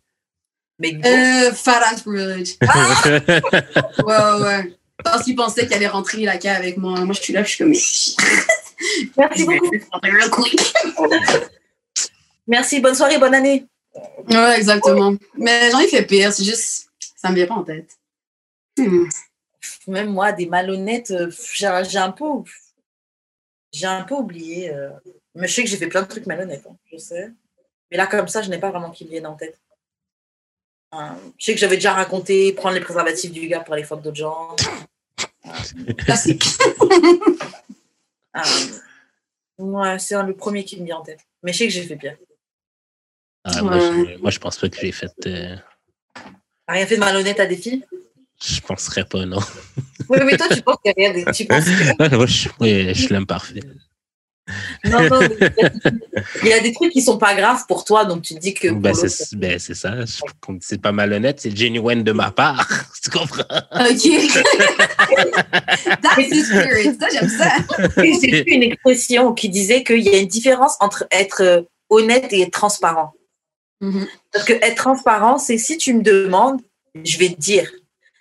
Mais 0.80 0.94
Euh, 1.06 1.52
fat 1.52 1.82
ass 1.92 2.02
privilege. 2.02 2.58
Ouais, 4.06 4.16
ouais, 4.16 4.42
ouais. 4.42 4.74
Parce 5.04 5.24
qu'il 5.24 5.36
pensait 5.36 5.66
qu'il 5.66 5.74
allait 5.74 5.88
rentrer 5.88 6.24
la 6.24 6.38
caille 6.38 6.56
avec 6.56 6.78
moi. 6.78 7.00
Moi, 7.02 7.14
je 7.16 7.22
suis 7.22 7.34
là, 7.34 7.44
je 7.44 7.50
suis 7.50 7.58
comme, 7.58 7.74
Merci 9.18 9.46
beaucoup. 9.46 9.72
real 10.04 10.30
quick. 10.32 10.74
Merci, 12.48 12.80
bonne 12.80 12.96
soirée, 12.96 13.18
bonne 13.18 13.34
année. 13.36 13.66
Ouais, 14.30 14.56
exactement. 14.58 15.16
Mais 15.36 15.72
j'en 15.72 15.80
ai 15.80 15.88
fait 15.88 16.06
pire, 16.06 16.34
c'est 16.34 16.44
juste, 16.44 16.90
ça 17.16 17.30
me 17.30 17.36
vient 17.36 17.48
pas 17.48 17.56
en 17.56 17.64
tête. 17.64 17.98
Hmm. 18.78 19.06
Même 19.88 20.12
moi, 20.12 20.32
des 20.32 20.46
malhonnêtes, 20.46 21.12
euh, 21.12 21.32
j'ai 21.54 21.68
un 21.98 22.12
peu, 22.12 22.26
j'ai 23.72 23.86
un 23.86 24.04
peu 24.04 24.16
oublié. 24.16 24.74
euh, 24.74 24.90
mais 25.36 25.48
je 25.48 25.54
sais 25.54 25.64
que 25.64 25.70
j'ai 25.70 25.78
fait 25.78 25.88
plein 25.88 26.02
de 26.02 26.08
trucs 26.08 26.26
malhonnêtes, 26.26 26.66
hein, 26.68 26.76
je 26.92 26.98
sais. 26.98 27.32
Mais 27.92 27.98
là, 27.98 28.08
comme 28.08 28.28
ça, 28.28 28.42
je 28.42 28.50
n'ai 28.50 28.60
pas 28.60 28.72
vraiment 28.72 28.92
qui 28.92 29.06
viennent 29.06 29.28
en 29.28 29.36
tête. 29.36 29.60
Je 31.38 31.46
sais 31.46 31.54
que 31.54 31.60
j'avais 31.60 31.76
déjà 31.76 31.94
raconté 31.94 32.54
prendre 32.54 32.76
les 32.76 32.82
préservatifs 32.82 33.32
du 33.32 33.48
gars 33.48 33.62
pour 33.62 33.74
aller 33.74 33.84
fuck 33.84 34.02
d'autres 34.02 34.16
gens. 34.16 34.56
Classique. 35.98 36.46
Euh, 38.36 38.42
ouais, 39.60 40.00
c'est 40.00 40.22
le 40.24 40.36
premier 40.36 40.64
qui 40.66 40.80
me 40.80 40.86
vient 40.86 40.98
en 40.98 41.04
tête. 41.04 41.20
Mais 41.42 41.54
je 41.54 41.60
sais 41.60 41.68
que 41.68 41.72
j'ai 41.72 41.84
fait 41.84 41.96
pire. 41.96 42.18
Ah, 43.46 43.62
moi, 43.62 43.80
je, 43.80 44.22
moi, 44.22 44.32
je 44.32 44.40
pense 44.40 44.58
pas 44.58 44.70
que 44.70 44.78
j'ai 44.80 44.92
fait. 44.92 45.12
euh, 45.26 45.56
T'as 46.66 46.74
rien 46.74 46.86
fait 46.86 46.96
de 46.96 47.00
malhonnête 47.02 47.40
à 47.40 47.46
des 47.46 47.58
filles 47.58 47.84
je 48.46 48.60
penserais 48.62 49.06
pas, 49.06 49.26
non. 49.26 49.40
Oui, 50.10 50.20
mais 50.26 50.36
toi, 50.36 50.48
tu 50.50 50.62
penses 50.62 50.78
qu'il 50.84 50.94
y 50.98 51.06
a 51.06 51.12
rien. 51.12 51.32
Tu 51.32 51.46
penses 51.46 51.64
que- 51.64 52.16
moi, 52.16 52.26
je, 52.26 52.94
je 52.94 53.10
l'aime 53.10 53.26
parfait. 53.26 53.62
Non, 54.84 55.08
non, 55.08 55.22
il 56.42 56.50
y 56.50 56.54
a 56.54 56.60
des 56.60 56.74
trucs 56.74 56.92
qui 56.92 57.02
sont 57.02 57.18
pas 57.18 57.34
graves 57.34 57.66
pour 57.66 57.86
toi, 57.86 58.04
donc 58.04 58.24
tu 58.24 58.36
te 58.36 58.40
dis 58.40 58.54
que. 58.54 58.68
Ben, 58.68 58.94
c'est 58.94 59.38
ben, 59.38 59.58
ça. 59.58 59.96
C'est 60.60 60.82
pas 60.82 60.92
malhonnête, 60.92 61.40
c'est 61.40 61.56
genuine 61.56 62.04
de 62.04 62.12
ma 62.12 62.32
part. 62.32 62.68
tu 63.04 63.10
comprends? 63.10 63.44
OK. 63.72 64.10
That's 66.02 66.30
the 66.30 66.44
spirit. 66.44 66.98
Ça, 67.00 67.08
j'aime 67.14 67.30
ça. 67.30 67.52
J'ai 68.04 68.44
vu 68.44 68.52
une 68.52 68.64
expression 68.64 69.34
qui 69.34 69.48
disait 69.48 69.86
qu'il 69.86 70.02
y 70.02 70.10
a 70.10 70.18
une 70.18 70.28
différence 70.28 70.76
entre 70.82 71.06
être 71.12 71.42
euh, 71.42 71.62
honnête 71.90 72.34
et 72.34 72.42
être 72.42 72.52
transparent. 72.52 73.14
Mhm. 73.84 74.08
Parce 74.32 74.46
que 74.46 74.54
être 74.54 74.78
transparent, 74.78 75.38
c'est 75.38 75.58
si 75.58 75.78
tu 75.78 75.94
me 75.94 76.02
demandes, 76.02 76.62
je 77.04 77.18
vais 77.18 77.30
te 77.30 77.40
dire. 77.40 77.70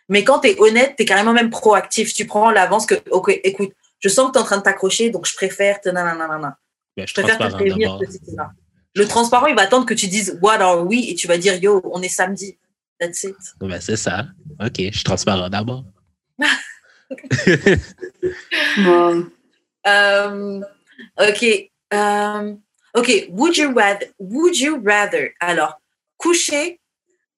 Mais 0.08 0.24
quand 0.24 0.40
tu 0.40 0.48
es 0.48 0.60
honnête, 0.60 0.94
tu 0.96 1.04
es 1.04 1.06
carrément 1.06 1.32
même 1.32 1.50
proactif. 1.50 2.12
Tu 2.12 2.26
prends 2.26 2.50
l'avance 2.50 2.84
que, 2.84 2.96
ok, 3.12 3.40
écoute, 3.44 3.70
je 4.00 4.08
sens 4.08 4.26
que 4.26 4.32
tu 4.32 4.38
es 4.38 4.42
en 4.42 4.44
train 4.44 4.56
de 4.58 4.62
t'accrocher, 4.62 5.10
donc 5.10 5.26
je 5.26 5.34
préfère 5.36 5.80
te 5.80 5.88
nanana. 5.88 6.58
Ben, 6.96 7.06
je 7.06 7.14
Je 7.14 7.14
préfère 7.14 7.38
te 7.38 7.54
prévenir 7.54 7.96
que 8.00 8.10
c'est. 8.10 8.20
Le 8.94 9.06
transparent, 9.06 9.46
il 9.46 9.54
va 9.54 9.62
attendre 9.62 9.86
que 9.86 9.94
tu 9.94 10.08
dises 10.08 10.36
what 10.42 10.60
are 10.60 10.84
we 10.84 11.08
et 11.08 11.14
tu 11.14 11.28
vas 11.28 11.38
dire 11.38 11.54
yo, 11.62 11.80
on 11.84 12.02
est 12.02 12.08
samedi. 12.08 12.58
That's 12.98 13.22
it. 13.22 13.36
Ben, 13.60 13.80
c'est 13.80 13.96
ça. 13.96 14.26
OK, 14.60 14.74
je 14.78 14.90
suis 14.90 15.04
transparent 15.04 15.48
d'abord. 15.48 15.84
Bon. 18.78 19.26
Euh, 19.86 20.60
ok. 21.18 21.70
euh, 21.92 22.54
ok. 22.94 23.26
Would 23.30 23.56
you 23.56 23.72
rather? 23.72 24.06
Would 24.18 24.58
you 24.58 24.80
rather? 24.84 25.34
Alors, 25.40 25.80
coucher 26.16 26.80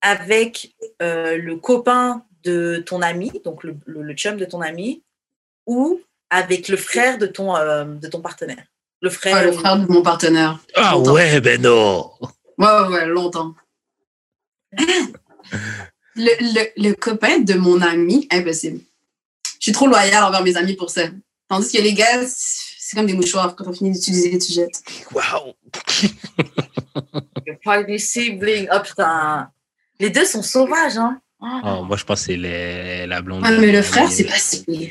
avec 0.01 0.75
euh, 1.03 1.37
le 1.39 1.57
copain 1.57 2.25
de 2.45 2.83
ton 2.87 3.01
ami, 3.03 3.31
donc 3.45 3.65
le, 3.65 3.77
le, 3.87 4.03
le 4.03 4.15
chum 4.15 4.37
de 4.37 4.45
ton 4.45 4.61
ami, 4.61 5.03
ou 5.67 6.01
avec 6.31 6.69
le 6.69 6.77
frère 6.77 7.19
de 7.19 7.27
ton 7.27 7.57
euh, 7.57 7.85
de 7.85 8.09
ton 8.09 8.21
partenaire? 8.21 8.65
Le 9.01 9.11
frère. 9.11 9.35
Ouais, 9.37 9.45
le 9.45 9.53
frère 9.53 9.79
de 9.79 9.91
mon 9.91 10.03
partenaire. 10.03 10.59
Ah 10.75 10.93
Longtemps. 10.93 11.13
ouais, 11.15 11.41
ben 11.41 11.61
non! 11.61 12.11
Ouais, 12.21 12.67
ouais, 12.67 12.89
ouais, 12.89 13.07
longtemps. 13.07 13.55
Le, 16.17 16.31
le, 16.41 16.89
le 16.89 16.95
copain 16.95 17.39
de 17.41 17.55
mon 17.55 17.81
ami, 17.83 18.27
impossible. 18.31 18.81
suis 19.59 19.73
trop 19.73 19.87
loyale 19.87 20.23
envers 20.25 20.43
mes 20.43 20.57
amis 20.57 20.75
pour 20.77 20.91
ça. 20.91 21.03
Tandis 21.49 21.73
que 21.73 21.83
les 21.83 21.93
gars, 21.95 22.23
c'est 22.95 23.01
comme 23.01 23.07
des 23.07 23.15
mouchoirs. 23.15 23.57
Quand 23.57 23.67
on 23.67 23.73
finit 23.73 23.91
d'utiliser, 23.93 24.39
tu 24.39 24.53
jettes. 24.53 24.83
Wow! 25.13 25.55
Party 27.65 27.99
sibling. 27.99 28.69
Oh 28.73 28.79
putain. 28.85 29.51
Les 30.01 30.11
deux 30.11 30.25
sont 30.25 30.43
sauvages, 30.43 30.97
hein. 30.97 31.21
Oh, 31.41 31.83
moi, 31.85 31.97
je 31.97 32.05
pense 32.05 32.21
que 32.21 32.27
c'est 32.27 32.37
les- 32.37 33.07
la 33.07 33.21
blonde. 33.21 33.43
Ah, 33.47 33.51
mais 33.53 33.71
le 33.73 33.83
frère, 33.83 34.11
c'est 34.11 34.25
pas 34.25 34.39
si 34.39 34.65
pire. 34.65 34.91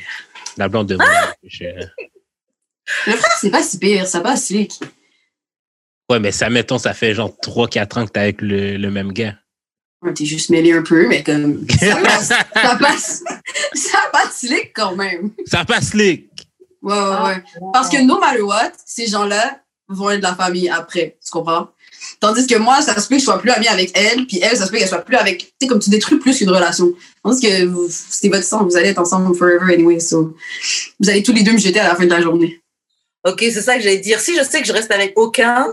La 0.56 0.68
blonde 0.68 0.88
de 0.88 0.96
Ah! 1.00 1.34
je- 1.42 1.64
Le 1.64 3.12
frère, 3.12 3.36
c'est 3.40 3.50
pas 3.50 3.62
si 3.62 3.78
pire. 3.78 4.06
Ça 4.06 4.20
passe 4.20 4.46
slick. 4.46 4.72
Ouais, 6.10 6.20
mais 6.20 6.32
ça, 6.32 6.50
mettons, 6.50 6.78
ça 6.78 6.94
fait 6.94 7.14
genre 7.14 7.34
3-4 7.42 7.98
ans 7.98 8.06
que 8.06 8.12
t'es 8.12 8.20
avec 8.20 8.40
le, 8.42 8.76
le 8.76 8.90
même 8.90 9.12
gars. 9.12 9.34
T'es 10.14 10.26
juste 10.26 10.50
mêlé 10.50 10.72
un 10.74 10.82
peu, 10.82 11.08
mais 11.08 11.22
comme. 11.22 11.66
Ça 11.80 11.96
passe. 11.96 12.28
ça 12.28 12.76
passe. 12.78 13.24
Ça 13.74 13.98
passe 14.12 14.40
slick 14.40 14.72
quand 14.74 14.94
même. 14.96 15.30
Ça 15.46 15.64
passe 15.64 15.88
slick! 15.88 16.28
Ouais, 16.84 16.92
ouais, 16.92 17.22
ouais. 17.26 17.42
Parce 17.72 17.88
que 17.88 18.00
no 18.02 18.20
matter 18.20 18.42
what, 18.42 18.72
ces 18.84 19.06
gens-là 19.06 19.60
vont 19.88 20.10
être 20.10 20.18
de 20.18 20.22
la 20.22 20.34
famille 20.34 20.68
après. 20.68 21.16
Tu 21.24 21.30
comprends? 21.30 21.68
Tandis 22.20 22.46
que 22.46 22.56
moi, 22.56 22.82
ça 22.82 23.00
se 23.00 23.08
peut 23.08 23.14
que 23.14 23.20
je 23.20 23.24
sois 23.24 23.38
plus 23.38 23.50
amie 23.50 23.68
avec 23.68 23.90
elle, 23.94 24.26
puis 24.26 24.38
elle, 24.42 24.56
ça 24.56 24.66
se 24.66 24.70
peut 24.70 24.76
qu'elle 24.76 24.88
soit 24.88 24.98
plus 25.04 25.16
avec. 25.16 25.38
Tu 25.38 25.46
sais, 25.62 25.66
comme 25.66 25.78
tu 25.78 25.88
détruis 25.88 26.18
plus 26.18 26.36
qu'une 26.36 26.50
relation. 26.50 26.92
Tandis 27.22 27.40
que 27.40 27.88
c'est 27.88 28.28
votre 28.28 28.44
sang, 28.44 28.64
vous 28.64 28.76
allez 28.76 28.90
être 28.90 28.98
ensemble 28.98 29.34
forever 29.34 29.72
anyway. 29.72 29.98
So, 29.98 30.36
vous 31.00 31.10
allez 31.10 31.22
tous 31.22 31.32
les 31.32 31.42
deux 31.42 31.52
me 31.52 31.58
jeter 31.58 31.80
à 31.80 31.88
la 31.88 31.94
fin 31.94 32.04
de 32.04 32.10
la 32.10 32.20
journée. 32.20 32.60
Ok, 33.26 33.38
c'est 33.40 33.62
ça 33.62 33.76
que 33.76 33.82
j'allais 33.82 33.98
dire. 33.98 34.20
Si 34.20 34.36
je 34.36 34.42
sais 34.44 34.60
que 34.60 34.66
je 34.66 34.72
reste 34.74 34.90
avec 34.90 35.14
aucun, 35.16 35.72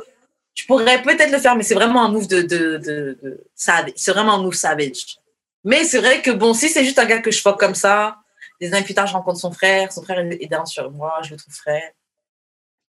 je 0.56 0.66
pourrais 0.66 1.02
peut-être 1.02 1.32
le 1.32 1.40
faire, 1.40 1.58
mais 1.58 1.64
c'est 1.64 1.76
vraiment 1.76 2.06
un 2.06 2.10
move 2.10 2.28
de, 2.28 2.42
de, 2.42 2.78
de, 2.78 3.18
de 3.22 3.44
savage. 3.54 3.94
C'est 3.98 4.12
vraiment 4.12 4.36
un 4.36 4.42
move 4.42 4.54
savage. 4.54 5.18
Mais 5.66 5.84
c'est 5.84 6.00
vrai 6.00 6.22
que 6.22 6.32
bon, 6.32 6.54
si 6.54 6.70
c'est 6.70 6.86
juste 6.86 7.00
un 7.00 7.06
gars 7.06 7.20
que 7.20 7.32
je 7.32 7.42
fuck 7.42 7.60
comme 7.60 7.76
ça, 7.76 8.18
des 8.62 8.74
années 8.74 8.86
plus 8.86 8.94
tard, 8.94 9.08
je 9.08 9.14
rencontre 9.14 9.40
son 9.40 9.52
frère, 9.52 9.92
son 9.92 10.04
frère 10.04 10.20
est 10.20 10.50
down 10.50 10.66
sur 10.66 10.90
moi, 10.92 11.20
je 11.24 11.32
le 11.32 11.38
trouve 11.38 11.54
frère. 11.54 11.90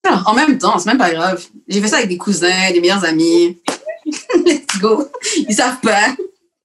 Ah, 0.06 0.22
En 0.26 0.34
même 0.34 0.58
temps, 0.58 0.78
c'est 0.78 0.86
même 0.88 0.98
pas 0.98 1.10
grave. 1.10 1.42
J'ai 1.66 1.80
fait 1.80 1.88
ça 1.88 1.96
avec 1.96 2.10
des 2.10 2.18
cousins, 2.18 2.70
des 2.70 2.80
meilleurs 2.80 3.04
amis. 3.04 3.58
Let's 4.44 4.78
go. 4.78 5.08
Ils 5.48 5.54
savent 5.54 5.80
pas. 5.80 6.14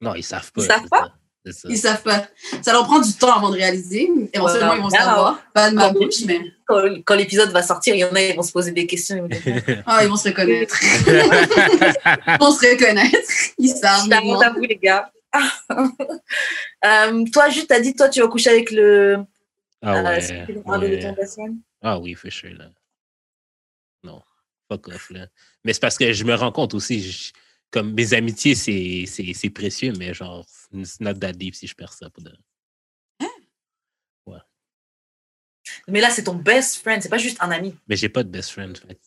Non, 0.01 0.13
ils 0.15 0.23
savent 0.23 0.51
pas. 0.51 0.61
Ils 0.61 0.67
savent 0.67 0.87
pas? 0.89 1.01
ça. 1.03 1.13
C'est 1.45 1.53
ça. 1.53 1.67
Ils 1.71 1.77
savent 1.77 2.03
pas. 2.03 2.27
Ça 2.61 2.73
leur 2.73 2.83
prend 2.83 2.99
du 2.99 3.13
temps 3.13 3.33
avant 3.33 3.49
de 3.49 3.55
réaliser. 3.55 4.09
Éventuellement, 4.33 4.73
ils 4.73 4.81
vont 4.81 4.89
savoir. 4.89 5.39
Pas 5.53 5.69
de 5.69 5.75
ma 5.75 5.91
bouche, 5.93 6.25
mais 6.25 6.41
Quand, 6.67 6.81
quand 7.05 7.15
l'épisode 7.15 7.51
va 7.51 7.63
sortir, 7.63 7.95
il 7.95 7.99
y 7.99 8.03
en 8.03 8.13
a, 8.13 8.21
ils 8.21 8.35
vont 8.35 8.43
se 8.43 8.51
poser 8.51 8.71
des 8.71 8.85
questions. 8.85 9.15
ils 9.15 9.21
vont 9.21 9.27
dire, 9.27 9.83
ah, 9.85 10.03
ils 10.03 10.09
vont 10.09 10.17
se 10.17 10.27
reconnaître. 10.27 10.77
Ils 11.07 12.37
vont 12.39 12.51
se 12.51 12.69
reconnaître. 12.69 13.31
Ils 13.57 13.69
savent. 13.69 14.05
Out 14.07 14.43
à 14.43 14.49
vous, 14.51 14.61
les 14.61 14.75
gars. 14.75 15.09
Euh, 16.85 17.25
toi, 17.33 17.49
juste, 17.49 17.67
t'as 17.67 17.81
dit, 17.81 17.93
toi, 17.93 18.07
tu 18.07 18.21
vas 18.21 18.27
coucher 18.29 18.51
avec 18.51 18.71
le. 18.71 19.17
Ah 19.81 19.97
euh, 19.97 20.03
ouais. 20.03 20.47
ouais. 20.65 21.51
Ah 21.81 21.99
oui, 21.99 22.13
for 22.13 22.31
sure, 22.31 22.53
là. 22.57 22.69
Non, 24.03 24.21
fuck 24.71 24.87
off, 24.87 25.09
là. 25.09 25.27
Mais 25.65 25.73
c'est 25.73 25.81
parce 25.81 25.97
que 25.97 26.13
je 26.13 26.23
me 26.23 26.33
rends 26.35 26.53
compte 26.53 26.73
aussi, 26.73 27.01
je- 27.01 27.33
comme 27.69 27.93
mes 27.93 28.13
amitiés, 28.13 28.55
c'est, 28.55 29.03
c'est, 29.07 29.33
c'est 29.33 29.49
précieux, 29.49 29.91
mais 29.97 30.13
genre, 30.13 30.45
it's 30.73 31.01
not 31.01 31.15
that 31.15 31.33
deep 31.33 31.53
si 31.53 31.67
je 31.67 31.75
perds 31.75 31.93
ça. 31.93 32.09
Pour 32.09 32.23
de... 32.23 32.31
Mais 35.87 36.01
là, 36.01 36.09
c'est 36.09 36.23
ton 36.23 36.35
best 36.35 36.77
friend, 36.77 37.01
c'est 37.01 37.09
pas 37.09 37.17
juste 37.17 37.37
un 37.41 37.51
ami. 37.51 37.75
Mais 37.87 37.95
j'ai 37.95 38.09
pas 38.09 38.23
de 38.23 38.29
best 38.29 38.51
friend. 38.51 38.77
fait. 38.77 38.99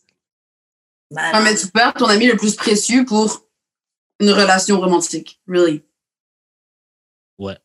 Bah, 1.11 1.23
Ah, 1.33 1.43
mais 1.43 1.57
tu 1.57 1.67
perds 1.69 1.95
ton 1.95 2.07
ami 2.07 2.27
le 2.27 2.37
plus 2.37 2.55
précieux 2.55 3.05
pour 3.05 3.47
une 4.21 4.31
relation 4.31 4.79
romantique. 4.81 5.41
Really. 5.47 5.83
Ouais. 7.43 7.57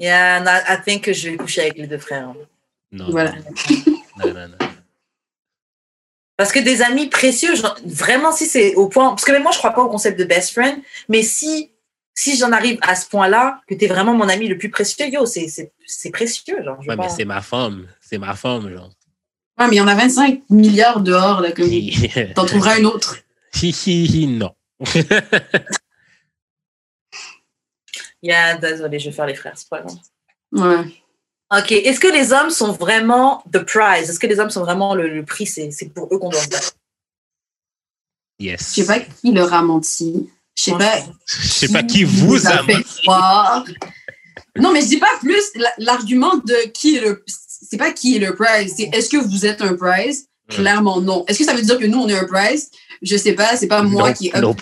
Yeah, 0.00 0.40
no, 0.40 0.50
I 0.50 0.76
think 0.84 1.04
que 1.04 1.12
je 1.12 1.30
vais 1.30 1.36
coucher 1.36 1.62
avec 1.62 1.76
les 1.78 1.86
deux 1.86 1.98
frères. 1.98 2.32
Non, 2.92 3.10
Voilà. 3.10 3.32
non, 4.16 4.32
non, 4.34 4.48
non. 4.48 4.56
Parce 6.36 6.52
que 6.52 6.60
des 6.60 6.82
amis 6.82 7.08
précieux, 7.08 7.54
genre, 7.56 7.76
vraiment, 7.84 8.30
si 8.32 8.46
c'est 8.46 8.74
au 8.76 8.88
point. 8.88 9.08
Parce 9.10 9.24
que 9.24 9.32
même 9.32 9.42
moi, 9.42 9.50
je 9.52 9.58
crois 9.58 9.72
pas 9.72 9.82
au 9.82 9.88
concept 9.88 10.18
de 10.18 10.24
best 10.24 10.52
friend, 10.52 10.80
mais 11.08 11.22
si, 11.22 11.72
si 12.14 12.36
j'en 12.36 12.52
arrive 12.52 12.78
à 12.82 12.94
ce 12.94 13.08
point-là, 13.08 13.60
que 13.68 13.74
tu 13.74 13.84
es 13.84 13.88
vraiment 13.88 14.14
mon 14.14 14.28
ami 14.28 14.46
le 14.48 14.56
plus 14.56 14.70
précieux, 14.70 15.08
yo, 15.08 15.26
c'est 15.26 15.48
c'est- 15.48 15.72
c'est 15.86 16.10
précieux. 16.10 16.62
Genre, 16.64 16.80
je 16.80 16.88
Ouais, 16.88 16.96
mais 16.96 17.08
c'est 17.08 17.24
ma 17.24 17.40
femme. 17.42 17.88
C'est 18.00 18.18
ma 18.18 18.34
femme, 18.36 18.68
genre. 18.70 18.90
Ouais, 19.58 19.66
mais 19.66 19.74
il 19.76 19.78
y 19.78 19.80
en 19.80 19.88
a 19.88 19.94
25 19.96 20.42
milliards 20.50 21.00
dehors, 21.00 21.40
là, 21.40 21.50
comme. 21.52 21.68
T'en 22.34 22.46
trouveras 22.46 22.76
un 22.78 22.84
autre. 22.84 23.18
Hi, 23.60 23.70
hi, 23.70 24.04
hi, 24.06 24.26
non. 24.28 24.54
Yeah, 28.22 28.56
désolé, 28.58 28.98
je 28.98 29.10
vais 29.10 29.14
faire 29.16 29.26
les 29.26 29.34
frères, 29.34 29.52
c'est 29.56 29.68
pas 29.68 29.80
grave. 29.82 29.96
Ouais. 30.52 30.84
Ok, 31.56 31.72
est-ce 31.72 32.00
que 32.00 32.08
les 32.08 32.32
hommes 32.32 32.50
sont 32.50 32.72
vraiment 32.72 33.42
the 33.52 33.60
prize? 33.60 34.10
Est-ce 34.10 34.18
que 34.18 34.26
les 34.26 34.38
hommes 34.40 34.50
sont 34.50 34.60
vraiment 34.62 34.94
le, 34.94 35.08
le 35.08 35.24
prix? 35.24 35.46
C'est 35.46 35.70
c'est 35.70 35.88
pour 35.88 36.12
eux 36.12 36.18
qu'on 36.18 36.28
doit 36.30 36.42
se 36.42 36.48
battre. 36.48 36.72
Yes. 38.38 38.74
Je 38.76 38.82
sais 38.82 38.86
pas 38.86 39.00
qui 39.00 39.32
leur 39.32 39.52
a 39.52 39.62
menti. 39.62 40.28
Je 40.54 40.62
sais 40.64 40.72
pas. 40.72 40.98
Je 41.26 41.48
sais 41.48 41.68
pas 41.68 41.82
qui 41.82 42.04
vous 42.04 42.46
a 42.46 42.62
fait 42.64 42.82
croire. 43.02 43.64
Non, 44.56 44.72
mais 44.72 44.80
je 44.82 44.86
dis 44.88 44.98
pas 44.98 45.16
plus 45.20 45.42
la- 45.54 45.72
l'argument 45.78 46.36
de 46.36 46.68
qui 46.72 46.96
est 46.96 47.00
le. 47.00 47.24
C'est 47.26 47.76
pas 47.76 47.92
qui 47.92 48.16
est 48.16 48.18
le 48.20 48.34
prize, 48.34 48.74
c'est 48.76 48.90
est-ce 48.92 49.08
que 49.08 49.16
vous 49.16 49.46
êtes 49.46 49.62
un 49.62 49.74
prize? 49.74 50.26
Clairement 50.48 51.00
non. 51.00 51.24
Est-ce 51.26 51.38
que 51.40 51.44
ça 51.44 51.54
veut 51.54 51.62
dire 51.62 51.78
que 51.78 51.84
nous, 51.86 51.98
on 51.98 52.08
est 52.08 52.18
un 52.18 52.24
prize? 52.26 52.70
Je 53.02 53.16
sais 53.16 53.32
pas, 53.34 53.56
c'est 53.56 53.66
pas 53.68 53.82
moi 53.82 54.08
Non, 54.08 54.14
qui 54.14 54.28
ai 54.34 54.40
non 54.40 54.50
up. 54.50 54.60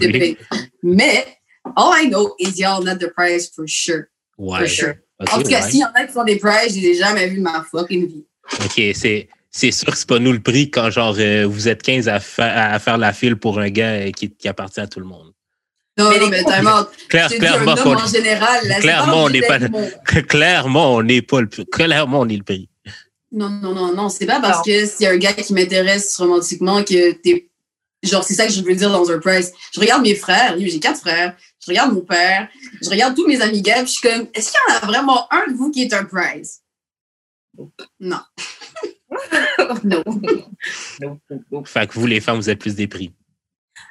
Mais, 0.83 1.36
all 1.77 1.93
I 1.95 2.09
know 2.09 2.35
is 2.39 2.59
y'all 2.59 2.83
not 2.83 2.97
the 2.99 3.11
prize 3.15 3.51
for 3.55 3.67
sure. 3.67 4.05
Ouais. 4.39 4.61
For 4.61 4.69
sure. 4.69 4.95
En 5.21 5.25
tout 5.43 5.49
cas, 5.49 5.63
ouais. 5.65 5.71
s'il 5.71 5.81
y 5.81 5.85
en 5.85 5.91
a 5.95 6.05
qui 6.05 6.13
font 6.13 6.25
des 6.25 6.37
prizes, 6.37 6.75
je 6.75 6.81
les 6.81 6.89
ai 6.89 6.95
jamais 6.95 7.27
vus 7.29 7.39
de 7.39 7.43
ma 7.43 7.65
fucking 7.71 8.07
vie. 8.07 8.25
OK, 8.65 8.81
c'est, 8.95 9.29
c'est 9.51 9.71
sûr 9.71 9.87
que 9.91 9.97
c'est 9.97 10.07
pas 10.09 10.19
nous 10.19 10.33
le 10.33 10.41
prix 10.43 10.71
quand 10.71 10.91
genre 10.91 11.17
euh, 11.19 11.47
vous 11.49 11.69
êtes 11.69 11.83
15 11.83 12.09
à, 12.09 12.21
fa- 12.21 12.73
à 12.73 12.79
faire 12.79 12.99
la 12.99 13.13
file 13.15 13.37
pour 13.37 13.59
un 13.59 13.71
gars 13.71 13.93
euh, 13.93 14.11
qui, 14.11 14.31
qui 14.31 14.47
appartient 14.47 14.81
à 14.81 14.87
tout 14.87 15.01
le 15.01 15.07
monde. 15.07 15.33
Non, 15.99 16.11
Mais 16.11 16.19
mais 16.29 16.45
clairement, 16.45 16.85
qu'on- 17.83 17.95
en 17.97 18.07
général. 18.07 18.69
Là, 18.69 18.75
c'est 18.75 18.81
clairement, 18.83 19.25
on 19.25 19.31
n'est 19.31 19.41
pas- 19.41 19.59
clairement, 20.23 20.95
on 20.97 21.03
n'est 21.03 21.23
pas 21.23 21.41
le 21.41 21.49
prix. 21.49 21.65
Clairement, 21.67 22.21
on 22.21 22.29
est 22.29 22.37
le 22.37 22.43
prix. 22.43 22.69
Non, 23.33 23.49
non, 23.49 23.75
non, 23.75 23.95
non. 23.95 24.09
C'est 24.11 24.27
pas 24.27 24.41
parce 24.41 24.59
Non. 24.59 24.63
que 24.65 24.85
c'est 24.87 25.07
un 25.07 25.17
gars 25.17 25.33
qui 25.33 25.55
m'intéresse 25.55 26.15
romantiquement 26.19 26.83
que 26.85 27.13
t'es. 27.13 27.49
Genre, 28.03 28.23
c'est 28.23 28.35
ça 28.35 28.47
que 28.47 28.53
je 28.53 28.63
veux 28.63 28.75
dire 28.75 28.91
dans 28.91 29.11
un 29.11 29.19
prize. 29.19 29.53
Je 29.75 29.81
regarde 29.81 30.03
mes 30.03 30.15
frères, 30.15 30.55
j'ai 30.59 30.79
quatre 30.79 31.01
frères, 31.01 31.35
je 31.67 31.73
regarde 31.73 31.93
mon 31.93 32.03
père, 32.03 32.49
je 32.81 32.89
regarde 32.89 33.17
tous 33.17 33.27
mes 33.27 33.41
amis 33.41 33.61
gays, 33.61 33.83
puis 33.83 33.87
je 33.87 33.93
suis 33.93 34.09
comme, 34.09 34.29
est-ce 34.35 34.53
qu'il 34.53 34.61
y 34.69 34.73
en 34.73 34.77
a 34.77 34.87
vraiment 34.87 35.33
un 35.33 35.51
de 35.51 35.57
vous 35.57 35.73
qui 35.73 35.83
est 35.83 35.93
un 35.93 36.05
prize? 36.05 36.63
Non. 37.99 38.21
non. 39.85 40.05
Fait 41.65 41.87
que 41.89 41.95
vous, 41.95 42.07
les 42.07 42.21
femmes, 42.21 42.37
vous 42.37 42.51
êtes 42.51 42.61
plus 42.61 42.77
des 42.77 42.87
prix. 42.87 43.13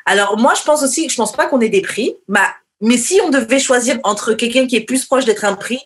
Alors, 0.05 0.37
moi, 0.37 0.53
je 0.53 0.63
pense 0.63 0.83
aussi, 0.83 1.09
je 1.09 1.15
pense 1.15 1.33
pas 1.33 1.47
qu'on 1.47 1.59
ait 1.59 1.69
des 1.69 1.81
prix, 1.81 2.15
mais, 2.29 2.39
mais 2.79 2.97
si 2.97 3.19
on 3.21 3.29
devait 3.29 3.59
choisir 3.59 3.99
entre 4.03 4.33
quelqu'un 4.33 4.67
qui 4.67 4.77
est 4.77 4.85
plus 4.85 5.05
proche 5.05 5.25
d'être 5.25 5.43
un 5.43 5.55
prix 5.55 5.81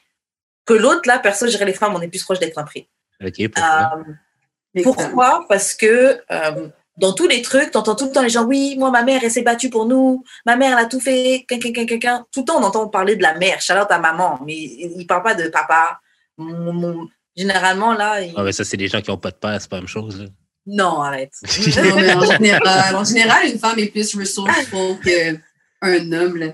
que 0.66 0.74
l'autre, 0.74 1.02
là, 1.06 1.18
perso, 1.18 1.48
je 1.48 1.52
dirais 1.52 1.66
les 1.66 1.74
femmes, 1.74 1.96
on 1.96 2.02
est 2.02 2.08
plus 2.08 2.24
proche 2.24 2.38
d'être 2.38 2.60
un 2.60 2.64
prix. 2.64 2.88
OK, 3.26 3.50
pourquoi? 3.50 3.98
Euh, 3.98 4.84
Pourquoi? 4.84 5.46
Parce 5.50 5.74
que 5.74 6.22
euh, 6.30 6.70
dans 7.00 7.14
tous 7.14 7.28
les 7.28 7.42
trucs, 7.42 7.72
tu 7.72 7.78
entends 7.78 7.96
tout 7.96 8.06
le 8.06 8.12
temps 8.12 8.22
les 8.22 8.30
gens, 8.30 8.44
oui, 8.44 8.76
moi, 8.78 8.92
ma 8.92 9.04
mère, 9.04 9.22
elle 9.24 9.32
s'est 9.32 9.42
battue 9.42 9.70
pour 9.70 9.86
nous, 9.86 10.24
ma 10.46 10.56
mère, 10.56 10.78
elle 10.78 10.86
a 10.86 10.88
tout 10.88 11.00
fait, 11.00 11.46
quelqu'un, 11.48 11.72
quelqu'un, 11.72 11.86
quelqu'un. 11.86 12.26
Tout 12.32 12.42
le 12.42 12.46
temps, 12.46 12.60
on 12.60 12.64
entend 12.64 12.88
parler 12.90 13.16
de 13.16 13.22
la 13.24 13.36
mère, 13.36 13.58
out 13.72 13.88
à 13.90 14.00
maman, 14.00 14.40
mais 14.46 14.56
il 14.56 14.98
ne 14.98 15.04
parle 15.06 15.24
pas 15.24 15.34
de 15.36 15.48
papa. 15.48 16.00
Mon- 16.38 16.74
mon- 16.74 17.08
Généralement, 17.36 17.94
là, 17.94 18.22
il- 18.22 18.34
Ah, 18.36 18.44
mais 18.44 18.52
ça, 18.52 18.64
c'est 18.66 18.76
des 18.78 18.88
gens 18.90 19.00
qui 19.02 19.10
n'ont 19.12 19.18
pas 19.18 19.32
de 19.32 19.38
père, 19.38 19.58
c'est 19.62 19.70
pas 19.70 19.78
la 19.78 19.82
même 19.84 19.88
chose. 19.88 20.20
là. 20.22 20.28
non, 20.66 21.02
arrête. 21.02 21.32
Non, 21.42 21.96
mais 21.96 22.14
en 22.14 22.26
général, 22.32 22.96
en 22.96 23.04
général, 23.04 23.48
une 23.48 23.58
femme 23.60 23.80
est 23.80 23.88
plus 23.88 24.14
resourceful 24.16 25.00
qu'un 25.00 26.12
homme. 26.12 26.36
là. 26.38 26.48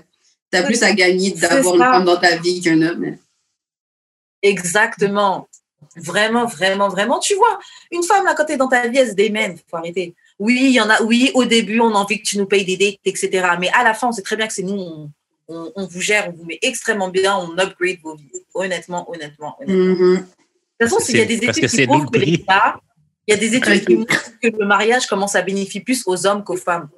T'as 0.50 0.62
plus 0.62 0.80
à 0.82 0.92
gagner 0.92 1.32
d'avoir 1.32 1.74
une 1.74 1.80
femme 1.80 2.04
dans 2.04 2.16
ta 2.16 2.36
vie 2.36 2.60
qu'un 2.62 2.80
homme. 2.82 3.04
là. 3.04 3.10
Exactement. 4.42 5.48
Vraiment, 5.96 6.46
vraiment, 6.46 6.88
vraiment. 6.88 7.18
Tu 7.18 7.34
vois, 7.34 7.58
une 7.90 8.02
femme, 8.02 8.24
là, 8.24 8.34
quand 8.34 8.44
t'es 8.44 8.56
dans 8.56 8.68
ta 8.68 8.86
vie, 8.88 8.98
elle 8.98 9.08
se 9.10 9.14
démène. 9.14 9.56
Faut 9.70 9.76
arrêter. 9.76 10.14
Oui, 10.38 10.58
il 10.64 10.72
y 10.72 10.80
en 10.80 10.90
a, 10.90 11.02
oui, 11.02 11.30
au 11.34 11.44
début, 11.44 11.80
on 11.80 11.90
a 11.94 11.98
envie 11.98 12.20
que 12.20 12.26
tu 12.26 12.36
nous 12.38 12.46
payes 12.46 12.64
des 12.64 12.76
dates, 12.76 13.00
etc. 13.04 13.48
Mais 13.58 13.70
à 13.70 13.82
la 13.84 13.94
fin, 13.94 14.08
on 14.08 14.12
sait 14.12 14.22
très 14.22 14.36
bien 14.36 14.46
que 14.46 14.52
c'est 14.52 14.62
nous, 14.62 14.74
on, 14.78 15.10
on- 15.48 15.72
on 15.74 15.86
vous 15.86 16.00
gère, 16.00 16.28
on 16.28 16.32
vous 16.32 16.44
met 16.44 16.58
extrêmement 16.62 17.08
bien, 17.08 17.36
on 17.36 17.56
upgrade 17.58 17.98
vos 18.02 18.16
vies. 18.16 18.30
Honnêtement, 18.54 19.10
honnêtement, 19.10 19.56
honnêtement. 19.60 19.94
Mhm. 19.94 20.16
De 20.78 20.84
toute 20.84 20.90
façon, 20.90 20.98
s'il 20.98 21.16
y 21.16 21.20
a 21.22 21.24
des 21.24 21.36
études 21.36 21.54
que 21.62 21.66
qui 21.76 21.86
prouvent 21.86 22.10
que 22.10 22.18
les 22.18 22.44
il 23.28 23.32
y 23.34 23.36
a 23.36 23.36
des 23.38 23.54
études 23.56 23.84
qui 23.86 23.96
montrent 23.96 24.38
que 24.40 24.48
le 24.48 24.66
mariage 24.66 25.06
commence 25.06 25.34
à 25.34 25.42
bénéficier 25.42 25.80
plus 25.80 26.02
aux 26.06 26.26
hommes 26.26 26.44
qu'aux 26.44 26.56
femmes. 26.56 26.88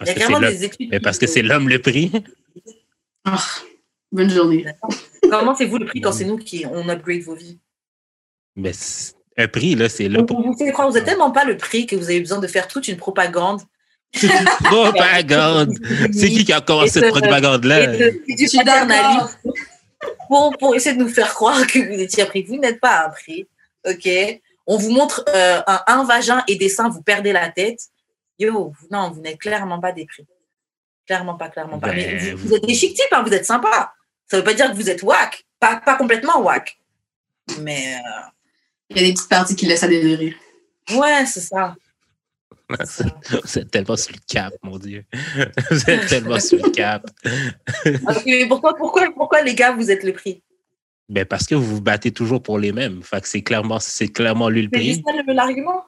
Il 0.00 0.06
y 0.08 0.10
a 0.10 0.14
vraiment 0.14 0.40
des 0.40 0.64
études. 0.64 0.90
mais 0.90 0.98
parce 1.00 1.18
que 1.18 1.26
c'est 1.26 1.42
l'homme 1.42 1.68
le 1.68 1.80
prix. 1.80 2.10
Ah, 3.24 3.38
bonne 4.10 4.30
journée. 4.30 4.64
Comment 5.30 5.54
c'est 5.54 5.66
vous 5.66 5.78
le 5.78 5.86
prix 5.86 6.00
quand 6.00 6.12
c'est 6.12 6.24
nous 6.24 6.36
qui 6.38 6.64
on 6.66 6.88
upgrade 6.88 7.22
vos 7.22 7.34
vies? 7.34 7.58
Mais 8.56 8.72
un 9.38 9.48
prix, 9.48 9.74
là, 9.74 9.88
c'est 9.88 10.08
là 10.08 10.22
pour 10.22 10.40
vous 10.42 10.56
fait 10.56 10.72
croire, 10.72 10.88
vous 10.88 10.94
n'êêtes 10.94 11.04
tellement 11.04 11.30
pas 11.30 11.44
le 11.44 11.56
prix 11.56 11.86
que 11.86 11.94
vous 11.96 12.04
avez 12.04 12.20
besoin 12.20 12.38
de 12.38 12.46
faire 12.46 12.68
toute 12.68 12.88
une 12.88 12.96
propagande. 12.96 13.60
propagande. 14.64 15.74
C'est 16.12 16.28
qui 16.30 16.44
qui 16.44 16.52
a 16.52 16.60
commencé 16.60 16.86
Et 16.98 17.02
cette 17.02 17.04
de- 17.04 17.10
propagande-là? 17.20 17.92
Je 17.92 18.46
suis 18.46 18.58
pour, 20.28 20.56
pour 20.58 20.74
essayer 20.74 20.96
de 20.96 21.02
nous 21.02 21.08
faire 21.08 21.34
croire 21.34 21.66
que 21.66 21.78
vous 21.78 22.00
étiez 22.00 22.22
un 22.22 22.26
prix. 22.26 22.42
Vous 22.42 22.56
n'êtes 22.56 22.80
pas 22.80 23.06
un 23.06 23.10
prix. 23.10 23.46
OK? 23.86 24.08
On 24.66 24.78
vous 24.78 24.90
montre 24.90 25.24
euh, 25.28 25.60
un, 25.66 25.82
un 25.86 26.04
vagin 26.04 26.42
et 26.48 26.56
des 26.56 26.68
seins, 26.68 26.88
vous 26.88 27.02
perdez 27.02 27.32
la 27.32 27.48
tête. 27.50 27.80
Yo, 28.38 28.72
non, 28.90 29.10
vous 29.10 29.20
n'êtes 29.20 29.38
clairement 29.38 29.80
pas 29.80 29.92
des 29.92 30.06
prix. 30.06 30.26
Clairement 31.06 31.34
pas, 31.36 31.48
clairement 31.48 31.78
pas. 31.78 31.92
Mais 31.92 32.14
Ben, 32.16 32.34
vous, 32.36 32.48
vous 32.48 32.54
êtes 32.54 32.64
des 32.66 32.74
chic 32.74 32.94
types, 32.94 33.12
hein, 33.12 33.22
vous 33.24 33.32
êtes 33.32 33.46
sympa. 33.46 33.92
Ça 34.28 34.38
veut 34.38 34.44
pas 34.44 34.54
dire 34.54 34.70
que 34.70 34.76
vous 34.76 34.90
êtes 34.90 35.02
whack. 35.02 35.44
Pas, 35.60 35.76
pas 35.76 35.94
complètement 35.94 36.40
whack. 36.40 36.78
Mais 37.60 37.94
euh, 37.94 38.20
Il 38.90 38.96
y 38.96 39.00
a 39.00 39.02
des 39.04 39.12
petites 39.14 39.28
parties 39.28 39.56
qui 39.56 39.66
laissent 39.66 39.82
à 39.82 39.88
désirer. 39.88 40.34
ouais, 40.94 41.26
c'est 41.26 41.40
ça. 41.40 41.74
Vous 42.68 43.58
êtes 43.58 43.70
tellement 43.70 43.96
sur 43.96 44.12
le 44.12 44.20
cap, 44.26 44.52
mon 44.62 44.76
Dieu. 44.78 45.04
Vous 45.70 45.90
êtes 45.90 46.06
tellement 46.08 46.40
sur 46.40 46.58
le 46.64 46.70
cap. 46.70 47.06
Mais 48.26 48.46
pourquoi, 48.48 48.74
pourquoi, 48.74 49.08
pourquoi, 49.14 49.42
les 49.42 49.54
gars, 49.54 49.72
vous 49.72 49.88
êtes 49.90 50.02
le 50.02 50.12
prix? 50.12 50.42
Ben 51.08 51.24
parce 51.24 51.46
que 51.46 51.54
vous 51.54 51.76
vous 51.76 51.80
battez 51.80 52.10
toujours 52.10 52.42
pour 52.42 52.58
les 52.58 52.72
mêmes. 52.72 53.02
Fait 53.04 53.20
que 53.20 53.28
c'est 53.28 53.42
clairement, 53.42 53.78
c'est 53.78 54.08
clairement 54.08 54.48
lui 54.48 54.62
le 54.62 54.68
C'est 54.72 54.78
prix. 54.80 54.88
juste 54.94 55.02
ça 55.06 55.12
le- 55.12 55.32
l'argument 55.32 55.84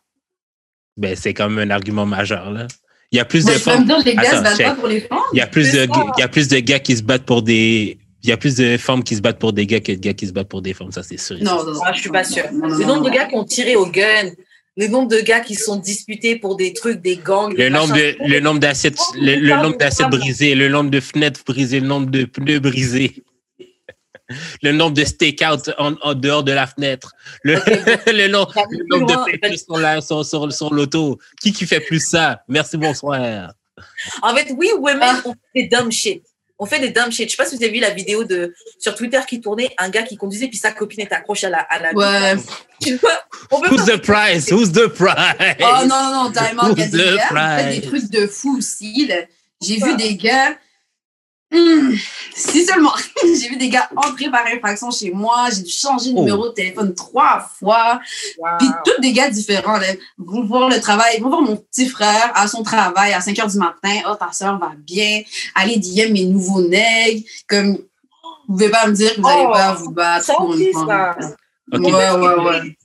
Ben 0.96 1.16
c'est 1.16 1.34
quand 1.34 1.50
même 1.50 1.68
un 1.68 1.74
argument 1.74 2.06
majeur, 2.06 2.52
là. 2.52 2.68
Il 3.10 3.16
y 3.16 3.20
a 3.20 3.24
plus 3.24 3.44
Moi, 3.44 3.54
de 3.54 3.58
femmes. 3.58 3.88
y 3.88 5.40
a 5.40 5.46
plus 5.48 5.64
C'est 5.70 5.86
de, 5.88 5.92
il 6.16 6.20
y 6.20 6.22
a 6.22 6.28
plus 6.28 6.46
de 6.46 6.58
gars 6.60 6.78
qui 6.78 6.96
se 6.96 7.02
battent 7.02 7.24
pour 7.24 7.42
des. 7.42 7.98
Il 8.28 8.30
y 8.30 8.34
a 8.34 8.36
plus 8.36 8.56
de 8.56 8.76
femmes 8.76 9.02
qui 9.02 9.16
se 9.16 9.22
battent 9.22 9.38
pour 9.38 9.54
des 9.54 9.66
gars 9.66 9.80
que 9.80 9.90
de 9.92 9.96
gars 9.96 10.12
qui 10.12 10.26
se 10.26 10.32
battent 10.32 10.48
pour 10.50 10.60
des 10.60 10.74
femmes, 10.74 10.92
ça 10.92 11.02
c'est 11.02 11.16
sûr. 11.18 11.38
Non, 11.40 11.64
non, 11.64 11.72
non. 11.72 11.80
Ah, 11.82 11.94
Je 11.94 12.00
suis 12.02 12.10
pas 12.10 12.24
sûre. 12.24 12.44
Le 12.52 12.84
nombre 12.84 13.04
de 13.04 13.08
gars 13.10 13.24
qui 13.24 13.34
ont 13.36 13.44
tiré 13.44 13.74
au 13.74 13.86
gun, 13.86 14.30
le 14.76 14.86
nombre 14.86 15.08
de 15.08 15.20
gars 15.20 15.40
qui 15.40 15.54
sont 15.54 15.76
disputés 15.76 16.36
pour 16.36 16.56
des 16.56 16.74
trucs, 16.74 17.00
des 17.00 17.16
gangs. 17.16 17.52
Le 17.52 17.56
des 17.56 17.70
nombre 17.70 17.94
de, 17.94 18.16
le 18.28 18.40
nombre 18.40 18.60
d'assiettes, 18.60 18.98
le, 19.14 19.36
le 19.36 19.54
nombre 19.62 19.78
d'assiettes 19.78 20.10
brisées, 20.10 20.54
le 20.54 20.68
nombre 20.68 20.90
de 20.90 21.00
fenêtres 21.00 21.40
brisées, 21.46 21.80
le 21.80 21.86
nombre 21.86 22.10
de 22.10 22.24
pneus 22.26 22.60
brisés, 22.60 23.24
le 24.62 24.72
nombre 24.72 24.92
de 24.94 25.04
stakeouts 25.06 25.70
en, 25.78 25.94
en 26.02 26.14
dehors 26.14 26.44
de 26.44 26.52
la 26.52 26.66
fenêtre, 26.66 27.12
le, 27.44 27.54
nom- 28.28 28.46
nombre 28.90 29.06
de 29.06 29.38
peintures 29.38 29.58
sur 29.58 29.78
la, 29.78 30.02
sur, 30.02 30.22
sur, 30.22 30.52
sur 30.52 30.74
l'auto. 30.74 31.18
Qui 31.40 31.54
qui 31.54 31.64
fait 31.66 31.80
plus 31.80 32.00
ça? 32.06 32.42
Merci, 32.46 32.76
bonsoir. 32.76 33.54
En 34.20 34.36
fait, 34.36 34.52
oui, 34.54 34.68
women, 34.78 34.98
Ah. 35.00 35.22
on 35.24 35.32
fait 35.32 35.62
des 35.62 35.68
dumb 35.68 35.90
shit. 35.90 36.22
On 36.58 36.66
fait 36.66 36.80
des 36.80 36.90
dumb 36.90 37.10
shit. 37.10 37.28
Je 37.30 37.36
sais 37.36 37.42
pas 37.42 37.48
si 37.48 37.56
vous 37.56 37.62
avez 37.62 37.72
vu 37.72 37.80
la 37.80 37.90
vidéo 37.90 38.24
de 38.24 38.54
sur 38.78 38.94
Twitter 38.94 39.20
qui 39.28 39.40
tournait, 39.40 39.70
un 39.78 39.88
gars 39.90 40.02
qui 40.02 40.16
conduisait 40.16 40.48
puis 40.48 40.58
sa 40.58 40.72
copine 40.72 41.00
est 41.00 41.12
accrochée 41.12 41.46
à 41.46 41.50
la. 41.50 41.58
À 41.58 41.78
la 41.80 41.92
Ouais. 41.94 42.36
Tu 42.80 42.94
vois, 42.94 43.10
on 43.50 43.60
peut 43.60 43.74
Who's 43.74 43.86
the 43.86 43.96
prize? 43.96 44.52
Who's 44.52 44.70
the 44.70 44.86
prize? 44.86 45.56
Oh 45.60 45.84
non, 45.84 46.12
non, 46.12 46.30
non, 46.30 46.32
a 46.36 46.68
Who's 46.68 46.76
des 46.76 46.90
the 46.90 47.18
font 47.18 47.34
prize? 47.34 47.80
des 47.80 47.80
trucs 47.80 48.10
de 48.10 48.26
fou 48.28 48.56
aussi. 48.58 49.10
J'ai 49.60 49.76
vu 49.76 49.96
des 49.96 50.14
gars. 50.14 50.56
Hmm, 51.50 51.94
si 52.34 52.66
seulement. 52.66 52.92
J'ai 53.22 53.48
vu 53.48 53.56
des 53.56 53.70
gars 53.70 53.88
entrer 53.96 54.30
par 54.30 54.46
infraction 54.46 54.90
chez 54.90 55.10
moi. 55.12 55.48
J'ai 55.50 55.62
dû 55.62 55.70
changer 55.70 56.10
de 56.12 56.16
Oh. 56.18 56.20
numéro 56.20 56.48
de 56.48 56.52
téléphone 56.52 56.94
trois 56.94 57.40
fois. 57.58 58.00
Wow. 58.36 58.48
Puis 58.58 58.68
tous 58.84 59.00
des 59.00 59.12
gars 59.12 59.30
différents. 59.30 59.78
Là, 59.78 59.86
vont 60.18 60.44
voir 60.44 60.68
le 60.68 60.78
travail. 60.78 61.20
Vont 61.20 61.30
voir 61.30 61.40
mon 61.42 61.56
petit 61.56 61.88
frère 61.88 62.32
à 62.34 62.46
son 62.48 62.62
travail 62.62 63.14
à 63.14 63.20
5 63.22 63.34
h 63.36 63.50
du 63.52 63.58
matin. 63.58 64.02
Oh, 64.10 64.14
ta 64.14 64.30
soeur 64.32 64.58
va 64.58 64.72
bien. 64.76 65.22
Allez 65.54 65.78
DM 65.78 66.12
mes 66.12 66.24
nouveaux 66.26 66.60
nègres. 66.60 67.22
Comme, 67.48 67.78
vous 68.46 68.56
pouvez 68.56 68.68
pas 68.70 68.86
me 68.86 68.92
dire 68.92 69.14
que 69.14 69.20
vous 69.22 69.26
n'allez 69.26 69.46
Oh, 69.48 69.52
pas 69.52 69.72
vous 69.74 69.90
battre 69.92 70.26
ça 70.26 70.34
pour 70.34 70.54
une 70.54 70.72
ça. 70.74 71.16
Ok, 71.72 71.80
Ouais, 71.84 71.90
mais, 71.92 71.92
ouais, 71.92 72.44
ouais. 72.44 72.76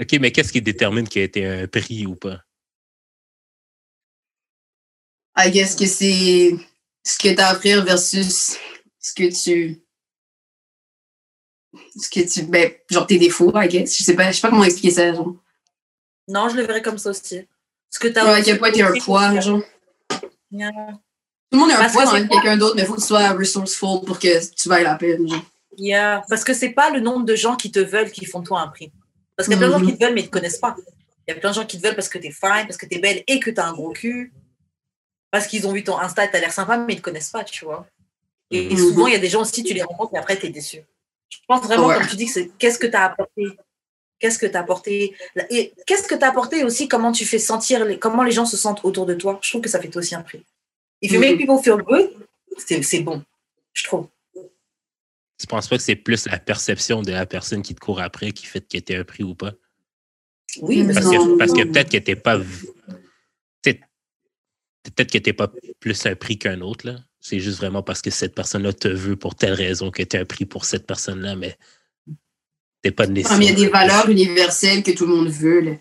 ok, 0.00 0.18
mais 0.20 0.30
qu'est-ce 0.32 0.52
qui 0.52 0.60
détermine 0.60 1.08
qu'il 1.08 1.22
a 1.22 1.24
été 1.24 1.46
un 1.46 1.66
prix 1.66 2.06
ou 2.06 2.14
pas? 2.14 2.40
I 5.36 5.50
guess 5.50 5.74
que 5.74 5.86
c'est 5.86 6.56
ce 7.04 7.18
que 7.18 7.28
tu 7.34 7.40
as 7.40 7.48
à 7.48 7.54
offrir 7.54 7.84
versus 7.84 8.56
ce 9.00 9.14
que 9.14 9.24
tu. 9.44 9.82
Ce 11.96 12.08
que 12.08 12.20
tu. 12.28 12.42
Ben, 12.44 12.70
genre 12.90 13.06
tes 13.06 13.18
défauts, 13.18 13.52
I 13.54 13.68
guess. 13.68 13.96
Je 13.96 14.02
sais 14.04 14.14
pas, 14.14 14.30
je 14.30 14.36
sais 14.36 14.42
pas 14.42 14.50
comment 14.50 14.64
expliquer 14.64 14.90
ça, 14.94 15.12
genre. 15.14 15.34
Non, 16.28 16.48
je 16.48 16.56
le 16.56 16.62
verrais 16.62 16.82
comme 16.82 16.98
ça 16.98 17.10
aussi. 17.10 17.46
Ce 17.90 17.98
que 17.98 18.08
t'as 18.08 18.24
Ouais, 18.24 18.40
à 18.40 18.42
quel 18.42 18.58
point 18.58 18.70
t'es 18.70 18.82
un 18.82 18.92
poids, 18.98 19.38
genre. 19.40 19.62
Yeah. 20.50 20.70
Tout 21.50 21.58
le 21.58 21.58
monde 21.58 21.70
est 21.70 21.74
un 21.74 21.88
poids 21.90 22.04
dans 22.04 22.28
quelqu'un 22.28 22.56
d'autre, 22.56 22.74
mais 22.76 22.82
il 22.82 22.86
faut 22.86 22.94
que 22.94 23.00
tu 23.00 23.06
sois 23.06 23.30
resourceful 23.30 24.04
pour 24.06 24.18
que 24.18 24.54
tu 24.54 24.68
vailles 24.68 24.84
la 24.84 24.94
peine, 24.96 25.28
genre. 25.28 25.42
Yeah. 25.76 26.22
Parce 26.28 26.44
que 26.44 26.54
c'est 26.54 26.70
pas 26.70 26.90
le 26.90 27.00
nombre 27.00 27.24
de 27.26 27.34
gens 27.34 27.56
qui 27.56 27.70
te 27.70 27.80
veulent 27.80 28.10
qui 28.10 28.24
font 28.26 28.40
de 28.40 28.46
toi 28.46 28.60
un 28.60 28.68
prix. 28.68 28.92
Parce 29.36 29.48
qu'il 29.48 29.58
y 29.58 29.62
a 29.62 29.66
plein 29.66 29.68
de 29.68 29.72
gens 29.72 29.80
Mhm. 29.80 29.90
qui 29.92 29.98
te 29.98 30.04
veulent 30.04 30.14
mais 30.14 30.20
ils 30.22 30.26
te 30.26 30.30
connaissent 30.30 30.58
pas. 30.58 30.76
Il 31.26 31.34
y 31.34 31.36
a 31.36 31.40
plein 31.40 31.50
de 31.50 31.54
gens 31.54 31.64
qui 31.66 31.78
te 31.80 31.86
veulent 31.86 31.94
parce 31.94 32.08
que 32.10 32.18
t'es 32.18 32.30
fine, 32.30 32.66
parce 32.66 32.76
que 32.76 32.84
t'es 32.86 32.98
belle 32.98 33.22
et 33.26 33.40
que 33.40 33.50
t'as 33.50 33.66
un 33.66 33.72
gros 33.72 33.90
cul. 33.92 34.32
Parce 35.32 35.46
qu'ils 35.48 35.66
ont 35.66 35.72
vu 35.72 35.82
ton 35.82 35.98
Insta 35.98 36.24
et 36.26 36.30
t'as 36.30 36.38
l'air 36.40 36.52
sympa, 36.52 36.76
mais 36.76 36.92
ils 36.92 36.96
te 36.98 37.02
connaissent 37.02 37.30
pas, 37.30 37.42
tu 37.42 37.64
vois. 37.64 37.86
Et, 38.50 38.66
et 38.72 38.74
Mhm. 38.76 38.78
souvent, 38.78 39.06
il 39.06 39.14
y 39.14 39.16
a 39.16 39.18
des 39.18 39.30
gens 39.30 39.40
aussi, 39.40 39.64
tu 39.64 39.72
les 39.74 39.82
rencontres 39.82 40.14
et 40.14 40.18
après, 40.18 40.36
t'es 40.36 40.50
déçu. 40.50 40.82
Je 41.30 41.38
pense 41.48 41.64
vraiment, 41.64 41.86
Ouais. 41.88 41.94
comme 41.94 42.06
tu 42.06 42.16
dis, 42.16 42.26
que 42.26 42.32
c'est 42.32 42.50
qu'est-ce 42.58 42.78
que 42.78 42.86
t'as 42.86 43.06
apporté? 43.06 43.46
Qu'est-ce 44.20 44.38
que 44.38 44.46
t'as 44.46 44.60
apporté? 44.60 45.16
Et 45.50 45.72
qu'est-ce 45.86 46.06
que 46.06 46.14
t'as 46.14 46.28
apporté 46.28 46.58
et 46.58 46.64
aussi? 46.64 46.86
Comment 46.86 47.10
tu 47.12 47.24
fais 47.24 47.38
sentir, 47.38 47.84
les, 47.86 47.98
comment 47.98 48.22
les 48.22 48.30
gens 48.30 48.44
se 48.44 48.56
sentent 48.58 48.84
autour 48.84 49.06
de 49.06 49.14
toi? 49.14 49.40
Je 49.42 49.48
trouve 49.48 49.62
que 49.62 49.70
ça 49.70 49.80
fait 49.80 49.96
aussi 49.96 50.14
un 50.14 50.22
prix. 50.22 50.44
If 51.00 51.10
you 51.10 51.18
make 51.18 51.38
people 51.38 51.58
feel 51.60 51.78
good, 51.78 52.12
c'est 52.58 53.00
bon, 53.00 53.24
je 53.72 53.84
trouve. 53.84 54.06
Tu 55.38 55.46
penses 55.48 55.66
pas 55.66 55.76
que 55.78 55.82
c'est 55.82 55.96
plus 55.96 56.26
la 56.26 56.38
perception 56.38 57.02
de 57.02 57.10
la 57.10 57.26
personne 57.26 57.62
qui 57.62 57.74
te 57.74 57.80
court 57.80 58.00
après 58.00 58.30
qui 58.32 58.46
fait 58.46 58.60
que 58.60 58.78
t'es 58.78 58.94
un 58.96 59.02
prix 59.02 59.24
ou 59.24 59.34
pas? 59.34 59.52
Oui, 60.60 60.82
mais 60.84 60.92
Parce 60.94 61.06
Non, 61.06 61.10
que, 61.12 61.38
parce 61.38 61.52
que 61.52 61.62
peut-être 61.64 61.90
que 61.90 61.96
t'es 61.96 62.14
pas. 62.14 62.38
Peut-être 64.82 65.12
que 65.12 65.18
t'es 65.18 65.32
pas 65.32 65.50
plus 65.80 66.06
un 66.06 66.14
prix 66.14 66.38
qu'un 66.38 66.60
autre, 66.60 66.86
là. 66.86 66.96
C'est 67.20 67.38
juste 67.38 67.58
vraiment 67.58 67.82
parce 67.84 68.02
que 68.02 68.10
cette 68.10 68.34
personne-là 68.34 68.72
te 68.72 68.88
veut 68.88 69.14
pour 69.16 69.36
telle 69.36 69.52
raison 69.52 69.90
que 69.92 70.02
t'es 70.02 70.18
un 70.18 70.24
prix 70.24 70.44
pour 70.44 70.64
cette 70.64 70.86
personne-là, 70.86 71.36
mais 71.36 71.56
t'es 72.82 72.90
pas 72.90 73.06
Comme 73.06 73.42
il 73.42 73.48
y 73.48 73.52
a 73.52 73.54
des 73.54 73.68
valeurs 73.68 74.08
universelles 74.10 74.82
que 74.82 74.90
tout 74.90 75.06
le 75.06 75.14
monde 75.14 75.28
veut, 75.28 75.60
là. 75.60 75.72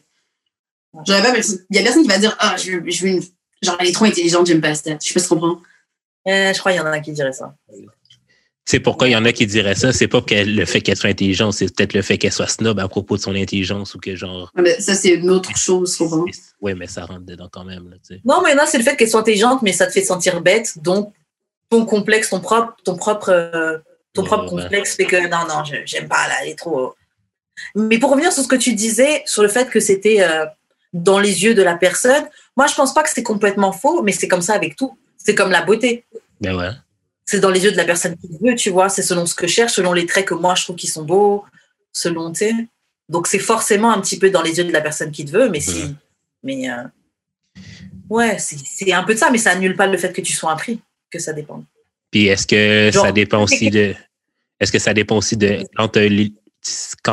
J'aurais 1.07 1.21
pas 1.23 1.31
personne- 1.31 1.65
Il 1.69 1.77
y 1.77 1.79
a 1.79 1.83
personne 1.83 2.03
qui 2.03 2.09
va 2.09 2.19
dire, 2.19 2.35
ah, 2.39 2.55
je 2.57 2.71
veux, 2.73 2.83
je 2.91 3.01
veux 3.01 3.09
une. 3.09 3.23
Genre, 3.61 3.77
elle 3.79 3.87
est 3.87 3.93
trop 3.93 4.05
intelligente, 4.05 4.45
j'aime 4.45 4.61
pas 4.61 4.75
ça. 4.75 4.91
Je 5.01 5.07
sais 5.07 5.13
pas 5.13 5.19
si 5.19 5.27
tu 5.27 5.29
comprends. 5.29 5.61
Euh, 6.27 6.53
je 6.53 6.59
crois 6.59 6.71
qu'il 6.73 6.81
y 6.81 6.83
en 6.83 6.87
a 6.87 6.99
qui 6.99 7.11
dirait 7.11 7.33
ça. 7.33 7.55
C'est 8.71 8.79
pourquoi 8.79 9.09
il 9.09 9.11
y 9.11 9.15
en 9.17 9.25
a 9.25 9.33
qui 9.33 9.45
diraient 9.45 9.75
ça. 9.75 9.91
C'est 9.91 10.07
pas 10.07 10.23
le 10.29 10.63
fait 10.63 10.79
qu'elle 10.79 10.95
soit 10.95 11.09
intelligente, 11.09 11.51
c'est 11.51 11.75
peut-être 11.75 11.91
le 11.93 12.01
fait 12.01 12.17
qu'elle 12.17 12.31
soit 12.31 12.47
snob 12.47 12.79
à 12.79 12.87
propos 12.87 13.17
de 13.17 13.21
son 13.21 13.35
intelligence 13.35 13.95
ou 13.95 13.99
que 13.99 14.15
genre. 14.15 14.49
Mais 14.55 14.79
ça, 14.79 14.95
c'est 14.95 15.09
une 15.09 15.29
autre 15.29 15.57
chose, 15.57 15.97
comprends. 15.97 16.23
Ouais, 16.61 16.73
mais 16.73 16.87
ça 16.87 17.03
rentre 17.03 17.25
dedans 17.25 17.49
quand 17.51 17.65
même, 17.65 17.89
là, 17.89 17.97
sais. 18.01 18.21
Non, 18.23 18.41
mais 18.41 18.55
là, 18.55 18.65
c'est 18.65 18.77
le 18.77 18.85
fait 18.85 18.95
qu'elle 18.95 19.09
soit 19.09 19.19
intelligente, 19.19 19.61
mais 19.61 19.73
ça 19.73 19.87
te 19.87 19.91
fait 19.91 20.05
sentir 20.05 20.39
bête. 20.39 20.77
Donc, 20.77 21.11
ton 21.69 21.83
complexe, 21.85 22.29
ton 22.29 22.39
propre, 22.39 22.73
ton 22.85 22.95
propre, 22.95 23.27
euh, 23.31 23.77
ton 24.13 24.21
Ouais, 24.21 24.27
propre 24.29 24.53
ouais. 24.53 24.61
complexe 24.63 24.95
fait 24.95 25.03
que 25.03 25.17
non, 25.27 25.45
non, 25.49 25.65
je- 25.65 25.83
j'aime 25.83 26.07
pas, 26.07 26.25
là, 26.29 26.35
elle 26.41 26.51
est 26.51 26.55
trop. 26.57 26.93
Mais 27.75 27.97
pour 27.97 28.11
revenir 28.11 28.31
sur 28.31 28.41
ce 28.43 28.47
que 28.47 28.55
tu 28.55 28.73
disais, 28.73 29.21
sur 29.25 29.41
le 29.43 29.49
fait 29.49 29.69
que 29.69 29.81
c'était 29.81 30.21
euh, 30.21 30.45
dans 30.93 31.19
les 31.19 31.43
yeux 31.43 31.55
de 31.55 31.61
la 31.61 31.75
personne, 31.75 32.23
moi, 32.55 32.67
je 32.67 32.75
pense 32.75 32.93
pas 32.93 33.03
que 33.03 33.09
c'est 33.09 33.21
complètement 33.23 33.73
faux, 33.73 34.01
mais 34.01 34.13
c'est 34.13 34.29
comme 34.29 34.41
ça 34.41 34.53
avec 34.53 34.77
tout. 34.77 34.97
C'est 35.17 35.35
comme 35.35 35.51
la 35.51 35.61
beauté. 35.61 36.05
Ben 36.39 36.55
ouais. 36.55 36.69
C'est 37.31 37.39
dans 37.39 37.49
les 37.49 37.63
yeux 37.63 37.71
de 37.71 37.77
la 37.77 37.85
personne 37.85 38.17
qui 38.17 38.27
veut, 38.41 38.55
tu 38.55 38.71
vois. 38.71 38.89
C'est 38.89 39.01
selon 39.03 39.25
ce 39.25 39.33
que 39.33 39.47
je 39.47 39.53
cherche, 39.53 39.71
selon 39.71 39.93
les 39.93 40.05
traits 40.05 40.27
que 40.27 40.33
moi, 40.33 40.53
je 40.53 40.63
trouve 40.65 40.75
qui 40.75 40.87
sont 40.87 41.05
beaux, 41.05 41.45
selon, 41.93 42.33
tu 42.33 42.39
sais. 42.39 42.53
Donc, 43.07 43.25
c'est 43.25 43.39
forcément 43.39 43.89
un 43.93 44.01
petit 44.01 44.19
peu 44.19 44.29
dans 44.29 44.41
les 44.41 44.57
yeux 44.57 44.65
de 44.65 44.73
la 44.73 44.81
personne 44.81 45.11
qui 45.11 45.23
te 45.23 45.31
veut, 45.31 45.47
mais 45.49 45.61
si. 45.61 45.95
Mais. 46.43 46.69
euh, 46.69 46.83
Ouais, 48.09 48.37
c'est 48.37 48.91
un 48.91 49.03
peu 49.03 49.13
de 49.13 49.19
ça, 49.19 49.31
mais 49.31 49.37
ça 49.37 49.51
annule 49.51 49.77
pas 49.77 49.87
le 49.87 49.97
fait 49.97 50.11
que 50.11 50.19
tu 50.19 50.33
sois 50.33 50.51
un 50.51 50.57
prix, 50.57 50.81
que 51.09 51.19
ça 51.19 51.31
dépend. 51.31 51.63
Puis 52.11 52.27
est-ce 52.27 52.45
que 52.45 52.91
Genre- 52.91 53.05
ça 53.05 53.13
dépend 53.13 53.43
aussi 53.43 53.69
de. 53.69 53.95
Est-ce 54.59 54.73
que 54.73 54.79
ça 54.79 54.93
dépend 54.93 55.15
aussi 55.15 55.37
de 55.37 55.63
quand 55.73 55.87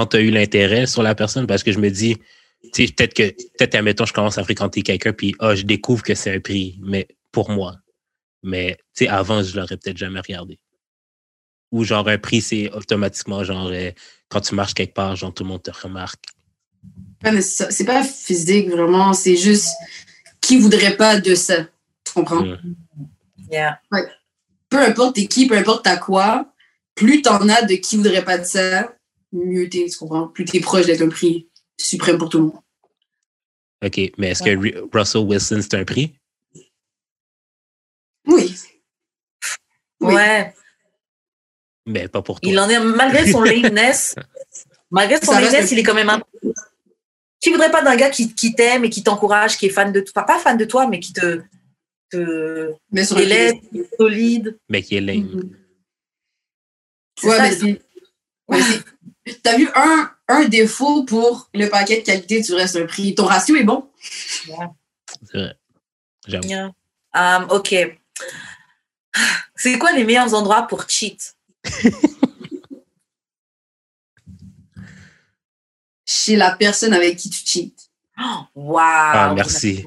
tu 0.06 0.16
as, 0.16 0.20
eu 0.20 0.30
l'intérêt 0.30 0.86
sur 0.86 1.04
la 1.04 1.14
personne? 1.14 1.46
Parce 1.46 1.62
que 1.62 1.70
je 1.70 1.78
me 1.78 1.90
dis, 1.90 2.16
tu 2.74 2.86
sais, 2.86 2.92
peut-être 2.92 3.14
que, 3.14 3.30
peut-être, 3.56 3.76
admettons, 3.76 4.06
je 4.06 4.12
commence 4.12 4.36
à 4.38 4.42
fréquenter 4.42 4.82
quelqu'un, 4.82 5.12
puis 5.12 5.36
ah, 5.38 5.54
je 5.54 5.62
découvre 5.62 6.02
que 6.02 6.16
c'est 6.16 6.34
un 6.34 6.40
prix, 6.40 6.80
mais 6.82 7.06
pour 7.30 7.50
moi. 7.50 7.76
Mais, 8.42 8.76
tu 8.94 9.04
sais, 9.04 9.08
avant, 9.08 9.42
je 9.42 9.56
l'aurais 9.56 9.76
peut-être 9.76 9.96
jamais 9.96 10.20
regardé. 10.20 10.58
Ou 11.72 11.84
genre, 11.84 12.08
un 12.08 12.18
prix, 12.18 12.40
c'est 12.40 12.70
automatiquement, 12.72 13.44
genre, 13.44 13.68
euh, 13.68 13.90
quand 14.28 14.40
tu 14.40 14.54
marches 14.54 14.74
quelque 14.74 14.94
part, 14.94 15.16
genre, 15.16 15.34
tout 15.34 15.42
le 15.44 15.48
monde 15.50 15.62
te 15.62 15.70
remarque. 15.70 16.24
Ouais, 17.24 17.32
mais 17.32 17.42
c'est 17.42 17.84
pas 17.84 18.04
physique, 18.04 18.68
vraiment. 18.70 19.12
C'est 19.12 19.36
juste 19.36 19.70
qui 20.40 20.58
voudrait 20.58 20.96
pas 20.96 21.20
de 21.20 21.34
ça. 21.34 21.64
Tu 22.04 22.12
comprends? 22.14 22.42
Mm. 22.42 22.76
Yeah. 23.50 23.80
Peu 24.70 24.78
importe 24.78 25.16
t'es 25.16 25.26
qui, 25.26 25.46
peu 25.46 25.56
importe 25.56 25.84
t'as 25.84 25.96
quoi, 25.96 26.52
plus 26.94 27.22
t'en 27.22 27.48
as 27.48 27.62
de 27.62 27.74
qui 27.74 27.96
voudrait 27.96 28.24
pas 28.24 28.38
de 28.38 28.44
ça, 28.44 28.94
mieux 29.32 29.68
t'es, 29.68 29.86
tu 29.90 29.98
comprends? 29.98 30.28
Plus 30.28 30.44
t'es 30.44 30.60
proche 30.60 30.86
d'être 30.86 31.02
un 31.02 31.08
prix 31.08 31.48
suprême 31.78 32.18
pour 32.18 32.28
tout 32.28 32.38
le 32.38 32.44
monde. 32.44 32.60
OK, 33.84 34.12
mais 34.18 34.28
est-ce 34.28 34.42
que 34.42 34.56
Ru- 34.56 34.88
Russell 34.92 35.22
Wilson, 35.22 35.60
c'est 35.62 35.74
un 35.74 35.84
prix? 35.84 36.14
Oui. 38.26 38.54
Oui. 40.08 40.14
Ouais. 40.14 40.54
Mais 41.86 42.08
pas 42.08 42.22
pour 42.22 42.40
toi. 42.40 42.50
Il 42.50 42.58
en 42.60 42.68
est, 42.68 42.80
malgré 42.80 43.30
son 43.30 43.42
lameness, 43.42 44.14
malgré 44.90 45.24
son 45.24 45.32
lameness, 45.32 45.72
il 45.72 45.78
est 45.78 45.82
quand 45.82 45.94
même 45.94 46.10
un. 46.10 46.22
Tu 47.40 47.50
voudrais 47.50 47.70
pas 47.70 47.82
d'un 47.82 47.96
gars 47.96 48.10
qui, 48.10 48.34
qui 48.34 48.54
t'aime 48.54 48.84
et 48.84 48.90
qui 48.90 49.02
t'encourage, 49.02 49.56
qui 49.56 49.66
est 49.66 49.70
fan 49.70 49.92
de 49.92 50.00
toi, 50.00 50.12
enfin, 50.16 50.34
pas 50.34 50.38
fan 50.38 50.56
de 50.56 50.64
toi, 50.64 50.88
mais 50.88 50.98
qui 51.00 51.12
te, 51.12 51.40
te 52.10 52.72
Mais 52.90 53.04
sur 53.04 53.18
élève, 53.18 53.54
qui 53.70 53.78
est 53.78 53.96
solide. 53.96 54.58
Mais 54.68 54.82
qui 54.82 54.96
est 54.96 55.00
lame. 55.00 55.20
Mhm. 55.20 55.56
Ouais, 57.24 57.36
ça, 57.36 57.42
mais 57.42 57.52
c'est. 57.52 57.82
ouais, 58.48 58.60
T'as 59.42 59.56
vu 59.56 59.68
un, 59.74 60.10
un 60.28 60.44
défaut 60.46 61.04
pour 61.04 61.50
le 61.54 61.68
paquet 61.68 62.00
de 62.00 62.06
qualité, 62.06 62.42
tu 62.42 62.54
restes 62.54 62.76
un 62.76 62.86
prix. 62.86 63.14
Ton 63.14 63.26
ratio 63.26 63.56
est 63.56 63.64
bon. 63.64 63.88
C'est 64.42 64.52
vrai. 65.34 65.54
J'avoue. 66.26 66.48
Yeah. 66.48 66.72
Um, 67.14 67.46
ok. 67.50 67.74
C'est 69.58 69.76
quoi 69.76 69.92
les 69.92 70.04
meilleurs 70.04 70.32
endroits 70.34 70.62
pour 70.62 70.88
cheat? 70.88 71.36
Chez 76.06 76.36
la 76.36 76.52
personne 76.54 76.94
avec 76.94 77.16
qui 77.16 77.28
tu 77.28 77.44
cheats. 77.44 77.72
Waouh 78.54 78.78
Ah, 78.80 79.32
merci. 79.34 79.84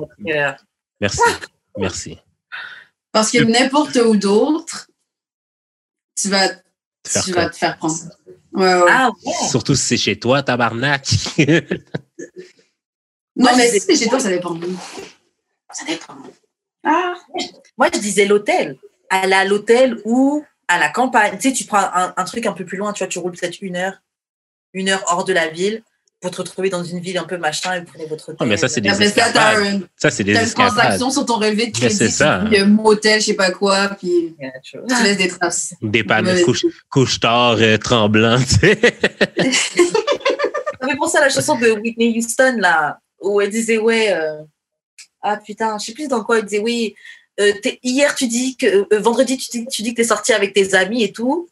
Merci. 1.00 1.22
Merci. 1.78 2.18
Parce 3.14 3.32
que 3.32 3.38
n'importe 3.40 3.96
où 3.96 4.18
d'autre, 4.18 4.92
tu 6.22 6.28
vas, 6.28 6.50
Faire 7.08 7.24
tu 7.24 7.32
vas 7.32 7.50
te 7.50 7.56
faire 7.56 7.78
prendre. 7.78 7.96
Ouais, 8.52 8.76
ouais. 8.76 8.92
Ah 8.92 9.10
ouais. 9.24 9.34
Surtout 9.50 9.76
si 9.76 9.84
c'est 9.84 9.98
chez 9.98 10.20
toi, 10.20 10.44
tabarnak. 10.44 11.08
non, 11.38 11.56
moi, 13.38 13.56
mais 13.56 13.70
si 13.70 13.80
c'est 13.80 13.96
chez 13.96 14.10
toi, 14.10 14.20
ça 14.20 14.28
dépend. 14.30 14.60
Ça 15.72 15.86
dépend. 15.86 16.18
Ah. 16.84 17.16
Moi, 17.78 17.88
je 17.94 18.00
disais 18.00 18.26
l'hôtel. 18.26 18.78
Aller 19.12 19.34
à 19.34 19.46
l'hôtel 19.46 20.00
ou 20.06 20.44
à 20.68 20.80
la 20.80 20.90
campagne. 20.90 21.38
Tu 21.38 21.50
sais, 21.50 21.54
tu 21.54 21.66
prends 21.66 21.78
un, 21.94 22.14
un 22.18 22.24
truc 22.24 22.46
un 22.48 22.54
peu 22.54 22.66
plus 22.66 22.78
loin, 22.78 22.94
tu 22.94 23.04
vois, 23.04 23.08
tu 23.08 23.20
roules 23.20 23.34
peut-être 23.34 23.62
une 23.62 23.76
heure, 23.76 24.02
une 24.74 24.90
heure 24.90 25.04
hors 25.08 25.26
de 25.26 25.34
la 25.34 25.50
ville 25.50 25.84
pour 26.22 26.30
te 26.30 26.38
retrouver 26.38 26.70
dans 26.70 26.84
une 26.84 27.00
ville 27.00 27.18
un 27.18 27.24
peu 27.24 27.38
machin 27.38 27.74
et 27.74 27.80
vous 27.80 27.86
prenez 27.86 28.06
votre 28.06 28.30
hôtel. 28.30 28.38
Oh, 28.40 28.46
mais 28.46 28.56
ça, 28.56 28.68
c'est 28.68 28.80
des 28.80 29.02
escapades. 29.02 29.88
Ça, 29.98 30.12
c'est 30.12 30.24
des 30.24 30.34
escapades. 30.34 30.76
transaction 30.76 31.10
sur 31.10 31.26
ton 31.26 31.38
relevé 31.38 31.68
de 31.68 31.78
crédit. 31.78 31.96
c'est 31.96 32.10
ça. 32.10 32.44
Il 32.46 32.54
y 32.54 32.58
a 32.58 32.64
un 32.64 32.68
motel, 32.68 33.20
je 33.20 33.26
sais 33.28 33.34
pas 33.34 33.50
quoi, 33.50 33.90
puis 34.00 34.36
Yeah, 34.40 34.52
tu 34.64 34.78
laisses 35.04 35.18
des 35.18 35.28
traces. 35.28 35.74
Des 35.82 36.04
pannes, 36.04 36.44
couche, 36.44 36.66
couche 36.90 37.20
tard, 37.20 37.58
euh, 37.60 37.78
tremblant, 37.78 38.38
tu 38.38 38.60
sais. 38.60 38.80
Ça 40.82 40.88
fait 40.88 40.96
penser 40.98 41.18
à 41.18 41.22
la 41.22 41.30
chanson 41.30 41.58
de 41.58 41.72
Whitney 41.72 42.18
Houston, 42.18 42.58
là, 42.60 43.00
où 43.20 43.42
elle 43.42 43.50
disait, 43.50 43.78
ouais, 43.78 44.14
euh, 44.14 44.42
ah 45.22 45.38
putain, 45.38 45.78
je 45.80 45.86
sais 45.86 45.94
plus 45.94 46.08
dans 46.08 46.24
quoi 46.24 46.40
elle 46.40 46.46
disait, 46.46 46.60
oui, 46.60 46.96
euh, 47.40 47.54
hier 47.84 48.14
tu 48.16 48.28
dis 48.28 48.58
que, 48.58 48.66
euh, 48.94 49.00
vendredi 49.00 49.38
tu 49.38 49.50
dis, 49.52 49.66
tu 49.68 49.82
dis 49.82 49.92
que 49.94 50.02
t'es 50.02 50.08
sorti 50.08 50.34
avec 50.34 50.54
tes 50.54 50.74
amis 50.76 51.04
et 51.04 51.12
tout, 51.12 51.48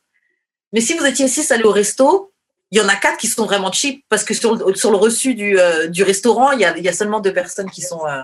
mais 0.73 0.81
si 0.81 0.93
vous 0.95 1.06
étiez 1.06 1.27
six 1.27 1.51
allés 1.51 1.64
au 1.64 1.72
resto, 1.72 2.31
il 2.72 2.77
y 2.77 2.81
en 2.81 2.88
a 2.88 2.95
quatre 2.95 3.18
qui 3.18 3.27
sont 3.27 3.45
vraiment 3.45 3.72
cheap 3.72 4.03
parce 4.10 4.23
que 4.23 4.34
sur, 4.34 4.56
le- 4.56 4.76
sur 4.76 4.91
le 4.91 4.97
reçu 4.97 5.34
du, 5.34 5.57
euh, 5.60 5.88
du 5.88 6.03
restaurant, 6.03 6.51
il 6.51 6.60
y 6.61 6.65
a, 6.65 6.77
il 6.77 6.84
y 6.84 6.89
a 6.89 6.93
seulement 6.93 7.19
deux 7.19 7.34
personnes 7.34 7.69
qui 7.72 7.81
sont, 7.81 8.06
euh, 8.06 8.22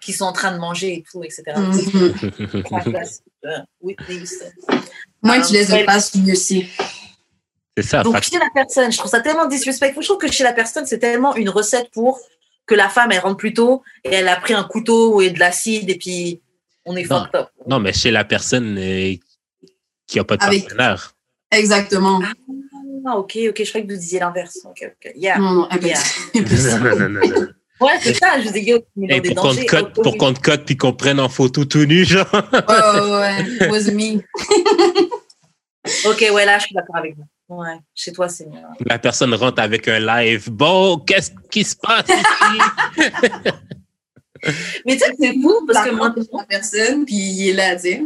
qui 0.00 0.12
sont 0.12 0.24
en 0.24 0.32
train 0.32 0.52
de 0.52 0.58
manger 0.58 0.94
et 0.94 1.04
tout, 1.10 1.22
etc. 1.22 1.44
Mhm. 1.56 2.14
Ah, 5.40 5.46
tu 5.46 5.52
ouais. 5.52 5.78
de 5.80 5.84
place, 5.84 6.14
mieux 6.16 6.34
c'est. 6.34 6.66
C'est 7.76 7.84
ça. 7.84 8.02
Donc, 8.02 8.20
chez 8.22 8.38
la 8.38 8.48
personne, 8.54 8.92
je 8.92 8.98
trouve 8.98 9.10
ça 9.10 9.20
tellement 9.20 9.46
disrespectful. 9.46 10.02
Je 10.02 10.08
trouve 10.08 10.18
que 10.20 10.30
chez 10.30 10.44
la 10.44 10.52
personne, 10.52 10.84
c'est 10.84 10.98
tellement 10.98 11.34
une 11.36 11.48
recette 11.48 11.90
pour 11.90 12.20
que 12.66 12.74
la 12.74 12.88
femme, 12.90 13.12
elle 13.12 13.20
rentre 13.20 13.38
plus 13.38 13.54
tôt 13.54 13.82
et 14.04 14.12
elle 14.12 14.28
a 14.28 14.36
pris 14.36 14.52
un 14.54 14.64
couteau 14.64 15.20
et 15.22 15.30
de 15.30 15.38
l'acide 15.38 15.88
et 15.88 15.96
puis 15.96 16.41
on 16.84 16.96
est 16.96 17.08
Non. 17.10 17.20
fucked 17.24 17.40
up. 17.40 17.48
Non, 17.66 17.78
mais 17.80 17.92
chez 17.92 18.10
la 18.10 18.24
personne 18.24 18.76
euh, 18.78 19.14
qui 20.06 20.18
n'a 20.18 20.24
pas 20.24 20.36
de 20.36 20.44
Avec- 20.44 20.62
partenaire. 20.64 21.14
Exactement. 21.50 22.20
Ah, 23.06 23.16
ok, 23.18 23.36
ok, 23.50 23.62
je 23.64 23.68
croyais 23.68 23.86
que 23.86 23.92
vous 23.92 23.98
disiez 23.98 24.20
l'inverse. 24.20 24.58
Ok, 24.64 24.78
ok. 24.84 25.12
Yeah. 25.16 25.38
Non, 25.38 25.50
non, 25.52 25.68
Yeah. 25.80 25.98
impossible. 26.34 26.88
Non, 26.90 26.96
non, 26.98 27.08
non, 27.08 27.20
non, 27.20 27.40
non. 27.40 27.48
Ouais, 27.80 27.98
c'est 28.00 28.14
ça, 28.14 28.40
je 28.40 28.48
vous 28.48 28.56
ai 28.56 28.60
dit, 28.60 28.74
oh, 28.74 28.84
mais 28.94 29.08
dans 29.08 29.14
Hey, 29.16 29.20
des 29.22 29.34
pour 29.34 29.42
qu'on 29.42 29.54
te 29.56 29.64
cote, 29.66 29.92
oh, 29.96 30.02
pour 30.02 30.16
qu'on 30.16 30.32
te 30.32 30.40
cote 30.40 30.64
puis 30.64 30.76
qu'on 30.76 30.92
prenne 30.92 31.18
en 31.18 31.28
photo 31.28 31.64
tout 31.64 31.84
nu, 31.84 32.04
genre. 32.04 32.26
Ouais, 32.32 33.00
ouais, 33.00 33.10
ouais. 33.60 33.68
Was 33.70 33.90
me. 33.90 34.22
Ok, 36.06 36.24
ouais, 36.32 36.44
là, 36.46 36.58
je 36.60 36.66
suis 36.66 36.74
d'accord 36.76 36.94
avec 36.96 37.16
vous. 37.16 37.24
Ouais, 37.48 37.76
chez 37.92 38.12
toi, 38.12 38.28
c'est 38.28 38.46
mieux. 38.46 38.60
La 38.86 39.00
personne 39.00 39.34
rentre 39.34 39.60
avec 39.60 39.88
un 39.88 39.98
live. 39.98 40.48
Bon, 40.48 40.96
qu'est-ce 40.98 41.32
qui 41.50 41.64
se 41.64 41.74
passe 41.74 42.06
ici? 42.08 43.10
Mais 44.86 44.94
tu 44.94 44.98
sais 44.98 45.10
que 45.10 45.16
c'est 45.20 45.34
fou 45.34 45.66
parce 45.66 45.84
que 45.84 45.90
que 45.90 45.94
maintenant, 45.94 46.38
la 46.38 46.44
personne, 46.44 47.04
puis 47.04 47.14
il 47.14 47.50
est 47.50 47.52
là, 47.52 47.76
tu 47.76 47.82
sais. 47.82 48.02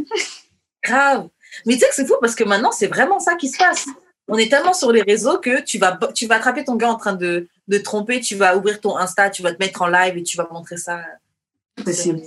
grave. 0.83 1.29
Mais 1.65 1.75
tu 1.75 1.81
sais 1.81 1.89
que 1.89 1.95
c'est 1.95 2.07
fou 2.07 2.15
parce 2.21 2.35
que 2.35 2.45
maintenant, 2.45 2.73
c'est 2.73 2.87
vraiment 2.87 3.19
ça 3.19 3.37
qui 3.37 3.49
se 3.49 3.57
passe. 3.57 3.87
On 4.29 4.37
est 4.37 4.49
tellement 4.51 4.75
sur 4.75 4.93
les 4.93 5.03
réseaux 5.03 5.39
que 5.39 5.63
tu 5.63 5.79
vas, 5.79 5.99
tu 6.15 6.27
vas 6.27 6.37
attraper 6.37 6.65
ton 6.65 6.75
gars 6.77 6.91
en 6.91 6.97
train 6.97 7.15
de, 7.15 7.49
de 7.69 7.79
te 7.79 7.83
tromper, 7.83 8.21
tu 8.21 8.35
vas 8.35 8.57
ouvrir 8.57 8.81
ton 8.81 8.97
Insta, 8.97 9.31
tu 9.31 9.43
vas 9.43 9.53
te 9.53 9.59
mettre 9.63 9.83
en 9.83 9.87
live 9.87 10.17
et 10.17 10.23
tu 10.23 10.37
vas 10.37 10.49
montrer 10.51 10.77
ça. 10.77 11.01
Possible. 11.85 12.23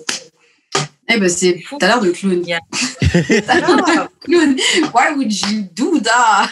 Eh 1.12 1.20
ben, 1.20 1.28
c'est. 1.28 1.62
T'as 1.80 1.88
l'air 1.88 2.00
de 2.02 2.12
clown. 2.12 2.46
Yeah. 2.46 2.60
T'as 3.46 3.56
l'air 3.56 3.76
de 3.76 4.26
clown. 4.26 4.56
Why 4.94 5.16
would 5.16 5.32
you 5.32 5.68
do 5.74 6.00
that? 6.02 6.50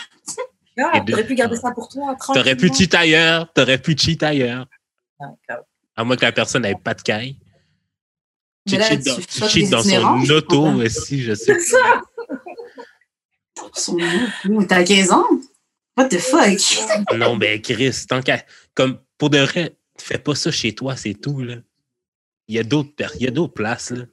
Ah, 0.79 1.01
T'aurais 1.05 1.25
pu 1.25 1.35
garder 1.35 1.55
ça 1.55 1.71
pour 1.71 1.87
toi. 1.89 2.15
T'aurais 2.33 2.55
pu 2.55 2.71
cheat 2.73 2.93
ailleurs. 2.93 3.51
T'aurais 3.53 3.77
pu 3.77 3.95
cheat 3.97 4.21
ailleurs. 4.21 4.67
À 5.95 6.03
moins 6.03 6.15
que 6.15 6.25
la 6.25 6.31
personne 6.31 6.63
n'ait 6.63 6.75
pas 6.75 6.93
de 6.93 7.01
caille. 7.01 7.35
Tu 8.67 8.73
Mais 8.75 8.79
là, 8.79 8.89
cheats 9.47 9.69
dans, 9.69 9.81
son 9.81 10.29
auto 10.31 10.65
aussi, 10.67 11.21
je 11.23 11.33
sais. 11.33 11.53
C'est 11.59 11.61
ça. 11.61 12.01
Son. 13.73 13.97
T'as 14.67 14.83
15 14.83 15.11
ans? 15.11 15.25
What 15.95 16.09
the 16.09 16.19
fuck? 16.19 16.59
Non, 17.17 17.37
ben 17.37 17.61
Chris, 17.61 18.05
tant 18.07 18.21
qu'à. 18.21 18.43
Comme 18.75 18.99
pour 19.17 19.29
de 19.29 19.39
vrai, 19.39 19.75
fais 19.99 20.19
pas 20.19 20.35
ça 20.35 20.51
chez 20.51 20.75
toi, 20.75 20.95
c'est 20.95 21.15
tout, 21.15 21.41
là. 21.41 21.55
Il 22.47 22.55
y 22.55 22.59
a 22.59 22.63
d'autres 22.63 22.93
per- 22.95 23.07
il 23.15 23.23
y 23.23 23.27
a 23.27 23.31
d'autres 23.31 23.53
places, 23.53 23.91
là. 23.91 24.05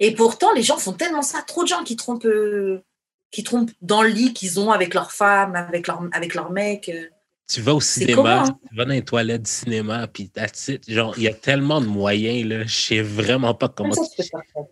Et 0.00 0.12
pourtant, 0.14 0.52
les 0.52 0.62
gens 0.62 0.76
font 0.76 0.92
tellement 0.92 1.22
ça. 1.22 1.40
Trop 1.42 1.62
de 1.62 1.68
gens 1.68 1.84
qui 1.84 1.94
trompent, 1.96 2.24
euh, 2.26 2.82
qui 3.30 3.44
trompent 3.44 3.70
dans 3.80 4.02
le 4.02 4.08
lit 4.08 4.34
qu'ils 4.34 4.58
ont 4.58 4.70
avec 4.72 4.92
leur 4.92 5.12
femme, 5.12 5.54
avec 5.54 5.86
leur, 5.86 6.02
avec 6.12 6.34
leur 6.34 6.50
mec. 6.50 6.88
euh. 6.88 7.06
Tu 7.46 7.60
vas 7.60 7.74
au 7.74 7.80
cinéma, 7.80 8.14
comment, 8.14 8.28
hein? 8.44 8.58
tu 8.70 8.76
vas 8.76 8.84
dans 8.86 8.92
les 8.92 9.04
toilettes 9.04 9.42
du 9.42 9.50
cinéma, 9.50 10.06
puis 10.08 10.30
that's 10.30 10.68
it. 10.68 10.90
Genre, 10.90 11.14
il 11.18 11.24
y 11.24 11.28
a 11.28 11.34
tellement 11.34 11.80
de 11.80 11.86
moyens, 11.86 12.48
là. 12.48 12.64
Je 12.64 12.74
sais 12.74 13.02
vraiment 13.02 13.54
pas 13.54 13.68
comment. 13.68 13.94
Comme 13.94 14.04
ça, 14.04 14.10
tu- 14.16 14.22
tu 14.24 14.30
peux 14.30 14.38
faire 14.54 14.64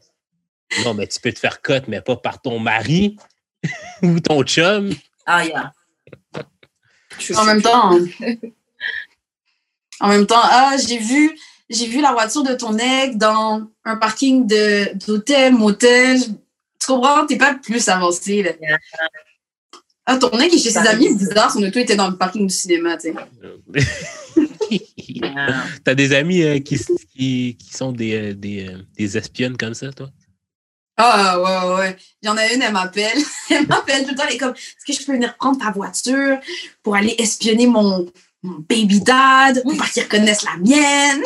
ça. 0.74 0.84
Non, 0.84 0.94
mais 0.94 1.06
tu 1.06 1.20
peux 1.20 1.32
te 1.32 1.38
faire 1.38 1.60
cote, 1.60 1.86
mais 1.88 2.00
pas 2.00 2.16
par 2.16 2.40
ton 2.40 2.58
mari 2.58 3.16
ou 4.02 4.20
ton 4.20 4.42
chum. 4.42 4.90
Ah, 5.26 5.44
yeah. 5.44 5.72
Je- 7.18 7.34
En 7.34 7.44
même 7.44 7.60
temps. 7.60 7.98
En 10.00 10.08
même 10.08 10.26
temps, 10.26 10.40
ah, 10.42 10.74
j'ai 10.88 10.98
vu, 10.98 11.38
j'ai 11.68 11.86
vu 11.86 12.00
la 12.00 12.12
voiture 12.12 12.42
de 12.42 12.54
ton 12.54 12.76
ex 12.78 13.16
dans 13.16 13.68
un 13.84 13.96
parking 13.96 14.46
de, 14.46 14.94
d'hôtel, 15.06 15.52
motel. 15.54 16.18
Tu 16.80 16.86
comprends? 16.86 17.26
T'es 17.26 17.36
pas 17.36 17.54
plus 17.54 17.86
avancé, 17.88 18.42
là. 18.42 18.52
Ah, 20.04 20.16
ton 20.16 20.30
ex 20.40 20.54
est 20.54 20.58
chez 20.58 20.70
ses 20.70 20.78
amis, 20.78 21.14
bizarre, 21.14 21.52
son 21.52 21.62
auto 21.62 21.78
était 21.78 21.94
dans 21.94 22.08
le 22.08 22.16
parking 22.16 22.46
du 22.46 22.54
cinéma, 22.54 22.96
tu 22.96 23.12
sais. 23.12 23.14
Ah. 25.22 25.64
T'as 25.84 25.94
des 25.94 26.12
amis 26.12 26.42
euh, 26.42 26.58
qui, 26.58 26.78
qui, 27.14 27.56
qui 27.58 27.72
sont 27.72 27.92
des, 27.92 28.14
euh, 28.14 28.34
des, 28.34 28.66
euh, 28.66 28.78
des 28.96 29.16
espionnes 29.16 29.56
comme 29.56 29.74
ça, 29.74 29.92
toi? 29.92 30.10
Ah, 30.96 31.38
ouais, 31.40 31.68
ouais, 31.68 31.80
ouais. 31.80 31.96
Il 32.22 32.26
y 32.26 32.28
en 32.28 32.36
a 32.36 32.52
une, 32.52 32.62
elle 32.62 32.72
m'appelle. 32.72 33.18
Elle 33.50 33.66
m'appelle 33.66 34.04
tout 34.04 34.10
le 34.10 34.16
temps. 34.16 34.24
Elle 34.28 34.34
est 34.34 34.38
comme, 34.38 34.54
est-ce 34.54 34.84
que 34.84 34.92
je 34.92 35.06
peux 35.06 35.12
venir 35.12 35.36
prendre 35.36 35.58
ta 35.58 35.70
voiture 35.70 36.38
pour 36.82 36.96
aller 36.96 37.14
espionner 37.18 37.66
mon, 37.66 38.10
mon 38.42 38.64
baby 38.68 39.00
dad 39.00 39.62
pour 39.62 39.76
pas 39.76 39.86
qu'ils 39.86 40.02
reconnaissent 40.02 40.44
la 40.44 40.56
mienne? 40.58 41.22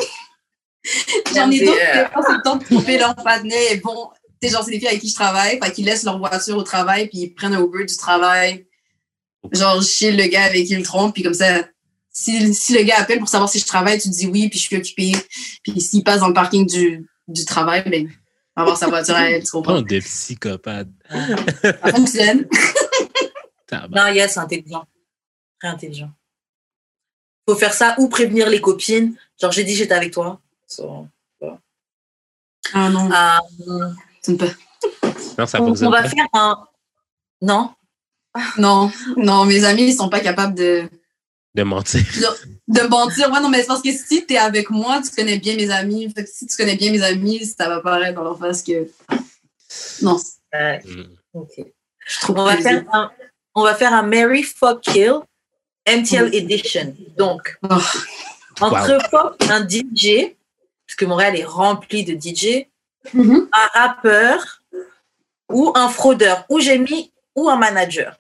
J'en 1.35 1.51
ai 1.51 1.59
C'est, 1.59 1.65
d'autres 1.65 1.79
qui 1.79 2.15
passent 2.15 2.37
le 2.37 2.43
temps 2.43 2.57
de 2.57 2.65
tromper 2.65 2.99
leur. 2.99 3.15
Et 3.45 3.77
bon, 3.79 4.11
tu 4.41 4.49
sais, 4.49 4.55
genre, 4.55 4.65
c'est 4.65 4.71
des 4.71 4.79
filles 4.79 4.89
avec 4.89 5.01
qui 5.01 5.09
je 5.09 5.15
travaille. 5.15 5.59
Fait 5.63 5.73
qu'ils 5.73 5.85
laissent 5.85 6.05
leur 6.05 6.19
voiture 6.19 6.57
au 6.57 6.63
travail 6.63 7.09
puis 7.09 7.19
ils 7.19 7.35
prennent 7.35 7.55
un 7.55 7.63
Uber 7.63 7.85
du 7.85 7.97
travail. 7.97 8.66
Genre, 9.53 9.81
je 9.81 9.87
chez 9.87 10.13
le 10.13 10.25
gars 10.27 10.45
avec 10.45 10.67
qui 10.67 10.77
le 10.77 10.83
trompent. 10.83 11.15
Puis 11.15 11.23
comme 11.23 11.35
ça, 11.35 11.65
si, 12.11 12.55
si 12.55 12.75
le 12.75 12.83
gars 12.83 12.97
appelle 12.99 13.19
pour 13.19 13.29
savoir 13.29 13.51
si 13.51 13.59
je 13.59 13.67
travaille, 13.67 14.01
tu 14.01 14.09
dis 14.09 14.27
oui 14.27 14.49
puis 14.49 14.59
je 14.59 14.65
suis 14.65 14.77
occupée. 14.77 15.13
Puis 15.63 15.81
s'il 15.81 16.03
passe 16.03 16.21
dans 16.21 16.29
le 16.29 16.35
parking 16.35 16.67
du, 16.67 17.07
du 17.29 17.45
travail, 17.45 17.85
ben, 17.89 18.09
on 18.57 18.61
va 18.61 18.63
avoir 18.63 18.79
sa 18.79 18.87
voiture 18.87 19.15
à 19.15 19.31
elle, 19.31 19.45
tu 19.45 19.51
comprends? 19.51 19.77
Oh, 19.77 19.83
de 19.83 19.99
psychopathe. 20.01 20.89
Ça 21.11 21.93
fonctionne. 21.93 22.49
Tabarnak. 23.67 23.91
Non, 23.95 24.15
yes, 24.15 24.33
c'est 24.33 24.41
intelligent. 24.41 24.85
Très 25.61 25.69
intelligent. 25.69 26.11
Faut 27.49 27.57
faire 27.57 27.75
ça 27.75 27.95
ou 27.99 28.09
prévenir 28.09 28.49
les 28.49 28.61
copines. 28.61 29.15
Genre, 29.41 29.53
j'ai 29.53 29.65
dit 29.65 29.75
j'étais 29.75 29.95
avec 29.95 30.13
toi. 30.13 30.41
So, 30.67 31.07
Ah 32.73 32.89
non, 32.89 33.11
euh, 33.11 33.91
ça 34.23 34.33
ne 34.33 34.37
peut. 34.37 34.51
Non, 35.39 35.47
ça 35.47 35.61
on, 35.61 35.67
fonctionne 35.67 35.89
on 35.89 35.91
va 35.91 36.09
faire 36.09 36.27
un. 36.33 36.67
Non? 37.43 37.75
Non, 38.59 38.91
non, 39.17 39.45
mes 39.45 39.65
amis, 39.65 39.89
ils 39.89 39.95
sont 39.95 40.09
pas 40.09 40.21
capables 40.21 40.55
de, 40.55 40.89
De 41.55 41.63
mentir. 41.63 42.03
de 42.69 42.81
mentir. 42.89 43.31
Ouais, 43.33 43.41
non, 43.41 43.49
mais 43.49 43.61
c'est 43.61 43.67
parce 43.67 43.83
que 43.83 43.93
si 43.93 44.25
t'es 44.27 44.37
avec 44.39 44.71
moi, 44.71 45.01
tu 45.03 45.11
connais 45.15 45.39
bien 45.39 45.57
mes 45.57 45.71
amis. 45.71 46.11
Fait 46.15 46.25
que 46.25 46.31
si 46.31 46.47
tu 46.47 46.57
connais 46.57 46.77
bien 46.77 46.91
mes 46.93 47.03
amis, 47.03 47.45
ça 47.47 47.69
va 47.69 47.81
paraître 47.81 48.15
dans 48.17 48.25
leur 48.25 48.39
face 48.39 48.63
que. 48.63 48.89
Non, 50.03 50.19
Euh, 50.55 50.79
ok. 51.35 51.51
je 52.07 52.33
On 52.33 52.45
va, 52.45 52.57
faire 52.57 52.85
un, 52.93 53.11
on 53.55 53.63
va 53.63 53.75
faire 53.75 53.93
un 53.93 54.03
Mary 54.03 54.43
Fuck 54.43 54.81
Kill 54.83 55.15
MTL 55.87 56.35
Edition. 56.35 56.95
Donc, 57.19 57.59
Oh. 57.63 57.75
entre 58.61 59.37
un 59.51 59.67
DJ, 59.69 60.35
parce 60.87 60.97
que 60.97 61.05
Montréal 61.05 61.37
est 61.37 61.45
rempli 61.45 62.05
de 62.05 62.15
DJ, 62.15 62.69
Mhm. 63.13 63.49
un 63.53 63.67
rappeur 63.81 64.63
ou 65.51 65.73
un 65.75 65.89
fraudeur, 65.89 66.45
ou 66.49 66.59
j'ai 66.61 66.79
mis 66.79 67.13
ou 67.37 67.49
un 67.49 67.57
manager. 67.57 68.19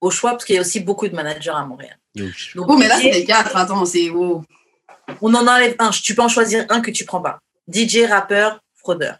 au 0.00 0.10
choix 0.10 0.32
parce 0.32 0.44
qu'il 0.44 0.54
y 0.54 0.58
a 0.58 0.60
aussi 0.60 0.80
beaucoup 0.80 1.08
de 1.08 1.14
managers 1.16 1.50
à 1.50 1.64
Montréal. 1.64 1.98
Donc, 2.14 2.30
Oh, 2.56 2.76
mais 2.76 2.86
là, 2.88 2.98
c'est 3.00 3.10
les 3.10 3.24
quatre. 3.24 3.56
Attends, 3.56 3.84
c'est. 3.86 4.10
Oh. 4.10 4.42
on 5.22 5.34
en 5.34 5.46
enlève 5.46 5.74
un. 5.78 5.90
Tu 5.90 6.14
peux 6.14 6.22
en 6.22 6.28
choisir 6.28 6.66
un 6.68 6.80
que 6.82 6.90
tu 6.90 7.04
prends 7.06 7.22
pas. 7.22 7.38
DJ, 7.72 8.04
rappeur, 8.08 8.60
fraudeur. 8.76 9.18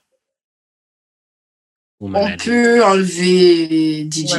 ou 2.01 2.07
On 2.07 2.11
manager. 2.11 2.45
peut 2.45 2.85
enlever 2.85 4.05
DJ. 4.11 4.35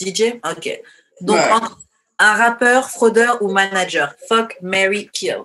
DJ, 0.00 0.34
ok. 0.44 0.80
Donc 1.20 1.36
Ouais. 1.36 1.52
entre 1.52 1.78
un 2.18 2.34
rappeur, 2.34 2.90
fraudeur 2.90 3.40
ou 3.42 3.52
manager. 3.52 4.14
Fuck, 4.28 4.56
Mary, 4.62 5.08
kill. 5.12 5.42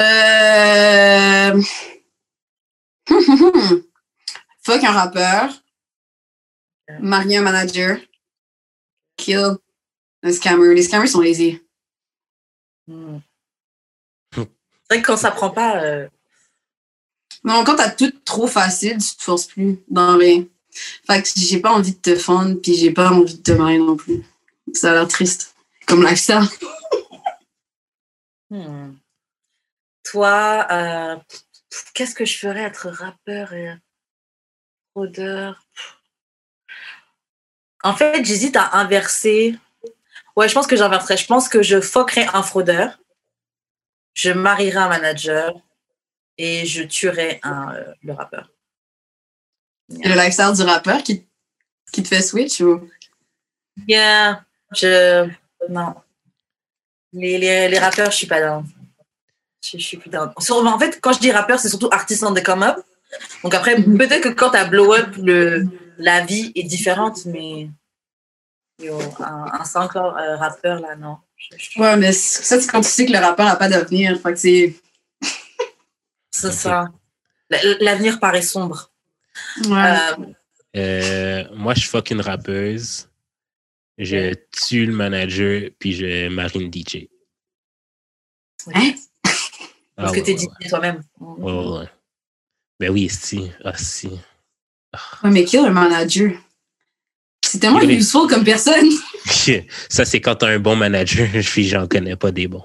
Euh... 0.00 1.62
Fuck 4.62 4.84
un 4.84 4.92
rappeur. 4.92 5.50
Marier 7.00 7.38
un 7.38 7.42
manager. 7.42 7.98
Kill 9.16 9.56
un 10.22 10.32
scammer. 10.32 10.74
Les 10.74 10.82
scammers 10.82 11.08
sont 11.08 11.20
lazy. 11.20 11.60
C'est 12.88 14.44
vrai 14.90 15.02
que 15.02 15.06
quand 15.06 15.16
ça 15.16 15.30
prend 15.30 15.50
pas, 15.50 15.82
euh, 15.82 16.08
Non, 17.44 17.64
quand 17.64 17.76
t'as 17.76 17.90
tout 17.90 18.12
trop 18.24 18.46
facile, 18.46 18.98
tu 18.98 19.16
te 19.16 19.22
forces 19.22 19.46
plus 19.46 19.78
dans 19.88 20.16
les. 20.16 20.50
Fait 21.06 21.22
que 21.22 21.28
j'ai 21.36 21.60
pas 21.60 21.72
envie 21.72 21.94
de 21.94 22.00
te 22.00 22.16
fendre, 22.16 22.60
puis 22.60 22.74
j'ai 22.74 22.92
pas 22.92 23.10
envie 23.10 23.36
de 23.36 23.42
te 23.42 23.52
marier 23.52 23.78
non 23.78 23.96
plus. 23.96 24.24
Ça 24.74 24.90
a 24.90 24.94
l'air 24.94 25.08
triste. 25.08 25.54
Comme 25.86 26.02
lifestyle. 26.04 26.42
hmm. 28.50 28.94
toi, 30.04 30.66
euh, 30.70 31.16
qu'est-ce 31.94 32.14
que 32.14 32.24
je 32.24 32.38
ferais 32.38 32.62
être 32.62 32.88
rappeur 32.88 33.52
et 33.52 33.74
fraudeur 34.92 35.64
En 37.82 37.94
fait, 37.94 38.24
j'hésite 38.24 38.56
à 38.56 38.76
inverser. 38.78 39.56
Ouais, 40.36 40.48
je 40.48 40.54
pense 40.54 40.66
que 40.66 40.76
j'inverserais. 40.76 41.16
Je 41.16 41.26
pense 41.26 41.48
que 41.48 41.62
je 41.62 41.80
fuckerais 41.80 42.28
un 42.32 42.42
fraudeur, 42.42 42.98
je 44.14 44.30
marierais 44.30 44.78
un 44.78 44.88
manager 44.88 45.54
et 46.38 46.66
je 46.66 46.82
tuerais 46.82 47.40
un, 47.42 47.74
euh, 47.74 47.92
le 48.02 48.12
rappeur. 48.12 48.50
Le 49.88 50.14
lifestyle 50.14 50.52
du 50.54 50.62
rappeur 50.62 51.02
qui, 51.02 51.26
qui 51.92 52.02
te 52.02 52.08
fait 52.08 52.22
switch 52.22 52.60
ou? 52.60 52.88
Yeah, 53.88 54.44
je. 54.72 55.28
Non. 55.68 55.94
Les, 57.12 57.38
les, 57.38 57.68
les 57.68 57.78
rappeurs, 57.78 58.10
je 58.10 58.16
suis 58.16 58.26
pas 58.26 58.40
dans. 58.40 58.64
Je, 59.64 59.78
je 59.78 59.84
suis 59.84 59.96
plus 59.96 60.10
dans. 60.10 60.32
En 60.36 60.78
fait, 60.78 61.00
quand 61.00 61.12
je 61.12 61.18
dis 61.18 61.32
rappeur, 61.32 61.58
c'est 61.58 61.68
surtout 61.68 61.88
artiste 61.90 62.22
on 62.22 62.32
the 62.32 62.42
come 62.42 62.62
up. 62.62 62.78
Donc 63.42 63.54
après, 63.54 63.76
peut-être 63.76 64.22
que 64.22 64.28
quand 64.28 64.50
tu 64.50 64.56
as 64.56 64.64
blow 64.64 64.94
up, 64.94 65.16
le, 65.16 65.66
la 66.00 66.24
vie 66.24 66.52
est 66.54 66.62
différente, 66.64 67.24
mais. 67.26 67.68
Yo, 68.82 68.98
un, 69.20 69.44
un 69.52 69.96
euh, 69.96 70.36
rappeur, 70.36 70.80
là, 70.80 70.96
non. 70.96 71.18
Ouais, 71.76 71.96
mais 71.96 72.12
ça, 72.12 72.60
c'est 72.60 72.66
quand 72.70 72.80
tu 72.80 72.88
sais 72.88 73.06
que 73.06 73.12
le 73.12 73.18
rappeur 73.18 73.46
n'a 73.46 73.56
pas 73.56 73.68
d'avenir. 73.68 74.18
Fait 74.20 74.32
que 74.32 74.38
c'est. 74.38 74.74
C'est 76.32 76.52
ça. 76.52 76.86
La- 77.50 77.58
L'avenir 77.80 78.18
paraît 78.20 78.42
sombre. 78.42 78.90
Ouais. 79.66 79.96
Euh, 80.18 80.26
Euh, 80.76 81.44
moi, 81.54 81.74
je 81.74 81.86
fuck 81.88 82.10
une 82.10 82.20
rappeuse. 82.20 83.08
Je 83.98 84.32
tue 84.66 84.86
le 84.86 84.94
manager, 84.94 85.68
puis 85.78 85.92
je 85.92 86.28
marie 86.28 86.60
une 86.60 86.72
DJ. 86.72 87.08
Hein? 88.72 88.92
parce 89.22 89.50
Ah, 89.96 90.04
que 90.12 90.16
ouais, 90.18 90.22
t'es 90.22 90.32
ouais, 90.32 90.36
dit 90.38 90.68
toi-même. 90.68 91.02
ouais, 91.18 91.52
ouais, 91.52 91.78
ouais. 91.78 91.88
Ben 92.78 92.90
oui, 92.90 93.08
si. 93.10 93.50
Ah, 93.64 93.76
si. 93.76 94.10
Ouais, 95.22 95.30
mais 95.30 95.44
kill 95.44 95.60
un 95.60 95.70
manager. 95.70 96.32
C'est 97.44 97.58
tellement 97.58 97.80
useful 97.80 98.28
comme 98.28 98.44
personne. 98.44 98.88
Ça, 99.88 100.04
c'est 100.04 100.20
quand 100.20 100.36
t'as 100.36 100.48
un 100.48 100.58
bon 100.58 100.76
manager, 100.76 101.28
puis 101.44 101.66
j'en 101.68 101.86
connais 101.86 102.16
pas 102.16 102.30
des 102.30 102.48
bons. 102.48 102.64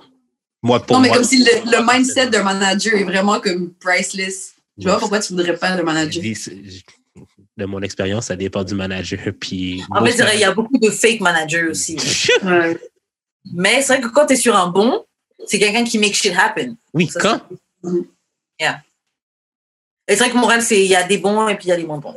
Moi, 0.62 0.80
pour 0.80 0.96
non, 0.96 1.02
mais 1.02 1.08
moi, 1.10 1.18
comme 1.18 1.26
si 1.26 1.38
le, 1.38 1.72
le 1.72 1.86
mindset 1.92 2.30
d'un 2.30 2.44
manager 2.44 2.96
est 2.96 3.04
vraiment 3.04 3.40
comme 3.40 3.74
priceless. 3.74 4.54
Je 4.78 4.84
vois 4.84 4.94
pas 4.94 5.00
pourquoi 5.00 5.20
tu 5.20 5.34
voudrais 5.34 5.56
pas 5.56 5.72
le 5.76 5.80
je 5.80 5.84
manager. 5.84 6.24
de 7.58 7.66
mon 7.66 7.82
expérience, 7.82 8.26
ça 8.26 8.36
dépend 8.36 8.64
du 8.64 8.76
manager. 8.76 9.20
Puis 9.40 9.84
En 9.92 10.04
fait, 10.04 10.34
il 10.34 10.40
y 10.40 10.44
a 10.44 10.54
beaucoup 10.54 10.78
de 10.78 10.90
fake 10.90 11.22
managers 11.22 11.68
aussi. 11.70 11.98
Ouais. 12.44 12.78
Mais 13.54 13.84
c'est 13.84 13.94
vrai 13.94 14.02
que 14.02 14.08
quand 14.08 14.26
tu 14.26 14.34
es 14.34 14.38
sur 14.38 14.56
un 14.56 14.68
bon, 14.70 15.06
c'est 15.46 15.60
quelqu'un 15.60 15.84
qui 15.84 16.00
make 16.00 16.16
shit 16.16 16.34
happen. 16.36 16.76
Oui, 16.96 17.08
Ça, 17.08 17.20
quand? 17.20 17.42
Et 20.07 20.15
c'est 20.15 20.23
vrai 20.23 20.32
que 20.32 20.38
Montréal, 20.38 20.61
c'est 20.61 20.84
il 20.84 20.90
y 20.90 20.95
a 20.95 21.03
des 21.03 21.18
bons 21.18 21.48
et 21.48 21.56
puis 21.56 21.65
il 21.65 21.69
y 21.69 21.72
a 21.72 21.77
des 21.77 21.86
moins 21.86 21.98
bons. 21.98 22.15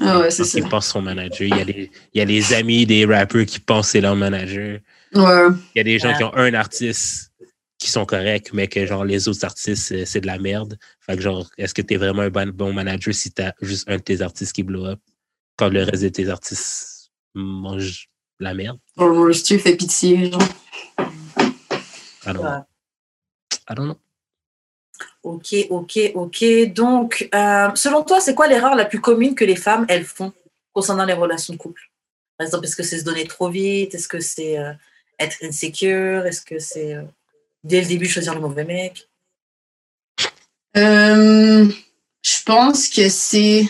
Ah 0.00 0.20
ouais, 0.20 0.30
c'est 0.30 0.44
ça. 0.44 0.58
il 0.58 0.68
pense 0.68 0.86
son 0.86 1.02
manager. 1.02 1.42
Il 1.48 1.56
y, 1.56 1.60
a 1.60 1.64
les, 1.64 1.90
il 2.14 2.18
y 2.18 2.20
a 2.20 2.24
les 2.24 2.54
amis 2.54 2.86
des 2.86 3.04
rappeurs 3.04 3.44
qui 3.44 3.58
pensent 3.58 3.86
que 3.88 3.92
c'est 3.92 4.00
leur 4.00 4.14
manager. 4.16 4.78
Ouais. 5.14 5.48
Il 5.74 5.78
y 5.78 5.80
a 5.80 5.84
des 5.84 5.98
gens 5.98 6.08
Ouais. 6.10 6.16
qui 6.16 6.24
ont 6.24 6.34
un 6.36 6.54
artiste 6.54 7.32
qui 7.78 7.90
sont 7.90 8.04
corrects, 8.06 8.52
mais 8.52 8.66
que 8.68 8.86
genre 8.86 9.04
les 9.04 9.28
autres 9.28 9.44
artistes, 9.44 9.94
c'est- 10.04 10.20
de 10.20 10.26
la 10.26 10.38
merde. 10.38 10.78
Fait 11.00 11.16
que 11.16 11.22
genre, 11.22 11.48
est-ce 11.58 11.74
que 11.74 11.82
tu 11.82 11.94
es 11.94 11.96
vraiment 11.96 12.22
un 12.22 12.30
bon, 12.30 12.48
bon 12.48 12.72
manager 12.72 13.12
si 13.14 13.30
tu 13.32 13.42
as 13.42 13.54
juste 13.60 13.88
un 13.88 13.96
de 13.96 14.02
tes 14.02 14.20
artistes 14.22 14.52
qui 14.54 14.62
blow 14.62 14.86
up 14.86 15.00
quand 15.56 15.68
le 15.68 15.82
reste 15.84 16.02
de 16.02 16.08
tes 16.08 16.28
artistes 16.28 17.10
mangent 17.34 18.08
la 18.40 18.54
merde? 18.54 18.78
Or, 18.96 19.34
si 19.34 19.42
tu 19.42 19.58
fais 19.58 19.76
pitié, 19.76 20.30
genre. 20.30 20.42
I 22.26 22.32
don't 22.32 22.42
know. 22.42 22.64
I 23.70 23.74
don't 23.74 23.86
know. 23.86 23.98
Ok, 25.28 25.54
ok, 25.68 25.98
ok. 26.14 26.44
Donc, 26.72 27.28
euh, 27.34 27.68
selon 27.74 28.02
toi, 28.02 28.18
c'est 28.18 28.34
quoi 28.34 28.46
l'erreur 28.46 28.74
la 28.74 28.86
plus 28.86 28.98
commune 28.98 29.34
que 29.34 29.44
les 29.44 29.56
femmes, 29.56 29.84
elles 29.90 30.06
font 30.06 30.32
concernant 30.72 31.04
les 31.04 31.12
relations 31.12 31.52
de 31.52 31.58
couple? 31.58 31.82
Par 32.38 32.46
exemple, 32.46 32.64
est-ce 32.64 32.74
que 32.74 32.82
c'est 32.82 32.98
se 32.98 33.04
donner 33.04 33.26
trop 33.26 33.50
vite? 33.50 33.94
Est-ce 33.94 34.08
que 34.08 34.20
c'est 34.20 34.58
euh, 34.58 34.72
être 35.18 35.36
insécure? 35.42 36.24
Est-ce 36.24 36.40
que 36.40 36.58
c'est 36.58 36.94
euh, 36.94 37.02
dès 37.62 37.82
le 37.82 37.88
début 37.88 38.08
choisir 38.08 38.34
le 38.34 38.40
mauvais 38.40 38.64
mec? 38.64 39.06
Je 40.74 42.42
pense 42.46 42.88
que 42.88 43.10
c'est 43.10 43.66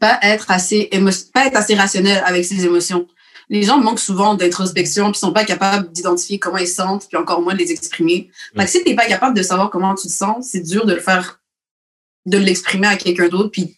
pas 0.00 0.18
être 0.22 0.50
assez 0.50 0.90
pas 1.32 1.46
être 1.46 1.56
assez 1.56 1.76
rationnel 1.76 2.24
avec 2.26 2.44
ses 2.44 2.64
émotions. 2.64 3.06
Les 3.48 3.62
gens 3.62 3.78
manquent 3.78 4.00
souvent 4.00 4.34
d'introspection 4.34 5.10
puis 5.10 5.20
sont 5.20 5.32
pas 5.32 5.44
capables 5.44 5.90
d'identifier 5.92 6.38
comment 6.38 6.58
ils 6.58 6.66
se 6.66 6.74
sentent 6.74 7.06
puis 7.08 7.16
encore 7.16 7.40
moins 7.42 7.54
de 7.54 7.58
les 7.58 7.72
exprimer. 7.72 8.30
Fait 8.56 8.64
que 8.64 8.70
si 8.70 8.82
t'es 8.82 8.94
pas 8.94 9.06
capable 9.06 9.36
de 9.36 9.42
savoir 9.42 9.70
comment 9.70 9.94
tu 9.94 10.08
te 10.08 10.12
sens, 10.12 10.48
c'est 10.50 10.60
dur 10.60 10.84
de 10.84 10.94
le 10.94 11.00
faire, 11.00 11.40
de 12.26 12.38
l'exprimer 12.38 12.88
à 12.88 12.96
quelqu'un 12.96 13.28
d'autre 13.28 13.50
puis 13.50 13.76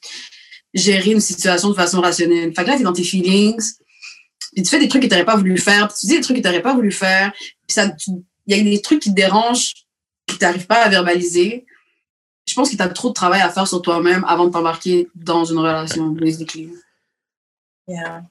gérer 0.72 1.12
une 1.12 1.20
situation 1.20 1.68
de 1.70 1.74
façon 1.74 2.00
rationnelle. 2.00 2.54
Fait 2.54 2.64
que 2.64 2.70
là, 2.70 2.76
t'es 2.76 2.84
dans 2.84 2.92
tes 2.92 3.04
feelings 3.04 3.62
puis 4.54 4.62
tu 4.62 4.70
fais 4.70 4.80
des 4.80 4.88
trucs 4.88 5.02
que 5.02 5.08
t'aurais 5.08 5.26
pas 5.26 5.36
voulu 5.36 5.58
faire 5.58 5.88
puis 5.88 5.98
tu 6.00 6.06
dis 6.06 6.16
des 6.16 6.22
trucs 6.22 6.38
que 6.38 6.42
t'aurais 6.42 6.62
pas 6.62 6.74
voulu 6.74 6.92
faire 6.92 7.32
puis 7.32 7.74
ça, 7.74 7.90
il 8.46 8.56
y 8.56 8.58
a 8.58 8.62
des 8.62 8.80
trucs 8.80 9.00
qui 9.00 9.10
te 9.10 9.14
dérangent 9.14 9.74
que 10.26 10.34
t'arrives 10.34 10.66
pas 10.66 10.82
à 10.82 10.88
verbaliser 10.88 11.66
je 12.48 12.54
pense 12.54 12.70
que 12.70 12.76
tu 12.76 12.82
as 12.82 12.88
trop 12.88 13.08
de 13.08 13.14
travail 13.14 13.42
à 13.42 13.50
faire 13.50 13.68
sur 13.68 13.82
toi-même 13.82 14.24
avant 14.26 14.46
de 14.46 14.52
t'embarquer 14.52 15.08
dans 15.14 15.44
une 15.44 15.58
relation, 15.58 16.08
basically. 16.08 16.72
Yeah. 17.86 18.22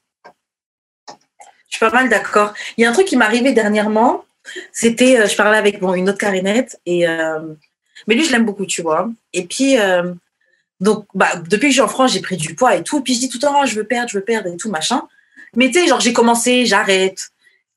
Suis 1.78 1.86
pas 1.86 1.92
mal 1.92 2.10
d'accord. 2.10 2.56
Il 2.76 2.82
y 2.82 2.86
a 2.86 2.90
un 2.90 2.94
truc 2.94 3.06
qui 3.06 3.16
m'est 3.18 3.26
arrivé 3.26 3.52
dernièrement. 3.52 4.26
C'était, 4.72 5.20
euh, 5.20 5.28
je 5.28 5.36
parlais 5.36 5.58
avec 5.58 5.80
bon, 5.80 5.94
une 5.94 6.10
autre 6.10 6.18
Karinette, 6.18 6.80
et, 6.88 7.08
euh, 7.08 7.40
mais 8.08 8.16
lui, 8.16 8.26
je 8.26 8.32
l'aime 8.32 8.46
beaucoup, 8.46 8.66
tu 8.66 8.82
vois. 8.82 9.10
Et 9.34 9.46
puis, 9.46 9.78
euh, 9.78 10.12
donc, 10.80 11.06
bah, 11.14 11.36
depuis 11.36 11.68
que 11.68 11.68
je 11.68 11.74
suis 11.74 11.82
en 11.82 11.88
France, 11.88 12.14
j'ai 12.14 12.22
pris 12.22 12.36
du 12.36 12.56
poids 12.56 12.76
et 12.76 12.82
tout. 12.82 13.02
Puis 13.02 13.14
je 13.14 13.20
dis 13.20 13.30
tout 13.30 13.38
le 13.38 13.42
temps, 13.42 13.62
Ah, 13.62 13.68
je 13.68 13.76
veux 13.76 13.84
perdre, 13.84 14.10
je 14.10 14.18
veux 14.18 14.24
perdre 14.24 14.50
et 14.50 14.58
tout, 14.58 14.72
machin. 14.72 15.04
Mais 15.56 15.68
tu 15.68 15.80
sais, 15.80 15.88
genre, 15.88 16.00
j'ai 16.00 16.14
commencé, 16.14 16.66
j'arrête. 16.66 17.30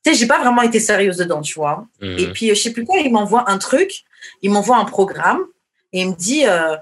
Tu 0.03 0.11
sais, 0.11 0.17
j'ai 0.17 0.25
pas 0.25 0.39
vraiment 0.39 0.63
été 0.63 0.79
sérieuse 0.79 1.17
dedans, 1.17 1.41
tu 1.41 1.53
vois. 1.53 1.85
Mhm. 2.01 2.17
Et 2.17 2.27
puis, 2.33 2.49
euh, 2.49 2.55
je 2.55 2.61
sais 2.61 2.71
plus 2.71 2.85
quoi, 2.85 2.97
il 2.99 3.11
m'envoie 3.11 3.51
un 3.51 3.59
truc, 3.59 4.03
il 4.41 4.49
m'envoie 4.49 4.77
un 4.77 4.85
programme 4.85 5.41
et 5.93 6.01
il 6.01 6.09
me 6.09 6.15
dit, 6.15 6.47
euh, 6.47 6.75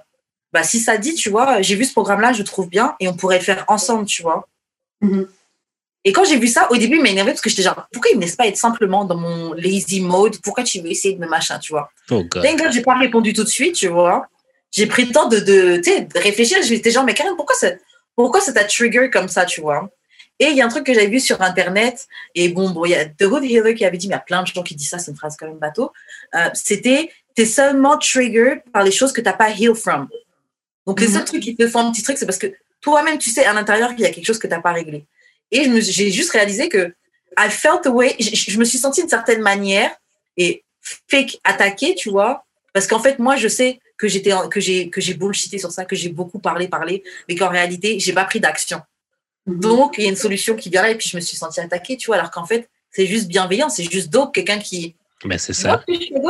bah, 0.54 0.64
si 0.64 0.80
ça 0.80 0.98
dit, 0.98 1.16
tu 1.16 1.30
vois, 1.30 1.62
j'ai 1.62 1.76
vu 1.76 1.84
ce 1.84 1.92
programme-là, 1.92 2.32
je 2.32 2.40
le 2.40 2.46
trouve 2.46 2.70
bien 2.70 2.96
et 3.02 3.10
on 3.10 3.14
pourrait 3.14 3.40
le 3.40 3.44
faire 3.44 3.66
ensemble, 3.68 4.06
tu 4.06 4.22
vois. 4.22 4.48
Mhm. 5.02 5.28
Et 6.06 6.14
quand 6.14 6.24
j'ai 6.24 6.38
vu 6.38 6.48
ça, 6.48 6.72
au 6.72 6.78
début, 6.78 6.96
il 6.98 7.04
m'a 7.04 7.10
énervé 7.10 7.32
parce 7.32 7.42
que 7.42 7.50
j'étais 7.50 7.62
genre, 7.64 7.88
pourquoi 7.92 8.12
il 8.12 8.18
me 8.18 8.22
laisse 8.22 8.36
pas 8.36 8.48
être 8.48 8.56
simplement 8.58 9.04
dans 9.04 9.18
mon 9.18 9.54
lazy 9.54 10.00
mode? 10.02 10.38
Pourquoi 10.42 10.64
tu 10.64 10.80
veux 10.80 10.90
essayer 10.90 11.14
de 11.16 11.20
me 11.20 11.28
machin, 11.28 11.60
tu 11.60 11.74
vois? 11.74 11.90
Oh 12.12 12.24
j'ai 12.72 12.82
pas 12.82 12.98
répondu 12.98 13.34
tout 13.34 13.44
de 13.44 13.50
suite, 13.50 13.76
tu 13.76 13.88
vois. 13.90 14.26
J'ai 14.72 14.86
pris 14.86 15.06
le 15.06 15.12
temps 15.12 15.28
de, 15.28 15.40
de, 15.40 15.78
de 15.78 16.20
réfléchir. 16.20 16.58
J'étais 16.64 16.92
genre, 16.92 17.04
mais 17.04 17.14
Karen, 17.14 17.36
pourquoi 17.36 17.56
ça, 17.56 17.72
pourquoi 18.16 18.40
ça 18.40 18.54
t'a 18.54 18.64
trigger 18.64 19.10
comme 19.12 19.28
ça, 19.28 19.46
tu 19.46 19.60
vois? 19.62 19.90
Et 20.42 20.46
il 20.46 20.56
y 20.56 20.62
a 20.62 20.66
un 20.66 20.70
truc 20.70 20.86
que 20.86 20.94
j'avais 20.94 21.08
vu 21.08 21.20
sur 21.20 21.42
Internet, 21.42 22.08
et 22.34 22.48
bon, 22.48 22.70
bon, 22.70 22.86
il 22.86 22.92
y 22.92 22.96
a 22.96 23.04
The 23.06 23.24
Good 23.26 23.44
Healer 23.44 23.76
qui 23.76 23.84
avait 23.84 23.98
dit, 23.98 24.08
mais 24.08 24.14
il 24.14 24.16
y 24.16 24.20
a 24.20 24.24
plein 24.24 24.42
de 24.42 24.48
gens 24.48 24.64
qui 24.64 24.74
disent 24.74 24.88
ça, 24.90 24.98
c'est 24.98 25.12
une 25.12 25.18
phrase 25.18 25.36
quand 25.38 25.48
même 25.48 25.58
bateau. 25.58 25.92
Euh, 26.34 26.50
C'était, 26.54 27.12
t'es 27.36 27.46
seulement 27.46 27.98
triggered 27.98 28.62
par 28.72 28.84
les 28.84 28.92
choses 28.92 29.12
que 29.12 29.20
t'as 29.20 29.34
pas 29.34 29.50
heal 29.50 29.76
from. 29.76 30.08
Donc, 30.88 31.02
les 31.02 31.08
Mhm. 31.08 31.14
seuls 31.14 31.26
trucs 31.26 31.44
qui 31.44 31.56
te 31.58 31.68
font 31.68 31.80
un 31.80 31.92
petit 31.92 32.04
truc, 32.04 32.18
c'est 32.18 32.26
parce 32.26 32.38
que 32.38 32.48
toi-même, 32.80 33.18
tu 33.18 33.30
sais 33.32 33.44
à 33.44 33.52
l'intérieur 33.52 33.90
qu'il 33.90 34.00
y 34.02 34.06
a 34.06 34.12
quelque 34.12 34.26
chose 34.26 34.40
que 34.40 34.48
t'as 34.48 34.62
pas 34.62 34.72
réglé. 34.72 35.06
Et 35.52 35.64
je 35.64 35.70
me- 35.70 35.82
j'ai 35.82 36.12
juste 36.12 36.32
réalisé 36.32 36.70
que 36.70 36.94
I 37.38 37.50
felt 37.50 37.84
the 37.84 37.88
way, 37.88 38.16
je, 38.20 38.58
me 38.58 38.66
suis 38.66 38.78
sentie 38.78 39.02
d'une 39.02 39.10
certaine 39.10 39.42
manière 39.42 39.92
et 40.38 40.64
fake 41.10 41.40
attaquée, 41.44 41.96
tu 41.96 42.10
vois, 42.10 42.44
parce 42.74 42.88
qu'en 42.88 43.00
fait, 43.00 43.20
moi, 43.20 43.36
je 43.36 43.48
sais 43.48 43.80
que 43.98 44.08
j'étais, 44.08 44.32
que 44.50 44.60
j'ai, 44.60 44.90
que 44.90 45.00
j'ai 45.02 45.14
bullshité 45.14 45.58
sur 45.58 45.72
ça, 45.72 45.86
que 45.86 45.96
j'ai 45.96 46.10
beaucoup 46.10 46.40
parlé, 46.40 46.68
parlé, 46.68 47.04
mais 47.28 47.36
qu'en 47.36 47.50
réalité, 47.50 48.00
j'ai 48.00 48.14
pas 48.14 48.26
pris 48.26 48.40
d'action. 48.40 48.82
Mhm. 49.46 49.60
Donc, 49.60 49.96
il 49.98 50.04
y 50.04 50.08
a 50.08 50.10
une 50.10 50.16
solution 50.16 50.56
qui 50.56 50.70
vient 50.70 50.82
là 50.82 50.92
et 50.92 50.96
puis 50.96 51.08
je 51.10 51.16
me 51.16 51.22
suis 51.22 51.38
sentie 51.38 51.60
attaquée, 51.60 51.98
tu 51.98 52.08
vois, 52.08 52.18
alors 52.18 52.32
qu'en 52.32 52.46
fait, 52.46 52.70
c'est 52.92 53.06
juste 53.06 53.28
bienveillant, 53.28 53.70
c'est 53.70 53.90
juste 53.90 54.10
d'autres, 54.10 54.32
quelqu'un 54.32 54.60
qui. 54.60 54.96
Ben, 55.26 55.38
c'est 55.38 55.54
ça. 55.54 55.84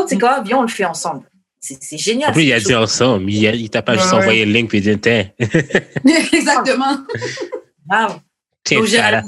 c'est 0.07 0.17
quoi? 0.19 0.41
Viens, 0.41 0.57
on 0.59 0.61
le 0.63 0.67
fait 0.67 0.85
ensemble. 0.85 1.23
C'est 1.61 1.77
c'est 1.81 1.97
génial. 1.97 2.29
En 2.29 2.33
plus, 2.33 2.43
il 2.43 2.53
a 2.53 2.59
dit 2.59 2.73
ensemble. 2.75 3.29
Il, 3.31 3.43
il 3.55 3.69
t'a 3.69 3.81
pas 3.81 3.93
juste 3.95 4.05
Ouais, 4.07 4.11
ouais. 4.13 4.17
envoyé 4.21 4.45
le 4.45 4.51
link 4.53 4.69
puis 4.69 4.81
dit 4.81 4.97
Tiens, 4.99 5.29
Exactement. 6.33 6.97
Grave. 7.87 8.19
Tiens, 8.63 8.79
Farah. 9.01 9.21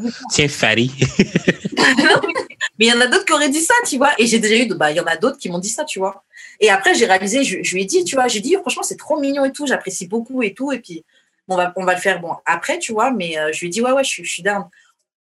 Fari. 0.49 0.91
Mais 2.79 2.85
il 2.87 2.89
y 2.89 2.93
en 2.93 3.01
a 3.01 3.07
d'autres 3.07 3.25
qui 3.25 3.33
auraient 3.33 3.49
dit 3.49 3.61
ça, 3.61 3.73
tu 3.87 3.97
vois. 3.97 4.11
Et 4.17 4.25
j'ai 4.27 4.39
déjà 4.39 4.55
eu, 4.55 4.67
bah, 4.75 4.91
il 4.91 4.97
y 4.97 4.99
en 4.99 5.05
a 5.05 5.17
d'autres 5.17 5.37
qui 5.37 5.49
m'ont 5.49 5.59
dit 5.59 5.69
ça, 5.69 5.83
tu 5.85 5.99
vois. 5.99 6.23
Et 6.59 6.69
après, 6.69 6.93
j'ai 6.95 7.05
réalisé, 7.05 7.43
je, 7.43 7.61
je 7.63 7.75
lui 7.75 7.83
ai 7.83 7.85
dit, 7.85 8.03
tu 8.03 8.15
vois, 8.15 8.27
j'ai 8.27 8.39
dit, 8.39 8.55
franchement, 8.55 8.83
c'est 8.83 8.97
trop 8.97 9.19
mignon 9.19 9.45
et 9.45 9.51
tout, 9.51 9.67
j'apprécie 9.67 10.07
beaucoup 10.07 10.41
et 10.43 10.53
tout. 10.53 10.71
Et 10.71 10.79
puis, 10.79 11.03
on 11.47 11.55
va, 11.57 11.73
on 11.75 11.83
va 11.85 11.95
le 11.95 11.99
faire, 12.01 12.19
bon, 12.21 12.35
après, 12.45 12.79
tu 12.79 12.91
vois. 12.93 13.11
Mais 13.11 13.37
euh, 13.37 13.51
je 13.53 13.59
lui 13.61 13.67
ai 13.67 13.69
dit, 13.69 13.81
ouais, 13.81 13.91
ouais, 13.91 14.03
je, 14.03 14.09
suis- 14.09 14.23
je 14.25 14.31
suis 14.31 14.43
down. 14.43 14.65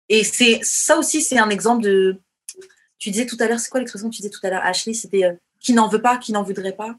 Et 0.09 0.25
c'est 0.25 0.61
ça 0.63 0.97
aussi, 0.97 1.23
c'est 1.23 1.39
un 1.39 1.51
exemple 1.51 1.83
de. 1.83 2.19
Tu 2.99 3.11
disais 3.11 3.27
tout 3.27 3.37
à 3.41 3.47
l'heure, 3.47 3.59
c'est 3.61 3.71
quoi 3.71 3.81
l'expression 3.81 4.09
que 4.09 4.15
tu 4.15 4.23
disais 4.23 4.31
tout 4.33 4.45
à 4.47 4.51
l'heure, 4.51 4.63
Ashley? 4.65 4.95
C'était 4.95 5.25
euh, 5.25 5.33
qui 5.61 5.73
n'en 5.73 5.89
veut 5.89 6.01
pas, 6.03 6.17
qui 6.19 6.33
n'en 6.33 6.43
voudrait 6.43 6.73
pas. 6.77 6.95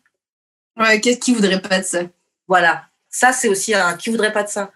Ouais, 0.77 0.99
qu'est-ce 0.99 1.19
qui 1.19 1.33
voudrait 1.33 1.61
pas 1.61 1.79
de 1.79 1.85
ça? 1.85 2.01
Voilà. 2.47 2.85
Ça, 3.09 3.31
c'est 3.31 3.47
aussi 3.47 3.73
un 3.73 3.95
qui 3.95 4.09
voudrait 4.09 4.33
pas 4.33 4.43
de 4.43 4.49
ça. 4.49 4.71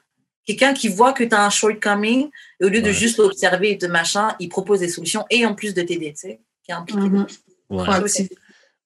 Quelqu'un 0.50 0.74
qui 0.74 0.88
voit 0.88 1.14
que 1.14 1.24
tu 1.24 1.36
as 1.36 1.46
un 1.46 1.52
shortcoming, 1.52 2.28
et 2.60 2.66
au 2.66 2.70
lieu 2.70 2.82
de 2.82 2.92
juste 2.92 3.18
l'observer 3.20 3.70
et 3.72 3.76
de 3.76 3.86
machin, 3.86 4.36
il 4.40 4.50
propose 4.50 4.80
des 4.80 4.90
solutions 4.90 5.24
et 5.30 5.46
en 5.46 5.54
plus 5.54 5.76
de 5.76 5.84
t'aider, 5.84 6.12
tu 6.14 6.22
sais. 6.22 6.42
Qui 6.64 6.72
est 6.72 6.74
impliqué. 6.74 7.02
Mhm. 7.02 7.28
Ouais. 7.70 7.88
Ouais, 7.88 8.00
aussi. 8.02 8.28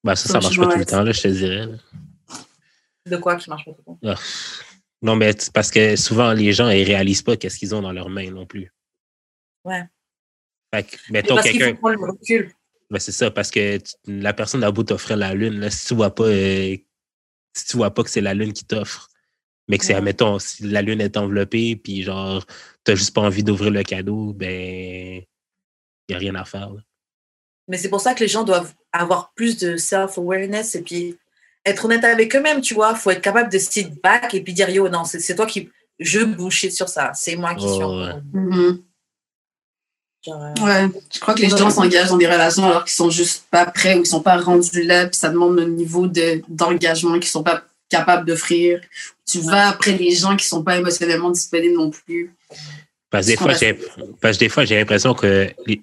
Ben, 0.04 0.14
ça, 0.14 0.28
ça 0.28 0.40
marche 0.42 0.58
pas 0.58 0.68
tout 0.74 0.78
le 0.78 0.86
temps, 0.86 1.04
là, 1.04 1.14
je 1.14 1.22
te 1.22 1.28
dirais. 1.30 1.66
là. 1.68 1.78
De 3.10 3.16
quoi 3.16 3.38
qui 3.38 3.50
marche 3.50 3.64
pas 3.64 3.72
tout 3.72 3.78
le 3.88 3.94
temps? 3.94 4.00
Ah. 4.04 4.16
Non, 5.02 5.16
mais 5.16 5.34
c'est 5.38 5.54
parce 5.54 5.72
que 5.72 5.96
souvent, 5.96 6.34
les 6.34 6.52
gens, 6.52 6.70
ils 6.70 6.84
réalisent 6.84 7.22
pas 7.22 7.38
qu'est-ce 7.38 7.58
qu'ils 7.58 7.74
ont 7.74 7.82
dans 7.82 7.94
leurs 7.94 8.10
mains 8.10 8.30
non 8.30 8.46
plus. 8.46 8.74
Ouais. 9.64 9.84
Fait 10.76 10.84
que, 10.84 10.98
Mais 11.12 11.22
mettons 11.22 11.38
quelqu'un. 11.38 11.78
recul. 11.82 12.52
Ben, 12.90 13.00
c'est 13.00 13.14
ça, 13.14 13.32
parce 13.32 13.52
que 13.52 13.78
tu- 13.78 13.94
la 14.06 14.34
personne 14.34 14.66
a 14.66 14.72
beau 14.72 14.84
t'offrir 14.84 15.16
la 15.16 15.34
lune, 15.34 15.62
là, 15.62 15.70
si 15.70 15.88
tu 15.88 15.96
vois 15.96 16.14
pas, 16.14 16.26
euh, 16.26 16.76
si 17.56 17.66
tu 17.68 17.78
vois 17.78 17.94
pas 17.94 18.04
que 18.04 18.10
c'est 18.10 18.20
la 18.20 18.34
lune 18.34 18.52
qui 18.52 18.66
t'offre, 18.66 19.08
mais 19.68 19.78
que 19.78 19.86
c'est, 19.86 19.94
Ouais. 19.94 19.98
admettons, 20.00 20.40
si 20.40 20.64
la 20.64 20.82
lune 20.82 21.02
est 21.02 21.18
enveloppée, 21.18 21.76
puis 21.76 22.04
genre, 22.04 22.46
t'as 22.84 22.96
juste 22.96 23.14
pas 23.14 23.22
envie 23.22 23.44
d'ouvrir 23.44 23.72
le 23.72 23.84
cadeau, 23.84 24.34
ben, 24.34 25.22
y 26.10 26.14
a 26.14 26.18
rien 26.18 26.36
à 26.36 26.46
faire. 26.46 26.70
là. 26.72 26.82
Mais 27.70 27.78
c'est 27.78 27.90
pour 27.90 28.02
ça 28.02 28.14
que 28.14 28.20
les 28.20 28.28
gens 28.28 28.44
doivent 28.44 28.74
avoir 28.92 29.32
plus 29.36 29.58
de 29.58 29.78
self-awareness 29.78 30.76
et 30.76 30.82
puis 30.82 31.18
être 31.66 31.86
honnête 31.86 32.04
avec 32.04 32.36
eux-mêmes, 32.36 32.60
tu 32.60 32.74
vois. 32.74 32.94
faut 32.94 33.10
être 33.12 33.22
capable 33.22 33.50
de 33.52 33.58
sit 33.58 33.90
back 34.04 34.34
et 34.34 34.42
puis 34.42 34.52
dire, 34.54 34.70
yo, 34.70 34.90
non, 34.90 35.06
c'est 35.06 35.20
c'est 35.22 35.36
toi 35.36 35.46
qui... 35.46 35.70
Je 36.00 36.20
bullshit 36.22 36.74
sur 36.74 36.90
ça. 36.90 37.12
C'est 37.14 37.36
moi 37.38 37.56
qui 37.56 37.66
Oh, 37.68 37.74
suis... 37.74 37.84
en- 37.84 38.06
ouais. 38.06 38.74
Genre, 40.26 40.42
euh, 40.42 40.54
Ouais, 40.64 40.88
je 41.14 41.20
crois 41.20 41.34
que 41.34 41.42
les 41.42 41.50
gens 41.50 41.70
s'engagent 41.70 42.10
dans 42.10 42.18
des 42.18 42.28
relations 42.28 42.66
alors 42.66 42.84
qu'ils 42.86 42.94
sont 42.94 43.10
juste 43.10 43.46
pas 43.52 43.66
prêts 43.66 43.96
ou 43.96 44.00
ils 44.02 44.06
sont 44.06 44.22
pas 44.22 44.38
rendus 44.38 44.84
là, 44.84 45.06
puis 45.08 45.16
ça 45.18 45.30
demande 45.30 45.60
un 45.60 45.68
niveau 45.68 46.08
de 46.08 46.42
d'engagement 46.48 47.14
qu'ils 47.20 47.26
sont 47.28 47.44
pas 47.44 47.64
capables 47.98 48.26
d'offrir. 48.28 48.82
Tu 49.26 49.40
vas 49.40 49.70
après 49.70 49.96
les 49.98 50.12
gens 50.12 50.36
qui 50.36 50.46
sont 50.46 50.64
pas 50.64 50.78
émotionnellement 50.78 51.32
disponibles 51.32 51.76
non 51.76 51.90
plus. 51.92 52.36
Parce 53.10 53.26
que 53.28 53.32
des 53.32 53.38
fois, 53.38 53.54
j'ai, 53.54 53.74
parce 54.22 54.38
que 54.38 54.44
des 54.46 54.50
fois, 54.50 54.66
j'ai 54.66 54.76
l'impression 54.78 55.14
que 55.14 55.50
les- 55.68 55.82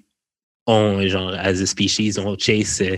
on, 0.67 1.01
genre, 1.07 1.33
as 1.33 1.59
a 1.61 1.65
species, 1.65 2.17
on 2.19 2.37
chase, 2.37 2.81
euh, 2.81 2.97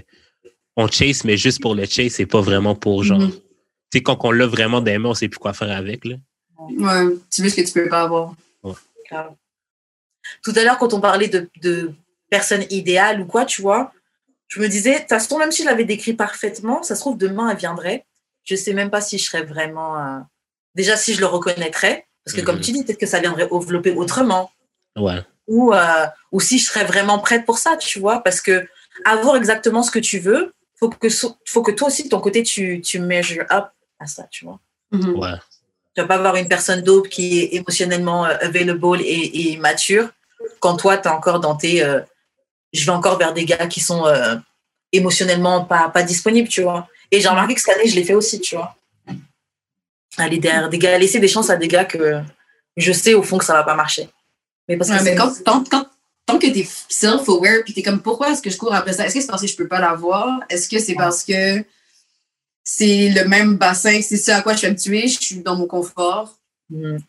on 0.75 0.87
chase, 0.87 1.23
mais 1.23 1.37
juste 1.37 1.61
pour 1.61 1.75
le 1.75 1.85
chase, 1.85 2.13
c'est 2.13 2.25
pas 2.25 2.41
vraiment 2.41 2.75
pour 2.75 3.03
genre. 3.03 3.19
Mhm. 3.19 3.31
Tu 3.31 3.39
sais, 3.99 4.01
quand 4.01 4.17
on 4.25 4.31
l'a 4.31 4.47
vraiment 4.47 4.81
des 4.81 4.97
mains, 4.97 5.09
on 5.09 5.13
sait 5.13 5.29
plus 5.29 5.37
quoi 5.39 5.53
faire 5.53 5.71
avec, 5.71 6.03
là. 6.05 6.15
Ouais, 6.59 7.15
tu 7.31 7.41
veux 7.43 7.49
ce 7.49 7.55
que 7.57 7.61
tu 7.61 7.73
peux 7.73 7.89
pas 7.89 8.01
avoir. 8.03 8.33
Tout 10.41 10.53
à 10.55 10.63
l'heure, 10.63 10.77
quand 10.77 10.93
on 10.93 11.01
parlait 11.01 11.27
de, 11.27 11.49
de 11.61 11.91
personnes 12.29 12.65
idéales 12.69 13.21
ou 13.21 13.25
quoi, 13.25 13.45
tu 13.45 13.61
vois, 13.61 13.91
je 14.47 14.59
me 14.61 14.67
disais, 14.67 14.93
de 14.95 14.99
toute 14.99 15.09
façon, 15.09 15.37
même 15.37 15.51
si 15.51 15.63
je 15.63 15.67
l'avais 15.67 15.85
décrit 15.85 16.13
parfaitement, 16.13 16.81
ça 16.83 16.95
se 16.95 17.01
trouve, 17.01 17.17
demain, 17.17 17.49
elle 17.49 17.57
viendrait. 17.57 18.05
Je 18.43 18.55
sais 18.55 18.73
même 18.73 18.89
pas 18.89 19.01
si 19.01 19.17
je 19.17 19.25
serais 19.25 19.43
vraiment. 19.43 19.97
euh, 19.97 20.19
Déjà, 20.75 20.97
si 20.97 21.13
je 21.13 21.19
le 21.19 21.27
reconnaîtrais, 21.27 22.07
parce 22.25 22.35
que 22.35 22.41
comme 22.41 22.55
Mhm. 22.55 22.61
tu 22.61 22.71
dis, 22.71 22.83
peut-être 22.83 22.99
que 22.99 23.05
ça 23.05 23.19
viendrait 23.19 23.47
développer 23.51 23.91
autrement. 23.91 24.51
Ouais. 24.95 25.21
ou, 25.47 25.73
euh, 25.73 26.05
ou 26.31 26.39
si 26.39 26.57
je 26.59 26.65
serais 26.67 26.85
vraiment 26.85 27.19
prête 27.19 27.45
pour 27.45 27.57
ça, 27.57 27.75
tu 27.77 27.99
vois, 27.99 28.19
parce 28.23 28.39
que 28.41 28.65
avoir 29.05 29.35
exactement 29.35 29.83
ce 29.83 29.91
que 29.91 29.99
tu 29.99 30.19
veux, 30.19 30.53
faut 30.79 30.89
que, 30.89 31.09
so- 31.09 31.35
faut 31.45 31.61
que 31.63 31.71
toi 31.71 31.87
aussi, 31.89 32.03
de 32.05 32.09
ton 32.09 32.19
côté, 32.21 32.43
tu, 32.43 32.79
tu 32.81 32.99
measure 32.99 33.43
up 33.51 33.65
à 33.99 34.05
ça, 34.07 34.23
tu 34.31 34.45
vois. 34.45 34.59
Mhm. 34.91 35.15
Ouais. 35.19 35.33
Tu 35.95 36.01
vas 36.01 36.07
pas 36.07 36.15
avoir 36.15 36.35
une 36.37 36.47
personne 36.47 36.81
dope 36.81 37.09
qui 37.09 37.39
est 37.39 37.55
émotionnellement 37.55 38.25
euh, 38.25 38.35
available 38.41 39.01
et, 39.01 39.51
et 39.53 39.57
mature 39.57 40.09
quand 40.59 40.77
toi, 40.77 40.97
tu 40.97 41.07
es 41.07 41.11
encore 41.11 41.39
dans 41.39 41.55
tes... 41.55 41.83
euh, 41.83 41.99
je 42.71 42.85
vais 42.85 42.91
encore 42.91 43.17
vers 43.17 43.33
des 43.33 43.45
gars 43.45 43.67
qui 43.67 43.79
sont 43.81 44.05
euh, 44.05 44.35
émotionnellement 44.91 45.65
pas, 45.65 45.89
pas 45.89 46.03
disponibles, 46.03 46.47
tu 46.49 46.61
vois. 46.61 46.87
Et 47.13 47.21
j'ai 47.21 47.27
remarqué 47.29 47.53
que 47.53 47.61
cette 47.61 47.75
année, 47.77 47.87
je 47.87 47.95
l'ai 47.95 48.03
fait 48.03 48.15
aussi, 48.15 48.41
tu 48.41 48.55
vois. 48.55 48.75
Aller 50.17 50.39
derrière 50.39 50.67
des 50.67 50.79
gars, 50.79 50.97
laisser 50.97 51.19
des 51.19 51.27
chances 51.27 51.49
à 51.51 51.55
des 51.55 51.67
gars 51.67 51.85
que 51.85 52.21
je 52.75 52.91
sais 52.91 53.13
au 53.13 53.21
fond 53.21 53.37
que 53.37 53.45
ça 53.45 53.53
va 53.53 53.63
pas 53.63 53.75
marcher. 53.75 54.09
Mais 54.67 54.77
parce 54.77 54.89
que 54.89 54.95
Ouais, 54.95 55.03
mais 55.03 55.11
c'est- 55.11 55.15
quand, 55.15 55.43
tant, 55.43 55.63
quand- 55.69 55.87
tant 56.25 56.39
que 56.39 56.47
tu 56.47 56.59
es 56.61 56.67
self-aware, 56.89 57.63
puis 57.63 57.73
tu 57.73 57.81
es 57.81 57.83
comme 57.83 58.01
pourquoi 58.01 58.31
est-ce 58.31 58.41
que 58.41 58.49
je 58.49 58.57
cours 58.57 58.73
après 58.73 58.93
ça? 58.93 59.05
Est-ce 59.05 59.13
que 59.13 59.21
c'est 59.21 59.27
parce 59.27 59.43
que 59.43 59.47
je 59.47 59.55
peux 59.55 59.67
pas 59.67 59.79
l'avoir? 59.79 60.39
Est-ce 60.49 60.67
que 60.67 60.79
c'est 60.79 60.95
parce 60.95 61.23
que 61.23 61.63
c'est 62.63 63.09
le 63.09 63.25
même 63.25 63.57
bassin, 63.57 64.01
c'est 64.01 64.17
ce 64.17 64.31
à 64.31 64.41
quoi 64.41 64.53
je 64.53 64.59
suis 64.59 64.67
habituée, 64.67 65.07
je 65.07 65.19
suis 65.19 65.35
dans 65.41 65.55
mon 65.55 65.67
confort? 65.67 66.35
Mhm. 66.71 66.99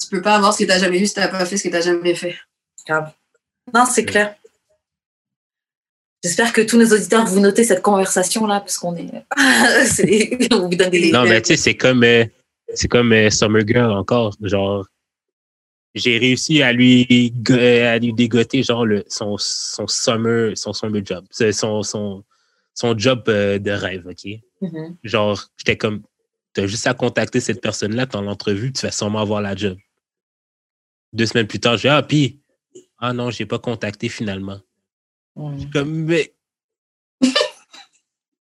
Tu 0.00 0.08
peux 0.10 0.22
pas 0.22 0.36
avoir 0.36 0.52
ce 0.52 0.58
que 0.58 0.64
tu 0.64 0.68
n'as 0.68 0.78
jamais 0.78 0.98
vu 0.98 1.06
si 1.06 1.14
tu 1.14 1.20
n'as 1.20 1.28
pas 1.28 1.44
fait 1.44 1.56
ce 1.56 1.64
que 1.64 1.68
tu 1.68 1.74
n'as 1.74 1.80
jamais 1.80 2.14
fait. 2.14 2.36
Non, 3.72 3.84
c'est 3.86 4.04
clair. 4.04 4.36
J'espère 6.24 6.54
que 6.54 6.62
tous 6.62 6.78
nos 6.78 6.86
auditeurs, 6.86 7.26
vous 7.26 7.38
notez 7.38 7.64
cette 7.64 7.82
conversation-là, 7.82 8.60
parce 8.60 8.78
qu'on 8.78 8.96
est. 8.96 9.12
On 10.54 10.68
vous 10.70 10.74
donne 10.74 10.88
des. 10.88 11.12
Non, 11.12 11.24
mais 11.24 11.42
tu 11.42 11.48
sais, 11.48 11.56
c'est 11.58 11.74
comme, 11.74 12.02
euh, 12.02 12.24
c'est 12.72 12.88
comme 12.88 13.12
euh, 13.12 13.28
Summer 13.28 13.60
Girl 13.66 13.92
encore. 13.92 14.34
Genre, 14.40 14.86
j'ai 15.94 16.16
réussi 16.16 16.62
à 16.62 16.72
lui, 16.72 17.30
euh, 17.50 17.94
à 17.94 17.98
lui 17.98 18.14
dégoter, 18.14 18.62
genre, 18.62 18.86
le, 18.86 19.04
son, 19.06 19.36
son 19.38 19.86
summer, 19.86 20.56
son 20.56 20.72
summer 20.72 21.02
job. 21.04 21.26
Son, 21.30 21.82
son, 21.82 22.24
son 22.72 22.98
job 22.98 23.24
euh, 23.28 23.58
de 23.58 23.70
rêve, 23.72 24.06
OK? 24.06 24.26
Mhm. 24.62 24.96
Genre, 25.04 25.44
j'étais 25.58 25.76
comme, 25.76 26.04
t'as 26.54 26.66
juste 26.66 26.86
à 26.86 26.94
contacter 26.94 27.40
cette 27.40 27.60
personne-là, 27.60 28.06
dans 28.06 28.22
l'entrevue, 28.22 28.72
tu 28.72 28.86
vas 28.86 28.92
sûrement 28.92 29.20
avoir 29.20 29.42
la 29.42 29.54
job. 29.54 29.76
Deux 31.12 31.26
semaines 31.26 31.46
plus 31.46 31.60
tard, 31.60 31.76
j'ai 31.76 31.90
ah, 31.90 32.02
puis, 32.02 32.40
ah 32.98 33.12
non, 33.12 33.30
j'ai 33.30 33.44
pas 33.44 33.58
contacté 33.58 34.08
finalement. 34.08 34.58
Mhm. 35.36 35.70
comme, 35.70 35.90
mais. 36.04 36.32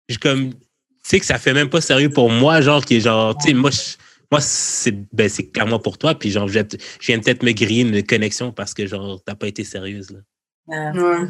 je 0.08 0.18
comme. 0.18 0.52
Tu 0.54 0.58
sais 1.02 1.20
que 1.20 1.26
ça 1.26 1.38
fait 1.38 1.54
même 1.54 1.70
pas 1.70 1.80
sérieux 1.80 2.10
pour 2.10 2.30
moi, 2.30 2.60
genre, 2.60 2.84
qui 2.84 2.96
est 2.96 3.00
genre, 3.00 3.36
tu 3.38 3.48
sais, 3.48 3.54
moi, 3.54 3.70
je- 3.70 3.96
moi 4.30 4.40
c'est 4.40 4.92
ben, 5.12 5.28
c'est 5.28 5.46
clairement 5.50 5.78
pour 5.80 5.98
toi, 5.98 6.14
puis 6.14 6.30
genre, 6.30 6.46
je 6.48 6.60
je 7.00 7.06
viens 7.06 7.18
peut-être 7.20 7.42
me 7.42 7.52
griller 7.52 7.82
une 7.82 8.04
connexion 8.04 8.52
parce 8.52 8.74
que, 8.74 8.86
genre, 8.86 9.20
t'as 9.24 9.34
pas 9.34 9.48
été 9.48 9.64
sérieuse, 9.64 10.10
là. 10.10 10.92
Ouais. 10.94 11.28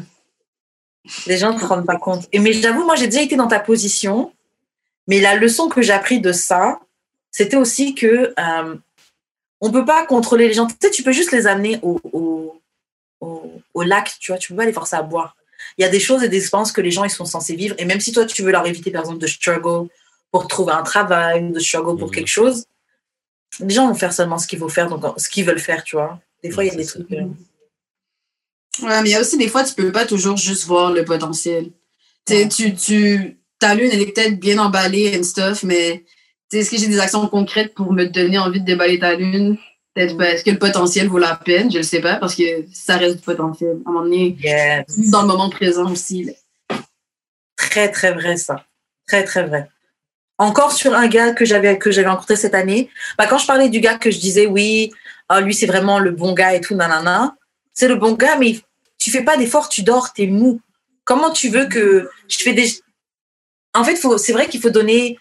Les 1.25 1.37
gens 1.37 1.53
ne 1.53 1.59
se 1.59 1.65
rendent 1.65 1.85
pas 1.85 1.97
compte. 1.97 2.27
Et, 2.31 2.37
mais 2.39 2.53
j'avoue, 2.53 2.83
moi, 2.85 2.95
j'ai 2.95 3.07
déjà 3.07 3.23
été 3.23 3.35
dans 3.35 3.47
ta 3.47 3.59
position. 3.59 4.33
Mais 5.07 5.19
la 5.19 5.35
leçon 5.35 5.67
que 5.67 5.81
j'ai 5.81 5.93
appris 5.93 6.21
de 6.21 6.31
ça, 6.31 6.79
c'était 7.31 7.57
aussi 7.57 7.95
que 7.95 8.35
euh, 8.39 8.75
on 9.61 9.71
peut 9.71 9.83
pas 9.85 10.05
contrôler 10.05 10.47
les 10.47 10.53
gens. 10.53 10.67
Tu 10.67 10.75
sais, 10.79 10.91
tu 10.91 11.01
peux 11.01 11.11
juste 11.11 11.31
les 11.31 11.47
amener 11.47 11.79
au, 11.81 11.99
au, 12.13 12.61
au, 13.19 13.61
au 13.73 13.81
lac, 13.81 14.13
tu 14.19 14.31
vois. 14.31 14.37
Tu 14.37 14.49
peux 14.51 14.57
pas 14.57 14.65
les 14.65 14.73
forcer 14.73 14.95
à 14.95 15.01
boire. 15.01 15.35
Il 15.77 15.81
y 15.81 15.85
a 15.85 15.89
des 15.89 15.99
choses 15.99 16.23
et 16.23 16.29
des 16.29 16.37
expériences 16.37 16.71
que 16.71 16.81
les 16.81 16.91
gens 16.91 17.03
ils 17.03 17.09
sont 17.09 17.25
censés 17.25 17.55
vivre. 17.55 17.75
Et 17.77 17.85
même 17.85 17.99
si 17.99 18.11
toi, 18.11 18.25
tu 18.25 18.41
veux 18.43 18.51
leur 18.51 18.65
éviter, 18.67 18.91
par 18.91 19.01
exemple, 19.01 19.19
de 19.19 19.27
struggle 19.27 19.89
pour 20.31 20.47
trouver 20.47 20.73
un 20.73 20.83
travail 20.83 21.43
ou 21.45 21.51
de 21.53 21.59
struggle 21.59 21.97
pour 21.97 22.07
Mhm. 22.09 22.13
quelque 22.15 22.27
chose, 22.27 22.65
les 23.59 23.73
gens 23.73 23.87
vont 23.87 23.95
faire 23.95 24.13
seulement 24.13 24.37
ce 24.37 24.47
qu'il 24.47 24.59
faut 24.59 24.69
faire, 24.69 24.87
donc 24.89 25.03
ce 25.17 25.27
qu'ils 25.29 25.45
veulent 25.45 25.59
faire, 25.59 25.83
tu 25.83 25.95
vois. 25.95 26.19
Des 26.43 26.51
fois, 26.51 26.63
il 26.63 26.67
y 26.67 26.71
a 26.71 26.75
des 26.75 26.85
trucs. 26.85 27.11
euh, 27.11 27.25
Ouais, 28.81 29.01
mais 29.01 29.09
il 29.09 29.11
y 29.11 29.15
a 29.15 29.19
aussi 29.21 29.37
des 29.37 29.49
fois, 29.49 29.63
tu 29.63 29.73
peux 29.75 29.91
pas 29.91 30.05
toujours 30.05 30.37
juste 30.37 30.65
voir 30.65 30.91
le 30.91 31.03
potentiel. 31.03 31.71
Tu 32.25 32.47
tu, 32.47 32.73
tu, 32.75 33.37
ta 33.59 33.75
lune, 33.75 33.89
elle 33.91 34.01
est 34.01 34.11
peut-être 34.13 34.39
bien 34.39 34.57
emballée 34.59 35.17
and 35.17 35.23
stuff, 35.23 35.63
mais 35.63 36.03
est-ce 36.53 36.71
que 36.71 36.77
j'ai 36.77 36.87
des 36.87 36.99
actions 36.99 37.27
concrètes 37.27 37.73
pour 37.73 37.91
me 37.93 38.05
donner 38.05 38.37
envie 38.37 38.61
de 38.61 38.65
déballer 38.65 38.97
ta 38.99 39.13
lune? 39.15 39.57
Peut-être 39.93 40.17
pas. 40.17 40.29
Est-ce 40.31 40.43
que 40.43 40.51
le 40.51 40.59
potentiel 40.59 41.07
vaut 41.07 41.17
la 41.17 41.35
peine? 41.35 41.69
Je 41.71 41.77
le 41.77 41.83
sais 41.83 41.99
pas, 42.01 42.15
parce 42.15 42.35
que 42.35 42.43
ça 42.73 42.97
reste 42.97 43.17
du 43.17 43.21
potentiel. 43.21 43.77
À 43.85 43.89
un 43.89 43.91
moment 43.91 44.03
donné, 44.05 44.37
yes. 44.41 44.85
dans 45.09 45.21
le 45.21 45.27
moment 45.27 45.49
présent 45.49 45.89
aussi. 45.91 46.23
là. 46.23 46.33
Très, 47.57 47.91
très 47.91 48.13
vrai, 48.13 48.37
ça. 48.37 48.65
Très, 49.07 49.23
très 49.23 49.43
vrai. 49.43 49.69
Encore 50.37 50.71
sur 50.71 50.95
un 50.95 51.07
gars 51.07 51.33
que 51.33 51.45
j'avais 51.45 51.77
que 51.77 51.91
j'avais 51.91 52.07
rencontré 52.07 52.35
cette 52.35 52.55
année. 52.55 52.89
Bah, 53.17 53.27
quand 53.27 53.37
je 53.37 53.45
parlais 53.45 53.69
du 53.69 53.79
gars 53.79 53.97
que 53.97 54.09
je 54.09 54.19
disais, 54.19 54.47
oui, 54.47 54.91
ah, 55.29 55.41
lui, 55.41 55.53
c'est 55.53 55.67
vraiment 55.67 55.99
le 55.99 56.11
bon 56.11 56.33
gars 56.33 56.55
et 56.55 56.61
tout, 56.61 56.73
nanana. 56.75 57.35
C'est 57.73 57.87
le 57.87 57.95
bon 57.95 58.13
gars, 58.13 58.37
mais 58.37 58.59
tu 58.97 59.11
fais 59.11 59.23
pas 59.23 59.37
d'efforts, 59.37 59.69
tu 59.69 59.83
dors, 59.83 60.13
t'es 60.13 60.27
mou. 60.27 60.61
Comment 61.03 61.31
tu 61.31 61.49
veux 61.49 61.67
que 61.67 62.09
je 62.27 62.37
fais 62.37 62.53
des. 62.53 62.69
En 63.73 63.83
fait, 63.83 63.95
faut- 63.95 64.17
c'est 64.17 64.33
vrai 64.33 64.47
qu'il 64.47 64.61
faut 64.61 64.69
donner, 64.69 65.17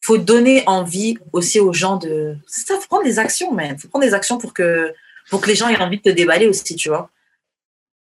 faut 0.00 0.18
donner 0.18 0.62
envie 0.66 1.16
aussi 1.32 1.60
aux 1.60 1.72
gens 1.72 1.96
de. 1.96 2.36
C'est 2.46 2.66
ça, 2.66 2.74
faut 2.80 2.86
prendre 2.88 3.04
des 3.04 3.18
actions, 3.18 3.52
man. 3.52 3.78
Faut 3.78 3.88
prendre 3.88 4.04
des 4.04 4.14
actions 4.14 4.38
pour 4.38 4.54
que, 4.54 4.92
pour 5.30 5.40
que 5.40 5.48
les 5.48 5.54
gens 5.56 5.68
aient 5.68 5.80
envie 5.80 5.98
de 5.98 6.02
te 6.02 6.08
déballer 6.10 6.46
aussi, 6.46 6.76
tu 6.76 6.88
vois. 6.88 7.10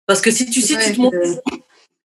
Parce 0.07 0.21
que 0.21 0.31
si 0.31 0.49
tu 0.49 0.61
sais, 0.61 0.75
Ouais, 0.75 0.85
tu 0.85 0.93
te 0.95 1.01
montres 1.01 1.17
euh, 1.17 1.35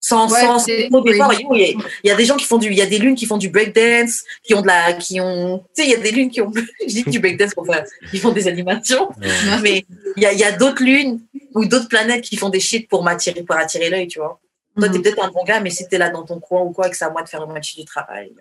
sans, 0.01 0.31
Ouais, 0.33 0.41
sans, 0.41 0.65
départ, 0.67 1.33
il 1.35 1.59
y, 1.59 1.65
a, 1.65 1.69
il 1.69 2.09
y 2.09 2.11
a 2.11 2.15
des 2.17 2.25
gens 2.25 2.37
qui 2.37 2.45
font 2.45 2.59
du, 2.59 2.69
il 2.69 2.75
y 2.77 2.83
a 2.83 2.87
des 2.87 2.99
lunes 2.99 3.15
qui 3.15 3.27
font 3.27 3.39
du 3.39 3.49
breakdance, 3.51 4.25
qui 4.43 4.55
ont 4.55 4.61
de 4.63 4.67
la, 4.67 4.93
qui 4.95 5.21
ont, 5.21 5.59
tu 5.75 5.83
sais, 5.83 5.89
il 5.89 5.91
y 5.91 5.95
a 5.95 5.99
des 6.01 6.11
lunes 6.11 6.31
qui 6.31 6.41
ont, 6.41 6.53
je 6.81 6.87
dis 6.93 7.03
du 7.05 7.19
breakdance 7.21 7.55
pour 7.55 7.67
faire, 7.67 7.85
qui 8.11 8.19
font 8.19 8.33
des 8.33 8.49
animations, 8.49 9.09
Ouais. 9.21 9.61
mais 9.63 9.85
il 10.17 10.23
y 10.23 10.27
a, 10.27 10.33
il 10.33 10.39
y 10.39 10.45
a 10.45 10.53
d'autres 10.53 10.83
lunes 10.83 11.21
ou 11.55 11.65
d'autres 11.67 11.89
planètes 11.89 12.23
qui 12.23 12.37
font 12.37 12.49
des 12.51 12.61
shit 12.61 12.89
pour 12.89 13.03
m'attirer, 13.03 13.43
pour 13.43 13.57
attirer 13.57 13.91
l'œil, 13.91 14.09
tu 14.09 14.19
vois. 14.19 14.41
Toi, 14.79 14.89
t'es 14.89 14.97
Mhm. 14.99 15.03
peut-être 15.03 15.23
un 15.25 15.31
bon 15.31 15.45
gars, 15.45 15.61
mais 15.61 15.71
si 15.71 15.87
t'es 15.87 15.99
là 15.99 16.09
dans 16.11 16.23
ton 16.25 16.41
coin 16.41 16.63
ou 16.63 16.73
quoi, 16.73 16.87
et 16.89 16.91
que 16.91 16.97
c'est 16.97 17.05
à 17.05 17.11
moi 17.11 17.23
de 17.23 17.29
faire 17.29 17.41
le 17.41 17.47
moitié 17.47 17.83
du 17.83 17.87
travail. 17.87 18.33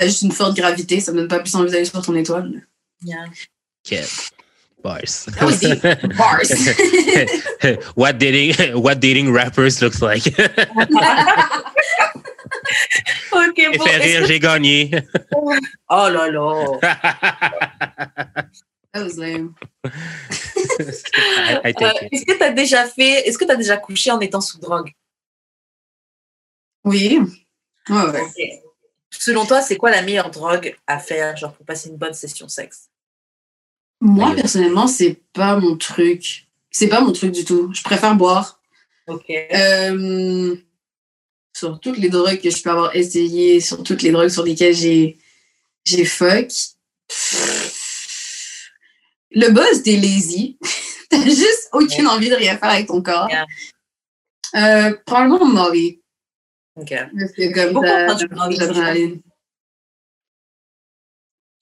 T'as 0.00 0.06
juste 0.06 0.22
une 0.22 0.32
forte 0.32 0.56
gravité, 0.56 0.98
ça 0.98 1.12
me 1.12 1.18
donne 1.18 1.28
pas 1.28 1.40
plus 1.40 1.54
envie 1.54 1.70
d'aller 1.70 1.84
sur 1.84 2.00
ton 2.00 2.14
étoile. 2.14 2.66
Yeah. 3.02 3.26
Quel 3.84 4.06
bars. 4.82 5.26
That 5.26 5.44
was 5.44 5.60
deep. 5.60 5.82
Bars. 6.16 6.50
what 7.96 8.14
dating 8.14 8.80
what 8.82 8.94
dating 8.94 9.30
rappers 9.30 9.82
looks 9.82 10.00
like. 10.00 10.24
Ok, 13.32 13.56
bon. 13.76 13.84
fait 13.84 13.96
rire, 13.98 14.26
j'ai 14.26 14.38
gagné. 14.38 14.90
Oh 15.90 16.08
là 16.08 16.30
là. 16.30 16.78
That 18.92 19.02
was 19.02 19.18
lame. 19.18 19.54
I, 19.84 21.60
I 21.64 21.74
Euh, 21.80 21.92
est-ce 22.10 22.24
que 22.24 22.36
tu 22.36 22.42
as 22.42 22.52
déjà 22.52 22.86
fait, 22.86 23.28
est-ce 23.28 23.36
que 23.38 23.44
tu 23.44 23.50
as 23.50 23.56
déjà 23.56 23.76
couché 23.76 24.10
en 24.10 24.20
étant 24.20 24.40
sous 24.40 24.58
drogue? 24.58 24.92
Oui. 26.84 27.20
Ouais, 27.88 28.02
ouais. 28.02 28.62
Selon 29.10 29.44
toi, 29.44 29.60
c'est 29.60 29.76
quoi 29.76 29.90
la 29.90 30.02
meilleure 30.02 30.30
drogue 30.30 30.76
à 30.86 30.98
faire, 30.98 31.36
genre 31.36 31.52
pour 31.52 31.66
passer 31.66 31.88
une 31.88 31.96
bonne 31.96 32.14
session 32.14 32.48
sexe? 32.48 32.88
Moi, 34.00 34.34
personnellement, 34.34 34.86
c'est 34.86 35.20
pas 35.32 35.56
mon 35.56 35.76
truc. 35.76 36.46
C'est 36.70 36.88
pas 36.88 37.00
mon 37.00 37.12
truc 37.12 37.32
du 37.32 37.44
tout. 37.44 37.70
Je 37.74 37.82
préfère 37.82 38.14
boire. 38.14 38.60
Ok. 39.06 39.30
Euh, 39.30 40.56
sur 41.54 41.80
toutes 41.80 41.98
les 41.98 42.08
drogues 42.08 42.40
que 42.40 42.50
je 42.50 42.62
peux 42.62 42.70
avoir 42.70 42.94
essayées, 42.96 43.60
sur 43.60 43.82
toutes 43.82 44.02
les 44.02 44.12
drogues 44.12 44.28
sur 44.28 44.44
lesquelles 44.44 44.74
j'ai 44.74 45.18
j'ai 45.84 46.04
fuck. 46.04 46.48
Le 49.32 49.50
buzz, 49.50 49.82
t'es 49.82 49.96
lazy. 49.96 50.58
T'as 51.10 51.24
juste 51.24 51.68
aucune 51.72 52.06
envie 52.06 52.30
de 52.30 52.36
rien 52.36 52.56
faire 52.56 52.70
avec 52.70 52.86
ton 52.86 53.02
corps. 53.02 53.28
Yeah. 53.28 53.46
Euh, 54.56 54.96
probablement 55.04 55.44
Molly. 55.44 55.99
Ok. 56.76 56.94
Comme 57.54 57.72
Beaucoup 57.72 57.86
entendu 57.86 58.26
de. 58.26 59.20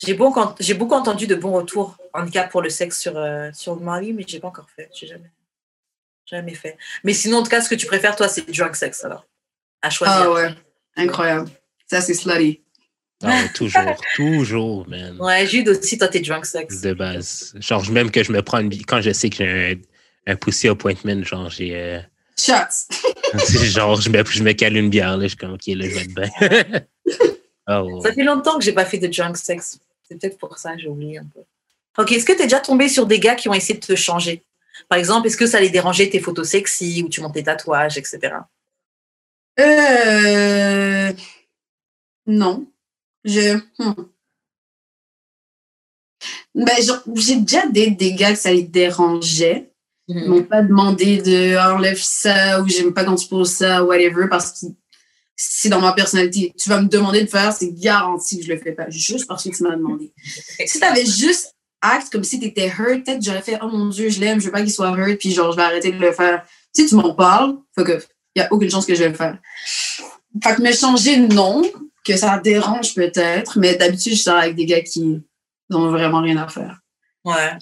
J'ai 0.05 0.15
beaucoup, 0.15 0.39
ent- 0.41 0.55
j'ai 0.61 0.75
beaucoup 0.75 0.95
entendu 0.95 1.27
de 1.27 1.35
bons 1.35 1.53
retours 1.53 1.97
en 2.15 2.25
tout 2.25 2.31
cas 2.31 2.47
pour 2.47 2.63
le 2.63 2.71
sexe 2.71 3.01
sur, 3.01 3.17
euh, 3.17 3.51
sur 3.53 3.75
le 3.75 3.81
mari, 3.81 4.13
mais 4.13 4.25
j'ai 4.27 4.39
pas 4.39 4.47
encore 4.49 4.71
fait. 4.71 4.89
J'ai 4.95 5.09
jamais, 5.09 5.31
jamais 6.25 6.55
fait. 6.55 6.77
Mais 7.03 7.15
sinon, 7.15 7.39
en 7.39 7.43
tout 7.43 7.51
cas, 7.51 7.61
ce 7.61 7.69
que 7.69 7.75
tu 7.75 7.87
préfères, 7.87 8.15
toi, 8.15 8.29
c'est 8.29 8.49
drug 8.49 8.75
sex 8.75 9.05
alors. 9.05 9.27
À 9.83 9.91
choisir. 9.91 10.17
Ah 10.21 10.33
ouais, 10.33 10.55
incroyable. 10.97 11.51
Ça, 11.87 12.01
c'est 12.01 12.15
slutty. 12.15 12.63
Ah 13.25 13.31
ouais, 13.31 13.49
toujours, 13.55 14.01
toujours, 14.15 14.89
man. 14.89 15.21
Ouais, 15.21 15.45
Jude 15.47 15.69
aussi, 15.69 15.99
toi, 15.99 16.07
t'es 16.07 16.21
drunk 16.21 16.47
sex. 16.47 16.81
De 16.81 16.93
base. 16.93 17.55
Genre, 17.59 17.91
même 17.91 18.13
que 18.13 18.23
je 18.23 18.31
me 18.31 18.41
prends 18.43 18.59
une 18.61 18.71
Quand 18.85 19.01
je 19.01 19.11
sais 19.13 19.31
que 19.31 19.37
j'ai 19.37 19.81
un, 20.27 20.33
un 20.33 20.37
pussy 20.37 20.69
appointment, 20.69 21.25
genre, 21.25 21.51
j'ai. 21.51 21.75
euh, 21.75 22.01
Shots. 22.39 22.87
c'est 23.45 23.67
genre, 23.67 24.01
je 24.01 24.09
me, 24.11 24.25
je 24.25 24.43
me 24.43 24.53
cale 24.53 24.77
une 24.77 24.91
bière, 24.91 25.17
là, 25.17 25.25
je 25.25 25.29
suis 25.29 25.37
comme, 25.37 25.55
ok, 25.55 25.67
là, 25.67 25.89
je 25.89 25.95
vais 25.95 26.03
être 26.03 26.15
bien. 26.15 26.81
oh. 27.69 28.01
Ça 28.03 28.13
fait 28.13 28.23
longtemps 28.23 28.59
que 28.59 28.65
j'ai 28.65 28.73
pas 28.73 28.85
fait 28.85 28.99
de 28.99 29.09
drunk 29.09 29.37
sex. 29.37 29.79
C'est 30.09 30.19
peut-être 30.19 30.39
pour 30.39 30.57
ça, 30.59 30.77
j'ai 30.77 30.89
oublié 30.89 31.19
un 31.19 31.27
peu. 31.27 31.41
Ok, 31.99 32.13
est-ce 32.13 32.25
que 32.25 32.33
t'es 32.33 32.45
déjà 32.45 32.61
tombé 32.61 32.89
sur 32.89 33.07
des 33.07 33.19
gars 33.19 33.35
qui 33.35 33.49
ont 33.49 33.55
essayé 33.55 33.79
de 33.79 33.85
te 33.85 33.97
changer? 33.97 34.45
Par 34.89 34.99
exemple, 34.99 35.27
est-ce 35.27 35.37
que 35.37 35.47
ça 35.47 35.61
les 35.61 35.71
dérangeait 35.71 36.09
tes 36.09 36.21
photos 36.21 36.49
sexy 36.49 37.03
ou 37.05 37.09
tu 37.09 37.21
montes 37.21 37.35
tes 37.35 37.43
tatouages, 37.43 37.99
etc. 37.99 38.37
Euh... 39.59 41.13
Non. 42.27 42.67
Je... 43.25 43.57
hmm. 43.79 43.95
Ben, 46.55 46.83
genre, 46.83 47.03
j'ai 47.17 47.37
déjà 47.37 47.67
des, 47.67 47.91
des 47.91 48.15
gars 48.15 48.33
que 48.33 48.39
ça 48.39 48.53
les 48.53 48.63
dérangeait. 48.63 49.71
Ils 50.09 50.29
m'ont 50.29 50.43
pas 50.43 50.63
demandé 50.63 51.19
de 51.19 51.57
enlève 51.59 52.01
ça 52.01 52.63
ou 52.63 52.69
j'aime 52.69 52.95
pas 52.95 53.05
quand 53.05 53.17
tu 53.17 53.29
poses 53.29 53.53
ça, 53.53 53.85
whatever, 53.85 54.27
parce 54.29 54.53
que 54.53 54.67
c'est 55.37 55.69
dans 55.69 55.81
ma 55.81 55.93
personnalité. 55.93 56.53
Tu 56.59 56.69
vas 56.69 56.81
me 56.81 56.89
demander 56.89 57.23
de 57.23 57.29
faire, 57.29 57.53
c'est 57.53 57.73
garanti 57.73 58.39
que 58.39 58.47
je 58.47 58.53
le 58.53 58.59
fais 58.59 58.73
pas, 58.73 58.89
juste 58.89 59.29
parce 59.29 59.45
que 59.45 59.55
tu 59.55 59.63
m'as 59.63 59.77
demandé. 59.77 60.13
Si 60.67 60.81
t'avais 60.81 61.05
juste 61.05 61.55
acte 61.81 62.11
comme 62.11 62.25
si 62.25 62.41
t'étais 62.41 62.69
hurt, 62.69 63.05
peut-être 63.05 63.23
j'aurais 63.23 63.43
fait, 63.43 63.59
oh 63.63 63.69
mon 63.69 63.87
dieu, 63.89 64.09
je 64.09 64.19
l'aime, 64.21 64.41
je 64.41 64.47
veux 64.47 64.53
pas 64.53 64.63
qu'il 64.63 64.73
soit 64.73 64.97
hurt, 64.97 65.19
puis 65.19 65.31
genre, 65.31 65.53
je 65.53 65.57
vais 65.57 65.63
arrêter 65.63 65.93
de 65.93 65.99
le 65.99 66.13
faire. 66.13 66.45
Si 66.75 66.87
tu 66.87 66.95
m'en 66.97 67.15
parles, 67.15 67.57
fuck 67.77 67.89
off. 67.91 68.09
Y 68.35 68.41
a 68.41 68.53
aucune 68.53 68.71
chance 68.71 68.87
que 68.87 68.95
je 68.95 69.03
vais 69.03 69.09
le 69.11 69.15
faire. 69.15 69.39
Fait 70.43 70.55
que 70.55 70.63
me 70.63 70.73
changer, 70.73 71.19
non. 71.19 71.63
Que 72.05 72.17
ça 72.17 72.39
dérange 72.39 72.95
peut-être, 72.95 73.59
mais 73.59 73.77
d'habitude, 73.77 74.15
je 74.15 74.23
sors 74.23 74.37
avec 74.37 74.55
des 74.55 74.65
gars 74.65 74.81
qui 74.81 75.21
n'ont 75.71 75.91
vraiment 75.91 76.23
rien 76.23 76.39
à 76.39 76.49
faire. 76.49 76.81
Ouais. 77.25 77.53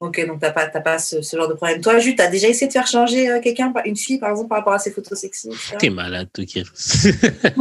Ok, 0.00 0.26
donc 0.26 0.40
t'as 0.40 0.50
pas, 0.50 0.66
t'as 0.66 0.80
pas 0.80 0.98
ce, 0.98 1.22
ce 1.22 1.36
genre 1.36 1.48
de 1.48 1.54
problème. 1.54 1.80
Toi, 1.80 1.98
Jude, 1.98 2.16
t'as 2.16 2.26
déjà 2.28 2.48
essayé 2.48 2.66
de 2.66 2.72
faire 2.72 2.86
changer 2.86 3.30
euh, 3.30 3.40
quelqu'un, 3.40 3.72
une 3.84 3.96
fille, 3.96 4.18
par 4.18 4.30
exemple, 4.30 4.48
par 4.48 4.58
rapport 4.58 4.72
à 4.74 4.78
ses 4.78 4.90
photos 4.90 5.18
sexy. 5.18 5.48
T'es 5.78 5.88
malade, 5.88 6.28
toi, 6.32 6.44
Chris. 6.44 6.64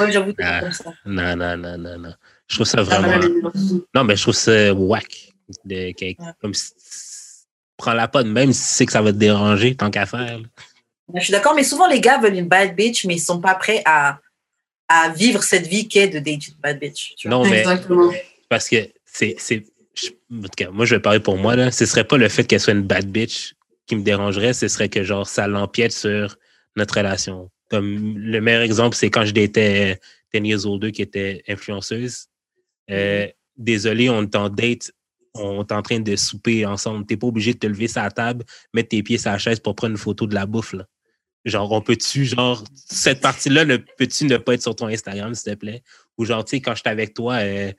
Ouais, 0.00 0.12
j'avoue, 0.12 0.32
Ah. 0.42 0.60
comme 0.60 0.72
ça. 0.72 0.92
non, 1.06 1.36
non, 1.36 1.56
non, 1.56 1.78
non, 1.78 1.98
non. 1.98 2.14
Je 2.46 2.54
trouve 2.56 2.66
ça 2.66 2.84
Ça 2.84 3.00
vraiment. 3.00 3.50
Non, 3.94 4.04
mais 4.04 4.16
je 4.16 4.22
trouve 4.22 4.34
ça 4.34 4.72
whack. 4.74 5.32
De, 5.64 5.92
que- 5.92 6.04
Ouais. 6.04 6.32
Comme 6.40 6.54
si- 6.54 6.72
Prends-la 7.76 8.08
pas 8.08 8.22
de 8.24 8.28
même 8.28 8.52
si 8.52 8.60
tu 8.60 8.66
sais 8.68 8.86
que 8.86 8.92
ça 8.92 9.00
va 9.02 9.12
te 9.12 9.16
déranger, 9.18 9.74
tant 9.76 9.90
qu'à 9.90 10.04
faire. 10.04 10.40
Je 11.14 11.20
suis 11.22 11.32
d'accord, 11.32 11.54
mais 11.54 11.62
souvent 11.64 11.86
les 11.86 12.00
gars 12.00 12.18
veulent 12.18 12.34
une 12.36 12.48
bad 12.48 12.74
bitch, 12.76 13.04
mais 13.06 13.14
ils 13.14 13.20
sont 13.20 13.40
pas 13.40 13.54
prêts 13.54 13.82
à, 13.86 14.18
à 14.88 15.08
vivre 15.10 15.42
cette 15.42 15.66
vie 15.66 15.86
qu'est 15.88 16.08
de 16.08 16.18
date 16.18 16.48
une 16.48 16.54
bad 16.62 16.78
bitch. 16.80 17.14
tu 17.16 17.28
vois. 17.28 17.38
Non, 17.38 17.48
mais 17.48 17.60
Exactement. 17.60 18.12
parce 18.48 18.68
que 18.68 18.76
c'est. 19.06 19.36
Je- 20.00 20.36
En 20.36 20.42
tout 20.42 20.48
cas, 20.56 20.70
moi, 20.70 20.84
je 20.84 20.94
vais 20.94 21.00
parler 21.00 21.20
pour 21.20 21.36
moi. 21.36 21.56
Là. 21.56 21.70
Ce 21.70 21.86
serait 21.86 22.04
pas 22.04 22.16
le 22.18 22.28
fait 22.28 22.44
qu'elle 22.44 22.60
soit 22.60 22.72
une 22.74 22.82
bad 22.82 23.06
bitch 23.10 23.54
qui 23.86 23.96
me 23.96 24.02
dérangerait, 24.02 24.52
ce 24.52 24.68
serait 24.68 24.88
que 24.88 25.02
genre 25.02 25.26
ça 25.26 25.48
l'empiète 25.48 25.92
sur 25.92 26.36
notre 26.76 26.96
relation. 26.98 27.50
Comme 27.70 28.16
le 28.18 28.40
meilleur 28.40 28.62
exemple, 28.62 28.96
c'est 28.96 29.10
quand 29.10 29.24
je 29.24 29.32
datais 29.32 29.98
10 30.32 30.46
years 30.46 30.66
older 30.66 30.92
qui 30.92 31.02
était 31.02 31.42
influenceuse. 31.48 32.26
Euh, 32.90 33.26
Désolé, 33.56 34.08
on 34.08 34.22
est 34.22 34.36
en 34.36 34.48
date, 34.48 34.92
on 35.34 35.62
est 35.62 35.72
en 35.72 35.82
train 35.82 35.98
de 35.98 36.14
souper 36.14 36.64
ensemble. 36.64 37.04
T'es 37.06 37.16
pas 37.16 37.26
obligé 37.26 37.54
de 37.54 37.58
te 37.58 37.66
lever 37.66 37.88
sur 37.88 38.00
la 38.02 38.10
table, 38.10 38.44
mettre 38.72 38.90
tes 38.90 39.02
pieds 39.02 39.18
sur 39.18 39.32
la 39.32 39.38
chaise 39.38 39.58
pour 39.58 39.74
prendre 39.74 39.90
une 39.92 39.98
photo 39.98 40.26
de 40.28 40.34
la 40.34 40.46
bouffe. 40.46 40.74
Là. 40.74 40.86
Genre, 41.44 41.70
on 41.72 41.80
peut-tu, 41.80 42.24
genre, 42.24 42.62
cette 42.74 43.20
partie-là, 43.20 43.64
ne 43.64 43.76
peux-tu 43.78 44.26
ne 44.26 44.36
pas 44.36 44.54
être 44.54 44.62
sur 44.62 44.76
ton 44.76 44.86
Instagram, 44.86 45.34
s'il 45.34 45.52
te 45.54 45.58
plaît? 45.58 45.82
Ou 46.18 46.24
genre, 46.24 46.44
tu 46.44 46.50
sais, 46.50 46.60
quand 46.60 46.74
je 46.76 46.80
suis 46.80 46.88
avec 46.88 47.14
toi, 47.14 47.34
euh, 47.42 47.72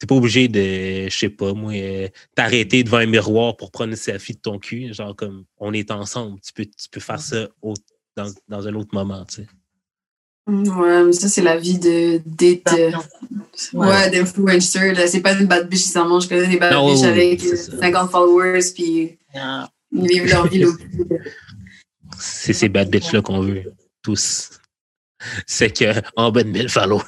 t'es 0.00 0.06
pas 0.06 0.14
obligé 0.16 0.48
de, 0.48 1.08
je 1.08 1.16
sais 1.16 1.28
pas, 1.28 1.52
moi, 1.52 1.72
euh, 1.74 2.08
t'arrêter 2.34 2.82
devant 2.82 2.96
un 2.96 3.06
miroir 3.06 3.56
pour 3.56 3.70
prendre 3.70 3.90
une 3.90 3.96
selfie 3.96 4.32
de 4.34 4.40
ton 4.40 4.58
cul. 4.58 4.92
Genre, 4.92 5.14
comme, 5.14 5.44
on 5.58 5.72
est 5.72 5.90
ensemble. 5.92 6.40
Tu 6.40 6.52
peux, 6.52 6.64
tu 6.64 6.88
peux 6.90 7.00
faire 7.00 7.20
ça 7.20 7.48
au- 7.62 7.74
dans, 8.16 8.32
dans 8.48 8.66
un 8.66 8.74
autre 8.74 8.90
moment, 8.94 9.24
tu 9.26 9.36
sais. 9.42 9.46
Ouais, 10.48 11.04
mais 11.04 11.12
ça, 11.12 11.28
c'est 11.28 11.42
la 11.42 11.56
vie 11.58 11.78
de 11.78 12.20
date. 12.26 12.72
euh, 12.76 12.90
Ouais. 13.74 13.86
ouais, 13.88 14.10
d'influencer. 14.10 14.94
là. 14.94 15.06
C'est 15.06 15.20
pas 15.20 15.38
une 15.38 15.46
bad 15.46 15.68
bitch, 15.68 15.80
nécessairement. 15.80 16.18
Je 16.18 16.28
connais 16.28 16.46
des 16.48 16.56
bad 16.56 16.72
Non, 16.72 16.90
bitches 16.92 17.02
oui, 17.02 17.08
avec 17.08 17.40
c'est 17.40 17.52
euh, 17.52 17.56
ça. 17.56 17.78
50 17.78 18.10
followers, 18.10 18.60
puis 18.74 19.18
Yeah. 19.34 19.70
ils 19.92 20.08
vivent 20.08 20.26
leur 20.26 20.46
vie. 20.48 20.64
C'est 22.18 22.52
ces 22.52 22.68
bad 22.68 22.90
bitches-là 22.90 23.22
qu'on 23.22 23.40
veut, 23.40 23.72
tous. 24.02 24.50
C'est 25.46 25.70
que, 25.70 26.00
en 26.16 26.32
bas 26.32 26.42
de 26.42 26.48
1000 26.50 26.68
followers. 26.68 27.04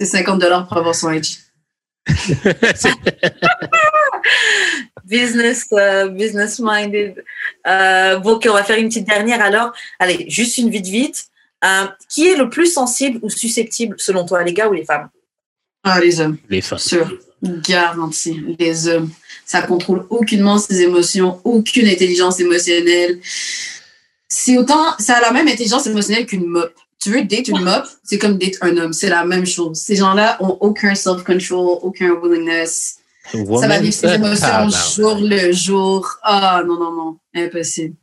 C'est 0.00 0.06
50 0.06 0.40
dollars 0.40 0.66
pour 0.66 0.78
avoir 0.78 0.94
son 0.94 1.12
IG. 1.12 1.38
Business, 5.04 5.66
euh, 5.72 6.08
business 6.08 6.58
minded. 6.58 7.22
Euh, 7.66 8.18
bon, 8.18 8.32
ok, 8.32 8.46
on 8.48 8.54
va 8.54 8.64
faire 8.64 8.78
une 8.78 8.88
petite 8.88 9.06
dernière 9.06 9.42
alors. 9.42 9.72
Allez, 9.98 10.24
juste 10.28 10.56
une 10.58 10.70
vite 10.70 10.86
vite. 10.86 11.26
Euh, 11.64 11.86
qui 12.10 12.28
est 12.28 12.36
le 12.36 12.50
plus 12.50 12.66
sensible 12.66 13.18
ou 13.22 13.30
susceptible 13.30 13.96
selon 13.98 14.26
toi, 14.26 14.42
les 14.42 14.52
gars 14.52 14.68
ou 14.68 14.72
les 14.72 14.84
femmes? 14.84 15.08
Ah, 15.82 15.98
les 16.00 16.20
hommes. 16.20 16.36
les 16.50 16.60
femmes. 16.60 16.78
Sûr. 16.78 17.18
Garanti. 17.42 18.56
Les 18.58 18.88
hommes. 18.88 19.10
Ça 19.46 19.62
contrôle 19.62 20.06
aucunement 20.10 20.58
ses 20.58 20.82
émotions, 20.82 21.40
aucune 21.44 21.88
intelligence 21.88 22.40
émotionnelle. 22.40 23.18
C'est 24.28 24.58
autant, 24.58 24.94
ça 24.98 25.16
a 25.16 25.20
la 25.20 25.32
même 25.32 25.48
intelligence 25.48 25.86
émotionnelle 25.86 26.26
qu'une 26.26 26.46
mop. 26.46 26.72
Tu 27.04 27.10
veux 27.10 27.22
date 27.22 27.48
une 27.48 27.60
mop, 27.60 27.84
c'est 28.02 28.16
comme 28.16 28.38
date 28.38 28.54
un 28.62 28.74
homme. 28.78 28.94
C'est 28.94 29.10
la 29.10 29.26
même 29.26 29.44
chose. 29.44 29.78
Ces 29.78 29.96
gens-là 29.96 30.38
ont 30.40 30.56
aucun 30.60 30.94
self-control, 30.94 31.80
aucun 31.82 32.14
willingness. 32.14 32.96
Ça 33.30 33.68
va 33.68 33.78
vivre 33.78 33.92
ses 33.92 34.14
émotions 34.14 34.46
ah, 34.46 34.68
jour 34.96 35.18
le 35.20 35.52
jour. 35.52 36.08
Ah, 36.22 36.62
non, 36.66 36.78
non, 36.78 36.92
non. 36.92 37.18
Impossible. 37.34 37.94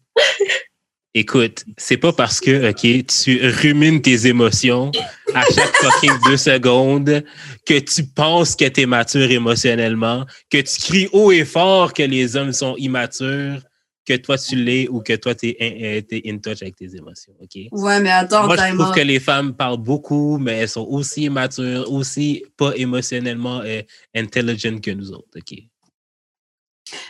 Écoute, 1.15 1.65
c'est 1.77 1.97
pas 1.97 2.13
parce 2.13 2.39
que, 2.39 2.69
OK, 2.69 3.05
tu 3.07 3.41
rumines 3.43 4.03
tes 4.03 4.27
émotions 4.27 4.91
à 5.33 5.41
chaque 5.45 5.75
fucking 5.77 6.13
deux 6.27 6.37
secondes 6.37 7.23
que 7.65 7.79
tu 7.79 8.05
penses 8.05 8.55
que 8.55 8.65
t'es 8.65 8.85
mature 8.85 9.31
émotionnellement, 9.31 10.27
que 10.51 10.59
tu 10.59 10.79
cries 10.79 11.09
haut 11.11 11.31
et 11.31 11.43
fort 11.43 11.93
que 11.93 12.03
les 12.03 12.35
hommes 12.35 12.53
sont 12.53 12.75
immatures, 12.77 13.63
que 14.05 14.15
toi 14.17 14.37
tu 14.37 14.55
l'es 14.55 14.87
ou 14.89 15.01
que 15.01 15.15
toi 15.15 15.35
t'es 15.35 15.55
in, 15.59 16.31
in 16.31 16.37
touch 16.39 16.61
avec 16.61 16.75
tes 16.75 16.95
émotions, 16.95 17.33
OK? 17.41 17.61
Ouais, 17.71 17.99
mais 17.99 18.11
attends, 18.11 18.45
Moi, 18.45 18.55
je 18.57 18.75
trouve 18.75 18.95
que 18.95 19.01
les 19.01 19.19
femmes 19.19 19.53
parlent 19.53 19.77
beaucoup, 19.77 20.37
mais 20.37 20.53
elles 20.53 20.69
sont 20.69 20.87
aussi 20.89 21.23
immatures, 21.23 21.91
aussi 21.91 22.43
pas 22.57 22.73
émotionnellement 22.75 23.61
euh, 23.61 23.81
intelligent 24.15 24.79
que 24.79 24.91
nous 24.91 25.11
autres, 25.11 25.37
OK? 25.37 25.57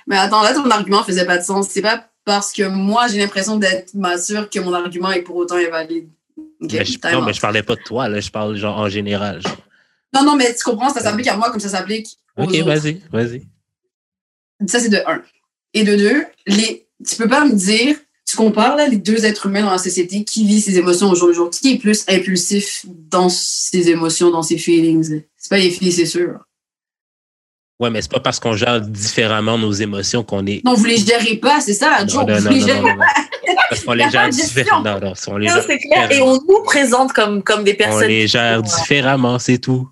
Mais 0.07 0.17
attends, 0.17 0.43
là, 0.43 0.53
ton 0.53 0.69
argument 0.69 1.03
faisait 1.03 1.25
pas 1.25 1.37
de 1.37 1.43
sens. 1.43 1.67
C'est 1.69 1.81
pas 1.81 2.07
parce 2.25 2.51
que 2.51 2.67
moi, 2.67 3.07
j'ai 3.07 3.19
l'impression 3.19 3.57
d'être 3.57 3.93
mature 3.93 4.49
que 4.49 4.59
mon 4.59 4.73
argument 4.73 5.11
est 5.11 5.21
pour 5.21 5.35
autant 5.37 5.55
invalide. 5.55 6.09
Ok, 6.61 6.73
Mais 6.73 6.85
je, 6.85 6.97
non, 7.11 7.21
mais 7.23 7.33
je 7.33 7.41
parlais 7.41 7.63
pas 7.63 7.75
de 7.75 7.81
toi, 7.81 8.07
là, 8.07 8.19
je 8.19 8.29
parle 8.29 8.55
genre 8.55 8.77
en 8.77 8.89
général. 8.89 9.41
genre. 9.41 9.57
Non, 10.13 10.23
non, 10.23 10.35
mais 10.35 10.53
tu 10.53 10.63
comprends, 10.63 10.89
ça 10.89 11.01
s'applique 11.01 11.27
à 11.27 11.37
moi 11.37 11.49
comme 11.49 11.59
ça 11.59 11.69
s'applique 11.69 12.17
aux 12.37 12.43
OK, 12.43 12.55
vas-y, 12.57 13.01
vas-y. 13.11 13.47
Ça, 14.67 14.79
c'est 14.79 14.89
de 14.89 15.01
un. 15.07 15.23
Et 15.73 15.83
de 15.83 15.95
deux, 15.95 16.25
les, 16.47 16.80
tu 17.07 17.15
peux 17.17 17.27
pas 17.27 17.45
me 17.45 17.53
dire, 17.53 17.95
tu 18.27 18.35
compares 18.37 18.75
là, 18.75 18.87
les 18.87 18.97
deux 18.97 19.25
êtres 19.25 19.47
humains 19.47 19.63
dans 19.63 19.71
la 19.71 19.77
société, 19.77 20.23
qui 20.23 20.45
vit 20.45 20.61
ses 20.61 20.77
émotions 20.77 21.09
au 21.09 21.15
jour 21.15 21.27
le 21.29 21.33
jour, 21.33 21.49
qui 21.49 21.73
est 21.73 21.77
plus 21.77 22.03
impulsif 22.07 22.85
dans 22.87 23.29
ses 23.29 23.89
émotions, 23.89 24.29
dans 24.29 24.43
ses 24.43 24.57
feelings? 24.57 25.23
C'est 25.37 25.49
pas 25.49 25.57
les 25.57 25.69
filles, 25.69 25.91
c'est 25.91 26.05
sûr. 26.05 26.39
Ouais, 27.79 27.89
mais 27.89 28.01
c'est 28.03 28.11
pas 28.11 28.19
parce 28.19 28.39
qu'on 28.39 28.53
gère 28.53 28.79
différemment 28.79 29.57
nos 29.57 29.71
émotions 29.71 30.23
qu'on 30.23 30.45
est. 30.45 30.63
Non, 30.63 30.75
vous 30.75 30.85
les 30.85 30.97
gérez 30.97 31.37
pas, 31.37 31.59
c'est 31.61 31.73
ça 31.73 32.05
Non, 32.05 32.27
non, 32.27 32.35
Vous 32.37 32.43
non, 32.43 32.51
les 32.51 32.59
gérez 32.61 32.79
non. 32.79 32.95
Parce 33.69 33.83
qu'on 33.83 33.93
les 33.93 34.03
pas 34.05 34.09
gère 34.11 34.29
différemment. 34.29 34.83
Non, 34.83 34.99
non, 34.99 35.13
on 35.27 35.37
les 35.37 35.47
gère 35.47 35.65
clair. 35.65 36.11
Et 36.11 36.21
on 36.21 36.33
nous 36.35 36.63
présente 36.63 37.11
comme, 37.11 37.41
comme 37.41 37.63
des 37.63 37.73
On 37.73 37.77
personnes. 37.77 38.07
les 38.07 38.27
gère 38.27 38.61
différemment, 38.61 39.39
c'est 39.39 39.57
tout. 39.57 39.89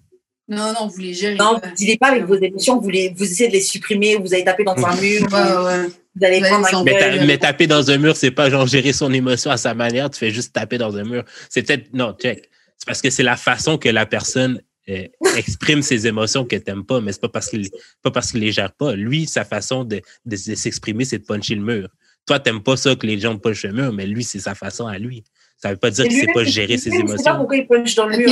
Non, 0.50 0.74
non, 0.74 0.88
vous 0.88 1.00
les 1.00 1.14
gérez 1.14 1.36
Non, 1.36 1.60
pas. 1.60 1.68
vous 1.70 1.76
dealez 1.80 1.98
pas 1.98 2.08
avec 2.08 2.24
vos 2.26 2.36
émotions, 2.36 2.80
vous, 2.80 2.90
les, 2.90 3.14
vous 3.16 3.24
essayez 3.24 3.48
de 3.50 3.54
les 3.54 3.62
supprimer, 3.62 4.16
vous 4.18 4.34
allez 4.34 4.44
taper 4.44 4.64
dans 4.64 4.74
un 4.76 4.96
mur, 5.02 5.22
Ouais, 5.32 5.40
ouais. 5.40 5.88
vous 6.16 6.26
allez 6.26 6.42
Ouais, 6.42 6.50
prendre 6.50 6.76
un 6.80 6.84
Mais, 6.84 7.00
ta- 7.00 7.26
mais 7.26 7.38
taper 7.38 7.68
dans 7.68 7.92
un 7.92 7.98
mur, 7.98 8.16
c'est 8.16 8.32
pas 8.32 8.50
genre 8.50 8.66
gérer 8.68 8.92
son 8.94 9.14
émotion 9.14 9.52
à 9.52 9.58
sa 9.58 9.74
manière, 9.74 10.10
tu 10.10 10.18
fais 10.20 10.32
juste 10.32 10.54
taper 10.54 10.78
dans 10.78 10.96
un 10.98 11.04
mur. 11.04 11.24
C'est 11.50 11.62
peut-être. 11.66 11.94
Non, 11.94 12.14
check. 12.20 12.50
C'est 12.78 12.86
parce 12.86 13.02
que 13.02 13.10
c'est 13.10 13.24
la 13.24 13.36
façon 13.38 13.78
que 13.78 13.90
la 13.90 14.06
personne 14.06 14.62
euh, 14.90 15.04
exprime 15.38 15.82
ses 15.84 16.08
émotions 16.08 16.46
que 16.46 16.56
t'aimes 16.56 16.86
pas, 16.86 17.00
mais 17.02 17.12
c'est 17.12 17.22
pas 17.22 17.30
parce 17.30 17.50
qu'il 17.50 17.70
pas 18.02 18.10
parce 18.10 18.32
qu'il 18.32 18.40
les 18.42 18.52
gère 18.52 18.72
pas. 18.72 18.94
Lui, 18.96 19.28
sa 19.28 19.44
façon 19.46 19.84
de, 19.84 19.98
de, 20.26 20.36
de 20.50 20.56
s'exprimer, 20.56 21.06
c'est 21.06 21.20
de 21.20 21.26
puncher 21.26 21.56
le 21.56 21.62
mur. 21.62 21.90
Toi, 22.26 22.40
t'aimes 22.40 22.64
pas 22.64 22.78
ça 22.78 22.96
que 22.96 23.06
les 23.06 23.20
gens 23.20 23.38
punchent 23.38 23.64
le 23.66 23.74
mur, 23.74 23.92
mais 23.94 24.06
lui, 24.08 24.24
c'est 24.24 24.40
sa 24.40 24.56
façon 24.56 24.88
à 24.88 24.98
lui. 24.98 25.24
Ça 25.58 25.72
veut 25.72 25.78
pas 25.78 25.90
dire 25.92 26.06
qu'il 26.08 26.18
sait 26.20 26.28
pas 26.34 26.44
gérer 26.46 26.78
ses 26.78 26.90
il 26.90 26.94
sait 26.94 27.04
pas 27.04 27.10
émotions. 27.14 27.36
pourquoi 27.38 27.58
il 27.58 27.68
punch 27.68 27.94
dans 27.96 28.08
le 28.08 28.18
mur. 28.18 28.30